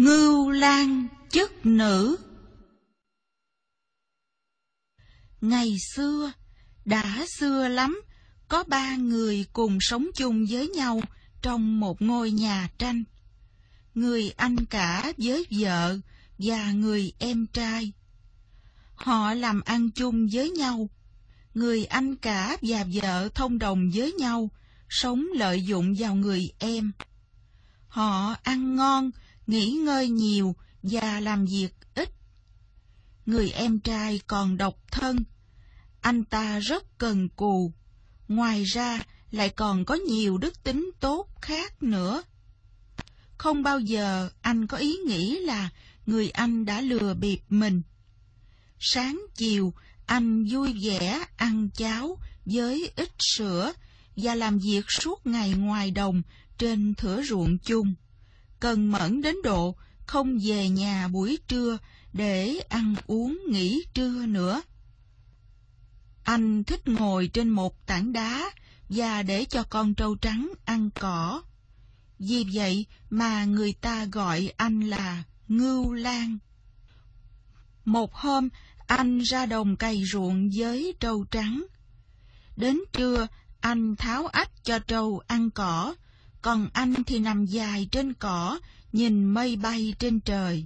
Ngưu 0.00 0.50
Lan 0.50 1.08
chất 1.30 1.66
nữ 1.66 2.16
Ngày 5.40 5.76
xưa, 5.94 6.32
đã 6.84 7.26
xưa 7.38 7.68
lắm, 7.68 8.00
có 8.48 8.64
ba 8.64 8.96
người 8.96 9.46
cùng 9.52 9.78
sống 9.80 10.06
chung 10.14 10.46
với 10.50 10.68
nhau 10.68 11.00
trong 11.42 11.80
một 11.80 12.02
ngôi 12.02 12.30
nhà 12.30 12.68
tranh. 12.78 13.04
Người 13.94 14.30
anh 14.36 14.66
cả 14.66 15.12
với 15.18 15.46
vợ 15.50 15.98
và 16.38 16.72
người 16.72 17.12
em 17.18 17.46
trai. 17.46 17.92
Họ 18.94 19.34
làm 19.34 19.60
ăn 19.60 19.90
chung 19.90 20.28
với 20.32 20.50
nhau. 20.50 20.88
Người 21.54 21.84
anh 21.84 22.16
cả 22.16 22.56
và 22.62 22.84
vợ 22.92 23.28
thông 23.34 23.58
đồng 23.58 23.90
với 23.94 24.12
nhau, 24.12 24.50
sống 24.88 25.26
lợi 25.34 25.64
dụng 25.64 25.94
vào 25.98 26.14
người 26.14 26.52
em. 26.58 26.92
Họ 27.88 28.34
ăn 28.42 28.76
ngon, 28.76 29.10
nghỉ 29.46 29.70
ngơi 29.70 30.08
nhiều 30.08 30.56
và 30.82 31.20
làm 31.20 31.46
việc 31.46 31.74
ít. 31.94 32.08
Người 33.26 33.50
em 33.50 33.80
trai 33.80 34.20
còn 34.26 34.56
độc 34.56 34.74
thân. 34.90 35.24
Anh 36.00 36.24
ta 36.24 36.58
rất 36.58 36.98
cần 36.98 37.28
cù. 37.28 37.72
Ngoài 38.28 38.64
ra 38.64 39.04
lại 39.30 39.48
còn 39.48 39.84
có 39.84 39.94
nhiều 39.94 40.38
đức 40.38 40.62
tính 40.62 40.90
tốt 41.00 41.28
khác 41.42 41.82
nữa. 41.82 42.22
Không 43.38 43.62
bao 43.62 43.80
giờ 43.80 44.30
anh 44.40 44.66
có 44.66 44.76
ý 44.76 44.96
nghĩ 45.06 45.38
là 45.38 45.68
người 46.06 46.30
anh 46.30 46.64
đã 46.64 46.80
lừa 46.80 47.14
bịp 47.14 47.40
mình. 47.48 47.82
Sáng 48.78 49.22
chiều, 49.34 49.74
anh 50.06 50.44
vui 50.50 50.74
vẻ 50.82 51.24
ăn 51.36 51.68
cháo 51.74 52.18
với 52.44 52.92
ít 52.96 53.10
sữa 53.18 53.72
và 54.16 54.34
làm 54.34 54.58
việc 54.58 54.84
suốt 54.88 55.26
ngày 55.26 55.54
ngoài 55.54 55.90
đồng 55.90 56.22
trên 56.58 56.94
thửa 56.94 57.22
ruộng 57.22 57.58
chung 57.58 57.94
cần 58.60 58.92
mẫn 58.92 59.22
đến 59.22 59.36
độ 59.44 59.76
không 60.06 60.38
về 60.42 60.68
nhà 60.68 61.08
buổi 61.08 61.38
trưa 61.48 61.78
để 62.12 62.60
ăn 62.68 62.94
uống 63.06 63.38
nghỉ 63.48 63.84
trưa 63.94 64.26
nữa. 64.26 64.62
Anh 66.24 66.64
thích 66.64 66.88
ngồi 66.88 67.30
trên 67.32 67.48
một 67.48 67.86
tảng 67.86 68.12
đá 68.12 68.50
và 68.88 69.22
để 69.22 69.44
cho 69.44 69.64
con 69.64 69.94
trâu 69.94 70.14
trắng 70.14 70.52
ăn 70.64 70.90
cỏ. 70.90 71.42
Vì 72.18 72.46
vậy 72.52 72.86
mà 73.10 73.44
người 73.44 73.72
ta 73.72 74.04
gọi 74.04 74.52
anh 74.56 74.80
là 74.80 75.22
Ngưu 75.48 75.92
Lan. 75.92 76.38
Một 77.84 78.14
hôm, 78.14 78.48
anh 78.86 79.18
ra 79.18 79.46
đồng 79.46 79.76
cày 79.76 80.04
ruộng 80.04 80.50
với 80.56 80.94
trâu 81.00 81.24
trắng. 81.30 81.66
Đến 82.56 82.80
trưa, 82.92 83.26
anh 83.60 83.96
tháo 83.96 84.26
ách 84.26 84.64
cho 84.64 84.78
trâu 84.78 85.22
ăn 85.26 85.50
cỏ, 85.50 85.94
còn 86.42 86.68
anh 86.72 86.94
thì 87.06 87.18
nằm 87.18 87.46
dài 87.46 87.88
trên 87.92 88.14
cỏ, 88.14 88.60
nhìn 88.92 89.24
mây 89.24 89.56
bay 89.56 89.94
trên 89.98 90.20
trời. 90.20 90.64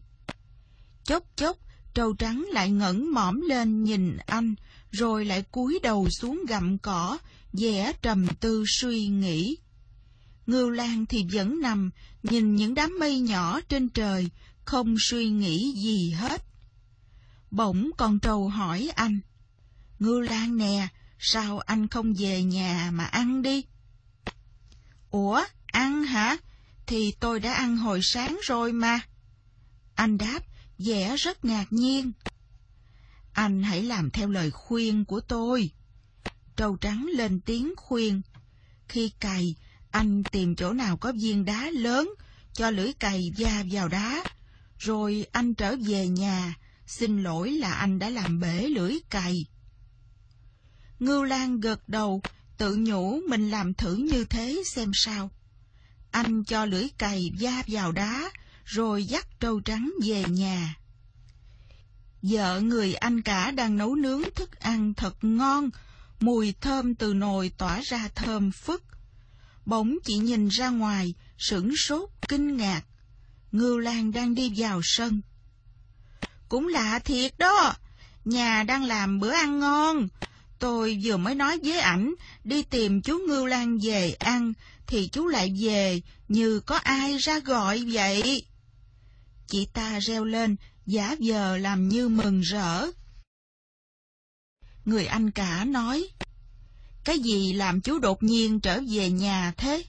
Chốc 1.05 1.25
chốc, 1.37 1.57
trâu 1.95 2.15
trắng 2.15 2.47
lại 2.53 2.71
ngẩng 2.71 3.15
mõm 3.15 3.41
lên 3.41 3.85
nhìn 3.85 4.17
anh, 4.27 4.55
rồi 4.91 5.25
lại 5.25 5.43
cúi 5.43 5.79
đầu 5.83 6.09
xuống 6.11 6.45
gặm 6.49 6.79
cỏ, 6.79 7.19
vẻ 7.53 7.93
trầm 8.03 8.27
tư 8.41 8.65
suy 8.67 9.07
nghĩ. 9.07 9.57
Ngưu 10.47 10.71
Lan 10.71 11.07
thì 11.07 11.27
vẫn 11.33 11.61
nằm, 11.61 11.91
nhìn 12.23 12.57
những 12.57 12.75
đám 12.75 12.99
mây 13.01 13.21
nhỏ 13.21 13.61
trên 13.61 13.89
trời, 13.89 14.31
không 14.65 14.97
suy 14.99 15.29
nghĩ 15.29 15.73
gì 15.73 16.11
hết. 16.11 16.43
Bỗng 17.51 17.91
con 17.97 18.19
trâu 18.19 18.49
hỏi 18.49 18.91
anh, 18.95 19.21
Ngưu 19.99 20.21
Lan 20.21 20.57
nè, 20.57 20.89
sao 21.19 21.59
anh 21.59 21.89
không 21.89 22.15
về 22.19 22.43
nhà 22.43 22.91
mà 22.95 23.05
ăn 23.05 23.43
đi? 23.43 23.65
Ủa, 25.11 25.45
Ăn 25.75 26.05
hả? 26.05 26.37
Thì 26.87 27.13
tôi 27.21 27.41
đã 27.41 27.55
ăn 27.55 27.77
hồi 27.77 28.01
sáng 28.03 28.39
rồi 28.43 28.73
mà. 28.73 29.01
Anh 29.95 30.19
đáp, 30.19 30.41
vẻ 30.79 31.17
rất 31.17 31.45
ngạc 31.45 31.67
nhiên. 31.71 32.13
Anh 33.33 33.63
hãy 33.63 33.83
làm 33.83 34.11
theo 34.11 34.29
lời 34.29 34.51
khuyên 34.51 35.05
của 35.05 35.21
tôi. 35.21 35.71
Trâu 36.57 36.77
trắng 36.77 37.07
lên 37.13 37.41
tiếng 37.41 37.75
khuyên. 37.77 38.23
Khi 38.89 39.13
cày, 39.21 39.55
anh 39.91 40.23
tìm 40.25 40.57
chỗ 40.57 40.73
nào 40.73 40.97
có 40.97 41.13
viên 41.13 41.45
đá 41.45 41.71
lớn, 41.71 42.15
cho 42.53 42.71
lưỡi 42.71 42.93
cày 42.93 43.33
da 43.37 43.65
vào 43.71 43.89
đá. 43.89 44.25
Rồi 44.79 45.27
anh 45.33 45.55
trở 45.55 45.77
về 45.87 46.09
nhà, 46.09 46.55
xin 46.87 47.23
lỗi 47.23 47.51
là 47.51 47.73
anh 47.73 47.99
đã 47.99 48.11
làm 48.11 48.41
bể 48.41 48.69
lưỡi 48.69 48.99
cày. 49.11 49.47
Ngưu 50.99 51.25
Lan 51.25 51.61
gật 51.61 51.89
đầu, 51.89 52.23
tự 52.59 52.77
nhủ 52.77 53.21
mình 53.29 53.51
làm 53.51 53.75
thử 53.75 53.95
như 53.97 54.25
thế 54.25 54.63
xem 54.67 54.91
sao. 54.95 55.31
Anh 56.15 56.45
cho 56.45 56.65
lưỡi 56.65 56.89
cày 56.99 57.31
da 57.39 57.63
vào 57.67 57.93
đá, 57.93 58.31
rồi 58.65 59.05
dắt 59.05 59.27
trâu 59.41 59.61
trắng 59.61 59.93
về 60.07 60.25
nhà. 60.29 60.75
Vợ 62.23 62.61
người 62.61 62.95
anh 62.95 63.23
cả 63.23 63.51
đang 63.51 63.77
nấu 63.77 63.95
nướng 63.95 64.23
thức 64.35 64.61
ăn 64.61 64.95
thật 64.95 65.17
ngon, 65.23 65.71
mùi 66.21 66.55
thơm 66.61 66.95
từ 66.95 67.15
nồi 67.15 67.53
tỏa 67.59 67.81
ra 67.81 68.09
thơm 68.15 68.51
phức. 68.51 68.83
Bỗng 69.67 69.99
chị 70.05 70.17
nhìn 70.17 70.49
ra 70.49 70.69
ngoài, 70.69 71.15
sửng 71.39 71.77
sốt, 71.77 72.11
kinh 72.29 72.57
ngạc. 72.57 72.83
Ngưu 73.53 73.79
Lan 73.79 74.13
đang 74.13 74.35
đi 74.35 74.53
vào 74.57 74.81
sân. 74.85 75.21
Cũng 76.49 76.69
lạ 76.69 76.99
thiệt 76.99 77.39
đó, 77.39 77.75
nhà 78.25 78.63
đang 78.63 78.85
làm 78.85 79.21
bữa 79.21 79.33
ăn 79.33 79.61
ngon. 79.61 80.09
Tôi 80.59 81.01
vừa 81.05 81.17
mới 81.17 81.35
nói 81.35 81.59
với 81.65 81.79
ảnh 81.79 82.15
đi 82.45 82.63
tìm 82.63 83.03
chú 83.03 83.19
Ngưu 83.29 83.47
Lan 83.47 83.79
về 83.83 84.13
ăn, 84.13 84.53
thì 84.87 85.09
chú 85.09 85.27
lại 85.27 85.55
về 85.61 86.01
như 86.29 86.61
có 86.61 86.77
ai 86.77 87.17
ra 87.19 87.39
gọi 87.39 87.85
vậy. 87.93 88.47
Chị 89.47 89.67
ta 89.67 89.99
reo 90.01 90.25
lên, 90.25 90.57
giả 90.87 91.17
vờ 91.21 91.59
làm 91.59 91.89
như 91.89 92.09
mừng 92.09 92.41
rỡ. 92.41 92.87
Người 94.85 95.07
anh 95.07 95.31
cả 95.31 95.65
nói, 95.65 96.09
cái 97.05 97.19
gì 97.19 97.53
làm 97.53 97.81
chú 97.81 97.99
đột 97.99 98.23
nhiên 98.23 98.61
trở 98.61 98.81
về 98.91 99.11
nhà 99.11 99.53
thế? 99.57 99.85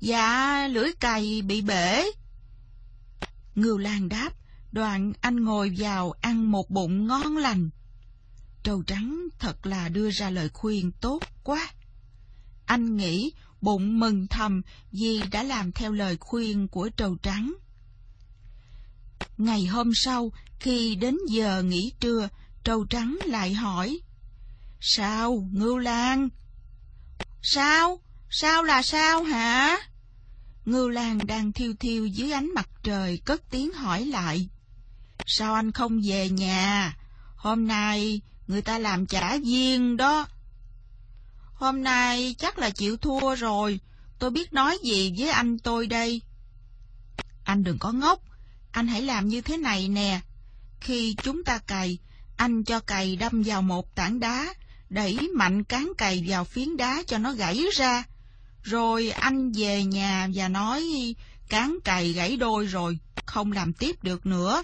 Dạ, 0.00 0.68
lưỡi 0.68 0.92
cày 1.00 1.42
bị 1.42 1.62
bể. 1.62 2.04
Ngưu 3.54 3.78
Lan 3.78 4.08
đáp, 4.08 4.30
đoạn 4.72 5.12
anh 5.20 5.44
ngồi 5.44 5.74
vào 5.78 6.12
ăn 6.20 6.50
một 6.50 6.70
bụng 6.70 7.06
ngon 7.06 7.36
lành. 7.36 7.70
Trâu 8.62 8.82
trắng 8.82 9.28
thật 9.38 9.66
là 9.66 9.88
đưa 9.88 10.10
ra 10.10 10.30
lời 10.30 10.48
khuyên 10.48 10.92
tốt 10.92 11.20
quá. 11.44 11.68
Anh 12.66 12.96
nghĩ 12.96 13.32
bụng 13.66 14.00
mừng 14.00 14.26
thầm 14.26 14.62
vì 14.92 15.22
đã 15.32 15.42
làm 15.42 15.72
theo 15.72 15.92
lời 15.92 16.16
khuyên 16.20 16.68
của 16.68 16.88
trầu 16.96 17.16
trắng. 17.22 17.54
Ngày 19.38 19.66
hôm 19.66 19.94
sau, 19.94 20.32
khi 20.60 20.94
đến 20.94 21.18
giờ 21.28 21.62
nghỉ 21.62 21.92
trưa, 22.00 22.28
trầu 22.64 22.84
trắng 22.84 23.18
lại 23.24 23.54
hỏi. 23.54 24.00
Sao, 24.80 25.48
Ngưu 25.52 25.78
Lan? 25.78 26.28
Sao? 27.42 28.00
Sao 28.30 28.62
là 28.62 28.82
sao 28.82 29.22
hả? 29.22 29.76
Ngưu 30.64 30.88
Lan 30.88 31.18
đang 31.26 31.52
thiêu 31.52 31.74
thiêu 31.80 32.06
dưới 32.06 32.32
ánh 32.32 32.54
mặt 32.54 32.68
trời 32.82 33.18
cất 33.24 33.50
tiếng 33.50 33.72
hỏi 33.72 34.04
lại. 34.04 34.48
Sao 35.26 35.54
anh 35.54 35.72
không 35.72 36.00
về 36.04 36.28
nhà? 36.28 36.96
Hôm 37.36 37.66
nay 37.66 38.20
người 38.46 38.62
ta 38.62 38.78
làm 38.78 39.06
trả 39.06 39.36
viên 39.38 39.96
đó. 39.96 40.26
Hôm 41.56 41.82
nay 41.82 42.34
chắc 42.38 42.58
là 42.58 42.70
chịu 42.70 42.96
thua 42.96 43.34
rồi, 43.34 43.80
tôi 44.18 44.30
biết 44.30 44.52
nói 44.52 44.78
gì 44.84 45.14
với 45.18 45.30
anh 45.30 45.58
tôi 45.58 45.86
đây. 45.86 46.22
Anh 47.44 47.64
đừng 47.64 47.78
có 47.78 47.92
ngốc, 47.92 48.20
anh 48.70 48.88
hãy 48.88 49.02
làm 49.02 49.28
như 49.28 49.40
thế 49.40 49.56
này 49.56 49.88
nè. 49.88 50.20
Khi 50.80 51.16
chúng 51.22 51.44
ta 51.44 51.58
cày, 51.58 51.98
anh 52.36 52.64
cho 52.64 52.80
cày 52.80 53.16
đâm 53.16 53.42
vào 53.46 53.62
một 53.62 53.94
tảng 53.94 54.20
đá, 54.20 54.54
đẩy 54.88 55.28
mạnh 55.34 55.64
cán 55.64 55.92
cày 55.98 56.24
vào 56.28 56.44
phiến 56.44 56.76
đá 56.76 57.02
cho 57.06 57.18
nó 57.18 57.32
gãy 57.32 57.64
ra. 57.76 58.04
Rồi 58.62 59.10
anh 59.10 59.52
về 59.52 59.84
nhà 59.84 60.28
và 60.34 60.48
nói 60.48 61.14
cán 61.48 61.78
cày 61.84 62.12
gãy 62.12 62.36
đôi 62.36 62.66
rồi, 62.66 62.98
không 63.26 63.52
làm 63.52 63.72
tiếp 63.72 64.02
được 64.02 64.26
nữa. 64.26 64.62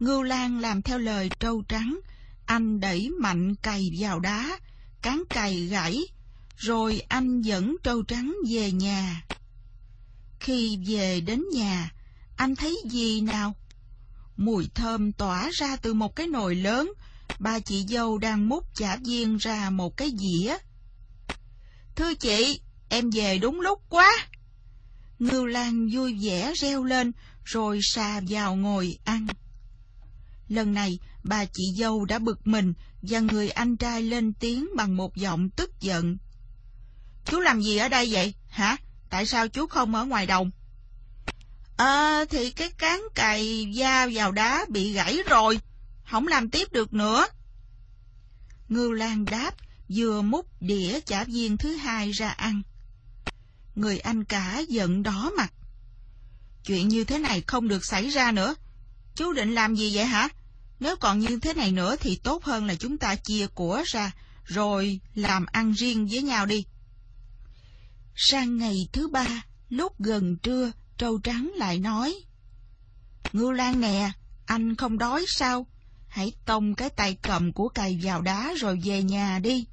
Ngưu 0.00 0.22
Lan 0.22 0.60
làm 0.60 0.82
theo 0.82 0.98
lời 0.98 1.30
trâu 1.40 1.62
trắng, 1.68 2.00
anh 2.46 2.80
đẩy 2.80 3.10
mạnh 3.20 3.54
cày 3.54 3.92
vào 3.98 4.20
đá, 4.20 4.58
cán 5.02 5.22
cày 5.30 5.66
gãy, 5.66 6.02
rồi 6.56 7.02
anh 7.08 7.42
dẫn 7.42 7.76
trâu 7.82 8.02
trắng 8.02 8.36
về 8.50 8.72
nhà. 8.72 9.24
Khi 10.40 10.78
về 10.86 11.20
đến 11.20 11.44
nhà, 11.52 11.92
anh 12.36 12.56
thấy 12.56 12.76
gì 12.90 13.20
nào? 13.20 13.54
Mùi 14.36 14.68
thơm 14.74 15.12
tỏa 15.12 15.50
ra 15.52 15.76
từ 15.76 15.94
một 15.94 16.16
cái 16.16 16.26
nồi 16.26 16.54
lớn, 16.54 16.92
bà 17.38 17.60
chị 17.60 17.84
dâu 17.88 18.18
đang 18.18 18.48
múc 18.48 18.74
chả 18.74 18.96
viên 18.96 19.36
ra 19.36 19.70
một 19.70 19.96
cái 19.96 20.12
dĩa. 20.18 20.56
Thưa 21.96 22.14
chị, 22.14 22.60
em 22.88 23.10
về 23.10 23.38
đúng 23.38 23.60
lúc 23.60 23.82
quá. 23.88 24.28
Ngưu 25.18 25.46
Lan 25.46 25.88
vui 25.92 26.18
vẻ 26.22 26.52
reo 26.56 26.84
lên, 26.84 27.12
rồi 27.44 27.80
xà 27.82 28.20
vào 28.28 28.56
ngồi 28.56 28.98
ăn. 29.04 29.26
Lần 30.50 30.74
này, 30.74 30.98
bà 31.24 31.44
chị 31.44 31.72
dâu 31.76 32.04
đã 32.04 32.18
bực 32.18 32.46
mình 32.46 32.74
và 33.02 33.20
người 33.20 33.50
anh 33.50 33.76
trai 33.76 34.02
lên 34.02 34.32
tiếng 34.32 34.68
bằng 34.76 34.96
một 34.96 35.16
giọng 35.16 35.50
tức 35.50 35.80
giận. 35.80 36.18
Chú 37.24 37.40
làm 37.40 37.60
gì 37.62 37.76
ở 37.76 37.88
đây 37.88 38.08
vậy, 38.12 38.34
hả? 38.48 38.76
Tại 39.10 39.26
sao 39.26 39.48
chú 39.48 39.66
không 39.66 39.94
ở 39.94 40.04
ngoài 40.04 40.26
đồng? 40.26 40.50
Ờ, 41.76 42.24
thì 42.30 42.50
cái 42.50 42.70
cán 42.70 43.02
cày 43.14 43.70
da 43.72 44.08
vào 44.12 44.32
đá 44.32 44.64
bị 44.68 44.92
gãy 44.92 45.18
rồi, 45.28 45.60
không 46.04 46.26
làm 46.26 46.50
tiếp 46.50 46.72
được 46.72 46.92
nữa. 46.94 47.26
Ngưu 48.68 48.92
Lan 48.92 49.24
đáp, 49.24 49.54
vừa 49.88 50.22
múc 50.22 50.46
đĩa 50.62 51.00
chả 51.00 51.24
viên 51.24 51.56
thứ 51.56 51.74
hai 51.74 52.10
ra 52.10 52.28
ăn. 52.28 52.62
Người 53.74 53.98
anh 53.98 54.24
cả 54.24 54.62
giận 54.68 55.02
đỏ 55.02 55.30
mặt. 55.36 55.52
Chuyện 56.64 56.88
như 56.88 57.04
thế 57.04 57.18
này 57.18 57.42
không 57.46 57.68
được 57.68 57.84
xảy 57.84 58.08
ra 58.08 58.32
nữa. 58.32 58.54
Chú 59.14 59.32
định 59.32 59.54
làm 59.54 59.74
gì 59.74 59.96
vậy 59.96 60.04
hả? 60.04 60.28
Nếu 60.80 60.96
còn 60.96 61.18
như 61.18 61.38
thế 61.42 61.54
này 61.54 61.72
nữa 61.72 61.96
thì 62.00 62.16
tốt 62.16 62.44
hơn 62.44 62.66
là 62.66 62.74
chúng 62.74 62.98
ta 62.98 63.14
chia 63.14 63.46
của 63.46 63.82
ra, 63.86 64.12
rồi 64.44 65.00
làm 65.14 65.46
ăn 65.46 65.72
riêng 65.72 66.08
với 66.10 66.22
nhau 66.22 66.46
đi. 66.46 66.64
Sang 68.16 68.56
ngày 68.56 68.88
thứ 68.92 69.08
ba, 69.08 69.26
lúc 69.68 70.00
gần 70.00 70.36
trưa, 70.36 70.72
trâu 70.98 71.18
trắng 71.18 71.52
lại 71.56 71.78
nói. 71.78 72.14
Ngưu 73.32 73.52
Lan 73.52 73.80
nè, 73.80 74.10
anh 74.46 74.76
không 74.76 74.98
đói 74.98 75.24
sao? 75.28 75.66
Hãy 76.08 76.32
tông 76.44 76.74
cái 76.74 76.90
tay 76.90 77.16
cầm 77.22 77.52
của 77.52 77.68
cày 77.68 78.00
vào 78.02 78.22
đá 78.22 78.54
rồi 78.60 78.80
về 78.84 79.02
nhà 79.02 79.38
đi. 79.38 79.66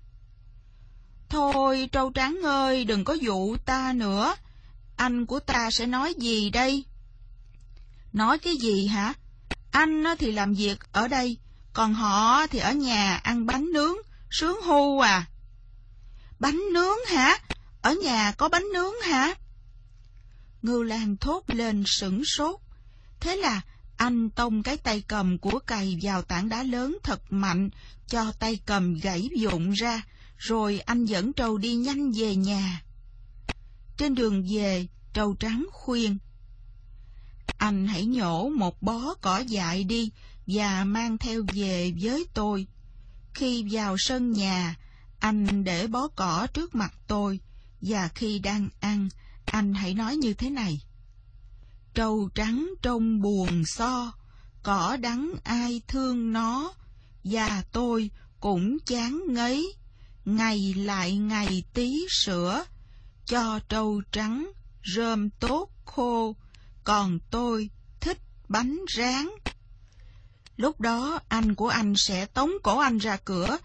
Thôi, 1.30 1.90
trâu 1.92 2.12
trắng 2.12 2.40
ơi, 2.44 2.86
đừng 2.86 3.04
có 3.04 3.14
dụ 3.14 3.58
ta 3.66 3.94
nữa. 3.94 4.36
Anh 4.96 5.26
của 5.26 5.40
ta 5.40 5.72
sẽ 5.72 5.86
nói 5.86 6.14
gì 6.18 6.50
đây? 6.50 6.84
Nói 8.14 8.40
cái 8.40 8.54
gì 8.62 8.88
hả? 8.88 9.14
Anh 9.78 10.04
thì 10.20 10.32
làm 10.32 10.54
việc 10.54 10.80
ở 10.91 11.08
đây, 11.08 11.38
còn 11.74 11.94
họ 11.94 12.48
thì 12.48 12.60
ở 12.60 12.74
nhà 12.74 13.18
ăn 13.18 13.45
bánh 13.45 13.72
nướng, 13.74 13.95
sướng 14.30 14.62
hu 14.62 14.99
à. 14.99 15.26
Bánh 16.40 16.62
nướng 16.74 16.98
hả? 17.08 17.38
Ở 17.82 17.95
nhà 18.04 18.32
có 18.32 18.49
bánh 18.49 18.64
nướng 18.74 18.94
hả? 19.04 19.34
Ngưu 20.62 20.84
Lan 20.84 21.18
thốt 21.18 21.44
lên 21.48 21.84
sửng 21.88 22.26
sốt. 22.26 22.60
Thế 23.20 23.36
là 23.36 23.62
anh 23.98 24.30
tông 24.30 24.64
cái 24.64 24.78
tay 24.78 25.04
cầm 25.08 25.38
của 25.38 25.60
cày 25.60 25.99
vào 26.02 26.22
tảng 26.22 26.49
đá 26.49 26.64
lớn 26.64 26.98
thật 27.04 27.22
mạnh, 27.30 27.70
cho 28.08 28.32
tay 28.40 28.60
cầm 28.66 28.99
gãy 28.99 29.30
vụn 29.40 29.72
ra, 29.72 30.02
rồi 30.38 30.80
anh 30.80 31.06
dẫn 31.06 31.34
trâu 31.34 31.58
đi 31.58 31.76
nhanh 31.76 32.12
về 32.12 32.36
nhà. 32.36 32.82
Trên 33.98 34.16
đường 34.16 34.45
về, 34.49 34.88
trâu 35.14 35.36
trắng 35.40 35.66
khuyên. 35.72 36.18
Anh 37.58 37.88
hãy 37.88 38.06
nhổ 38.06 38.50
một 38.50 38.82
bó 38.82 39.14
cỏ 39.22 39.40
dại 39.40 39.84
đi 39.84 40.12
và 40.48 40.84
mang 40.84 41.18
theo 41.18 41.44
về 41.54 41.94
với 42.02 42.26
tôi. 42.34 42.68
Khi 43.34 43.66
vào 43.72 43.96
sân 44.00 44.32
nhà, 44.32 44.76
anh 45.20 45.64
để 45.64 45.88
bó 45.88 46.08
cỏ 46.08 46.48
trước 46.54 46.76
mặt 46.76 46.94
tôi, 47.08 47.40
và 47.82 48.08
khi 48.08 48.40
đang 48.40 48.70
ăn, 48.80 49.10
anh 49.46 49.74
hãy 49.74 49.94
nói 49.94 50.16
như 50.16 50.34
thế 50.34 50.50
này. 50.50 50.82
Trâu 51.94 52.30
trắng 52.36 52.74
trông 52.82 53.22
buồn 53.22 53.64
so, 53.66 54.12
cỏ 54.64 54.98
đắng 54.98 55.34
ai 55.44 55.82
thương 55.88 56.34
nó, 56.34 56.74
và 57.24 57.64
tôi 57.72 58.12
cũng 58.40 58.78
chán 58.86 59.22
ngấy, 59.28 59.74
ngày 60.26 60.74
lại 60.74 61.18
ngày 61.18 61.64
tí 61.74 62.06
sữa, 62.10 62.64
cho 63.26 63.60
trâu 63.70 64.02
trắng 64.12 64.52
rơm 64.96 65.30
tốt 65.30 65.70
khô, 65.86 66.36
còn 66.88 67.19
tôi 67.31 67.69
thích 67.99 68.18
bánh 68.49 68.80
rán. 68.97 69.27
Lúc 70.57 70.81
đó 70.81 71.19
anh 71.27 71.55
của 71.55 71.68
anh 71.68 71.93
sẽ 71.97 72.26
tống 72.26 72.51
cổ 72.64 72.80
anh 72.80 72.97
ra 72.97 73.18
cửa, 73.26 73.57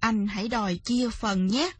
anh 0.00 0.26
hãy 0.26 0.48
đòi 0.48 0.80
chia 0.84 1.10
phần 1.10 1.46
nhé. 1.46 1.72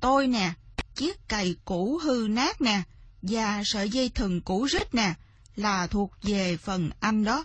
Tôi 0.00 0.26
nè, 0.26 0.52
chiếc 0.94 1.28
cày 1.28 1.56
cũ 1.64 2.00
hư 2.02 2.26
nát 2.30 2.60
nè, 2.60 2.82
và 3.22 3.62
sợi 3.64 3.90
dây 3.90 4.08
thừng 4.08 4.40
cũ 4.40 4.64
rít 4.70 4.94
nè, 4.94 5.14
là 5.56 5.86
thuộc 5.86 6.12
về 6.22 6.56
phần 6.56 6.90
anh 7.00 7.24
đó. 7.24 7.44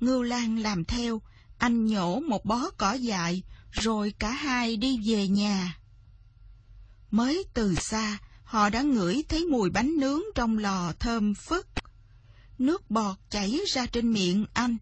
Ngưu 0.00 0.22
Lan 0.22 0.58
làm 0.58 0.84
theo, 0.84 1.22
anh 1.58 1.86
nhổ 1.86 2.20
một 2.20 2.44
bó 2.44 2.70
cỏ 2.78 2.92
dại, 2.92 3.42
rồi 3.70 4.14
cả 4.18 4.30
hai 4.30 4.76
đi 4.76 4.98
về 5.04 5.28
nhà. 5.28 5.78
Mới 7.10 7.44
từ 7.54 7.74
xa, 7.74 8.18
họ 8.50 8.70
đã 8.70 8.82
ngửi 8.82 9.24
thấy 9.28 9.44
mùi 9.44 9.70
bánh 9.70 9.96
nướng 9.98 10.20
trong 10.34 10.58
lò 10.58 10.92
thơm 10.98 11.34
phức. 11.34 11.66
Nước 12.58 12.90
bọt 12.90 13.16
chảy 13.30 13.60
ra 13.68 13.86
trên 13.86 14.12
miệng 14.12 14.46
anh. 14.52 14.76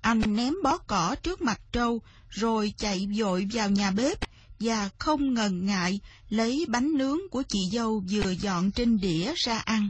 Anh 0.00 0.22
ném 0.36 0.54
bó 0.62 0.78
cỏ 0.78 1.16
trước 1.22 1.42
mặt 1.42 1.60
trâu, 1.72 2.02
rồi 2.28 2.74
chạy 2.76 3.08
vội 3.18 3.48
vào 3.52 3.70
nhà 3.70 3.90
bếp, 3.90 4.18
và 4.60 4.90
không 4.98 5.34
ngần 5.34 5.66
ngại 5.66 6.00
lấy 6.28 6.66
bánh 6.68 6.92
nướng 6.94 7.18
của 7.30 7.42
chị 7.48 7.68
dâu 7.72 8.04
vừa 8.10 8.30
dọn 8.30 8.70
trên 8.70 9.00
đĩa 9.00 9.32
ra 9.36 9.58
ăn. 9.58 9.88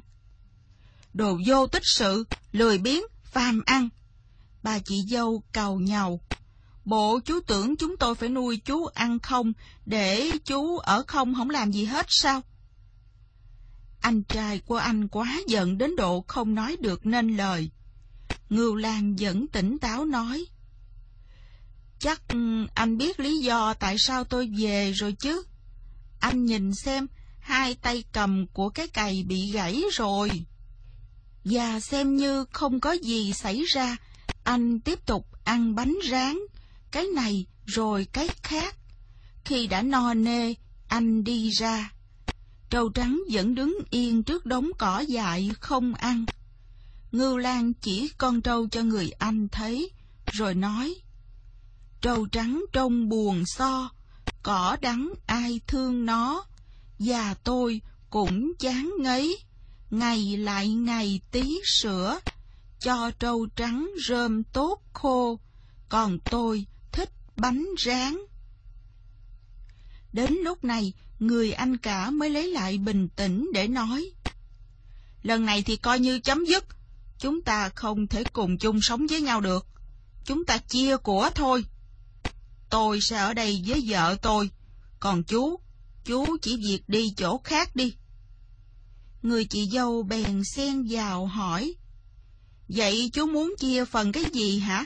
Đồ 1.15 1.39
vô 1.47 1.67
tích 1.67 1.85
sự, 1.85 2.25
lười 2.53 2.79
biếng, 2.79 3.03
phàm 3.25 3.63
ăn. 3.67 3.89
Bà 4.63 4.79
chị 4.79 5.03
dâu 5.11 5.43
cầu 5.53 5.81
nhau. 5.81 6.21
Bộ 6.85 7.21
chú 7.25 7.41
tưởng 7.41 7.77
chúng 7.77 7.97
tôi 7.97 8.15
phải 8.15 8.29
nuôi 8.29 8.57
chú 8.65 8.85
ăn 8.85 9.19
không, 9.19 9.53
để 9.85 10.31
chú 10.45 10.79
ở 10.79 11.05
không 11.07 11.35
không 11.35 11.51
làm 11.51 11.73
gì 11.73 11.85
hết 11.85 12.07
sao? 12.09 12.43
Anh 14.01 14.23
trai 14.23 14.59
của 14.59 14.77
anh 14.77 15.09
quá 15.09 15.39
giận 15.49 15.79
đến 15.79 15.97
độ 15.97 16.25
không 16.29 16.55
nói 16.55 16.77
được 16.81 17.07
nên 17.07 17.37
lời. 17.37 17.71
Ngưu 18.51 18.75
Lan 18.75 19.17
vẫn 19.17 19.47
tỉnh 19.47 19.79
táo 19.79 20.05
nói. 20.05 20.47
Chắc 21.99 22.29
ừ, 22.29 22.67
anh 22.75 22.99
biết 22.99 23.21
lý 23.21 23.39
do 23.39 23.75
tại 23.75 23.97
sao 23.99 24.25
tôi 24.25 24.51
về 24.59 24.93
rồi 24.93 25.13
chứ. 25.13 25.45
Anh 26.21 26.45
nhìn 26.45 26.75
xem, 26.75 27.07
hai 27.41 27.75
tay 27.75 28.05
cầm 28.13 28.47
của 28.47 28.69
cái 28.69 28.89
cày 28.89 29.25
bị 29.27 29.51
gãy 29.53 29.83
rồi. 29.93 30.31
Và 31.45 31.81
xem 31.81 32.17
như 32.17 32.45
không 32.53 32.81
có 32.81 32.93
gì 32.93 33.33
xảy 33.33 33.63
ra, 33.63 33.97
anh 34.45 34.81
tiếp 34.81 35.07
tục 35.07 35.27
ăn 35.45 35.75
bánh 35.75 35.97
rán, 36.11 36.39
cái 36.91 37.05
này 37.15 37.47
rồi 37.67 38.07
cái 38.13 38.29
khác. 38.43 38.77
Khi 39.45 39.67
đã 39.67 39.83
no 39.83 40.15
nê, 40.15 40.55
anh 40.89 41.25
đi 41.25 41.51
ra. 41.51 41.91
Trâu 42.77 42.89
trắng 42.89 43.23
vẫn 43.31 43.55
đứng 43.55 43.79
yên 43.91 44.23
trước 44.23 44.47
đống 44.47 44.71
cỏ 44.79 45.01
dại 45.01 45.51
không 45.61 45.95
ăn. 45.95 46.25
Ngưu 47.13 47.37
Lan 47.37 47.73
chỉ 47.75 48.09
con 48.19 48.41
trâu 48.41 48.69
cho 48.69 48.83
người 48.83 49.11
anh 49.11 49.49
thấy, 49.49 49.91
rồi 50.33 50.55
nói, 50.55 50.95
Trâu 52.01 52.27
trắng 52.27 52.65
trông 52.73 53.09
buồn 53.09 53.43
so, 53.47 53.91
cỏ 54.43 54.77
đắng 54.81 55.13
ai 55.27 55.61
thương 55.67 56.07
nó, 56.07 56.45
và 56.99 57.35
tôi 57.35 57.81
cũng 58.11 58.53
chán 58.59 58.91
ngấy, 58.99 59.39
ngày 59.91 60.37
lại 60.37 60.69
ngày 60.69 61.21
tí 61.31 61.59
sữa, 61.81 62.19
cho 62.81 63.11
trâu 63.19 63.47
trắng 63.57 63.91
rơm 64.09 64.45
tốt 64.45 64.83
khô, 64.93 65.41
còn 65.89 66.19
tôi 66.31 66.67
thích 66.93 67.11
bánh 67.37 67.67
rán. 67.85 68.17
Đến 70.13 70.35
lúc 70.45 70.65
này, 70.65 70.93
người 71.19 71.53
anh 71.53 71.77
cả 71.77 72.11
mới 72.11 72.31
lấy 72.31 72.49
lại 72.49 72.79
bình 72.79 73.09
tĩnh 73.09 73.51
để 73.55 73.69
nói. 73.69 74.11
Lần 75.23 75.45
này 75.45 75.63
thì 75.63 75.77
coi 75.77 75.99
như 75.99 76.19
chấm 76.21 76.45
dứt, 76.45 76.65
chúng 77.19 77.43
ta 77.43 77.69
không 77.69 78.07
thể 78.07 78.25
cùng 78.25 78.59
chung 78.59 78.79
sống 78.83 79.07
với 79.07 79.21
nhau 79.21 79.41
được. 79.41 79.67
Chúng 80.25 80.45
ta 80.45 80.59
chia 80.59 80.97
của 80.97 81.31
thôi. 81.35 81.65
Tôi 82.71 83.01
sẽ 83.01 83.17
ở 83.17 83.35
đây 83.35 83.63
với 83.67 83.85
vợ 83.87 84.17
tôi, 84.23 84.51
còn 85.01 85.23
chú, 85.23 85.61
chú 86.05 86.37
chỉ 86.43 86.57
việc 86.57 86.89
đi 86.89 87.13
chỗ 87.17 87.41
khác 87.45 87.77
đi. 87.77 87.95
Người 89.23 89.45
chị 89.45 89.69
dâu 89.73 90.03
bèn 90.03 90.43
xen 90.45 90.87
vào 90.91 91.27
hỏi. 91.27 91.75
Vậy 92.69 93.11
chú 93.13 93.27
muốn 93.27 93.55
chia 93.59 93.85
phần 93.85 94.13
cái 94.13 94.25
gì 94.33 94.59
hả? 94.59 94.85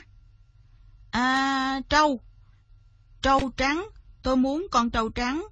À, 1.11 1.81
trâu. 1.89 2.21
Trâu 3.21 3.51
trắng, 3.57 3.89
tôi 4.23 4.35
muốn 4.37 4.67
con 4.71 4.89
trâu 4.89 5.09
trắng. 5.09 5.47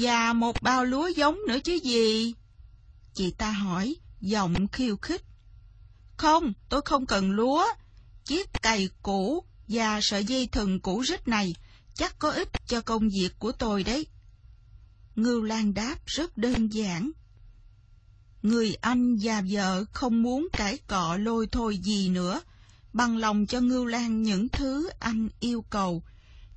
Và 0.00 0.32
một 0.32 0.62
bao 0.62 0.84
lúa 0.84 1.08
giống 1.08 1.38
nữa 1.48 1.58
chứ 1.64 1.78
gì? 1.82 2.34
Chị 3.14 3.30
ta 3.30 3.50
hỏi, 3.50 3.96
giọng 4.20 4.68
khiêu 4.68 4.96
khích. 4.96 5.22
Không, 6.16 6.52
tôi 6.68 6.80
không 6.84 7.06
cần 7.06 7.30
lúa. 7.30 7.66
Chiếc 8.24 8.48
cày 8.62 8.88
cũ 9.02 9.44
và 9.68 10.00
sợi 10.02 10.24
dây 10.24 10.46
thừng 10.46 10.80
cũ 10.80 11.04
rích 11.08 11.28
này 11.28 11.54
chắc 11.94 12.18
có 12.18 12.30
ích 12.30 12.48
cho 12.66 12.80
công 12.80 13.08
việc 13.08 13.38
của 13.38 13.52
tôi 13.52 13.84
đấy. 13.84 14.06
Ngưu 15.16 15.42
Lan 15.42 15.74
đáp 15.74 15.96
rất 16.06 16.36
đơn 16.36 16.72
giản. 16.72 17.10
Người 18.42 18.74
anh 18.74 19.16
và 19.22 19.42
vợ 19.50 19.84
không 19.92 20.22
muốn 20.22 20.48
cãi 20.52 20.78
cọ 20.86 21.16
lôi 21.16 21.46
thôi 21.46 21.78
gì 21.78 22.08
nữa, 22.08 22.40
bằng 22.92 23.16
lòng 23.16 23.46
cho 23.46 23.60
Ngưu 23.60 23.84
Lan 23.84 24.22
những 24.22 24.48
thứ 24.48 24.90
anh 24.98 25.28
yêu 25.40 25.64
cầu, 25.70 26.02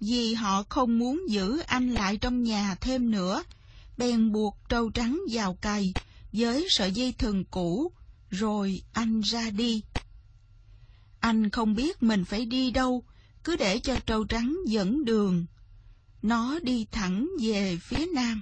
vì 0.01 0.33
họ 0.33 0.63
không 0.69 0.99
muốn 0.99 1.29
giữ 1.29 1.59
anh 1.59 1.93
lại 1.93 2.17
trong 2.17 2.43
nhà 2.43 2.75
thêm 2.75 3.11
nữa, 3.11 3.43
bèn 3.97 4.31
buộc 4.31 4.57
trâu 4.69 4.89
trắng 4.89 5.21
vào 5.31 5.53
cày 5.53 5.93
với 6.33 6.67
sợi 6.69 6.91
dây 6.91 7.13
thừng 7.17 7.45
cũ, 7.45 7.91
rồi 8.29 8.81
anh 8.93 9.21
ra 9.21 9.49
đi. 9.49 9.83
Anh 11.19 11.49
không 11.49 11.75
biết 11.75 12.03
mình 12.03 12.25
phải 12.25 12.45
đi 12.45 12.71
đâu, 12.71 13.03
cứ 13.43 13.55
để 13.55 13.79
cho 13.79 13.95
trâu 14.05 14.23
trắng 14.23 14.57
dẫn 14.67 15.05
đường. 15.05 15.45
Nó 16.21 16.59
đi 16.59 16.85
thẳng 16.91 17.29
về 17.41 17.77
phía 17.81 18.05
nam. 18.05 18.41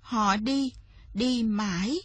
Họ 0.00 0.36
đi, 0.36 0.72
đi 1.14 1.42
mãi, 1.42 1.98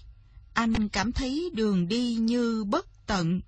anh 0.54 0.90
cảm 0.90 1.12
thấy 1.12 1.50
đường 1.54 1.88
đi 1.88 2.16
như 2.16 2.64
bất 2.64 3.08
tận. 3.08 3.42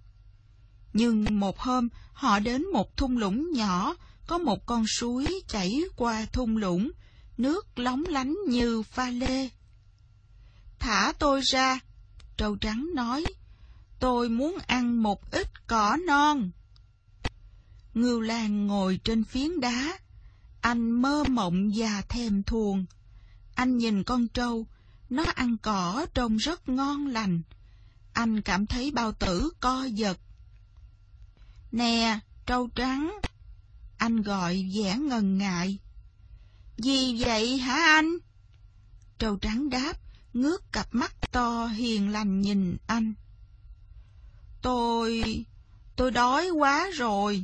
Nhưng 0.93 1.39
một 1.39 1.59
hôm, 1.59 1.89
họ 2.13 2.39
đến 2.39 2.65
một 2.73 2.97
thung 2.97 3.17
lũng 3.17 3.51
nhỏ, 3.53 3.95
có 4.27 4.37
một 4.37 4.65
con 4.65 4.87
suối 4.87 5.41
chảy 5.47 5.81
qua 5.95 6.25
thung 6.25 6.57
lũng, 6.57 6.91
nước 7.37 7.79
lóng 7.79 8.03
lánh 8.07 8.35
như 8.47 8.83
pha 8.83 9.09
lê. 9.09 9.49
Thả 10.79 11.13
tôi 11.19 11.41
ra, 11.41 11.79
trâu 12.37 12.55
trắng 12.55 12.89
nói, 12.95 13.25
tôi 13.99 14.29
muốn 14.29 14.57
ăn 14.67 15.03
một 15.03 15.31
ít 15.31 15.67
cỏ 15.67 15.97
non. 16.07 16.51
Ngưu 17.93 18.21
Lan 18.21 18.67
ngồi 18.67 18.99
trên 19.03 19.23
phiến 19.23 19.59
đá, 19.59 19.99
anh 20.61 20.91
mơ 20.91 21.23
mộng 21.23 21.71
và 21.75 22.01
thèm 22.01 22.43
thuồng. 22.43 22.85
Anh 23.55 23.77
nhìn 23.77 24.03
con 24.03 24.27
trâu, 24.27 24.67
nó 25.09 25.23
ăn 25.35 25.57
cỏ 25.57 26.05
trông 26.13 26.37
rất 26.37 26.69
ngon 26.69 27.07
lành. 27.07 27.41
Anh 28.13 28.41
cảm 28.41 28.65
thấy 28.65 28.91
bao 28.91 29.11
tử 29.11 29.51
co 29.59 29.83
giật. 29.83 30.19
Nè, 31.71 32.19
trâu 32.45 32.69
trắng. 32.75 33.19
Anh 33.97 34.21
gọi 34.21 34.69
vẻ 34.73 34.97
ngần 34.97 35.37
ngại. 35.37 35.77
Gì 36.77 37.15
vậy 37.19 37.57
hả 37.57 37.73
anh? 37.73 38.17
Trâu 39.19 39.37
trắng 39.37 39.69
đáp, 39.69 39.93
ngước 40.33 40.71
cặp 40.71 40.87
mắt 40.91 41.31
to 41.31 41.65
hiền 41.65 42.09
lành 42.09 42.41
nhìn 42.41 42.77
anh. 42.87 43.13
Tôi... 44.61 45.23
tôi 45.95 46.11
đói 46.11 46.49
quá 46.49 46.89
rồi. 46.93 47.43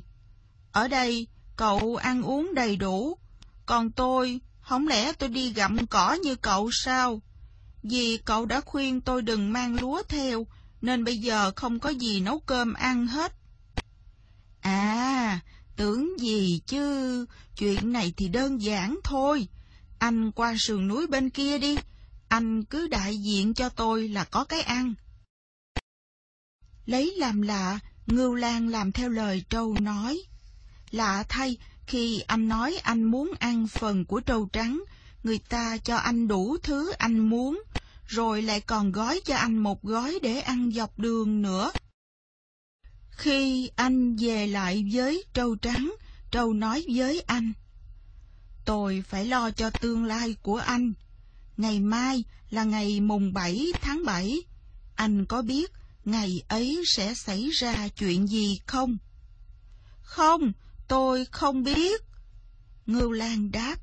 Ở 0.72 0.88
đây, 0.88 1.28
cậu 1.56 1.96
ăn 1.96 2.22
uống 2.22 2.54
đầy 2.56 2.76
đủ, 2.76 3.18
còn 3.66 3.92
tôi, 3.92 4.40
không 4.62 4.88
lẽ 4.88 5.14
tôi 5.14 5.30
đi 5.30 5.54
gặm 5.54 5.88
cỏ 5.88 6.18
như 6.24 6.36
cậu 6.36 6.70
sao? 6.72 7.22
Vì 7.84 8.18
cậu 8.26 8.46
đã 8.46 8.62
khuyên 8.62 9.02
tôi 9.02 9.22
đừng 9.22 9.54
mang 9.54 9.76
lúa 9.76 10.04
theo, 10.10 10.48
nên 10.82 11.04
bây 11.04 11.18
giờ 11.18 11.52
không 11.56 11.80
có 11.80 11.90
gì 11.90 12.20
nấu 12.20 12.40
cơm 12.40 12.74
ăn 12.74 13.08
hết. 13.08 13.34
À, 14.62 15.40
tưởng 15.80 16.20
gì 16.20 16.62
chứ, 16.68 17.26
chuyện 17.58 17.92
này 17.92 18.14
thì 18.18 18.28
đơn 18.28 18.62
giản 18.62 19.00
thôi. 19.04 19.48
Anh 20.00 20.32
qua 20.32 20.56
sườn 20.60 20.88
núi 20.88 21.08
bên 21.08 21.30
kia 21.30 21.58
đi, 21.58 21.78
anh 22.28 22.64
cứ 22.64 22.88
đại 22.88 23.18
diện 23.18 23.54
cho 23.54 23.70
tôi 23.70 24.08
là 24.08 24.24
có 24.24 24.44
cái 24.44 24.62
ăn. 24.62 24.94
Lấy 26.86 27.16
làm 27.18 27.42
lạ, 27.42 27.80
Ngưu 28.08 28.36
Lan 28.36 28.68
làm 28.68 28.92
theo 28.92 29.10
lời 29.10 29.44
trâu 29.50 29.76
nói. 29.80 30.22
Lạ 30.92 31.24
thay, 31.30 31.58
khi 31.88 32.20
anh 32.20 32.48
nói 32.48 32.78
anh 32.84 33.04
muốn 33.04 33.32
ăn 33.40 33.68
phần 33.68 34.06
của 34.06 34.20
trâu 34.20 34.50
trắng, 34.54 34.84
người 35.24 35.40
ta 35.50 35.78
cho 35.78 35.96
anh 35.96 36.28
đủ 36.28 36.58
thứ 36.64 36.92
anh 36.92 37.20
muốn, 37.20 37.64
rồi 38.06 38.42
lại 38.42 38.62
còn 38.62 38.92
gói 38.92 39.22
cho 39.26 39.36
anh 39.36 39.58
một 39.58 39.84
gói 39.84 40.20
để 40.22 40.40
ăn 40.40 40.72
dọc 40.72 41.00
đường 41.00 41.42
nữa. 41.42 41.72
Khi 43.20 43.72
anh 43.76 44.16
về 44.16 44.48
lại 44.48 44.86
với 44.92 45.24
trâu 45.34 45.56
trắng, 45.56 45.96
trâu 46.32 46.54
nói 46.54 46.86
với 46.96 47.22
anh, 47.22 47.54
Tôi 48.66 49.04
phải 49.10 49.26
lo 49.26 49.52
cho 49.52 49.70
tương 49.70 50.06
lai 50.06 50.36
của 50.42 50.56
anh. 50.56 50.94
Ngày 51.58 51.80
mai 51.80 52.24
là 52.50 52.64
ngày 52.64 53.00
mùng 53.00 53.34
7 53.34 53.68
tháng 53.82 54.06
7. 54.06 54.42
Anh 54.96 55.26
có 55.26 55.42
biết 55.42 55.72
ngày 56.06 56.44
ấy 56.48 56.84
sẽ 56.86 57.14
xảy 57.14 57.50
ra 57.50 57.88
chuyện 57.88 58.28
gì 58.28 58.60
không? 58.66 58.98
Không, 60.02 60.52
tôi 60.88 61.26
không 61.26 61.64
biết. 61.64 62.02
Ngưu 62.86 63.12
Lan 63.12 63.52
đáp. 63.52 63.76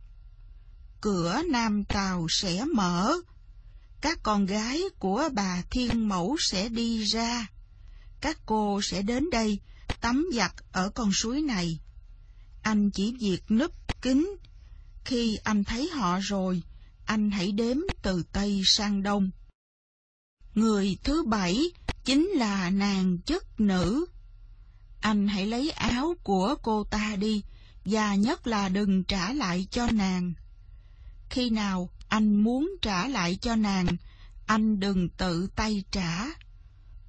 Cửa 1.00 1.42
Nam 1.50 1.84
Tàu 1.84 2.26
sẽ 2.30 2.64
mở. 2.74 3.14
Các 4.00 4.18
con 4.22 4.46
gái 4.46 4.82
của 4.98 5.28
bà 5.32 5.62
Thiên 5.70 6.08
Mẫu 6.08 6.36
sẽ 6.40 6.68
đi 6.68 7.04
ra. 7.04 7.46
Các 8.20 8.38
cô 8.46 8.80
sẽ 8.82 9.02
đến 9.02 9.30
đây 9.30 9.60
tắm 10.00 10.26
giặt 10.32 10.52
ở 10.72 10.90
con 10.90 11.12
suối 11.12 11.42
này. 11.42 11.80
Anh 12.62 12.90
chỉ 12.90 13.14
việc 13.20 13.50
núp 13.50 13.72
kính. 14.02 14.36
Khi 15.04 15.38
anh 15.44 15.64
thấy 15.64 15.90
họ 15.90 16.18
rồi, 16.22 16.62
anh 17.06 17.30
hãy 17.30 17.52
đếm 17.52 17.76
từ 18.02 18.22
Tây 18.32 18.62
sang 18.64 19.02
Đông. 19.02 19.30
Người 20.54 20.98
thứ 21.04 21.24
bảy 21.24 21.70
chính 22.04 22.28
là 22.28 22.70
nàng 22.70 23.18
chất 23.18 23.60
nữ. 23.60 24.06
Anh 25.00 25.28
hãy 25.28 25.46
lấy 25.46 25.70
áo 25.70 26.14
của 26.22 26.54
cô 26.62 26.84
ta 26.84 27.16
đi, 27.16 27.42
và 27.84 28.14
nhất 28.14 28.46
là 28.46 28.68
đừng 28.68 29.04
trả 29.04 29.32
lại 29.32 29.66
cho 29.70 29.90
nàng. 29.90 30.32
Khi 31.30 31.50
nào 31.50 31.90
anh 32.08 32.34
muốn 32.34 32.70
trả 32.82 33.08
lại 33.08 33.38
cho 33.40 33.56
nàng, 33.56 33.86
anh 34.46 34.80
đừng 34.80 35.08
tự 35.08 35.48
tay 35.56 35.84
trả. 35.90 36.26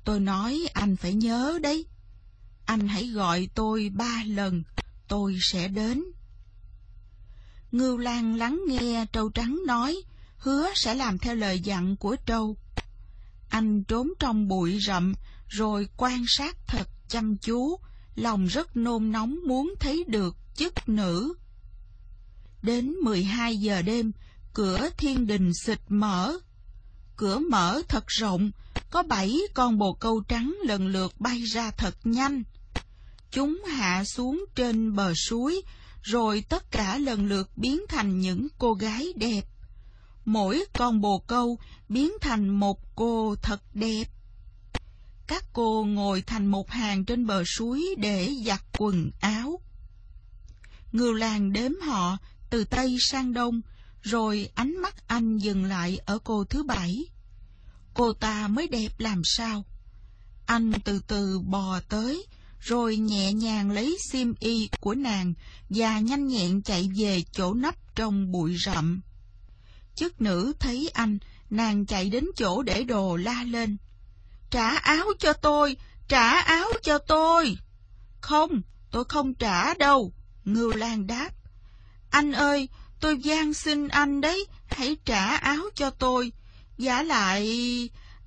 Tôi 0.07 0.19
nói 0.19 0.69
anh 0.73 0.95
phải 0.95 1.13
nhớ 1.13 1.59
đấy. 1.61 1.85
Anh 2.65 2.87
hãy 2.87 3.07
gọi 3.07 3.49
tôi 3.55 3.91
ba 3.95 4.23
lần, 4.27 4.63
tôi 5.07 5.37
sẽ 5.41 5.67
đến. 5.67 6.03
Ngưu 7.71 7.97
Lan 7.97 8.35
lắng 8.35 8.61
nghe 8.67 9.05
trâu 9.13 9.29
trắng 9.29 9.59
nói, 9.67 10.01
hứa 10.37 10.67
sẽ 10.75 10.93
làm 10.95 11.17
theo 11.17 11.35
lời 11.35 11.59
dặn 11.59 11.95
của 11.97 12.15
trâu. 12.25 12.57
Anh 13.49 13.83
trốn 13.83 14.09
trong 14.19 14.47
bụi 14.47 14.79
rậm, 14.79 15.13
rồi 15.47 15.89
quan 15.97 16.25
sát 16.27 16.57
thật 16.67 16.87
chăm 17.07 17.37
chú, 17.37 17.79
lòng 18.15 18.45
rất 18.45 18.77
nôn 18.77 19.11
nóng 19.11 19.39
muốn 19.47 19.73
thấy 19.79 20.03
được 20.07 20.35
chức 20.55 20.89
nữ. 20.89 21.33
Đến 22.63 22.91
12 23.03 23.57
giờ 23.57 23.81
đêm, 23.81 24.11
cửa 24.53 24.89
thiên 24.97 25.27
đình 25.27 25.51
xịt 25.53 25.79
mở. 25.87 26.39
Cửa 27.17 27.39
mở 27.39 27.81
thật 27.87 28.07
rộng, 28.07 28.51
có 28.89 29.03
bảy 29.03 29.39
con 29.53 29.77
bồ 29.77 29.93
câu 29.93 30.21
trắng 30.27 30.57
lần 30.65 30.87
lượt 30.87 31.13
bay 31.19 31.41
ra 31.41 31.71
thật 31.71 31.95
nhanh. 32.03 32.43
Chúng 33.31 33.63
hạ 33.67 34.03
xuống 34.05 34.45
trên 34.55 34.95
bờ 34.95 35.13
suối, 35.13 35.61
rồi 36.01 36.43
tất 36.49 36.71
cả 36.71 36.97
lần 36.97 37.27
lượt 37.27 37.49
biến 37.55 37.81
thành 37.89 38.19
những 38.19 38.47
cô 38.57 38.73
gái 38.73 39.07
đẹp. 39.15 39.41
mỗi 40.25 40.65
con 40.77 41.01
bồ 41.01 41.19
câu 41.27 41.59
biến 41.89 42.11
thành 42.21 42.49
một 42.49 42.95
cô 42.95 43.35
thật 43.41 43.61
đẹp. 43.73 44.03
Các 45.27 45.43
cô 45.53 45.85
ngồi 45.87 46.21
thành 46.21 46.45
một 46.45 46.69
hàng 46.69 47.05
trên 47.05 47.27
bờ 47.27 47.43
suối 47.43 47.95
để 47.97 48.35
giặt 48.45 48.61
quần 48.77 49.11
áo. 49.19 49.59
Ngưu 50.91 51.13
làng 51.13 51.53
đếm 51.53 51.71
họ 51.85 52.17
từ 52.49 52.63
Tây 52.63 52.97
sang 52.99 53.33
Đông, 53.33 53.61
rồi 54.07 54.49
ánh 54.55 54.77
mắt 54.81 55.07
anh 55.07 55.37
dừng 55.37 55.65
lại 55.65 55.99
ở 56.05 56.19
cô 56.23 56.43
thứ 56.43 56.63
bảy. 56.63 57.05
Cô 57.93 58.13
ta 58.13 58.47
mới 58.47 58.67
đẹp 58.67 58.91
làm 58.97 59.21
sao? 59.23 59.65
Anh 60.45 60.71
từ 60.85 60.99
từ 61.07 61.39
bò 61.39 61.79
tới, 61.89 62.25
rồi 62.59 62.97
nhẹ 62.97 63.33
nhàng 63.33 63.71
lấy 63.71 63.97
xiêm 64.11 64.33
y 64.39 64.69
của 64.79 64.95
nàng 64.95 65.33
và 65.69 65.99
nhanh 65.99 66.27
nhẹn 66.27 66.61
chạy 66.61 66.89
về 66.97 67.23
chỗ 67.31 67.53
nấp 67.53 67.95
trong 67.95 68.31
bụi 68.31 68.55
rậm. 68.65 69.01
Chức 69.95 70.21
nữ 70.21 70.53
thấy 70.59 70.89
anh, 70.93 71.17
nàng 71.49 71.85
chạy 71.85 72.09
đến 72.09 72.25
chỗ 72.35 72.61
để 72.61 72.83
đồ 72.83 73.15
la 73.15 73.43
lên. 73.43 73.77
Trả 74.49 74.69
áo 74.69 75.05
cho 75.19 75.33
tôi, 75.33 75.77
trả 76.07 76.29
áo 76.41 76.67
cho 76.83 76.97
tôi. 76.97 77.57
Không, 78.21 78.61
tôi 78.91 79.03
không 79.03 79.33
trả 79.33 79.73
đâu, 79.73 80.13
Ngưu 80.45 80.73
Lan 80.73 81.07
đáp. 81.07 81.29
Anh 82.09 82.31
ơi, 82.31 82.69
tôi 82.99 83.17
gian 83.17 83.53
xin 83.53 83.87
anh 83.87 84.21
đấy, 84.21 84.45
hãy 84.67 84.97
trả 85.05 85.37
áo 85.37 85.61
cho 85.75 85.89
tôi. 85.89 86.31
Giả 86.77 87.03
lại, 87.03 87.49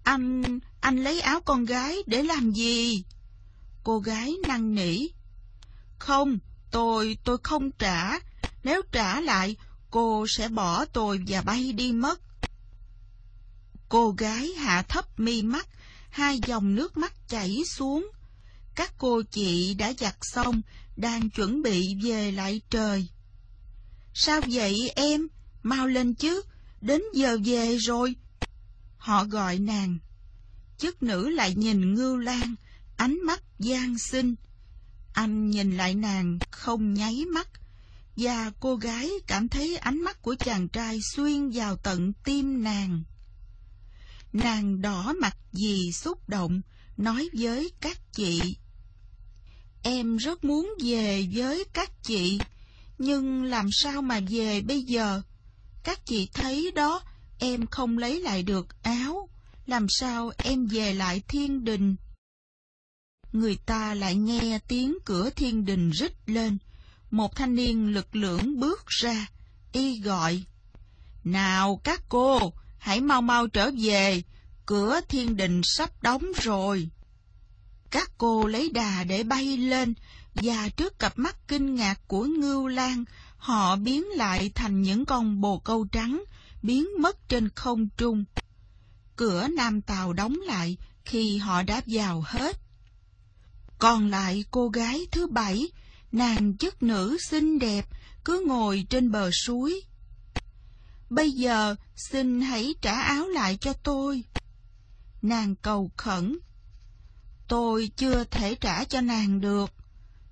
anh, 0.02 0.58
anh 0.80 1.04
lấy 1.04 1.20
áo 1.20 1.40
con 1.40 1.64
gái 1.64 1.96
để 2.06 2.22
làm 2.22 2.52
gì? 2.52 3.04
Cô 3.84 3.98
gái 3.98 4.34
năn 4.48 4.74
nỉ. 4.74 5.08
Không, 5.98 6.38
tôi, 6.70 7.18
tôi 7.24 7.38
không 7.42 7.70
trả. 7.70 8.18
Nếu 8.64 8.82
trả 8.92 9.20
lại, 9.20 9.56
cô 9.90 10.26
sẽ 10.28 10.48
bỏ 10.48 10.84
tôi 10.84 11.20
và 11.26 11.42
bay 11.42 11.72
đi 11.72 11.92
mất. 11.92 12.20
Cô 13.88 14.10
gái 14.18 14.48
hạ 14.48 14.82
thấp 14.82 15.20
mi 15.20 15.42
mắt, 15.42 15.68
hai 16.10 16.40
dòng 16.46 16.74
nước 16.74 16.96
mắt 16.96 17.28
chảy 17.28 17.62
xuống. 17.70 18.10
Các 18.74 18.94
cô 18.98 19.22
chị 19.22 19.74
đã 19.74 19.92
giặt 19.98 20.16
xong, 20.20 20.62
đang 20.96 21.30
chuẩn 21.30 21.62
bị 21.62 21.94
về 22.02 22.32
lại 22.32 22.60
trời. 22.70 23.08
Sao 24.14 24.40
vậy 24.50 24.92
em? 24.96 25.28
Mau 25.62 25.86
lên 25.86 26.14
chứ, 26.14 26.42
đến 26.80 27.02
giờ 27.14 27.38
về 27.44 27.76
rồi. 27.76 28.14
Họ 28.96 29.24
gọi 29.24 29.58
nàng. 29.58 29.98
Chức 30.78 31.02
nữ 31.02 31.28
lại 31.28 31.54
nhìn 31.54 31.94
Ngưu 31.94 32.16
Lan, 32.16 32.54
ánh 32.96 33.18
mắt 33.26 33.42
gian 33.58 33.98
xinh. 33.98 34.34
Anh 35.12 35.50
nhìn 35.50 35.76
lại 35.76 35.94
nàng 35.94 36.38
không 36.50 36.94
nháy 36.94 37.24
mắt, 37.34 37.48
và 38.16 38.50
cô 38.60 38.76
gái 38.76 39.10
cảm 39.26 39.48
thấy 39.48 39.76
ánh 39.76 40.02
mắt 40.02 40.22
của 40.22 40.34
chàng 40.38 40.68
trai 40.68 40.98
xuyên 41.14 41.50
vào 41.50 41.76
tận 41.76 42.12
tim 42.24 42.62
nàng. 42.62 43.02
Nàng 44.32 44.82
đỏ 44.82 45.14
mặt 45.20 45.36
vì 45.52 45.92
xúc 45.92 46.28
động, 46.28 46.60
nói 46.96 47.28
với 47.32 47.72
các 47.80 48.12
chị. 48.12 48.56
Em 49.82 50.16
rất 50.16 50.44
muốn 50.44 50.74
về 50.84 51.28
với 51.32 51.64
các 51.72 52.02
chị, 52.02 52.38
nhưng 53.00 53.44
làm 53.44 53.68
sao 53.72 54.02
mà 54.02 54.20
về 54.30 54.60
bây 54.60 54.82
giờ? 54.82 55.22
Các 55.82 56.06
chị 56.06 56.28
thấy 56.34 56.70
đó, 56.74 57.02
em 57.38 57.66
không 57.66 57.98
lấy 57.98 58.20
lại 58.20 58.42
được 58.42 58.82
áo, 58.82 59.28
làm 59.66 59.86
sao 59.88 60.32
em 60.38 60.66
về 60.66 60.94
lại 60.94 61.22
thiên 61.28 61.64
đình? 61.64 61.96
Người 63.32 63.56
ta 63.66 63.94
lại 63.94 64.14
nghe 64.14 64.58
tiếng 64.68 64.98
cửa 65.04 65.30
thiên 65.30 65.64
đình 65.64 65.90
rít 65.90 66.12
lên, 66.26 66.58
một 67.10 67.36
thanh 67.36 67.54
niên 67.54 67.94
lực 67.94 68.16
lưỡng 68.16 68.60
bước 68.60 68.86
ra, 68.86 69.26
y 69.72 70.00
gọi. 70.00 70.42
Nào 71.24 71.80
các 71.84 72.02
cô, 72.08 72.52
hãy 72.78 73.00
mau 73.00 73.22
mau 73.22 73.46
trở 73.46 73.70
về, 73.82 74.22
cửa 74.66 75.00
thiên 75.08 75.36
đình 75.36 75.60
sắp 75.64 76.02
đóng 76.02 76.24
rồi. 76.42 76.88
Các 77.90 78.10
cô 78.18 78.46
lấy 78.46 78.70
đà 78.70 79.04
để 79.04 79.22
bay 79.22 79.56
lên, 79.56 79.94
và 80.42 80.68
trước 80.68 80.98
cặp 80.98 81.18
mắt 81.18 81.48
kinh 81.48 81.74
ngạc 81.74 82.00
của 82.08 82.24
Ngưu 82.24 82.66
Lan, 82.66 83.04
họ 83.36 83.76
biến 83.76 84.04
lại 84.08 84.50
thành 84.54 84.82
những 84.82 85.04
con 85.04 85.40
bồ 85.40 85.58
câu 85.58 85.86
trắng, 85.92 86.24
biến 86.62 86.88
mất 87.00 87.28
trên 87.28 87.48
không 87.48 87.88
trung. 87.96 88.24
Cửa 89.16 89.48
Nam 89.48 89.80
Tàu 89.80 90.12
đóng 90.12 90.36
lại 90.46 90.76
khi 91.04 91.38
họ 91.38 91.62
đã 91.62 91.80
vào 91.86 92.24
hết. 92.26 92.56
Còn 93.78 94.10
lại 94.10 94.44
cô 94.50 94.68
gái 94.68 95.06
thứ 95.12 95.26
bảy, 95.26 95.68
nàng 96.12 96.56
chất 96.56 96.82
nữ 96.82 97.18
xinh 97.28 97.58
đẹp, 97.58 97.88
cứ 98.24 98.44
ngồi 98.46 98.86
trên 98.90 99.10
bờ 99.10 99.30
suối. 99.30 99.80
Bây 101.10 101.30
giờ, 101.32 101.76
xin 101.96 102.40
hãy 102.40 102.74
trả 102.82 103.00
áo 103.02 103.28
lại 103.28 103.58
cho 103.60 103.72
tôi. 103.72 104.24
Nàng 105.22 105.56
cầu 105.56 105.90
khẩn. 105.96 106.38
Tôi 107.48 107.90
chưa 107.96 108.24
thể 108.24 108.54
trả 108.54 108.84
cho 108.84 109.00
nàng 109.00 109.40
được. 109.40 109.79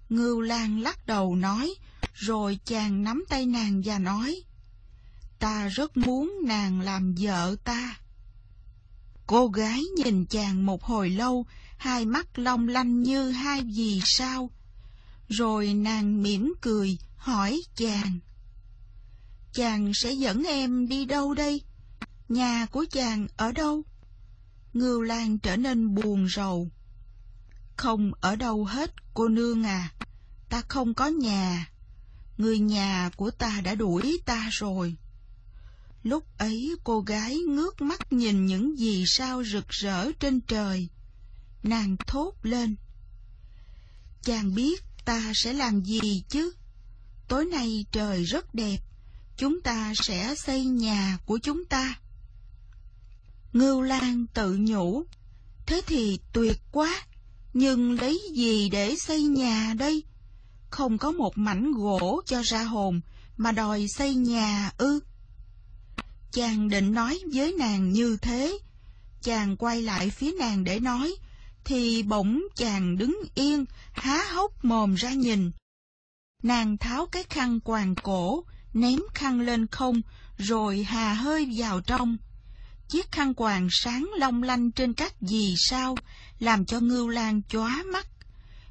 Ngưu 0.08 0.40
Lan 0.40 0.80
lắc 0.80 1.06
đầu 1.06 1.36
nói, 1.36 1.74
rồi 2.14 2.58
chàng 2.64 3.02
nắm 3.02 3.24
tay 3.28 3.46
nàng 3.46 3.82
và 3.84 3.98
nói, 3.98 4.42
Ta 5.38 5.68
rất 5.68 5.96
muốn 5.96 6.38
nàng 6.44 6.80
làm 6.80 7.14
vợ 7.18 7.56
ta. 7.64 7.98
Cô 9.26 9.48
gái 9.48 9.82
nhìn 9.96 10.26
chàng 10.26 10.66
một 10.66 10.82
hồi 10.82 11.10
lâu, 11.10 11.46
hai 11.76 12.06
mắt 12.06 12.38
long 12.38 12.68
lanh 12.68 13.02
như 13.02 13.30
hai 13.30 13.62
vì 13.62 14.00
sao. 14.04 14.50
Rồi 15.28 15.74
nàng 15.74 16.22
mỉm 16.22 16.54
cười, 16.60 16.98
hỏi 17.16 17.62
chàng. 17.76 18.18
Chàng 19.52 19.94
sẽ 19.94 20.12
dẫn 20.12 20.44
em 20.44 20.88
đi 20.88 21.04
đâu 21.04 21.34
đây? 21.34 21.62
Nhà 22.28 22.66
của 22.66 22.84
chàng 22.90 23.26
ở 23.36 23.52
đâu? 23.52 23.82
Ngưu 24.72 25.02
Lan 25.02 25.38
trở 25.38 25.56
nên 25.56 25.94
buồn 25.94 26.28
rầu. 26.36 26.68
Không 27.76 28.12
ở 28.20 28.36
đâu 28.36 28.64
hết, 28.64 28.94
cô 29.14 29.28
nương 29.28 29.64
à. 29.64 29.92
Ta 30.48 30.62
không 30.68 30.94
có 30.94 31.06
nhà. 31.06 31.70
Người 32.38 32.58
nhà 32.58 33.10
của 33.16 33.30
ta 33.30 33.60
đã 33.64 33.74
đuổi 33.74 34.20
ta 34.24 34.48
rồi. 34.52 34.96
Lúc 36.02 36.24
ấy 36.38 36.76
cô 36.84 37.00
gái 37.00 37.36
ngước 37.36 37.82
mắt 37.82 38.12
nhìn 38.12 38.46
những 38.46 38.78
gì 38.78 39.04
sao 39.06 39.44
rực 39.44 39.68
rỡ 39.68 40.12
trên 40.20 40.40
trời. 40.40 40.88
Nàng 41.62 41.96
thốt 42.06 42.32
lên. 42.42 42.76
Chàng 44.22 44.54
biết 44.54 44.82
ta 45.04 45.32
sẽ 45.34 45.52
làm 45.52 45.82
gì 45.82 46.22
chứ? 46.28 46.52
Tối 47.28 47.44
nay 47.44 47.86
trời 47.92 48.24
rất 48.24 48.54
đẹp, 48.54 48.78
chúng 49.36 49.60
ta 49.60 49.92
sẽ 49.96 50.34
xây 50.34 50.64
nhà 50.64 51.18
của 51.26 51.38
chúng 51.42 51.64
ta. 51.64 51.98
Ngưu 53.52 53.82
Lan 53.82 54.26
tự 54.34 54.56
nhủ, 54.60 55.04
thế 55.66 55.80
thì 55.86 56.18
tuyệt 56.32 56.58
quá, 56.72 57.06
nhưng 57.54 58.00
lấy 58.00 58.20
gì 58.34 58.68
để 58.68 58.96
xây 58.96 59.22
nhà 59.22 59.74
đây? 59.78 60.02
Không 60.70 60.98
có 60.98 61.10
một 61.10 61.38
mảnh 61.38 61.72
gỗ 61.72 62.22
cho 62.26 62.42
ra 62.42 62.62
hồn 62.62 63.00
mà 63.36 63.52
đòi 63.52 63.86
xây 63.88 64.14
nhà 64.14 64.70
ư? 64.78 65.00
Chàng 66.32 66.68
định 66.68 66.92
nói 66.92 67.20
với 67.32 67.52
nàng 67.58 67.92
như 67.92 68.16
thế, 68.22 68.58
chàng 69.22 69.56
quay 69.56 69.82
lại 69.82 70.10
phía 70.10 70.32
nàng 70.32 70.64
để 70.64 70.80
nói, 70.80 71.14
thì 71.64 72.02
bỗng 72.02 72.42
chàng 72.56 72.98
đứng 72.98 73.20
yên, 73.34 73.64
há 73.92 74.24
hốc 74.32 74.64
mồm 74.64 74.94
ra 74.94 75.12
nhìn. 75.12 75.50
Nàng 76.42 76.76
tháo 76.76 77.06
cái 77.06 77.22
khăn 77.22 77.60
quàng 77.60 77.94
cổ, 77.94 78.44
ném 78.74 79.00
khăn 79.14 79.40
lên 79.40 79.66
không, 79.66 80.00
rồi 80.38 80.82
hà 80.82 81.14
hơi 81.14 81.48
vào 81.56 81.80
trong. 81.80 82.16
Chiếc 82.88 83.12
khăn 83.12 83.34
quàng 83.34 83.68
sáng 83.70 84.10
long 84.16 84.42
lanh 84.42 84.70
trên 84.70 84.92
các 84.94 85.22
gì 85.22 85.54
sao, 85.58 85.96
làm 86.38 86.64
cho 86.64 86.80
Ngưu 86.80 87.08
Lan 87.08 87.42
chóa 87.48 87.82
mắt. 87.92 88.08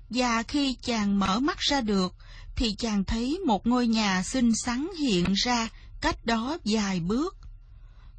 Và 0.10 0.44
khi 0.44 0.74
chàng 0.74 1.20
mở 1.20 1.40
mắt 1.40 1.58
ra 1.60 1.82
được, 1.82 2.16
thì 2.56 2.76
chàng 2.76 3.04
thấy 3.04 3.40
một 3.46 3.68
ngôi 3.68 3.88
nhà 3.88 4.24
xinh 4.24 4.56
xắn 4.56 4.88
hiện 5.00 5.34
ra 5.34 5.70
cách 6.02 6.26
đó 6.26 6.58
vài 6.66 7.00
bước. 7.00 7.38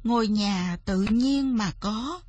Ngôi 0.03 0.27
nhà 0.27 0.77
tự 0.85 1.01
nhiên 1.01 1.57
mà 1.57 1.71
có. 1.79 2.21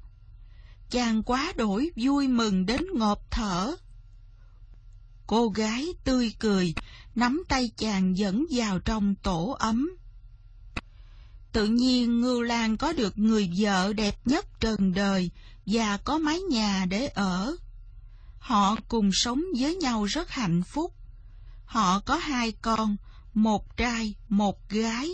Chàng 0.90 1.22
quá 1.22 1.52
đổi 1.56 1.90
vui 1.96 2.28
mừng 2.28 2.66
đến 2.66 2.86
ngộp 2.94 3.30
thở. 3.30 3.76
Cô 5.26 5.48
gái 5.48 5.86
tươi 6.04 6.32
cười, 6.38 6.74
nắm 7.14 7.42
tay 7.48 7.70
chàng 7.76 8.16
dẫn 8.16 8.46
vào 8.50 8.78
trong 8.78 9.14
tổ 9.14 9.56
ấm. 9.58 9.90
Tự 11.52 11.66
nhiên 11.66 12.20
Ngưu 12.20 12.42
Lan 12.42 12.76
có 12.76 12.92
được 12.92 13.18
người 13.18 13.50
vợ 13.58 13.92
đẹp 13.92 14.20
nhất 14.24 14.60
trần 14.60 14.92
đời 14.92 15.30
và 15.66 15.96
có 15.96 16.18
mái 16.18 16.40
nhà 16.40 16.86
để 16.88 17.06
ở. 17.06 17.56
Họ 18.40 18.76
cùng 18.88 19.10
sống 19.12 19.42
với 19.58 19.74
nhau 19.76 20.04
rất 20.04 20.30
hạnh 20.30 20.62
phúc. 20.62 20.94
Họ 21.64 22.00
có 22.00 22.16
hai 22.16 22.52
con, 22.52 22.96
một 23.34 23.76
trai, 23.76 24.14
một 24.28 24.68
gái. 24.68 25.08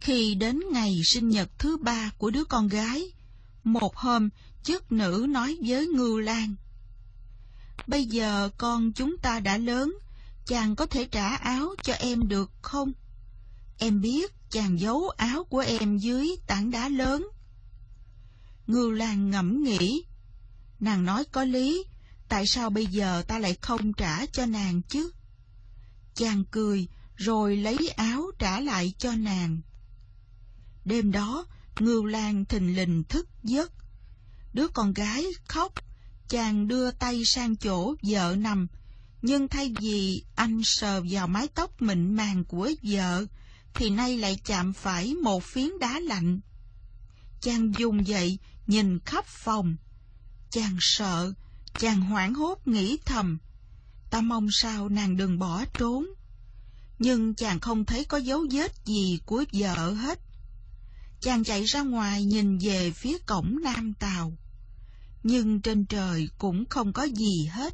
Khi 0.00 0.34
đến 0.34 0.60
ngày 0.72 1.00
sinh 1.04 1.28
nhật 1.28 1.50
thứ 1.58 1.76
ba 1.76 2.10
của 2.18 2.30
đứa 2.30 2.44
con 2.44 2.68
gái, 2.68 3.12
một 3.64 3.96
hôm 3.96 4.28
chức 4.62 4.92
nữ 4.92 5.26
nói 5.28 5.58
với 5.66 5.86
Ngưu 5.86 6.18
Lan. 6.18 6.54
Bây 7.86 8.04
giờ 8.04 8.50
con 8.58 8.92
chúng 8.92 9.16
ta 9.22 9.40
đã 9.40 9.58
lớn, 9.58 9.98
chàng 10.46 10.76
có 10.76 10.86
thể 10.86 11.04
trả 11.04 11.36
áo 11.36 11.74
cho 11.82 11.92
em 11.92 12.28
được 12.28 12.50
không? 12.62 12.92
Em 13.78 14.00
biết 14.00 14.32
chàng 14.50 14.80
giấu 14.80 15.08
áo 15.08 15.44
của 15.44 15.58
em 15.58 15.98
dưới 15.98 16.36
tảng 16.46 16.70
đá 16.70 16.88
lớn. 16.88 17.28
Ngưu 18.66 18.90
Lan 18.90 19.30
ngẫm 19.30 19.62
nghĩ. 19.62 20.04
Nàng 20.80 21.04
nói 21.04 21.24
có 21.32 21.44
lý, 21.44 21.84
tại 22.28 22.46
sao 22.46 22.70
bây 22.70 22.86
giờ 22.86 23.22
ta 23.28 23.38
lại 23.38 23.56
không 23.60 23.92
trả 23.92 24.26
cho 24.26 24.46
nàng 24.46 24.82
chứ? 24.82 25.10
Chàng 26.14 26.44
cười, 26.50 26.88
rồi 27.16 27.56
lấy 27.56 27.88
áo 27.96 28.22
trả 28.38 28.60
lại 28.60 28.92
cho 28.98 29.12
nàng. 29.12 29.60
Đêm 30.84 31.12
đó, 31.12 31.46
Ngưu 31.80 32.04
Lan 32.04 32.44
thình 32.44 32.76
lình 32.76 33.04
thức 33.04 33.28
giấc. 33.42 33.72
Đứa 34.52 34.68
con 34.68 34.92
gái 34.92 35.24
khóc, 35.48 35.72
chàng 36.28 36.68
đưa 36.68 36.90
tay 36.90 37.22
sang 37.24 37.56
chỗ 37.56 37.94
vợ 38.02 38.36
nằm, 38.38 38.66
nhưng 39.22 39.48
thay 39.48 39.74
vì 39.80 40.24
anh 40.34 40.60
sờ 40.64 41.02
vào 41.10 41.28
mái 41.28 41.48
tóc 41.48 41.82
mịn 41.82 42.14
màng 42.14 42.44
của 42.44 42.70
vợ, 42.82 43.26
thì 43.74 43.90
nay 43.90 44.18
lại 44.18 44.40
chạm 44.44 44.72
phải 44.72 45.14
một 45.14 45.42
phiến 45.42 45.68
đá 45.80 46.00
lạnh. 46.00 46.40
Chàng 47.40 47.72
dùng 47.78 48.06
dậy, 48.06 48.38
nhìn 48.66 48.98
khắp 49.00 49.26
phòng. 49.26 49.76
Chàng 50.54 50.76
sợ, 50.80 51.32
chàng 51.78 52.00
hoảng 52.00 52.34
hốt 52.34 52.68
nghĩ 52.68 52.98
thầm. 53.04 53.38
Ta 54.10 54.20
mong 54.20 54.48
sao 54.50 54.88
nàng 54.88 55.16
đừng 55.16 55.38
bỏ 55.38 55.64
trốn. 55.78 56.06
Nhưng 56.98 57.34
chàng 57.34 57.60
không 57.60 57.84
thấy 57.84 58.04
có 58.04 58.18
dấu 58.18 58.46
vết 58.50 58.72
gì 58.84 59.18
của 59.26 59.44
vợ 59.52 59.92
hết. 59.92 60.18
Chàng 61.20 61.44
chạy 61.44 61.64
ra 61.64 61.82
ngoài 61.82 62.24
nhìn 62.24 62.58
về 62.58 62.90
phía 62.90 63.18
cổng 63.18 63.58
Nam 63.62 63.94
Tàu. 63.94 64.32
Nhưng 65.22 65.60
trên 65.60 65.86
trời 65.86 66.28
cũng 66.38 66.64
không 66.70 66.92
có 66.92 67.02
gì 67.02 67.46
hết. 67.46 67.72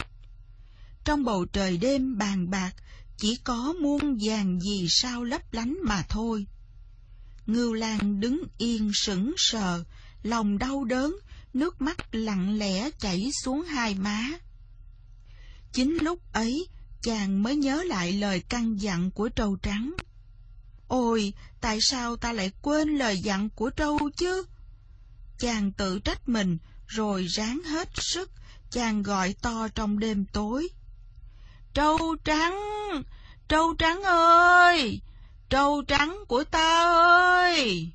Trong 1.05 1.25
bầu 1.25 1.45
trời 1.45 1.77
đêm 1.77 2.19
bàn 2.19 2.51
bạc, 2.51 2.73
chỉ 3.17 3.37
có 3.37 3.75
muôn 3.83 4.19
vàng 4.23 4.61
gì 4.61 4.87
sao 4.89 5.25
lấp 5.25 5.53
lánh 5.53 5.77
mà 5.85 6.03
thôi. 6.09 6.47
Ngưu 7.47 7.73
Lan 7.73 8.21
đứng 8.21 8.43
yên 8.59 8.91
sững 8.95 9.35
sờ, 9.37 9.85
lòng 10.23 10.59
đau 10.59 10.85
đớn, 10.85 11.17
nước 11.55 11.81
mắt 11.81 11.99
lặng 12.13 12.59
lẽ 12.59 12.91
chảy 12.91 13.31
xuống 13.45 13.63
hai 13.65 13.95
má. 13.95 14.29
Chính 15.73 15.99
lúc 15.99 16.33
ấy, 16.33 16.69
chàng 17.03 17.43
mới 17.43 17.57
nhớ 17.57 17.83
lại 17.83 18.13
lời 18.13 18.43
căn 18.49 18.77
dặn 18.81 19.11
của 19.11 19.29
trâu 19.29 19.57
trắng. 19.57 19.95
Ôi, 20.89 21.35
tại 21.61 21.79
sao 21.81 22.17
ta 22.17 22.33
lại 22.33 22.53
quên 22.63 22.89
lời 22.89 23.19
dặn 23.19 23.49
của 23.51 23.71
trâu 23.71 24.11
chứ? 24.17 24.45
Chàng 25.39 25.73
tự 25.73 25.99
trách 25.99 26.29
mình, 26.29 26.59
rồi 26.87 27.25
ráng 27.25 27.63
hết 27.65 27.89
sức, 27.95 28.31
chàng 28.71 29.03
gọi 29.03 29.35
to 29.43 29.69
trong 29.69 29.99
đêm 29.99 30.25
tối. 30.33 30.69
Trâu 31.75 32.17
trắng, 32.25 32.59
trâu 33.49 33.75
trắng 33.75 34.03
ơi, 34.03 35.01
trâu 35.49 35.83
trắng 35.89 36.19
của 36.29 36.45
ta 36.45 36.85
ơi! 36.85 37.91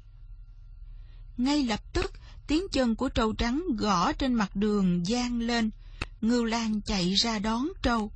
Ngay 1.37 1.63
lập 1.63 1.79
tức, 1.93 2.11
tiếng 2.47 2.67
chân 2.71 2.95
của 2.95 3.09
trâu 3.09 3.33
trắng 3.33 3.63
gõ 3.77 4.11
trên 4.11 4.33
mặt 4.33 4.55
đường 4.55 5.07
gian 5.07 5.39
lên, 5.39 5.71
Ngưu 6.21 6.43
Lan 6.43 6.81
chạy 6.81 7.13
ra 7.13 7.39
đón 7.39 7.67
trâu. 7.81 8.11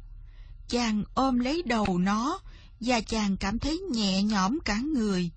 Chàng 0.67 1.03
ôm 1.13 1.39
lấy 1.39 1.63
đầu 1.65 1.97
nó, 1.97 2.39
và 2.79 3.01
chàng 3.01 3.37
cảm 3.37 3.59
thấy 3.59 3.79
nhẹ 3.79 4.23
nhõm 4.23 4.59
cả 4.65 4.79
người. 4.93 5.29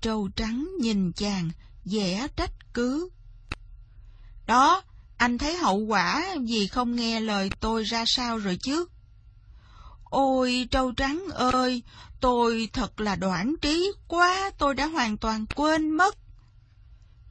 Trâu 0.00 0.28
trắng 0.36 0.68
nhìn 0.80 1.12
chàng, 1.12 1.50
vẻ 1.84 2.28
trách 2.36 2.74
cứ. 2.74 3.08
Đó, 4.46 4.82
anh 5.16 5.38
thấy 5.38 5.56
hậu 5.56 5.76
quả 5.76 6.26
vì 6.46 6.66
không 6.66 6.96
nghe 6.96 7.20
lời 7.20 7.50
tôi 7.60 7.84
ra 7.84 8.04
sao 8.06 8.38
rồi 8.38 8.58
chứ? 8.62 8.86
Ôi 10.04 10.68
trâu 10.70 10.92
trắng 10.92 11.24
ơi, 11.34 11.82
tôi 12.20 12.68
thật 12.72 13.00
là 13.00 13.16
đoạn 13.16 13.54
trí 13.62 13.92
quá, 14.08 14.50
tôi 14.58 14.74
đã 14.74 14.86
hoàn 14.86 15.16
toàn 15.16 15.46
quên 15.54 15.90
mất. 15.90 16.16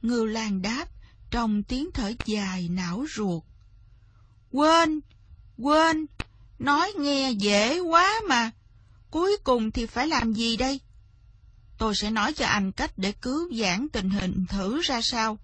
Ngưu 0.02 0.26
Lan 0.26 0.62
đáp, 0.62 0.88
trong 1.30 1.62
tiếng 1.62 1.90
thở 1.94 2.12
dài 2.24 2.68
não 2.68 3.06
ruột. 3.16 3.42
Quên, 4.50 5.00
quên, 5.58 6.06
nói 6.58 6.92
nghe 6.98 7.30
dễ 7.30 7.78
quá 7.80 8.20
mà, 8.28 8.50
cuối 9.10 9.36
cùng 9.44 9.70
thì 9.70 9.86
phải 9.86 10.08
làm 10.08 10.32
gì 10.32 10.56
đây? 10.56 10.80
Tôi 11.78 11.94
sẽ 11.94 12.10
nói 12.10 12.32
cho 12.32 12.46
anh 12.46 12.72
cách 12.72 12.92
để 12.96 13.12
cứu 13.12 13.54
giãn 13.54 13.88
tình 13.88 14.10
hình 14.10 14.46
thử 14.48 14.80
ra 14.82 15.00
sao. 15.02 15.38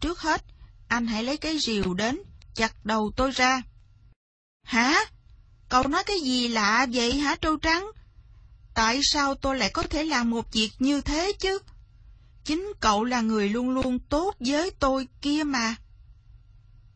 Trước 0.00 0.20
hết, 0.20 0.44
anh 0.88 1.06
hãy 1.06 1.24
lấy 1.24 1.36
cái 1.36 1.58
rìu 1.58 1.94
đến, 1.94 2.18
chặt 2.54 2.86
đầu 2.86 3.12
tôi 3.16 3.30
ra. 3.30 3.62
Hả? 4.62 5.00
Cậu 5.68 5.88
nói 5.88 6.04
cái 6.04 6.20
gì 6.20 6.48
lạ 6.48 6.86
vậy 6.92 7.18
hả 7.18 7.36
trâu 7.36 7.56
trắng? 7.56 7.86
Tại 8.74 9.00
sao 9.02 9.34
tôi 9.34 9.58
lại 9.58 9.70
có 9.70 9.82
thể 9.82 10.04
làm 10.04 10.30
một 10.30 10.52
việc 10.52 10.70
như 10.78 11.00
thế 11.00 11.32
chứ? 11.40 11.58
Chính 12.44 12.72
cậu 12.80 13.04
là 13.04 13.20
người 13.20 13.48
luôn 13.48 13.70
luôn 13.70 13.98
tốt 13.98 14.34
với 14.40 14.70
tôi 14.70 15.08
kia 15.22 15.42
mà. 15.44 15.74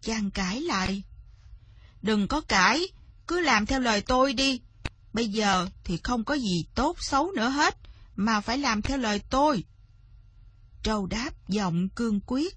Chàng 0.03 0.31
cãi 0.31 0.61
lại. 0.61 1.03
Đừng 2.03 2.29
có 2.29 2.41
cãi, 2.41 2.89
cứ 3.27 3.41
làm 3.41 3.67
theo 3.67 3.81
lời 3.81 4.01
tôi 4.01 4.33
đi. 4.33 4.61
Bây 5.13 5.29
giờ 5.29 5.69
thì 5.85 5.97
không 5.97 6.25
có 6.25 6.35
gì 6.35 6.67
tốt 6.75 6.97
xấu 7.01 7.31
nữa 7.31 7.49
hết, 7.49 7.77
mà 8.17 8.41
phải 8.41 8.59
làm 8.59 8.83
theo 8.83 8.99
lời 8.99 9.21
tôi. 9.31 9.65
Trâu 10.83 11.07
đáp 11.07 11.31
giọng 11.49 11.89
cương 11.89 12.21
quyết. 12.27 12.57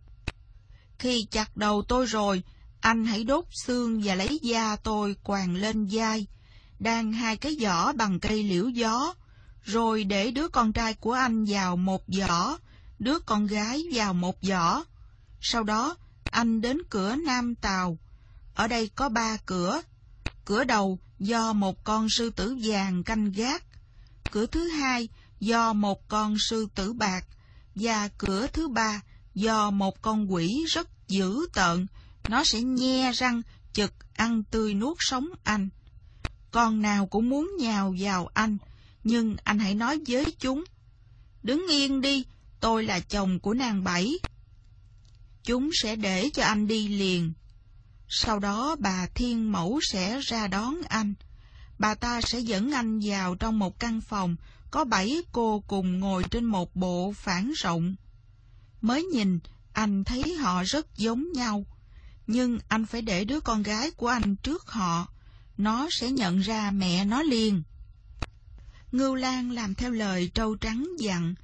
Khi 1.00 1.28
chặt 1.32 1.58
đầu 1.58 1.84
tôi 1.88 2.06
rồi, 2.06 2.44
anh 2.80 3.06
hãy 3.06 3.24
đốt 3.24 3.46
xương 3.66 4.02
và 4.04 4.16
lấy 4.16 4.40
da 4.42 4.76
tôi 4.76 5.16
quàng 5.24 5.56
lên 5.56 5.88
vai, 5.92 6.28
đan 6.80 7.14
hai 7.14 7.38
cái 7.38 7.58
giỏ 7.62 7.94
bằng 7.94 8.20
cây 8.20 8.44
liễu 8.44 8.70
gió, 8.70 9.14
rồi 9.64 10.04
để 10.04 10.32
đứa 10.32 10.48
con 10.48 10.74
trai 10.74 10.94
của 10.94 11.14
anh 11.14 11.46
vào 11.46 11.76
một 11.76 12.04
giỏ, 12.08 12.58
đứa 13.00 13.20
con 13.20 13.48
gái 13.48 13.84
vào 13.94 14.14
một 14.14 14.36
giỏ. 14.42 14.84
Sau 15.42 15.64
đó, 15.64 15.96
anh 16.24 16.62
đến 16.62 16.78
cửa 16.90 17.16
Nam 17.16 17.56
Tàu. 17.56 17.98
Ở 18.56 18.68
đây 18.68 18.90
có 18.96 19.10
ba 19.10 19.38
cửa. 19.46 19.82
Cửa 20.46 20.64
đầu 20.64 21.00
do 21.20 21.54
một 21.54 21.84
con 21.84 22.10
sư 22.10 22.30
tử 22.30 22.58
vàng 22.64 23.04
canh 23.04 23.32
gác. 23.32 23.64
Cửa 24.32 24.46
thứ 24.46 24.68
hai 24.68 25.10
do 25.40 25.74
một 25.74 26.08
con 26.08 26.36
sư 26.40 26.68
tử 26.76 26.94
bạc. 26.94 27.26
Và 27.76 28.08
cửa 28.08 28.48
thứ 28.48 28.68
ba 28.68 29.02
do 29.34 29.72
một 29.72 30.02
con 30.02 30.34
quỷ 30.34 30.66
rất 30.68 30.88
dữ 31.08 31.48
tợn. 31.54 31.88
Nó 32.28 32.44
sẽ 32.44 32.62
nhe 32.62 33.12
răng, 33.12 33.42
chực 33.74 33.94
ăn 34.14 34.44
tươi 34.44 34.74
nuốt 34.74 34.98
sống 35.00 35.30
anh. 35.44 35.70
Con 36.52 36.82
nào 36.82 37.08
cũng 37.08 37.30
muốn 37.30 37.52
nhào 37.60 37.96
vào 38.00 38.30
anh, 38.34 38.58
nhưng 39.04 39.36
anh 39.44 39.60
hãy 39.60 39.76
nói 39.76 40.00
với 40.08 40.26
chúng. 40.40 40.64
Đứng 41.44 41.68
yên 41.68 42.02
đi, 42.02 42.26
tôi 42.60 42.84
là 42.84 43.00
chồng 43.00 43.40
của 43.40 43.54
nàng 43.54 43.84
Bảy. 43.84 44.14
Chúng 45.44 45.70
sẽ 45.74 45.96
để 45.96 46.30
cho 46.34 46.44
anh 46.44 46.68
đi 46.68 46.88
liền. 46.88 47.34
Sau 48.08 48.40
đó 48.40 48.76
bà 48.80 49.08
Thiên 49.16 49.52
Mẫu 49.52 49.80
sẽ 49.92 50.20
ra 50.22 50.48
đón 50.48 50.82
anh. 50.90 51.14
Bà 51.80 51.96
ta 51.96 52.22
sẽ 52.22 52.40
dẫn 52.40 52.72
anh 52.72 53.00
vào 53.04 53.36
trong 53.36 53.60
một 53.60 53.80
căn 53.80 54.02
phòng, 54.02 54.36
có 54.72 54.86
bảy 54.86 55.24
cô 55.32 55.64
cùng 55.68 56.00
ngồi 56.00 56.24
trên 56.32 56.46
một 56.46 56.76
bộ 56.76 57.14
phản 57.16 57.52
rộng. 57.58 57.96
Mới 58.82 59.04
nhìn, 59.04 59.40
anh 59.74 60.04
thấy 60.04 60.36
họ 60.36 60.64
rất 60.64 60.98
giống 60.98 61.32
nhau. 61.32 61.66
Nhưng 62.28 62.60
anh 62.68 62.86
phải 62.86 63.02
để 63.02 63.26
đứa 63.26 63.40
con 63.40 63.64
gái 63.64 63.92
của 63.92 64.08
anh 64.08 64.36
trước 64.36 64.68
họ. 64.68 65.08
Nó 65.58 65.88
sẽ 65.92 66.12
nhận 66.12 66.40
ra 66.40 66.72
mẹ 66.72 67.06
nó 67.06 67.24
liền. 67.24 67.64
Ngưu 68.92 69.16
Lan 69.16 69.52
làm 69.52 69.76
theo 69.76 69.92
lời 69.92 70.32
trâu 70.34 70.56
trắng 70.56 70.88
dặn, 71.00 71.36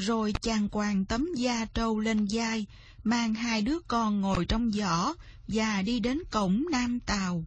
rồi 0.00 0.34
chàng 0.42 0.68
quàng 0.68 1.04
tấm 1.04 1.28
da 1.36 1.64
trâu 1.74 1.98
lên 1.98 2.26
vai, 2.30 2.66
mang 3.04 3.34
hai 3.34 3.62
đứa 3.62 3.78
con 3.88 4.20
ngồi 4.20 4.44
trong 4.44 4.72
giỏ 4.72 5.14
và 5.48 5.82
đi 5.82 6.00
đến 6.00 6.18
cổng 6.30 6.64
Nam 6.70 7.00
Tàu. 7.00 7.44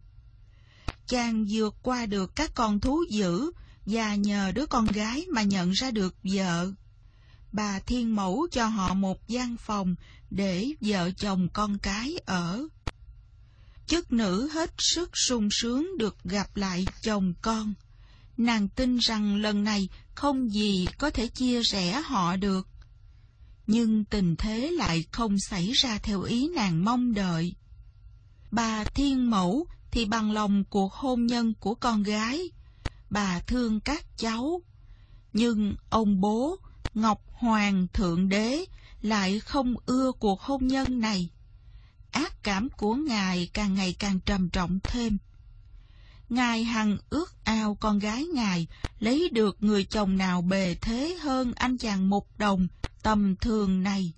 Chàng 1.06 1.46
vượt 1.50 1.74
qua 1.82 2.06
được 2.06 2.36
các 2.36 2.50
con 2.54 2.80
thú 2.80 3.04
dữ 3.10 3.50
và 3.86 4.14
nhờ 4.14 4.52
đứa 4.54 4.66
con 4.66 4.86
gái 4.86 5.26
mà 5.32 5.42
nhận 5.42 5.70
ra 5.70 5.90
được 5.90 6.14
vợ. 6.22 6.72
Bà 7.52 7.80
Thiên 7.80 8.16
Mẫu 8.16 8.46
cho 8.50 8.66
họ 8.66 8.94
một 8.94 9.28
gian 9.28 9.56
phòng 9.56 9.94
để 10.30 10.68
vợ 10.80 11.10
chồng 11.10 11.48
con 11.52 11.78
cái 11.78 12.18
ở. 12.26 12.68
Chức 13.86 14.12
nữ 14.12 14.48
hết 14.48 14.70
sức 14.78 15.10
sung 15.14 15.48
sướng 15.50 15.98
được 15.98 16.16
gặp 16.24 16.56
lại 16.56 16.86
chồng 17.02 17.34
con. 17.42 17.74
Nàng 18.36 18.68
tin 18.68 18.98
rằng 18.98 19.36
lần 19.36 19.64
này 19.64 19.88
không 20.14 20.52
gì 20.52 20.86
có 20.98 21.10
thể 21.10 21.28
chia 21.28 21.62
rẽ 21.62 22.02
họ 22.04 22.36
được. 22.36 22.68
Nhưng 23.66 24.04
tình 24.04 24.36
thế 24.36 24.70
lại 24.70 25.04
không 25.12 25.38
xảy 25.38 25.72
ra 25.72 25.98
theo 25.98 26.22
ý 26.22 26.48
nàng 26.48 26.84
mong 26.84 27.14
đợi. 27.14 27.54
Bà 28.50 28.84
thiên 28.84 29.30
mẫu 29.30 29.66
thì 29.90 30.04
bằng 30.04 30.30
lòng 30.30 30.64
cuộc 30.64 30.92
hôn 30.92 31.26
nhân 31.26 31.54
của 31.60 31.74
con 31.74 32.02
gái. 32.02 32.50
Bà 33.10 33.40
thương 33.40 33.80
các 33.80 34.04
cháu. 34.16 34.62
Nhưng 35.32 35.74
ông 35.90 36.20
bố, 36.20 36.56
Ngọc 36.94 37.22
Hoàng 37.32 37.86
Thượng 37.92 38.28
Đế, 38.28 38.64
lại 39.02 39.40
không 39.40 39.74
ưa 39.86 40.12
cuộc 40.12 40.40
hôn 40.40 40.66
nhân 40.66 41.00
này. 41.00 41.30
Ác 42.10 42.42
cảm 42.42 42.68
của 42.76 42.94
ngài 42.94 43.50
càng 43.52 43.74
ngày 43.74 43.96
càng 43.98 44.20
trầm 44.20 44.48
trọng 44.50 44.78
thêm. 44.82 45.18
Ngài 46.28 46.64
hằng 46.64 46.98
ước 47.10 47.44
ao 47.44 47.74
con 47.74 47.98
gái 47.98 48.24
ngài 48.34 48.66
lấy 48.98 49.28
được 49.32 49.56
người 49.60 49.84
chồng 49.84 50.16
nào 50.16 50.42
bề 50.42 50.74
thế 50.80 51.16
hơn 51.22 51.52
anh 51.56 51.78
chàng 51.78 52.10
một 52.10 52.38
đồng 52.38 52.68
tầm 53.02 53.36
thường 53.36 53.82
này. 53.82 54.12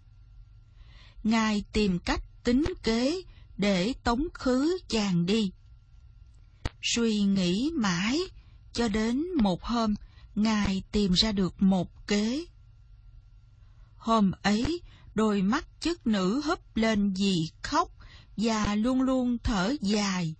Ngài 1.24 1.64
tìm 1.72 1.98
cách 1.98 2.44
tính 2.44 2.74
kế 2.82 3.22
để 3.56 3.92
tống 4.04 4.26
khứ 4.34 4.78
chàng 4.88 5.26
đi. 5.26 5.52
Suy 6.82 7.22
nghĩ 7.22 7.70
mãi, 7.74 8.20
cho 8.72 8.88
đến 8.88 9.24
một 9.34 9.64
hôm, 9.64 9.94
Ngài 10.34 10.82
tìm 10.92 11.12
ra 11.12 11.32
được 11.32 11.62
một 11.62 12.06
kế. 12.06 12.44
Hôm 13.96 14.32
ấy, 14.42 14.80
đôi 15.14 15.42
mắt 15.42 15.66
chức 15.80 16.06
nữ 16.06 16.40
húp 16.44 16.76
lên 16.76 17.12
vì 17.12 17.50
khóc 17.62 17.90
và 18.36 18.74
luôn 18.74 19.02
luôn 19.02 19.38
thở 19.38 19.74
dài. 19.80 20.34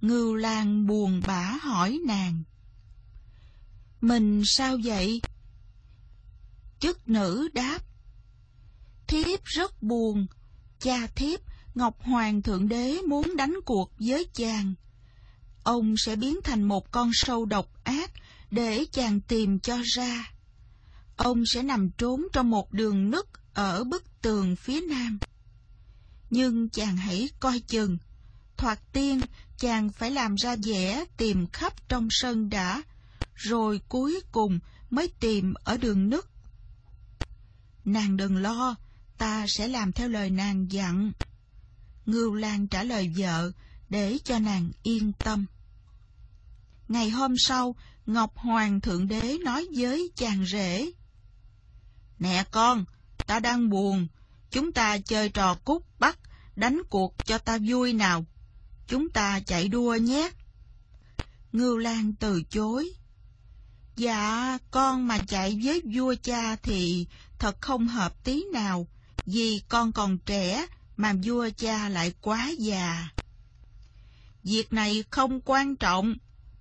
Ngưu 0.00 0.34
Lan 0.34 0.86
buồn 0.86 1.22
bã 1.26 1.58
hỏi 1.62 2.00
nàng. 2.06 2.42
Mình 4.00 4.42
sao 4.46 4.78
vậy? 4.84 5.22
Chức 6.80 7.08
nữ 7.08 7.48
đáp. 7.52 7.78
Thiếp 9.06 9.44
rất 9.44 9.82
buồn, 9.82 10.26
cha 10.80 11.06
thiếp 11.06 11.40
Ngọc 11.74 12.02
Hoàng 12.02 12.42
Thượng 12.42 12.68
Đế 12.68 12.98
muốn 13.08 13.36
đánh 13.36 13.54
cuộc 13.64 13.92
với 13.98 14.26
chàng. 14.34 14.74
Ông 15.62 15.94
sẽ 15.96 16.16
biến 16.16 16.38
thành 16.44 16.62
một 16.62 16.90
con 16.90 17.10
sâu 17.12 17.44
độc 17.44 17.84
ác 17.84 18.12
để 18.50 18.84
chàng 18.92 19.20
tìm 19.20 19.60
cho 19.60 19.78
ra. 19.84 20.32
Ông 21.16 21.46
sẽ 21.46 21.62
nằm 21.62 21.90
trốn 21.90 22.26
trong 22.32 22.50
một 22.50 22.72
đường 22.72 23.10
nứt 23.10 23.24
ở 23.54 23.84
bức 23.84 24.04
tường 24.22 24.56
phía 24.56 24.80
nam. 24.80 25.18
Nhưng 26.30 26.68
chàng 26.68 26.96
hãy 26.96 27.28
coi 27.40 27.60
chừng, 27.60 27.98
thoạt 28.56 28.92
tiên 28.92 29.20
chàng 29.58 29.90
phải 29.92 30.10
làm 30.10 30.34
ra 30.34 30.56
vẻ 30.64 31.04
tìm 31.16 31.46
khắp 31.46 31.88
trong 31.88 32.08
sân 32.10 32.50
đã, 32.50 32.82
rồi 33.34 33.80
cuối 33.88 34.20
cùng 34.32 34.58
mới 34.90 35.08
tìm 35.20 35.54
ở 35.64 35.76
đường 35.76 36.10
nứt. 36.10 36.24
Nàng 37.84 38.16
đừng 38.16 38.36
lo, 38.36 38.76
ta 39.18 39.46
sẽ 39.48 39.68
làm 39.68 39.92
theo 39.92 40.08
lời 40.08 40.30
nàng 40.30 40.72
dặn. 40.72 41.12
Ngưu 42.06 42.34
Lan 42.34 42.66
trả 42.66 42.82
lời 42.82 43.12
vợ 43.16 43.52
để 43.88 44.18
cho 44.24 44.38
nàng 44.38 44.70
yên 44.82 45.12
tâm. 45.12 45.46
Ngày 46.88 47.10
hôm 47.10 47.34
sau, 47.38 47.74
Ngọc 48.06 48.36
Hoàng 48.36 48.80
Thượng 48.80 49.08
Đế 49.08 49.38
nói 49.44 49.66
với 49.76 50.10
chàng 50.16 50.46
rể. 50.46 50.90
Nè 52.18 52.44
con, 52.50 52.84
ta 53.26 53.40
đang 53.40 53.70
buồn, 53.70 54.06
chúng 54.50 54.72
ta 54.72 54.98
chơi 54.98 55.28
trò 55.28 55.54
cút 55.54 55.82
bắt, 55.98 56.18
đánh 56.56 56.82
cuộc 56.90 57.26
cho 57.26 57.38
ta 57.38 57.58
vui 57.68 57.92
nào. 57.92 58.24
Chúng 58.88 59.10
ta 59.10 59.40
chạy 59.40 59.68
đua 59.68 59.94
nhé. 59.94 60.30
Ngưu 61.52 61.76
Lan 61.76 62.12
từ 62.20 62.42
chối. 62.50 62.92
Dạ, 63.96 64.58
con 64.70 65.06
mà 65.06 65.18
chạy 65.18 65.60
với 65.62 65.82
vua 65.94 66.14
cha 66.22 66.56
thì 66.56 67.06
thật 67.38 67.60
không 67.60 67.88
hợp 67.88 68.24
tí 68.24 68.44
nào, 68.52 68.86
vì 69.26 69.60
con 69.68 69.92
còn 69.92 70.18
trẻ 70.18 70.66
mà 70.96 71.14
vua 71.24 71.48
cha 71.56 71.88
lại 71.88 72.12
quá 72.20 72.50
già. 72.58 73.08
Việc 74.42 74.72
này 74.72 75.04
không 75.10 75.40
quan 75.44 75.76
trọng, 75.76 76.14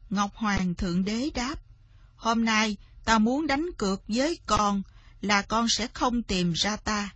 Ngọc 0.10 0.36
Hoàng 0.36 0.76
Thượng 0.76 1.06
Đế 1.06 1.30
đáp. 1.36 1.56
Hôm 2.16 2.46
nay 2.46 2.78
ta 3.06 3.18
muốn 3.20 3.48
đánh 3.48 3.70
cược 3.78 4.04
với 4.08 4.40
con 4.46 4.82
là 5.22 5.42
con 5.42 5.70
sẽ 5.70 5.88
không 5.88 6.24
tìm 6.24 6.54
ra 6.54 6.76
ta, 6.76 7.10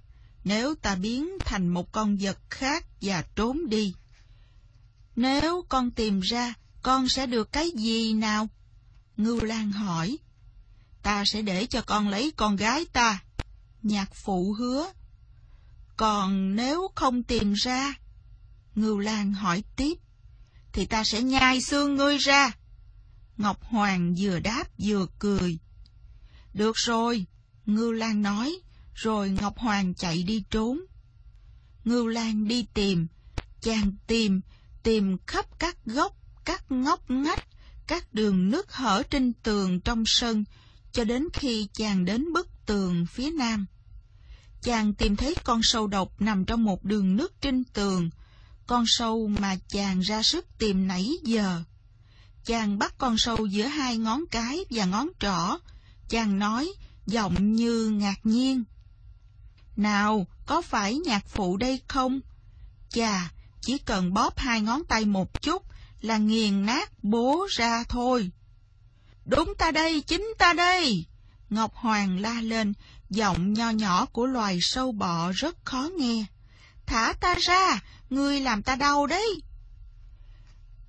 nếu 0.44 0.76
ta 0.76 0.96
biến 0.96 1.38
thành 1.40 1.68
một 1.68 1.92
con 1.92 2.18
vật 2.18 2.38
khác 2.50 2.86
và 3.02 3.24
trốn 3.36 3.70
đi. 3.70 3.94
Nếu 5.20 5.66
con 5.70 5.92
tìm 5.92 6.20
ra, 6.20 6.54
con 6.82 7.10
sẽ 7.10 7.26
được 7.26 7.52
cái 7.52 7.72
gì 7.72 8.14
nào? 8.14 8.50
Ngưu 9.18 9.44
Lan 9.44 9.72
hỏi. 9.72 10.18
Ta 11.04 11.24
sẽ 11.26 11.42
để 11.42 11.66
cho 11.66 11.82
con 11.82 12.08
lấy 12.08 12.32
con 12.36 12.56
gái 12.56 12.86
ta. 12.94 13.24
Nhạc 13.84 14.16
phụ 14.16 14.54
hứa. 14.54 14.92
Còn 15.98 16.56
nếu 16.56 16.92
không 16.96 17.24
tìm 17.24 17.54
ra, 17.54 17.94
Ngưu 18.76 19.00
Lan 19.00 19.34
hỏi 19.34 19.64
tiếp, 19.76 19.94
thì 20.74 20.86
ta 20.86 21.04
sẽ 21.04 21.22
nhai 21.22 21.62
xương 21.62 21.96
ngươi 21.96 22.18
ra. 22.18 22.52
Ngọc 23.38 23.64
Hoàng 23.64 24.16
vừa 24.20 24.40
đáp 24.40 24.64
vừa 24.78 25.08
cười. 25.20 25.58
Được 26.54 26.76
rồi, 26.78 27.26
Ngưu 27.66 27.92
Lan 27.92 28.22
nói, 28.22 28.60
rồi 28.94 29.30
Ngọc 29.30 29.58
Hoàng 29.58 29.94
chạy 29.94 30.24
đi 30.24 30.44
trốn. 30.50 30.80
Ngưu 31.86 32.08
Lan 32.08 32.48
đi 32.48 32.66
tìm, 32.74 33.08
chàng 33.62 33.92
tìm, 34.08 34.42
tìm 34.84 35.18
khắp 35.28 35.46
các 35.60 35.86
góc, 35.86 36.16
các 36.46 36.72
ngóc 36.72 37.12
ngách, 37.12 37.48
các 37.88 38.14
đường 38.14 38.50
nước 38.50 38.74
hở 38.74 39.04
trên 39.10 39.34
tường 39.34 39.80
trong 39.80 40.04
sân, 40.06 40.44
cho 40.92 41.04
đến 41.04 41.28
khi 41.34 41.68
chàng 41.74 42.06
đến 42.06 42.34
bức 42.34 42.48
tường 42.66 43.06
phía 43.06 43.32
nam 43.32 43.66
chàng 44.62 44.94
tìm 44.94 45.16
thấy 45.16 45.36
con 45.44 45.60
sâu 45.64 45.88
độc 45.88 46.22
nằm 46.22 46.46
trong 46.46 46.64
một 46.64 46.86
đường 46.86 47.16
nước 47.16 47.42
trên 47.42 47.64
tường, 47.64 48.10
con 48.68 48.84
sâu 48.88 49.28
mà 49.28 49.56
chàng 49.68 50.00
ra 50.00 50.24
sức 50.24 50.46
tìm 50.58 50.88
nãy 50.88 51.12
giờ. 51.24 51.64
Chàng 52.46 52.80
bắt 52.80 52.94
con 52.98 53.18
sâu 53.18 53.46
giữa 53.46 53.66
hai 53.66 53.98
ngón 53.98 54.24
cái 54.32 54.66
và 54.70 54.86
ngón 54.86 55.10
trỏ, 55.20 55.58
chàng 56.10 56.40
nói, 56.40 56.74
giọng 57.06 57.54
như 57.54 57.90
ngạc 57.90 58.20
nhiên. 58.24 58.64
Nào, 59.76 60.28
có 60.46 60.62
phải 60.62 60.98
nhạc 60.98 61.28
phụ 61.28 61.58
đây 61.58 61.82
không? 61.88 62.20
Chà, 62.90 63.32
chỉ 63.62 63.78
cần 63.78 64.14
bóp 64.14 64.38
hai 64.38 64.62
ngón 64.62 64.84
tay 64.86 65.06
một 65.06 65.42
chút 65.42 65.64
là 66.02 66.18
nghiền 66.18 66.66
nát 66.66 66.92
bố 67.04 67.48
ra 67.50 67.84
thôi. 67.84 68.32
Đúng 69.26 69.54
ta 69.58 69.72
đây, 69.72 70.02
chính 70.02 70.34
ta 70.38 70.54
đây! 70.54 71.06
Ngọc 71.50 71.76
Hoàng 71.76 72.20
la 72.20 72.42
lên, 72.42 72.74
giọng 73.10 73.54
nho 73.54 73.70
nhỏ 73.70 74.06
của 74.06 74.26
loài 74.26 74.60
sâu 74.62 74.92
bọ 74.92 75.32
rất 75.32 75.66
khó 75.66 75.90
nghe. 75.98 76.26
Thả 76.86 77.14
ta 77.14 77.36
ra, 77.36 77.80
ngươi 78.10 78.42
làm 78.42 78.64
ta 78.64 78.76
đau 78.76 79.08
đấy. 79.08 79.42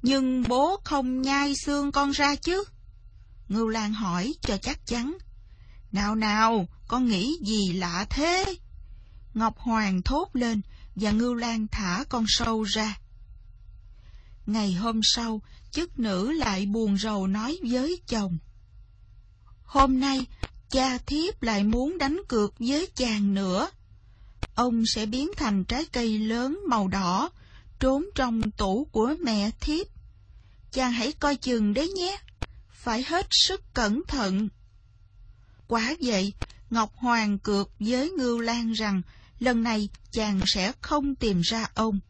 Nhưng 0.02 0.44
bố 0.48 0.80
không 0.84 1.22
nhai 1.22 1.54
xương 1.54 1.92
con 1.92 2.10
ra 2.10 2.34
chứ? 2.36 2.64
Ngưu 3.48 3.68
Lan 3.68 3.92
hỏi 3.92 4.34
cho 4.40 4.56
chắc 4.56 4.86
chắn. 4.86 5.18
Nào 5.92 6.14
nào, 6.14 6.66
con 6.88 7.06
nghĩ 7.06 7.38
gì 7.44 7.72
lạ 7.72 8.06
thế? 8.10 8.54
Ngọc 9.34 9.58
Hoàng 9.58 10.02
thốt 10.02 10.28
lên 10.32 10.60
và 10.94 11.10
Ngưu 11.10 11.34
Lan 11.34 11.66
thả 11.72 12.04
con 12.08 12.24
sâu 12.28 12.62
ra. 12.62 12.98
Ngày 14.46 14.72
hôm 14.72 15.00
sau, 15.02 15.42
chức 15.70 15.98
nữ 15.98 16.32
lại 16.32 16.66
buồn 16.66 16.98
rầu 16.98 17.26
nói 17.26 17.58
với 17.70 18.00
chồng. 18.06 18.38
Hôm 19.64 20.00
nay, 20.00 20.26
cha 20.70 20.98
thiếp 20.98 21.42
lại 21.42 21.64
muốn 21.64 21.98
đánh 21.98 22.20
cược 22.28 22.54
với 22.58 22.88
chàng 22.96 23.34
nữa. 23.34 23.70
Ông 24.54 24.86
sẽ 24.86 25.06
biến 25.06 25.30
thành 25.36 25.64
trái 25.64 25.84
cây 25.92 26.18
lớn 26.18 26.60
màu 26.68 26.88
đỏ, 26.88 27.30
trốn 27.80 28.04
trong 28.14 28.50
tủ 28.50 28.86
của 28.92 29.14
mẹ 29.20 29.50
thiếp. 29.60 29.86
Chàng 30.72 30.92
hãy 30.92 31.12
coi 31.12 31.36
chừng 31.36 31.74
đấy 31.74 31.88
nhé, 31.88 32.18
phải 32.72 33.04
hết 33.06 33.26
sức 33.30 33.74
cẩn 33.74 34.02
thận. 34.08 34.48
Quả 35.68 35.94
vậy, 36.00 36.32
Ngọc 36.70 36.96
Hoàng 36.96 37.38
cược 37.38 37.70
với 37.80 38.10
Ngưu 38.10 38.40
Lan 38.40 38.72
rằng 38.72 39.02
lần 39.40 39.62
này 39.62 39.88
chàng 40.10 40.40
sẽ 40.46 40.72
không 40.80 41.14
tìm 41.14 41.40
ra 41.40 41.66
ông. 41.74 42.00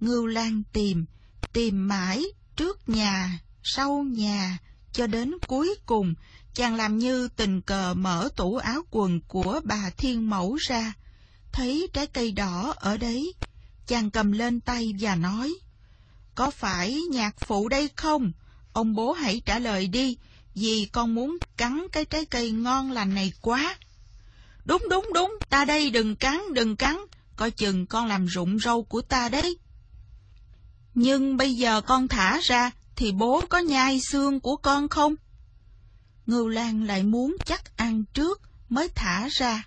Ngưu 0.00 0.26
Lan 0.26 0.62
tìm, 0.72 1.04
tìm 1.52 1.88
mãi 1.88 2.24
trước 2.56 2.88
nhà, 2.88 3.40
sau 3.62 4.02
nhà, 4.02 4.58
cho 4.92 5.06
đến 5.06 5.34
cuối 5.46 5.74
cùng 5.86 6.14
chàng 6.54 6.74
làm 6.74 6.98
như 6.98 7.28
tình 7.28 7.60
cờ 7.60 7.94
mở 7.94 8.28
tủ 8.36 8.56
áo 8.56 8.82
quần 8.90 9.20
của 9.20 9.60
bà 9.64 9.90
Thiên 9.90 10.30
Mẫu 10.30 10.56
ra, 10.56 10.92
thấy 11.52 11.88
trái 11.92 12.06
cây 12.06 12.32
đỏ 12.32 12.74
ở 12.76 12.96
đấy, 12.96 13.34
chàng 13.86 14.10
cầm 14.10 14.32
lên 14.32 14.60
tay 14.60 14.94
và 15.00 15.14
nói, 15.14 15.54
Có 16.34 16.50
phải 16.50 17.00
nhạc 17.10 17.34
phụ 17.46 17.68
đây 17.68 17.90
không? 17.96 18.32
Ông 18.72 18.94
bố 18.94 19.12
hãy 19.12 19.42
trả 19.46 19.58
lời 19.58 19.86
đi, 19.86 20.16
vì 20.54 20.88
con 20.92 21.14
muốn 21.14 21.38
cắn 21.56 21.86
cái 21.92 22.04
trái 22.04 22.24
cây 22.24 22.50
ngon 22.50 22.90
lành 22.90 23.14
này 23.14 23.32
quá. 23.40 23.76
Đúng 24.64 24.82
đúng 24.90 25.10
đúng, 25.14 25.38
ta 25.48 25.64
đây 25.64 25.90
đừng 25.90 26.16
cắn, 26.16 26.40
đừng 26.54 26.76
cắn, 26.76 26.96
coi 27.36 27.50
chừng 27.50 27.86
con 27.86 28.06
làm 28.06 28.26
rụng 28.26 28.58
râu 28.58 28.82
của 28.82 29.02
ta 29.02 29.28
đấy. 29.28 29.58
Nhưng 30.94 31.36
bây 31.36 31.54
giờ 31.54 31.80
con 31.80 32.08
thả 32.08 32.40
ra, 32.42 32.70
thì 32.96 33.12
bố 33.12 33.42
có 33.48 33.58
nhai 33.58 34.00
xương 34.00 34.40
của 34.40 34.56
con 34.56 34.88
không? 34.88 35.14
Ngưu 36.26 36.48
Lan 36.48 36.84
lại 36.84 37.02
muốn 37.02 37.36
chắc 37.46 37.76
ăn 37.76 38.04
trước 38.14 38.40
mới 38.68 38.88
thả 38.88 39.28
ra. 39.28 39.64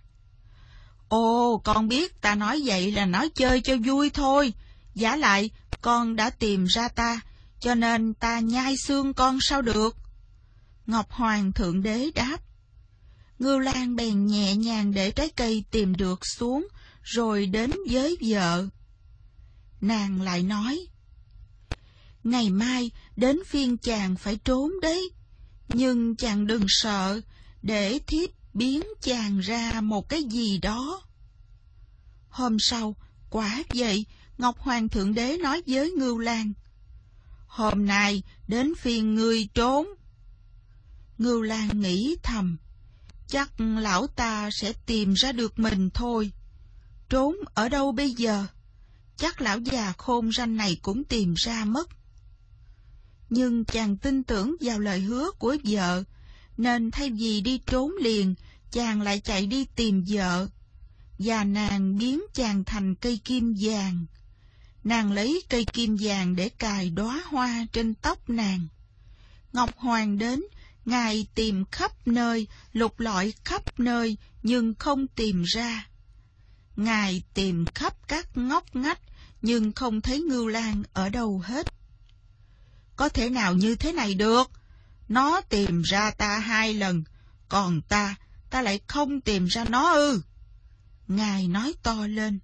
Ồ, 1.08 1.62
con 1.64 1.88
biết 1.88 2.22
ta 2.22 2.36
nói 2.36 2.62
vậy 2.66 2.92
là 2.92 3.06
nói 3.06 3.30
chơi 3.36 3.62
cho 3.62 3.76
vui 3.86 4.10
thôi. 4.10 4.54
Giả 4.94 5.16
lại, 5.16 5.50
con 5.82 6.16
đã 6.16 6.30
tìm 6.30 6.66
ra 6.66 6.88
ta, 6.88 7.22
cho 7.60 7.76
nên 7.76 8.14
ta 8.14 8.40
nhai 8.40 8.78
xương 8.78 9.14
con 9.14 9.38
sao 9.42 9.62
được? 9.62 9.98
Ngọc 10.86 11.12
Hoàng 11.12 11.52
Thượng 11.52 11.84
Đế 11.84 12.12
đáp. 12.16 12.38
Ngưu 13.40 13.60
Lan 13.60 13.96
bèn 13.96 14.26
nhẹ 14.26 14.56
nhàng 14.56 14.94
để 14.94 15.12
trái 15.12 15.30
cây 15.36 15.64
tìm 15.72 15.96
được 15.96 16.26
xuống, 16.26 16.68
rồi 17.04 17.46
đến 17.46 17.72
với 17.90 18.18
vợ. 18.22 18.68
Nàng 19.82 20.22
lại 20.22 20.44
nói, 20.44 20.88
Ngày 22.26 22.50
mai 22.50 22.92
đến 23.16 23.40
phiên 23.46 23.78
chàng 23.78 24.16
phải 24.16 24.38
trốn 24.46 24.72
đấy. 24.82 25.10
Nhưng 25.74 26.16
chàng 26.16 26.48
đừng 26.48 26.66
sợ, 26.68 27.22
để 27.62 28.00
thiếp 28.08 28.30
biến 28.54 28.84
chàng 29.02 29.40
ra 29.40 29.82
một 29.82 30.10
cái 30.10 30.24
gì 30.24 30.58
đó. 30.58 31.02
Hôm 32.30 32.60
sau, 32.60 32.96
quả 33.30 33.64
vậy, 33.74 34.06
Ngọc 34.38 34.60
Hoàng 34.60 34.90
Thượng 34.90 35.14
Đế 35.14 35.38
nói 35.38 35.62
với 35.68 35.92
Ngưu 35.92 36.18
Lan. 36.18 36.54
Hôm 37.48 37.86
nay 37.86 38.24
đến 38.48 38.74
phiên 38.76 39.16
ngươi 39.16 39.48
trốn. 39.54 39.88
Ngưu 41.18 41.42
Lan 41.42 41.82
nghĩ 41.82 42.18
thầm, 42.24 42.58
chắc 43.28 43.60
lão 43.60 44.08
ta 44.08 44.50
sẽ 44.52 44.74
tìm 44.86 45.14
ra 45.14 45.32
được 45.32 45.60
mình 45.60 45.90
thôi. 45.90 46.32
Trốn 47.10 47.36
ở 47.54 47.70
đâu 47.70 47.92
bây 47.92 48.12
giờ? 48.12 48.46
Chắc 49.18 49.42
lão 49.42 49.60
già 49.60 49.94
khôn 49.98 50.32
ranh 50.32 50.58
này 50.58 50.78
cũng 50.82 51.04
tìm 51.04 51.34
ra 51.38 51.66
mất. 51.66 51.90
Nhưng 53.30 53.66
chàng 53.66 53.98
tin 53.98 54.24
tưởng 54.24 54.56
vào 54.62 54.80
lời 54.80 55.00
hứa 55.00 55.32
của 55.40 55.58
vợ, 55.64 56.04
nên 56.58 56.92
thay 56.92 57.10
vì 57.10 57.42
đi 57.42 57.58
trốn 57.58 57.92
liền, 58.02 58.36
chàng 58.72 59.02
lại 59.02 59.20
chạy 59.20 59.48
đi 59.48 59.66
tìm 59.66 60.04
vợ. 60.08 60.48
Và 61.20 61.44
nàng 61.44 61.98
biến 61.98 62.22
chàng 62.34 62.64
thành 62.64 62.96
cây 62.96 63.20
kim 63.26 63.56
vàng. 63.60 64.06
Nàng 64.84 65.12
lấy 65.12 65.44
cây 65.50 65.66
kim 65.66 65.98
vàng 66.00 66.36
để 66.36 66.50
cài 66.50 66.90
đóa 66.90 67.24
hoa 67.26 67.66
trên 67.74 67.94
tóc 67.94 68.30
nàng. 68.30 68.68
Ngọc 69.54 69.78
Hoàng 69.78 70.18
đến, 70.18 70.44
Ngài 70.86 71.28
tìm 71.36 71.66
khắp 71.72 72.08
nơi, 72.08 72.48
lục 72.74 73.00
lọi 73.00 73.34
khắp 73.44 73.80
nơi, 73.80 74.18
nhưng 74.44 74.74
không 74.80 75.08
tìm 75.08 75.44
ra. 75.44 75.88
Ngài 76.76 77.24
tìm 77.34 77.66
khắp 77.66 78.08
các 78.08 78.38
ngóc 78.38 78.76
ngách, 78.76 79.00
nhưng 79.42 79.72
không 79.72 80.02
thấy 80.02 80.22
Ngưu 80.22 80.48
Lan 80.48 80.84
ở 80.94 81.10
đâu 81.10 81.42
hết. 81.46 81.68
Có 82.96 83.10
thể 83.10 83.30
nào 83.30 83.54
như 83.54 83.76
thế 83.76 83.92
này 83.92 84.14
được? 84.14 84.52
Nó 85.10 85.42
tìm 85.42 85.82
ra 85.82 86.12
ta 86.12 86.40
hai 86.40 86.74
lần, 86.74 87.04
còn 87.50 87.82
ta, 87.82 88.16
ta 88.50 88.62
lại 88.62 88.80
không 88.88 89.22
tìm 89.22 89.46
ra 89.46 89.66
nó 89.70 89.94
ư. 89.94 90.22
Ngài 91.08 91.48
nói 91.48 91.74
to 91.84 92.08
lên. 92.08 92.40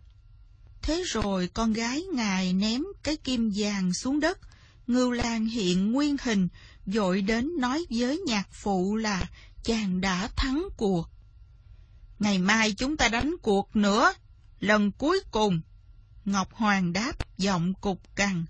Thế 0.82 1.04
rồi 1.08 1.48
con 1.54 1.74
gái 1.74 2.04
ngài 2.14 2.54
ném 2.54 2.84
cái 3.04 3.18
kim 3.18 3.52
vàng 3.56 3.94
xuống 3.94 4.20
đất, 4.20 4.40
Ngưu 4.88 5.12
Lan 5.12 5.46
hiện 5.46 5.92
nguyên 5.92 6.16
hình, 6.24 6.48
dội 6.86 7.22
đến 7.22 7.52
nói 7.58 7.86
với 7.90 8.22
nhạc 8.28 8.48
phụ 8.52 8.96
là 8.96 9.30
chàng 9.64 10.02
đã 10.02 10.30
thắng 10.36 10.68
cuộc. 10.78 11.10
Ngày 12.20 12.40
mai 12.40 12.74
chúng 12.74 12.98
ta 12.98 13.08
đánh 13.08 13.36
cuộc 13.42 13.76
nữa, 13.76 14.14
lần 14.60 14.92
cuối 14.92 15.20
cùng. 15.32 15.62
Ngọc 16.26 16.54
Hoàng 16.54 16.94
đáp 16.94 17.14
giọng 17.38 17.74
cục 17.74 18.16
cằn. 18.16 18.46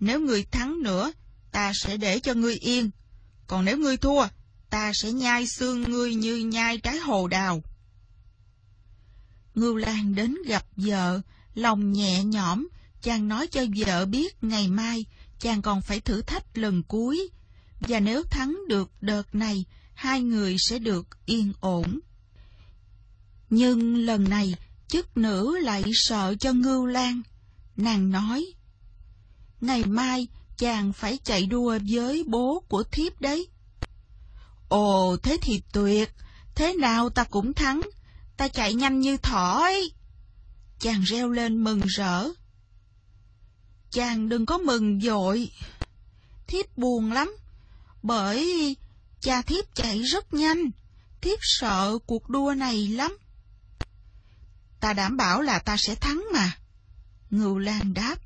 Nếu 0.00 0.20
ngươi 0.20 0.44
thắng 0.44 0.82
nữa, 0.82 1.12
ta 1.52 1.72
sẽ 1.74 1.96
để 1.96 2.20
cho 2.20 2.34
ngươi 2.34 2.54
yên. 2.54 2.90
Còn 3.46 3.64
nếu 3.64 3.78
ngươi 3.78 3.96
thua, 3.96 4.26
ta 4.70 4.92
sẽ 4.94 5.12
nhai 5.12 5.46
xương 5.46 5.82
ngươi 5.82 6.14
như 6.14 6.36
nhai 6.36 6.78
trái 6.78 6.98
hồ 6.98 7.28
đào. 7.28 7.62
Ngưu 9.54 9.76
Lan 9.76 10.14
đến 10.14 10.36
gặp 10.46 10.66
vợ, 10.76 11.20
lòng 11.54 11.92
nhẹ 11.92 12.24
nhõm, 12.24 12.68
chàng 13.02 13.28
nói 13.28 13.46
cho 13.46 13.64
vợ 13.76 14.06
biết 14.06 14.44
ngày 14.44 14.68
mai 14.68 15.04
chàng 15.40 15.62
còn 15.62 15.82
phải 15.82 16.00
thử 16.00 16.22
thách 16.22 16.58
lần 16.58 16.82
cuối, 16.82 17.28
và 17.80 18.00
nếu 18.00 18.22
thắng 18.22 18.58
được 18.68 18.90
đợt 19.00 19.34
này, 19.34 19.64
hai 19.94 20.22
người 20.22 20.56
sẽ 20.58 20.78
được 20.78 21.06
yên 21.26 21.52
ổn. 21.60 22.00
Nhưng 23.50 23.96
lần 23.96 24.28
này, 24.28 24.54
chức 24.88 25.16
nữ 25.16 25.58
lại 25.58 25.84
sợ 25.94 26.34
cho 26.40 26.52
Ngưu 26.52 26.86
Lan. 26.86 27.22
Nàng 27.76 28.10
nói, 28.10 28.46
Ngày 29.60 29.84
mai 29.84 30.28
chàng 30.58 30.92
phải 30.92 31.18
chạy 31.24 31.46
đua 31.46 31.78
với 31.88 32.24
bố 32.26 32.64
của 32.68 32.82
thiếp 32.82 33.20
đấy. 33.20 33.48
Ồ, 34.68 35.16
thế 35.22 35.38
thì 35.42 35.62
tuyệt, 35.72 36.10
thế 36.54 36.74
nào 36.74 37.10
ta 37.10 37.24
cũng 37.24 37.52
thắng, 37.52 37.80
ta 38.36 38.48
chạy 38.48 38.74
nhanh 38.74 39.00
như 39.00 39.16
thỏ 39.16 39.60
ấy. 39.62 39.92
Chàng 40.78 41.02
reo 41.02 41.28
lên 41.28 41.64
mừng 41.64 41.80
rỡ. 41.80 42.28
Chàng 43.96 44.28
đừng 44.28 44.46
có 44.46 44.58
mừng 44.58 45.00
dội, 45.00 45.50
thiếp 46.46 46.78
buồn 46.78 47.12
lắm, 47.12 47.36
bởi 48.02 48.76
cha 49.20 49.42
thiếp 49.42 49.74
chạy 49.74 50.02
rất 50.02 50.34
nhanh, 50.34 50.70
thiếp 51.20 51.38
sợ 51.42 51.98
cuộc 52.06 52.28
đua 52.28 52.54
này 52.56 52.88
lắm. 52.88 53.16
Ta 54.80 54.92
đảm 54.92 55.16
bảo 55.16 55.42
là 55.42 55.58
ta 55.58 55.76
sẽ 55.76 55.94
thắng 55.94 56.24
mà. 56.32 56.58
Ngưu 57.30 57.58
Lan 57.58 57.94
đáp. 57.94 58.16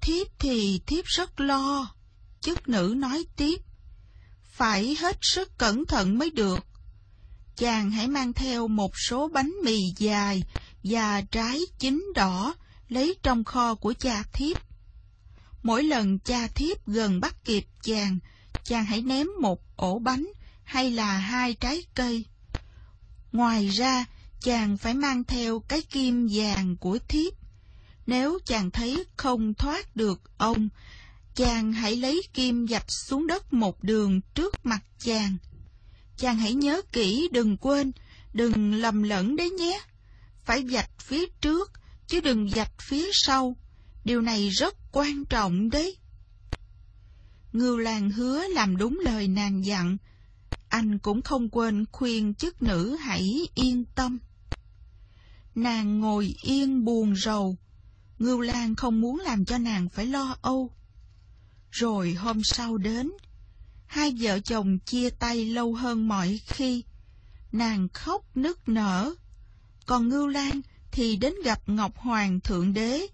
Thiếp 0.00 0.26
thì 0.38 0.80
thiếp 0.86 1.04
rất 1.04 1.40
lo. 1.40 1.94
Chức 2.40 2.68
nữ 2.68 2.94
nói 2.96 3.24
tiếp. 3.36 3.62
Phải 4.44 4.96
hết 5.00 5.18
sức 5.22 5.58
cẩn 5.58 5.84
thận 5.86 6.18
mới 6.18 6.30
được. 6.30 6.66
Chàng 7.56 7.90
hãy 7.90 8.08
mang 8.08 8.32
theo 8.32 8.68
một 8.68 8.92
số 9.08 9.28
bánh 9.28 9.52
mì 9.64 9.78
dài 9.96 10.42
và 10.84 11.20
trái 11.20 11.60
chín 11.78 12.12
đỏ 12.14 12.54
lấy 12.88 13.16
trong 13.22 13.44
kho 13.44 13.74
của 13.74 13.94
cha 13.98 14.22
thiếp. 14.32 14.56
Mỗi 15.62 15.82
lần 15.82 16.18
cha 16.18 16.46
thiếp 16.46 16.86
gần 16.86 17.20
bắt 17.20 17.44
kịp 17.44 17.64
chàng, 17.82 18.18
chàng 18.64 18.84
hãy 18.84 19.02
ném 19.02 19.26
một 19.40 19.60
ổ 19.76 19.98
bánh 19.98 20.32
hay 20.64 20.90
là 20.90 21.18
hai 21.18 21.54
trái 21.54 21.84
cây. 21.94 22.24
Ngoài 23.32 23.68
ra, 23.68 24.04
chàng 24.40 24.76
phải 24.76 24.94
mang 24.94 25.24
theo 25.24 25.60
cái 25.60 25.82
kim 25.82 26.28
vàng 26.32 26.76
của 26.76 26.98
thiếp. 27.08 27.32
Nếu 28.06 28.38
chàng 28.46 28.70
thấy 28.70 29.04
không 29.16 29.54
thoát 29.54 29.96
được 29.96 30.20
ông, 30.38 30.68
chàng 31.34 31.72
hãy 31.72 31.96
lấy 31.96 32.22
kim 32.34 32.66
dập 32.66 32.90
xuống 32.90 33.26
đất 33.26 33.52
một 33.52 33.84
đường 33.84 34.20
trước 34.34 34.66
mặt 34.66 34.82
chàng. 34.98 35.36
Chàng 36.16 36.36
hãy 36.36 36.54
nhớ 36.54 36.82
kỹ 36.92 37.28
đừng 37.32 37.56
quên, 37.56 37.92
đừng 38.32 38.74
lầm 38.74 39.02
lẫn 39.02 39.36
đấy 39.36 39.50
nhé. 39.50 39.80
Phải 40.44 40.68
dạch 40.68 40.90
phía 41.00 41.26
trước, 41.40 41.72
chứ 42.12 42.20
đừng 42.20 42.50
dạch 42.50 42.72
phía 42.80 43.10
sau. 43.12 43.56
Điều 44.04 44.20
này 44.20 44.48
rất 44.48 44.76
quan 44.92 45.24
trọng 45.24 45.70
đấy. 45.70 45.96
Ngưu 47.52 47.78
Lan 47.78 48.10
hứa 48.10 48.48
làm 48.48 48.76
đúng 48.76 49.00
lời 49.04 49.28
nàng 49.28 49.64
dặn. 49.64 49.96
Anh 50.68 50.98
cũng 50.98 51.22
không 51.22 51.48
quên 51.48 51.84
khuyên 51.92 52.34
chức 52.34 52.62
nữ 52.62 52.96
hãy 52.96 53.48
yên 53.54 53.84
tâm. 53.94 54.18
Nàng 55.54 56.00
ngồi 56.00 56.34
yên 56.42 56.84
buồn 56.84 57.16
rầu. 57.16 57.56
Ngưu 58.18 58.40
Lan 58.40 58.74
không 58.74 59.00
muốn 59.00 59.20
làm 59.20 59.44
cho 59.44 59.58
nàng 59.58 59.88
phải 59.88 60.06
lo 60.06 60.36
âu. 60.42 60.70
Rồi 61.70 62.14
hôm 62.14 62.44
sau 62.44 62.76
đến, 62.78 63.12
hai 63.86 64.16
vợ 64.20 64.40
chồng 64.40 64.78
chia 64.78 65.10
tay 65.10 65.44
lâu 65.44 65.74
hơn 65.74 66.08
mọi 66.08 66.40
khi. 66.46 66.84
Nàng 67.52 67.88
khóc 67.88 68.36
nức 68.36 68.68
nở. 68.68 69.14
Còn 69.86 70.08
Ngưu 70.08 70.26
Lan 70.26 70.60
thì 70.92 71.16
đến 71.16 71.34
gặp 71.44 71.60
Ngọc 71.66 71.96
Hoàng 71.96 72.40
Thượng 72.40 72.72
Đế, 72.72 73.06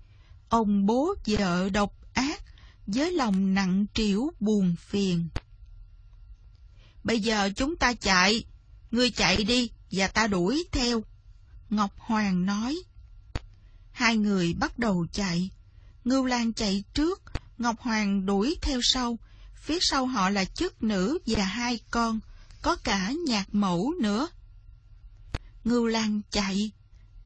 ông 0.48 0.86
bố 0.86 1.14
vợ 1.26 1.68
độc 1.68 1.92
ác, 2.12 2.42
với 2.86 3.12
lòng 3.12 3.54
nặng 3.54 3.86
trĩu 3.94 4.32
buồn 4.40 4.76
phiền. 4.80 5.28
Bây 7.04 7.20
giờ 7.20 7.50
chúng 7.56 7.76
ta 7.76 7.92
chạy, 7.94 8.44
ngươi 8.90 9.10
chạy 9.10 9.44
đi 9.44 9.70
và 9.90 10.08
ta 10.08 10.26
đuổi 10.26 10.64
theo. 10.72 11.02
Ngọc 11.70 11.90
Hoàng 11.98 12.46
nói. 12.46 12.76
Hai 13.92 14.16
người 14.16 14.54
bắt 14.54 14.78
đầu 14.78 15.06
chạy. 15.12 15.50
Ngưu 16.04 16.24
Lan 16.24 16.52
chạy 16.52 16.84
trước, 16.94 17.22
Ngọc 17.58 17.80
Hoàng 17.80 18.26
đuổi 18.26 18.56
theo 18.62 18.80
sau. 18.82 19.18
Phía 19.54 19.78
sau 19.80 20.06
họ 20.06 20.30
là 20.30 20.44
chức 20.44 20.82
nữ 20.82 21.18
và 21.26 21.44
hai 21.44 21.80
con, 21.90 22.20
có 22.62 22.76
cả 22.76 23.12
nhạc 23.26 23.54
mẫu 23.54 23.92
nữa. 24.00 24.28
Ngưu 25.64 25.86
Lan 25.86 26.20
chạy, 26.30 26.70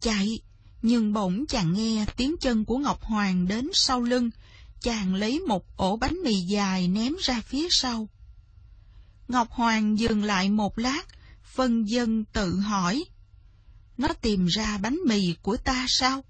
chạy, 0.02 0.40
nhưng 0.82 1.12
bỗng 1.12 1.46
chàng 1.46 1.72
nghe 1.72 2.06
tiếng 2.16 2.36
chân 2.40 2.64
của 2.64 2.78
Ngọc 2.78 3.02
Hoàng 3.02 3.48
đến 3.48 3.68
sau 3.72 4.00
lưng, 4.00 4.30
chàng 4.80 5.14
lấy 5.14 5.40
một 5.40 5.76
ổ 5.76 5.96
bánh 5.96 6.16
mì 6.24 6.34
dài 6.34 6.88
ném 6.88 7.14
ra 7.22 7.40
phía 7.40 7.68
sau. 7.70 8.08
Ngọc 9.28 9.50
Hoàng 9.50 9.98
dừng 9.98 10.24
lại 10.24 10.50
một 10.50 10.78
lát, 10.78 11.02
phân 11.44 11.88
dân 11.88 12.24
tự 12.24 12.60
hỏi. 12.60 13.04
Nó 13.98 14.08
tìm 14.08 14.46
ra 14.46 14.78
bánh 14.78 14.98
mì 15.06 15.34
của 15.42 15.56
ta 15.56 15.86
sao? 15.88 16.24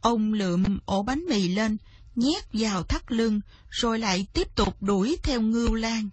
Ông 0.00 0.32
lượm 0.32 0.78
ổ 0.84 1.02
bánh 1.02 1.24
mì 1.28 1.48
lên, 1.48 1.76
nhét 2.16 2.44
vào 2.52 2.82
thắt 2.82 3.12
lưng, 3.12 3.40
rồi 3.70 3.98
lại 3.98 4.26
tiếp 4.32 4.56
tục 4.56 4.82
đuổi 4.82 5.16
theo 5.22 5.40
Ngưu 5.40 5.74
Lan. 5.74 6.08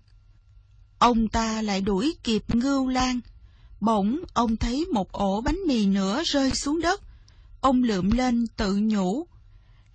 Ông 0.99 1.27
ta 1.27 1.61
lại 1.61 1.81
đuổi 1.81 2.15
kịp 2.23 2.55
Ngưu 2.55 2.87
Lan. 2.87 3.19
Bỗng 3.79 4.19
ông 4.33 4.57
thấy 4.57 4.85
một 4.85 5.11
ổ 5.11 5.41
bánh 5.41 5.59
mì 5.67 5.85
nữa 5.85 6.23
rơi 6.25 6.51
xuống 6.51 6.81
đất. 6.81 7.01
Ông 7.61 7.83
lượm 7.83 8.11
lên 8.11 8.47
tự 8.47 8.75
nhủ. 8.75 9.27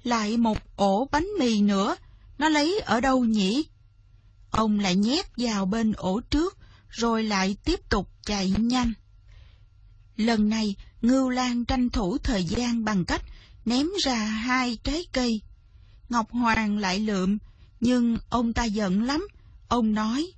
Lại 0.03 0.37
một 0.37 0.59
ổ 0.77 1.09
bánh 1.13 1.27
mì 1.39 1.61
nữa, 1.61 1.97
nó 2.39 2.49
lấy 2.49 2.81
ở 2.81 3.01
đâu 3.01 3.25
nhỉ? 3.25 3.65
Ông 4.51 4.79
lại 4.79 4.97
nhét 4.97 5.27
vào 5.37 5.67
bên 5.67 5.93
ổ 5.93 6.21
trước, 6.21 6.57
rồi 6.89 7.23
lại 7.23 7.57
tiếp 7.65 7.81
tục 7.89 8.09
chạy 8.27 8.55
nhanh. 8.59 8.93
Lần 10.17 10.49
này, 10.49 10.77
Ngưu 11.03 11.29
Lan 11.29 11.65
tranh 11.65 11.91
thủ 11.91 12.19
thời 12.19 12.45
gian 12.45 12.85
bằng 12.85 13.05
cách 13.05 13.23
ném 13.65 13.87
ra 14.05 14.15
hai 14.15 14.79
trái 14.85 15.07
cây. 15.13 15.41
Ngọc 16.09 16.31
Hoàng 16.31 16.79
lại 16.79 16.99
lượm, 16.99 17.39
nhưng 17.81 18.19
ông 18.31 18.53
ta 18.53 18.65
giận 18.65 19.03
lắm. 19.03 19.29
Ông 19.69 19.95
nói, 19.95 20.33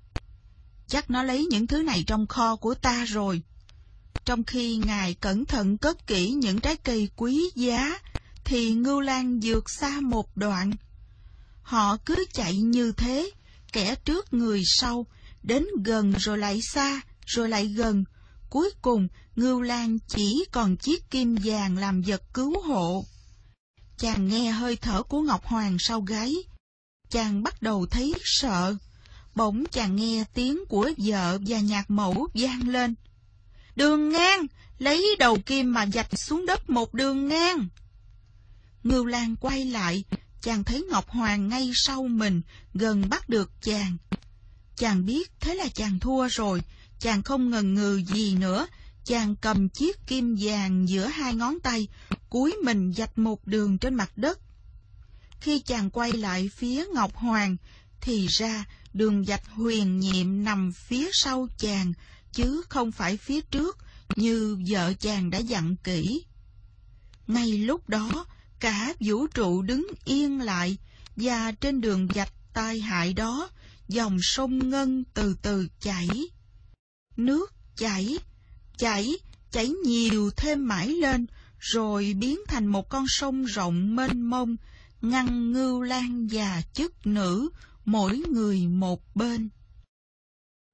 chắc 0.94 1.10
nó 1.10 1.22
lấy 1.22 1.46
những 1.50 1.66
thứ 1.66 1.82
này 1.82 2.04
trong 2.06 2.26
kho 2.26 2.56
của 2.56 2.74
ta 2.74 3.04
rồi. 3.04 3.42
Trong 4.24 4.44
khi 4.44 4.76
ngài 4.76 5.14
cẩn 5.14 5.44
thận 5.44 5.78
cất 5.78 6.06
kỹ 6.06 6.30
những 6.30 6.60
trái 6.60 6.76
cây 6.76 7.08
quý 7.16 7.50
giá, 7.54 7.98
thì 8.44 8.70
Ngưu 8.70 9.00
Lan 9.00 9.40
vượt 9.42 9.70
xa 9.70 10.00
một 10.00 10.36
đoạn. 10.36 10.70
Họ 11.62 11.96
cứ 11.96 12.24
chạy 12.32 12.56
như 12.56 12.92
thế, 12.92 13.30
kẻ 13.72 13.94
trước 14.04 14.34
người 14.34 14.62
sau, 14.66 15.06
đến 15.42 15.66
gần 15.84 16.12
rồi 16.12 16.38
lại 16.38 16.60
xa, 16.62 17.00
rồi 17.26 17.48
lại 17.48 17.66
gần. 17.66 18.04
Cuối 18.50 18.70
cùng, 18.82 19.08
Ngưu 19.36 19.60
Lan 19.60 19.98
chỉ 20.08 20.44
còn 20.52 20.76
chiếc 20.76 21.10
kim 21.10 21.36
vàng 21.44 21.78
làm 21.78 22.02
vật 22.02 22.22
cứu 22.34 22.62
hộ. 22.62 23.04
Chàng 23.98 24.28
nghe 24.28 24.50
hơi 24.50 24.76
thở 24.76 25.02
của 25.02 25.20
Ngọc 25.20 25.44
Hoàng 25.44 25.76
sau 25.78 26.00
gáy. 26.00 26.34
Chàng 27.10 27.42
bắt 27.42 27.62
đầu 27.62 27.86
thấy 27.86 28.14
sợ. 28.24 28.76
Bỗng 29.34 29.64
chàng 29.72 29.96
nghe 29.96 30.24
tiếng 30.34 30.64
của 30.68 30.90
vợ 30.98 31.38
và 31.46 31.58
nhạc 31.58 31.90
mẫu 31.90 32.28
vang 32.34 32.68
lên. 32.68 32.94
Đường 33.76 34.08
ngang, 34.08 34.46
lấy 34.78 35.16
đầu 35.18 35.38
kim 35.46 35.72
mà 35.72 35.86
dạch 35.86 36.18
xuống 36.18 36.46
đất 36.46 36.70
một 36.70 36.94
đường 36.94 37.28
ngang. 37.28 37.68
Ngưu 38.84 39.04
Lan 39.04 39.36
quay 39.36 39.64
lại, 39.64 40.04
chàng 40.40 40.64
thấy 40.64 40.86
Ngọc 40.90 41.08
Hoàng 41.08 41.48
ngay 41.48 41.70
sau 41.74 42.02
mình, 42.02 42.42
gần 42.74 43.08
bắt 43.08 43.28
được 43.28 43.50
chàng. 43.62 43.96
Chàng 44.76 45.06
biết 45.06 45.30
thế 45.40 45.54
là 45.54 45.68
chàng 45.74 45.98
thua 45.98 46.28
rồi, 46.28 46.62
chàng 47.00 47.22
không 47.22 47.50
ngần 47.50 47.74
ngừ 47.74 48.02
gì 48.14 48.34
nữa, 48.34 48.66
chàng 49.04 49.36
cầm 49.36 49.68
chiếc 49.68 50.06
kim 50.06 50.36
vàng 50.40 50.88
giữa 50.88 51.06
hai 51.06 51.34
ngón 51.34 51.60
tay, 51.60 51.88
cúi 52.30 52.56
mình 52.64 52.92
dạch 52.96 53.18
một 53.18 53.46
đường 53.46 53.78
trên 53.78 53.94
mặt 53.94 54.12
đất. 54.16 54.38
Khi 55.40 55.58
chàng 55.58 55.90
quay 55.90 56.12
lại 56.12 56.50
phía 56.56 56.86
Ngọc 56.94 57.16
Hoàng, 57.16 57.56
thì 58.00 58.26
ra 58.26 58.64
đường 58.94 59.24
dạch 59.24 59.48
huyền 59.48 60.00
nhiệm 60.00 60.44
nằm 60.44 60.72
phía 60.72 61.10
sau 61.12 61.48
chàng, 61.58 61.92
chứ 62.32 62.62
không 62.68 62.92
phải 62.92 63.16
phía 63.16 63.40
trước, 63.40 63.78
như 64.16 64.58
vợ 64.68 64.92
chàng 65.00 65.30
đã 65.30 65.38
dặn 65.38 65.76
kỹ. 65.76 66.24
Ngay 67.26 67.58
lúc 67.58 67.88
đó, 67.88 68.26
cả 68.60 68.94
vũ 69.00 69.26
trụ 69.26 69.62
đứng 69.62 69.86
yên 70.04 70.40
lại, 70.40 70.76
và 71.16 71.52
trên 71.52 71.80
đường 71.80 72.08
dạch 72.14 72.32
tai 72.52 72.80
hại 72.80 73.12
đó, 73.12 73.48
dòng 73.88 74.18
sông 74.22 74.70
Ngân 74.70 75.04
từ 75.14 75.36
từ 75.42 75.68
chảy. 75.80 76.08
Nước 77.16 77.52
chảy, 77.76 78.18
chảy, 78.78 79.14
chảy 79.50 79.68
nhiều 79.68 80.30
thêm 80.36 80.68
mãi 80.68 80.88
lên, 80.88 81.26
rồi 81.58 82.14
biến 82.18 82.40
thành 82.46 82.66
một 82.66 82.88
con 82.88 83.04
sông 83.08 83.44
rộng 83.44 83.96
mênh 83.96 84.22
mông, 84.22 84.56
ngăn 85.02 85.52
ngưu 85.52 85.82
lan 85.82 86.28
và 86.30 86.62
chức 86.72 87.06
nữ, 87.06 87.50
mỗi 87.84 88.22
người 88.32 88.66
một 88.66 89.16
bên. 89.16 89.48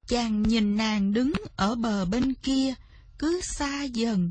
Chàng 0.06 0.42
nhìn 0.42 0.76
nàng 0.76 1.12
đứng 1.12 1.32
ở 1.56 1.74
bờ 1.74 2.04
bên 2.04 2.34
kia, 2.34 2.74
cứ 3.18 3.40
xa 3.40 3.82
dần, 3.82 4.30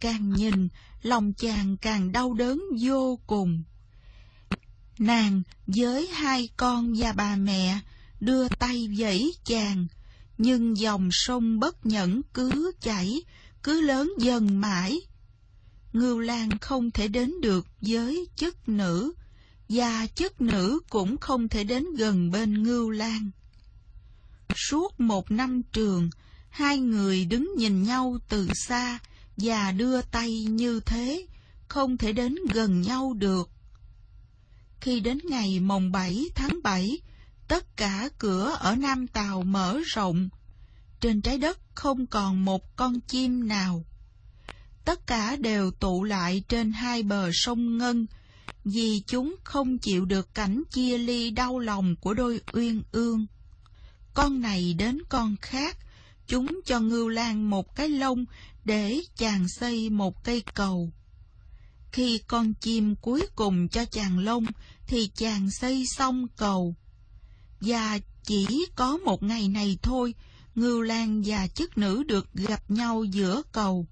càng 0.00 0.32
nhìn, 0.32 0.68
lòng 1.02 1.32
chàng 1.32 1.76
càng 1.76 2.12
đau 2.12 2.34
đớn 2.34 2.62
vô 2.80 3.18
cùng. 3.26 3.62
Nàng 4.98 5.42
với 5.66 6.06
hai 6.06 6.48
con 6.56 6.94
và 6.96 7.12
bà 7.12 7.36
mẹ 7.36 7.80
đưa 8.20 8.48
tay 8.48 8.88
vẫy 8.98 9.34
chàng, 9.44 9.86
nhưng 10.38 10.76
dòng 10.76 11.08
sông 11.12 11.60
bất 11.60 11.86
nhẫn 11.86 12.22
cứ 12.34 12.72
chảy, 12.80 13.22
cứ 13.62 13.80
lớn 13.80 14.12
dần 14.18 14.60
mãi. 14.60 15.00
Ngưu 15.92 16.18
Lan 16.18 16.58
không 16.58 16.90
thể 16.90 17.08
đến 17.08 17.32
được 17.40 17.66
với 17.80 18.26
chức 18.36 18.68
nữ, 18.68 19.12
và 19.68 20.06
chức 20.14 20.40
nữ 20.40 20.80
cũng 20.90 21.16
không 21.18 21.48
thể 21.48 21.64
đến 21.64 21.84
gần 21.96 22.30
bên 22.30 22.62
Ngưu 22.62 22.90
Lan. 22.90 23.30
Suốt 24.54 25.00
một 25.00 25.30
năm 25.30 25.62
trường, 25.72 26.10
hai 26.50 26.78
người 26.78 27.24
đứng 27.24 27.54
nhìn 27.56 27.82
nhau 27.82 28.18
từ 28.28 28.48
xa 28.54 28.98
và 29.36 29.72
đưa 29.72 30.02
tay 30.02 30.44
như 30.44 30.80
thế, 30.80 31.26
không 31.68 31.96
thể 31.96 32.12
đến 32.12 32.34
gần 32.52 32.80
nhau 32.80 33.14
được. 33.14 33.50
Khi 34.80 35.00
đến 35.00 35.18
ngày 35.24 35.60
mồng 35.60 35.92
7 35.92 36.24
tháng 36.34 36.58
7, 36.62 36.98
tất 37.48 37.76
cả 37.76 38.08
cửa 38.18 38.56
ở 38.60 38.76
Nam 38.76 39.06
Tàu 39.06 39.42
mở 39.42 39.80
rộng. 39.86 40.28
Trên 41.00 41.22
trái 41.22 41.38
đất 41.38 41.58
không 41.74 42.06
còn 42.06 42.44
một 42.44 42.76
con 42.76 43.00
chim 43.00 43.48
nào. 43.48 43.84
Tất 44.84 45.06
cả 45.06 45.36
đều 45.36 45.70
tụ 45.70 46.04
lại 46.04 46.42
trên 46.48 46.72
hai 46.72 47.02
bờ 47.02 47.30
sông 47.32 47.78
Ngân, 47.78 48.06
vì 48.64 49.02
chúng 49.06 49.36
không 49.44 49.78
chịu 49.78 50.04
được 50.04 50.34
cảnh 50.34 50.62
chia 50.70 50.98
ly 50.98 51.30
đau 51.30 51.58
lòng 51.58 51.96
của 51.96 52.14
đôi 52.14 52.40
uyên 52.52 52.82
ương. 52.92 53.26
Con 54.14 54.40
này 54.40 54.74
đến 54.74 54.98
con 55.08 55.36
khác, 55.42 55.76
chúng 56.26 56.60
cho 56.66 56.80
Ngưu 56.80 57.08
Lan 57.08 57.50
một 57.50 57.76
cái 57.76 57.88
lông 57.88 58.24
để 58.64 59.00
chàng 59.16 59.46
xây 59.48 59.90
một 59.90 60.24
cây 60.24 60.42
cầu. 60.54 60.92
Khi 61.92 62.18
con 62.26 62.54
chim 62.54 62.94
cuối 62.96 63.26
cùng 63.36 63.68
cho 63.68 63.84
chàng 63.84 64.18
lông 64.18 64.46
thì 64.86 65.10
chàng 65.14 65.50
xây 65.50 65.84
xong 65.96 66.26
cầu. 66.36 66.74
Và 67.60 67.98
chỉ 68.24 68.66
có 68.76 68.96
một 68.96 69.22
ngày 69.22 69.48
này 69.48 69.78
thôi, 69.82 70.14
Ngưu 70.54 70.82
Lan 70.82 71.22
và 71.26 71.46
chức 71.46 71.78
nữ 71.78 72.02
được 72.02 72.34
gặp 72.34 72.70
nhau 72.70 73.04
giữa 73.04 73.42
cầu. 73.52 73.86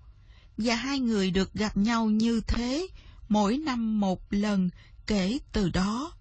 Và 0.58 0.74
hai 0.74 1.00
người 1.00 1.30
được 1.30 1.54
gặp 1.54 1.76
nhau 1.76 2.06
như 2.06 2.40
thế, 2.40 2.86
mỗi 3.28 3.58
năm 3.58 4.00
một 4.00 4.20
lần 4.30 4.70
kể 5.06 5.38
từ 5.52 5.70
đó. 5.70 6.12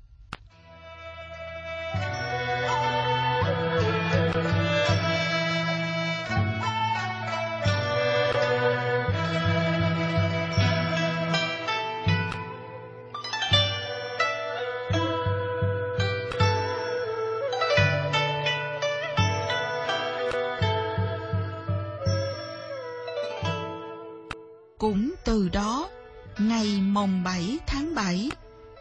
Cũng 24.77 25.11
từ 25.25 25.49
đó, 25.49 25.89
ngày 26.37 26.81
mồng 26.81 27.23
7 27.23 27.57
tháng 27.67 27.95
7, 27.95 28.29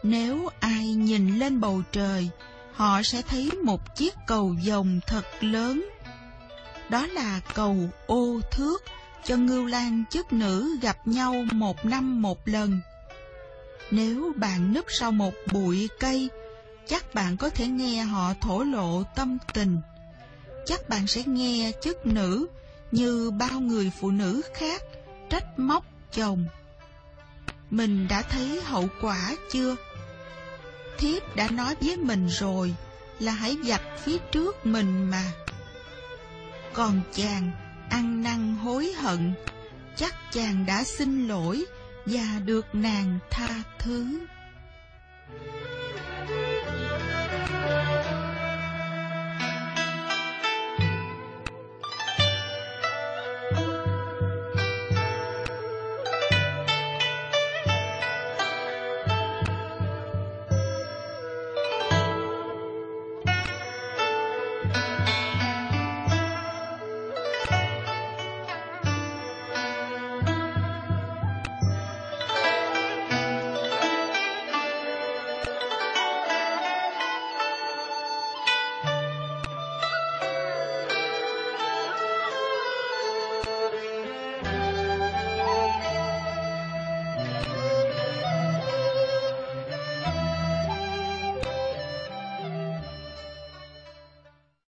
nếu 0.03 0.49
ai 0.59 0.87
nhìn 0.87 1.39
lên 1.39 1.59
bầu 1.59 1.81
trời, 1.91 2.29
họ 2.73 3.01
sẽ 3.03 3.21
thấy 3.21 3.51
một 3.63 3.95
chiếc 3.95 4.13
cầu 4.27 4.55
vồng 4.65 4.99
thật 5.07 5.25
lớn. 5.41 5.89
Đó 6.89 7.07
là 7.07 7.41
cầu 7.53 7.77
ô 8.07 8.39
thước 8.51 8.83
cho 9.23 9.35
ngưu 9.37 9.65
lan 9.65 10.03
chức 10.09 10.33
nữ 10.33 10.77
gặp 10.81 11.07
nhau 11.07 11.35
một 11.51 11.85
năm 11.85 12.21
một 12.21 12.47
lần. 12.47 12.79
Nếu 13.91 14.33
bạn 14.35 14.73
núp 14.73 14.85
sau 14.89 15.11
một 15.11 15.33
bụi 15.53 15.89
cây, 15.99 16.29
chắc 16.87 17.13
bạn 17.13 17.37
có 17.37 17.49
thể 17.49 17.67
nghe 17.67 18.03
họ 18.03 18.33
thổ 18.41 18.63
lộ 18.63 19.03
tâm 19.15 19.37
tình. 19.53 19.77
Chắc 20.65 20.89
bạn 20.89 21.07
sẽ 21.07 21.23
nghe 21.25 21.71
chức 21.81 22.05
nữ 22.05 22.47
như 22.91 23.31
bao 23.31 23.59
người 23.59 23.91
phụ 23.99 24.11
nữ 24.11 24.41
khác 24.53 24.81
trách 25.29 25.59
móc 25.59 25.85
chồng. 26.11 26.45
Mình 27.69 28.07
đã 28.07 28.21
thấy 28.21 28.61
hậu 28.63 28.89
quả 29.01 29.35
chưa? 29.51 29.75
Thiếp 30.97 31.35
đã 31.35 31.49
nói 31.49 31.75
với 31.81 31.97
mình 31.97 32.27
rồi 32.27 32.75
là 33.19 33.31
hãy 33.31 33.55
dập 33.63 33.81
phía 34.03 34.17
trước 34.31 34.65
mình 34.65 35.09
mà. 35.09 35.31
Còn 36.73 37.01
chàng 37.13 37.51
ăn 37.89 38.23
năn 38.23 38.55
hối 38.55 38.93
hận, 38.93 39.33
chắc 39.95 40.15
chàng 40.31 40.65
đã 40.65 40.83
xin 40.83 41.27
lỗi 41.27 41.65
và 42.05 42.39
được 42.45 42.65
nàng 42.73 43.19
tha 43.31 43.49
thứ. 43.79 44.19